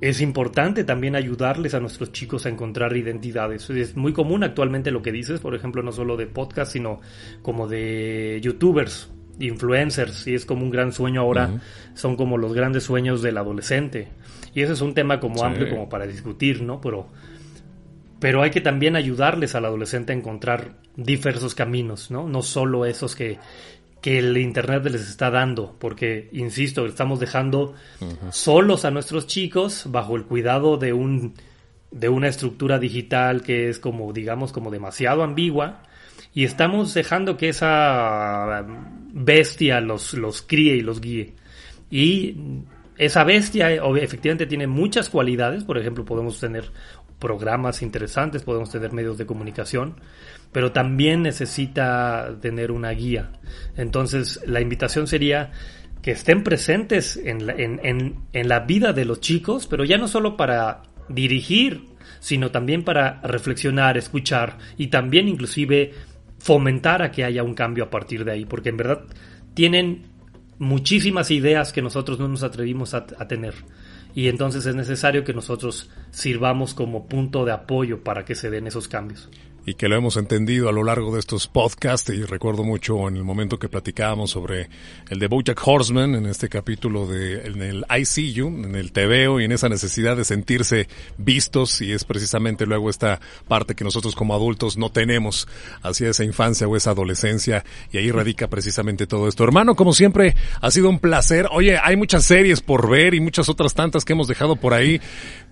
es 0.00 0.20
importante 0.20 0.82
también 0.82 1.14
ayudarles 1.14 1.72
a 1.74 1.78
nuestros 1.78 2.10
chicos 2.10 2.46
a 2.46 2.48
encontrar 2.48 2.96
identidades. 2.96 3.70
Es 3.70 3.96
muy 3.96 4.12
común 4.12 4.42
actualmente 4.42 4.90
lo 4.90 5.00
que 5.00 5.12
dices, 5.12 5.38
por 5.38 5.54
ejemplo, 5.54 5.80
no 5.84 5.92
solo 5.92 6.16
de 6.16 6.26
podcast, 6.26 6.72
sino 6.72 7.00
como 7.42 7.68
de 7.68 8.40
youtubers, 8.42 9.12
influencers, 9.38 10.26
y 10.26 10.34
es 10.34 10.44
como 10.46 10.64
un 10.64 10.70
gran 10.70 10.90
sueño 10.90 11.20
ahora, 11.20 11.60
son 11.94 12.16
como 12.16 12.38
los 12.38 12.54
grandes 12.54 12.82
sueños 12.82 13.22
del 13.22 13.38
adolescente. 13.38 14.08
Y 14.52 14.62
ese 14.62 14.72
es 14.72 14.80
un 14.80 14.94
tema 14.94 15.20
como 15.20 15.44
amplio 15.44 15.70
como 15.70 15.88
para 15.88 16.08
discutir, 16.08 16.60
¿no? 16.60 16.80
Pero 16.80 17.06
pero 18.24 18.40
hay 18.40 18.48
que 18.48 18.62
también 18.62 18.96
ayudarles 18.96 19.54
al 19.54 19.66
adolescente 19.66 20.14
a 20.14 20.16
encontrar 20.16 20.76
diversos 20.96 21.54
caminos, 21.54 22.10
¿no? 22.10 22.26
No 22.26 22.40
solo 22.40 22.86
esos 22.86 23.14
que, 23.14 23.38
que 24.00 24.18
el 24.18 24.34
Internet 24.38 24.82
les 24.86 25.10
está 25.10 25.30
dando, 25.30 25.76
porque, 25.78 26.30
insisto, 26.32 26.86
estamos 26.86 27.20
dejando 27.20 27.74
solos 28.30 28.86
a 28.86 28.90
nuestros 28.90 29.26
chicos 29.26 29.84
bajo 29.90 30.16
el 30.16 30.24
cuidado 30.24 30.78
de, 30.78 30.94
un, 30.94 31.34
de 31.90 32.08
una 32.08 32.28
estructura 32.28 32.78
digital 32.78 33.42
que 33.42 33.68
es 33.68 33.78
como, 33.78 34.10
digamos, 34.14 34.54
como 34.54 34.70
demasiado 34.70 35.22
ambigua, 35.22 35.82
y 36.32 36.44
estamos 36.44 36.94
dejando 36.94 37.36
que 37.36 37.50
esa 37.50 38.64
bestia 39.12 39.82
los, 39.82 40.14
los 40.14 40.40
críe 40.40 40.76
y 40.76 40.80
los 40.80 41.02
guíe. 41.02 41.34
Y 41.90 42.64
esa 42.96 43.24
bestia 43.24 43.72
efectivamente 43.72 44.46
tiene 44.46 44.66
muchas 44.66 45.08
cualidades, 45.08 45.64
por 45.64 45.78
ejemplo, 45.78 46.04
podemos 46.04 46.38
tener 46.38 46.70
programas 47.24 47.80
interesantes, 47.80 48.42
podemos 48.42 48.70
tener 48.70 48.92
medios 48.92 49.16
de 49.16 49.24
comunicación, 49.24 49.94
pero 50.52 50.72
también 50.72 51.22
necesita 51.22 52.36
tener 52.42 52.70
una 52.70 52.90
guía. 52.90 53.30
Entonces, 53.78 54.42
la 54.46 54.60
invitación 54.60 55.06
sería 55.06 55.52
que 56.02 56.10
estén 56.10 56.42
presentes 56.42 57.16
en 57.16 57.46
la, 57.46 57.54
en, 57.54 58.48
la 58.48 58.60
vida 58.60 58.92
de 58.92 59.06
los 59.06 59.20
chicos, 59.20 59.66
pero 59.66 59.86
ya 59.86 59.96
no 59.96 60.06
solo 60.06 60.36
para 60.36 60.82
dirigir, 61.08 61.86
sino 62.20 62.50
también 62.50 62.84
para 62.84 63.22
reflexionar, 63.22 63.96
escuchar 63.96 64.58
y 64.76 64.88
también 64.88 65.26
inclusive 65.26 65.92
fomentar 66.38 67.00
a 67.00 67.10
que 67.10 67.24
haya 67.24 67.42
un 67.42 67.54
cambio 67.54 67.84
a 67.84 67.90
partir 67.90 68.26
de 68.26 68.32
ahí, 68.32 68.44
porque 68.44 68.68
en 68.68 68.76
verdad 68.76 69.04
tienen 69.54 70.02
muchísimas 70.58 71.30
ideas 71.30 71.72
que 71.72 71.80
nosotros 71.80 72.18
no 72.18 72.28
nos 72.28 72.42
atrevimos 72.42 72.92
a 72.92 73.06
tener 73.06 73.54
y 74.14 74.28
entonces 74.28 74.66
es 74.66 74.74
necesario 74.74 75.24
que 75.24 75.34
nosotros 75.34 75.90
sirvamos 76.10 76.74
como 76.74 77.06
punto 77.06 77.44
de 77.44 77.52
apoyo 77.52 78.04
para 78.04 78.24
que 78.24 78.34
se 78.34 78.50
den 78.50 78.66
esos 78.66 78.88
cambios 78.88 79.28
y 79.66 79.74
que 79.74 79.88
lo 79.88 79.96
hemos 79.96 80.16
entendido 80.16 80.68
a 80.68 80.72
lo 80.72 80.84
largo 80.84 81.14
de 81.14 81.20
estos 81.20 81.46
podcasts 81.46 82.10
y 82.10 82.24
recuerdo 82.24 82.64
mucho 82.64 83.08
en 83.08 83.16
el 83.16 83.24
momento 83.24 83.58
que 83.58 83.68
platicábamos 83.68 84.30
sobre 84.30 84.68
el 85.08 85.18
de 85.18 85.26
Bojack 85.26 85.60
Horseman 85.66 86.14
en 86.14 86.26
este 86.26 86.48
capítulo 86.48 87.06
de 87.06 87.46
en 87.46 87.62
el 87.62 87.84
ICU, 87.88 88.48
en 88.48 88.74
el 88.74 88.92
TVO 88.92 89.40
y 89.40 89.44
en 89.44 89.52
esa 89.52 89.68
necesidad 89.68 90.16
de 90.16 90.24
sentirse 90.24 90.88
vistos 91.18 91.80
y 91.80 91.92
es 91.92 92.04
precisamente 92.04 92.66
luego 92.66 92.90
esta 92.90 93.20
parte 93.48 93.74
que 93.74 93.84
nosotros 93.84 94.14
como 94.14 94.34
adultos 94.34 94.76
no 94.76 94.90
tenemos 94.90 95.48
hacia 95.82 96.10
esa 96.10 96.24
infancia 96.24 96.68
o 96.68 96.76
esa 96.76 96.90
adolescencia 96.90 97.64
y 97.90 97.98
ahí 97.98 98.10
radica 98.10 98.48
precisamente 98.48 99.06
todo 99.06 99.28
esto. 99.28 99.44
Hermano, 99.44 99.74
como 99.74 99.92
siempre, 99.92 100.34
ha 100.60 100.70
sido 100.70 100.88
un 100.88 100.98
placer. 100.98 101.48
Oye, 101.50 101.78
hay 101.82 101.96
muchas 101.96 102.24
series 102.24 102.60
por 102.60 102.88
ver 102.88 103.14
y 103.14 103.20
muchas 103.20 103.48
otras 103.48 103.74
tantas 103.74 104.04
que 104.04 104.12
hemos 104.12 104.28
dejado 104.28 104.56
por 104.56 104.74
ahí. 104.74 105.00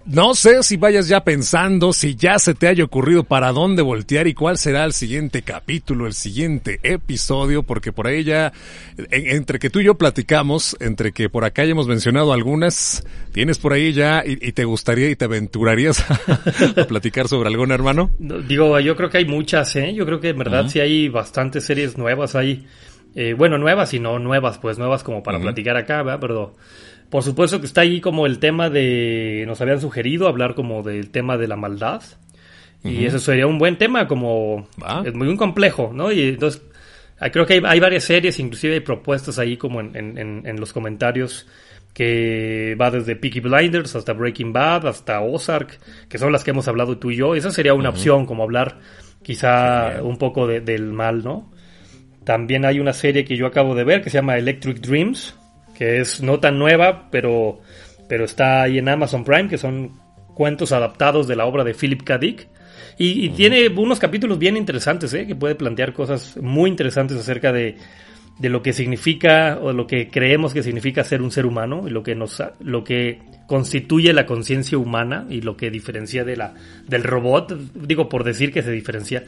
No 0.04 0.34
sé 0.34 0.62
si 0.62 0.76
vayas 0.76 1.06
ya 1.06 1.22
pensando, 1.22 1.92
si 1.92 2.16
ya 2.16 2.38
se 2.38 2.54
te 2.54 2.66
haya 2.66 2.84
ocurrido 2.84 3.22
para 3.22 3.52
dónde 3.52 3.82
voltear 3.82 4.26
y 4.26 4.34
cuál 4.34 4.58
será 4.58 4.84
el 4.84 4.92
siguiente 4.92 5.42
capítulo, 5.42 6.06
el 6.06 6.14
siguiente 6.14 6.80
episodio, 6.82 7.62
porque 7.62 7.92
por 7.92 8.08
ahí 8.08 8.24
ya, 8.24 8.52
entre 9.10 9.58
que 9.58 9.70
tú 9.70 9.80
y 9.80 9.84
yo 9.84 9.94
platicamos, 9.94 10.76
entre 10.80 11.12
que 11.12 11.28
por 11.28 11.44
acá 11.44 11.64
ya 11.64 11.70
hemos 11.70 11.86
mencionado 11.86 12.32
algunas, 12.32 13.06
tienes 13.32 13.58
por 13.58 13.72
ahí 13.72 13.92
ya 13.92 14.24
y, 14.26 14.52
te 14.52 14.64
gustaría 14.64 15.08
y 15.08 15.16
te 15.16 15.26
aventurarías 15.26 16.04
a, 16.76 16.84
platicar 16.86 17.28
sobre 17.28 17.48
alguna, 17.48 17.74
hermano. 17.74 18.10
Digo, 18.18 18.78
yo 18.80 18.96
creo 18.96 19.08
que 19.08 19.18
hay 19.18 19.26
muchas, 19.26 19.76
¿eh? 19.76 19.94
Yo 19.94 20.04
creo 20.04 20.20
que 20.20 20.30
en 20.30 20.38
verdad 20.38 20.68
sí 20.68 20.80
hay 20.80 21.08
bastantes 21.08 21.64
series 21.64 21.96
nuevas 21.96 22.34
ahí. 22.34 22.66
Eh, 23.14 23.34
bueno, 23.34 23.58
nuevas 23.58 23.92
y 23.94 24.00
no 24.00 24.18
nuevas, 24.18 24.58
pues 24.58 24.78
nuevas 24.78 25.02
como 25.02 25.22
para 25.22 25.38
platicar 25.38 25.76
acá, 25.76 26.02
¿verdad? 26.02 26.18
Pero 26.20 26.54
por 27.12 27.22
supuesto 27.22 27.60
que 27.60 27.66
está 27.66 27.82
ahí 27.82 28.00
como 28.00 28.24
el 28.24 28.38
tema 28.38 28.70
de, 28.70 29.44
nos 29.46 29.60
habían 29.60 29.82
sugerido 29.82 30.28
hablar 30.28 30.54
como 30.54 30.82
del 30.82 31.10
tema 31.10 31.36
de 31.36 31.46
la 31.46 31.56
maldad. 31.56 32.02
Y 32.82 33.04
eso 33.04 33.18
sería 33.18 33.46
un 33.46 33.58
buen 33.58 33.76
tema, 33.76 34.08
como 34.08 34.66
es 35.04 35.12
muy 35.12 35.36
complejo, 35.36 35.92
¿no? 35.94 36.10
Y 36.10 36.22
entonces 36.22 36.62
ah, 37.20 37.28
creo 37.28 37.44
que 37.44 37.60
hay, 37.66 37.80
varias 37.80 38.04
series, 38.04 38.40
inclusive 38.40 38.72
hay 38.72 38.80
propuestas 38.80 39.38
ahí 39.38 39.58
como 39.58 39.82
en, 39.82 40.56
los 40.58 40.72
comentarios 40.72 41.46
que 41.92 42.78
va 42.80 42.90
desde 42.90 43.14
Peaky 43.14 43.40
Blinders 43.40 43.94
hasta 43.94 44.14
Breaking 44.14 44.54
Bad, 44.54 44.86
hasta 44.86 45.20
Ozark, 45.20 45.78
que 46.08 46.16
son 46.16 46.32
las 46.32 46.42
que 46.42 46.52
hemos 46.52 46.66
hablado 46.66 46.96
tú 46.96 47.10
y 47.10 47.16
yo. 47.16 47.34
Esa 47.34 47.50
sería 47.50 47.74
una 47.74 47.90
opción, 47.90 48.24
como 48.24 48.42
hablar 48.42 48.78
quizá 49.22 50.02
un 50.02 50.16
poco 50.16 50.46
del 50.46 50.94
mal, 50.94 51.22
¿no? 51.22 51.52
También 52.24 52.64
hay 52.64 52.80
una 52.80 52.94
serie 52.94 53.26
que 53.26 53.36
yo 53.36 53.46
acabo 53.46 53.74
de 53.74 53.84
ver 53.84 54.00
que 54.00 54.08
se 54.08 54.16
llama 54.16 54.38
Electric 54.38 54.78
Dreams, 54.80 55.34
que 55.74 56.00
es 56.00 56.22
no 56.22 56.40
tan 56.40 56.58
nueva, 56.58 57.08
pero, 57.10 57.60
pero 58.08 58.24
está 58.24 58.62
ahí 58.62 58.78
en 58.78 58.88
Amazon 58.88 59.24
Prime, 59.24 59.48
que 59.48 59.58
son 59.58 59.92
cuentos 60.34 60.72
adaptados 60.72 61.26
de 61.28 61.36
la 61.36 61.46
obra 61.46 61.64
de 61.64 61.74
Philip 61.74 62.02
K. 62.02 62.18
Dick. 62.18 62.48
Y, 62.98 63.30
tiene 63.30 63.68
unos 63.68 63.98
capítulos 63.98 64.38
bien 64.38 64.56
interesantes, 64.56 65.12
¿eh? 65.14 65.26
que 65.26 65.34
puede 65.34 65.54
plantear 65.54 65.92
cosas 65.92 66.36
muy 66.36 66.70
interesantes 66.70 67.16
acerca 67.16 67.50
de, 67.50 67.76
de 68.38 68.48
lo 68.48 68.62
que 68.62 68.72
significa 68.72 69.58
o 69.60 69.72
lo 69.72 69.86
que 69.86 70.08
creemos 70.08 70.52
que 70.52 70.62
significa 70.62 71.04
ser 71.04 71.22
un 71.22 71.30
ser 71.30 71.46
humano 71.46 71.84
y 71.86 71.90
lo 71.90 72.02
que 72.02 72.14
nos 72.14 72.42
lo 72.60 72.82
que 72.82 73.20
constituye 73.46 74.12
la 74.12 74.26
conciencia 74.26 74.78
humana 74.78 75.26
y 75.28 75.42
lo 75.42 75.56
que 75.56 75.70
diferencia 75.70 76.24
de 76.24 76.36
la 76.36 76.54
del 76.86 77.04
robot 77.04 77.56
digo 77.74 78.08
por 78.08 78.24
decir 78.24 78.52
que 78.52 78.62
se 78.62 78.72
diferencia 78.72 79.24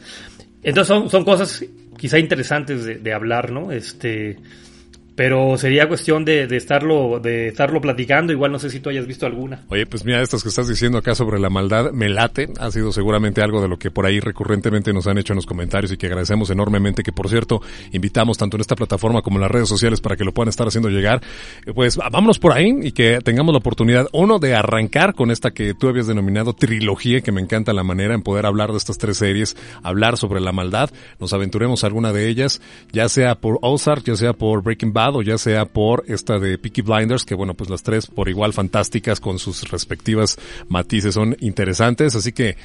entonces 0.62 0.88
son, 0.88 1.10
son 1.10 1.24
cosas 1.24 1.64
quizá 1.98 2.18
interesantes 2.18 2.84
de, 2.84 2.96
de 2.96 3.12
hablar 3.12 3.52
no 3.52 3.72
este 3.72 4.38
pero 5.16 5.56
sería 5.58 5.86
cuestión 5.86 6.24
de, 6.24 6.46
de, 6.46 6.56
estarlo 6.56 7.20
de 7.20 7.48
estarlo 7.48 7.80
platicando. 7.80 8.32
Igual 8.32 8.50
no 8.50 8.58
sé 8.58 8.70
si 8.70 8.80
tú 8.80 8.90
hayas 8.90 9.06
visto 9.06 9.26
alguna. 9.26 9.62
Oye, 9.68 9.86
pues 9.86 10.04
mira, 10.04 10.20
estas 10.20 10.42
que 10.42 10.48
estás 10.48 10.68
diciendo 10.68 10.98
acá 10.98 11.14
sobre 11.14 11.38
la 11.38 11.50
maldad 11.50 11.92
me 11.92 12.08
late. 12.08 12.48
Ha 12.58 12.70
sido 12.70 12.90
seguramente 12.90 13.40
algo 13.40 13.62
de 13.62 13.68
lo 13.68 13.78
que 13.78 13.90
por 13.90 14.06
ahí 14.06 14.18
recurrentemente 14.18 14.92
nos 14.92 15.06
han 15.06 15.18
hecho 15.18 15.32
en 15.32 15.36
los 15.36 15.46
comentarios 15.46 15.92
y 15.92 15.96
que 15.96 16.06
agradecemos 16.06 16.50
enormemente. 16.50 17.02
Que 17.02 17.12
por 17.12 17.28
cierto, 17.28 17.62
invitamos 17.92 18.38
tanto 18.38 18.56
en 18.56 18.62
esta 18.62 18.74
plataforma 18.74 19.22
como 19.22 19.36
en 19.36 19.42
las 19.42 19.50
redes 19.50 19.68
sociales 19.68 20.00
para 20.00 20.16
que 20.16 20.24
lo 20.24 20.32
puedan 20.32 20.48
estar 20.48 20.66
haciendo 20.66 20.88
llegar. 20.88 21.22
Pues 21.74 21.96
vámonos 21.96 22.40
por 22.40 22.52
ahí 22.52 22.72
y 22.82 22.92
que 22.92 23.20
tengamos 23.22 23.52
la 23.52 23.58
oportunidad, 23.58 24.08
uno, 24.12 24.40
de 24.40 24.54
arrancar 24.54 25.14
con 25.14 25.30
esta 25.30 25.52
que 25.52 25.74
tú 25.74 25.88
habías 25.88 26.08
denominado 26.08 26.54
trilogía, 26.54 27.20
que 27.20 27.30
me 27.30 27.40
encanta 27.40 27.72
la 27.72 27.84
manera 27.84 28.14
en 28.14 28.22
poder 28.22 28.46
hablar 28.46 28.72
de 28.72 28.78
estas 28.78 28.98
tres 28.98 29.18
series, 29.18 29.56
hablar 29.82 30.16
sobre 30.16 30.40
la 30.40 30.50
maldad. 30.50 30.90
Nos 31.20 31.32
aventuremos 31.32 31.84
alguna 31.84 32.12
de 32.12 32.28
ellas, 32.28 32.60
ya 32.92 33.08
sea 33.08 33.36
por 33.36 33.58
Ozark, 33.62 34.04
ya 34.04 34.16
sea 34.16 34.32
por 34.32 34.62
Breaking 34.62 34.92
Bad 34.92 35.03
o 35.12 35.22
ya 35.22 35.38
sea 35.38 35.66
por 35.66 36.04
esta 36.06 36.38
de 36.38 36.58
Peaky 36.58 36.82
Blinders, 36.82 37.24
que 37.24 37.34
bueno, 37.34 37.54
pues 37.54 37.70
las 37.70 37.82
tres 37.82 38.06
por 38.06 38.28
igual 38.28 38.52
fantásticas 38.52 39.20
con 39.20 39.38
sus 39.38 39.70
respectivas 39.70 40.38
matices 40.68 41.14
son 41.14 41.36
interesantes, 41.40 42.14
así 42.14 42.32
que 42.32 42.56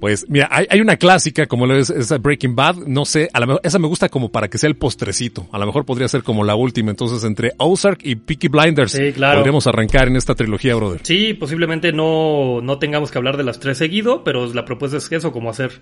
pues 0.00 0.28
mira, 0.28 0.48
hay, 0.50 0.66
hay 0.68 0.80
una 0.80 0.96
clásica 0.96 1.46
como 1.46 1.66
lo 1.66 1.76
es 1.76 1.88
esa 1.88 2.18
Breaking 2.18 2.54
Bad, 2.54 2.76
no 2.86 3.04
sé, 3.04 3.30
a 3.32 3.40
lo 3.40 3.46
mejor 3.46 3.60
esa 3.64 3.78
me 3.78 3.88
gusta 3.88 4.08
como 4.08 4.30
para 4.30 4.48
que 4.48 4.58
sea 4.58 4.68
el 4.68 4.76
postrecito, 4.76 5.46
a 5.52 5.58
lo 5.58 5.66
mejor 5.66 5.86
podría 5.86 6.08
ser 6.08 6.22
como 6.22 6.44
la 6.44 6.54
última, 6.54 6.90
entonces 6.90 7.24
entre 7.24 7.52
Ozark 7.58 8.00
y 8.02 8.16
Peaky 8.16 8.48
Blinders 8.48 8.92
sí, 8.92 9.12
claro. 9.12 9.38
podríamos 9.38 9.66
arrancar 9.66 10.08
en 10.08 10.16
esta 10.16 10.34
trilogía, 10.34 10.74
brother. 10.74 11.00
Sí, 11.02 11.34
posiblemente 11.34 11.92
no, 11.92 12.60
no 12.62 12.78
tengamos 12.78 13.10
que 13.10 13.18
hablar 13.18 13.36
de 13.36 13.44
las 13.44 13.60
tres 13.60 13.78
seguido, 13.78 14.24
pero 14.24 14.52
la 14.52 14.64
propuesta 14.64 14.96
es 14.96 15.10
eso, 15.10 15.32
como 15.32 15.50
hacer 15.50 15.80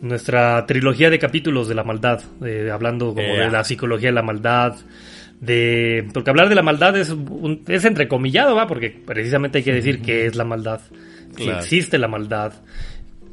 nuestra 0.00 0.66
trilogía 0.66 1.10
de 1.10 1.18
capítulos 1.18 1.68
de 1.68 1.74
la 1.74 1.84
maldad, 1.84 2.22
eh, 2.44 2.70
hablando 2.72 3.14
como 3.14 3.26
yeah. 3.26 3.44
de 3.44 3.50
la 3.50 3.64
psicología 3.64 4.08
de 4.08 4.14
la 4.14 4.22
maldad, 4.22 4.76
de 5.42 6.08
porque 6.14 6.30
hablar 6.30 6.48
de 6.48 6.54
la 6.54 6.62
maldad 6.62 6.96
es 6.96 7.10
un, 7.10 7.64
es 7.66 7.84
entrecomillado, 7.84 8.54
va, 8.54 8.68
porque 8.68 8.90
precisamente 8.90 9.58
hay 9.58 9.64
que 9.64 9.72
decir 9.72 10.00
qué 10.00 10.24
es 10.26 10.36
la 10.36 10.44
maldad, 10.44 10.80
claro. 11.34 11.34
si 11.34 11.50
existe 11.50 11.98
la 11.98 12.06
maldad, 12.06 12.52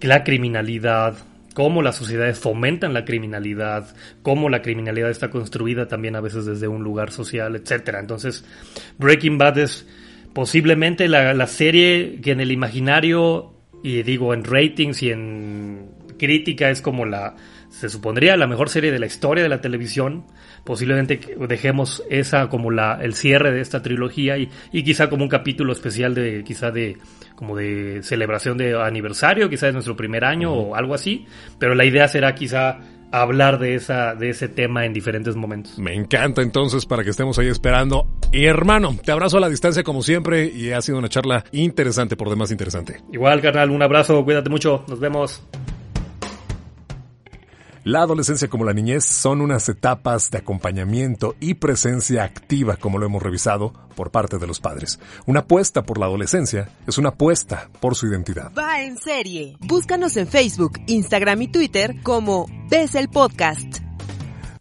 la 0.02 0.24
criminalidad, 0.24 1.18
cómo 1.54 1.84
las 1.84 1.98
sociedades 1.98 2.40
fomentan 2.40 2.96
la 2.96 3.06
criminalidad, 3.06 3.96
cómo 4.24 4.50
la 4.50 4.64
criminalidad 4.64 5.12
está 5.12 5.30
construida 5.30 5.88
también 5.88 6.16
a 6.16 6.22
veces 6.22 6.48
desde 6.48 6.68
un 6.68 6.84
lugar 6.84 7.12
social, 7.12 7.56
etcétera. 7.56 8.00
Entonces, 8.00 8.44
Breaking 8.98 9.38
Bad 9.38 9.60
es 9.60 9.88
posiblemente 10.34 11.08
la, 11.08 11.36
la 11.36 11.48
serie 11.48 12.20
que 12.24 12.32
en 12.32 12.40
el 12.40 12.52
imaginario 12.52 13.54
y 13.84 14.02
digo 14.02 14.34
en 14.34 14.46
ratings 14.46 15.04
y 15.04 15.12
en 15.12 15.92
crítica 16.18 16.72
es 16.72 16.82
como 16.82 17.06
la 17.06 17.36
se 17.80 17.88
supondría 17.88 18.36
la 18.36 18.46
mejor 18.46 18.68
serie 18.68 18.92
de 18.92 19.00
la 19.00 19.06
historia 19.06 19.42
de 19.42 19.48
la 19.48 19.62
televisión. 19.62 20.26
Posiblemente 20.66 21.20
dejemos 21.48 22.04
esa 22.10 22.50
como 22.50 22.72
la 22.72 23.00
el 23.02 23.14
cierre 23.14 23.54
de 23.54 23.62
esta 23.62 23.82
trilogía 23.82 24.38
y, 24.38 24.50
y 24.74 24.84
quizá 24.84 25.10
como 25.10 25.24
un 25.24 25.30
capítulo 25.30 25.72
especial 25.72 26.14
de 26.14 26.44
quizá 26.44 26.72
de 26.72 26.98
como 27.36 27.56
de 27.56 28.02
celebración 28.04 28.58
de 28.58 28.78
aniversario, 28.78 29.50
quizá 29.50 29.68
de 29.68 29.72
nuestro 29.72 29.96
primer 29.96 30.26
año 30.26 30.54
uh 30.54 30.58
-huh. 30.58 30.70
o 30.72 30.76
algo 30.76 30.94
así. 30.94 31.26
Pero 31.58 31.74
la 31.74 31.86
idea 31.86 32.10
será 32.10 32.36
quizá 32.36 32.80
hablar 33.12 33.60
de 33.60 33.76
esa 33.76 34.14
de 34.14 34.30
ese 34.30 34.50
tema 34.50 34.86
en 34.86 34.92
diferentes 34.92 35.38
momentos. 35.38 35.80
Me 35.80 35.94
encanta 35.94 36.42
entonces 36.42 36.86
para 36.86 37.06
que 37.06 37.12
estemos 37.12 37.40
ahí 37.40 37.48
esperando. 37.48 38.08
Y 38.34 38.44
hermano, 38.44 38.98
te 39.06 39.14
abrazo 39.14 39.38
a 39.38 39.40
la 39.40 39.48
distancia 39.48 39.84
como 39.84 40.02
siempre 40.02 40.48
y 40.48 40.72
ha 40.72 40.82
sido 40.82 40.98
una 40.98 41.08
charla 41.08 41.46
interesante 41.54 42.18
por 42.18 42.30
demás 42.30 42.52
interesante. 42.52 43.02
Igual, 43.14 43.40
carnal, 43.40 43.72
un 43.72 43.82
abrazo, 43.82 44.22
cuídate 44.26 44.50
mucho, 44.50 44.84
nos 44.90 45.00
vemos. 45.00 45.42
La 47.86 48.02
adolescencia 48.02 48.50
como 48.50 48.66
la 48.66 48.74
niñez 48.74 49.06
son 49.06 49.40
unas 49.40 49.70
etapas 49.70 50.30
de 50.32 50.40
acompañamiento 50.40 51.36
y 51.40 51.54
presencia 51.54 52.26
activa, 52.26 52.76
como 52.76 53.00
lo 53.00 53.06
hemos 53.06 53.24
revisado, 53.24 53.72
por 53.96 54.12
parte 54.12 54.38
de 54.38 54.48
los 54.48 54.60
padres. 54.60 55.00
Una 55.26 55.42
apuesta 55.42 55.84
por 55.84 55.98
la 55.98 56.08
adolescencia 56.08 56.70
es 56.86 56.98
una 56.98 57.10
apuesta 57.10 57.70
por 57.80 57.96
su 57.96 58.08
identidad. 58.08 58.52
Va 58.58 58.82
en 58.82 58.98
serie. 58.98 59.56
Búscanos 59.62 60.18
en 60.18 60.28
Facebook, 60.28 60.74
Instagram 60.88 61.42
y 61.44 61.48
Twitter 61.48 61.96
como 62.04 62.48
Ves 62.70 62.96
el 62.96 63.08
Podcast. 63.08 63.78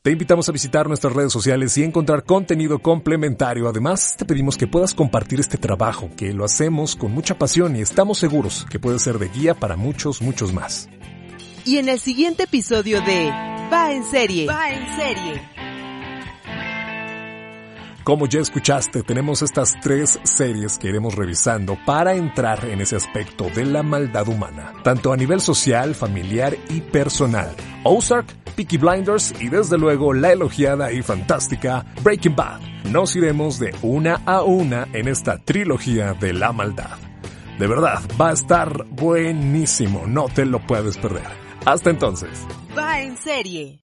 Te 0.01 0.13
invitamos 0.13 0.49
a 0.49 0.53
visitar 0.53 0.87
nuestras 0.87 1.13
redes 1.13 1.33
sociales 1.33 1.77
y 1.77 1.83
encontrar 1.83 2.23
contenido 2.23 2.79
complementario. 2.79 3.69
Además, 3.69 4.15
te 4.17 4.27
pedimos 4.27 4.57
que 4.57 4.69
puedas 4.69 4.95
compartir 4.95 5.41
este 5.41 5.59
trabajo, 5.59 6.09
que 6.17 6.33
lo 6.33 6.45
hacemos 6.45 6.95
con 6.95 7.11
mucha 7.11 7.37
pasión 7.37 7.75
y 7.75 7.81
estamos 7.81 8.19
seguros 8.19 8.65
que 8.71 8.79
puede 8.79 9.01
ser 9.01 9.19
de 9.19 9.29
guía 9.29 9.55
para 9.55 9.77
muchos, 9.77 10.23
muchos 10.23 10.53
más 10.53 10.89
y 11.69 11.77
en 11.77 11.91
el 11.91 12.01
siguiente 12.01 12.45
episodio 12.45 13.03
de 13.03 13.31
Va 13.71 13.93
en 13.93 14.03
serie. 14.03 14.47
Va 14.47 14.71
en 14.71 14.97
serie. 14.97 15.43
Como 18.05 18.27
ya 18.27 18.41
escuchaste, 18.41 19.03
tenemos 19.03 19.43
estas 19.43 19.79
tres 19.83 20.19
series 20.23 20.79
que 20.79 20.89
iremos 20.89 21.15
revisando 21.15 21.77
para 21.85 22.15
entrar 22.15 22.65
en 22.65 22.81
ese 22.81 22.97
aspecto 22.97 23.51
de 23.55 23.67
la 23.67 23.83
maldad 23.83 24.29
humana, 24.29 24.73
tanto 24.83 25.13
a 25.13 25.17
nivel 25.19 25.43
social, 25.43 25.95
familiar 25.95 26.57
y 26.71 26.81
personal. 26.81 27.55
Ozark, 27.85 28.25
Peaky 28.57 28.79
Blinders 28.79 29.35
y 29.39 29.51
desde 29.51 29.77
luego 29.77 30.15
la 30.15 30.33
elogiada 30.33 30.91
y 30.91 31.03
fantástica 31.03 31.85
Breaking 32.03 32.35
Bad. 32.35 32.61
Nos 32.91 33.15
iremos 33.15 33.59
de 33.59 33.77
una 33.83 34.23
a 34.25 34.43
una 34.43 34.89
en 34.95 35.07
esta 35.07 35.37
trilogía 35.37 36.15
de 36.15 36.33
la 36.33 36.51
maldad. 36.53 36.97
De 37.59 37.67
verdad, 37.67 38.01
va 38.19 38.31
a 38.31 38.33
estar 38.33 38.87
buenísimo, 38.87 40.07
no 40.07 40.31
te 40.31 40.47
lo 40.47 40.67
puedes 40.67 40.97
perder. 40.97 41.48
Hasta 41.65 41.91
entonces. 41.91 42.47
Va 42.77 43.01
en 43.03 43.17
serie. 43.17 43.77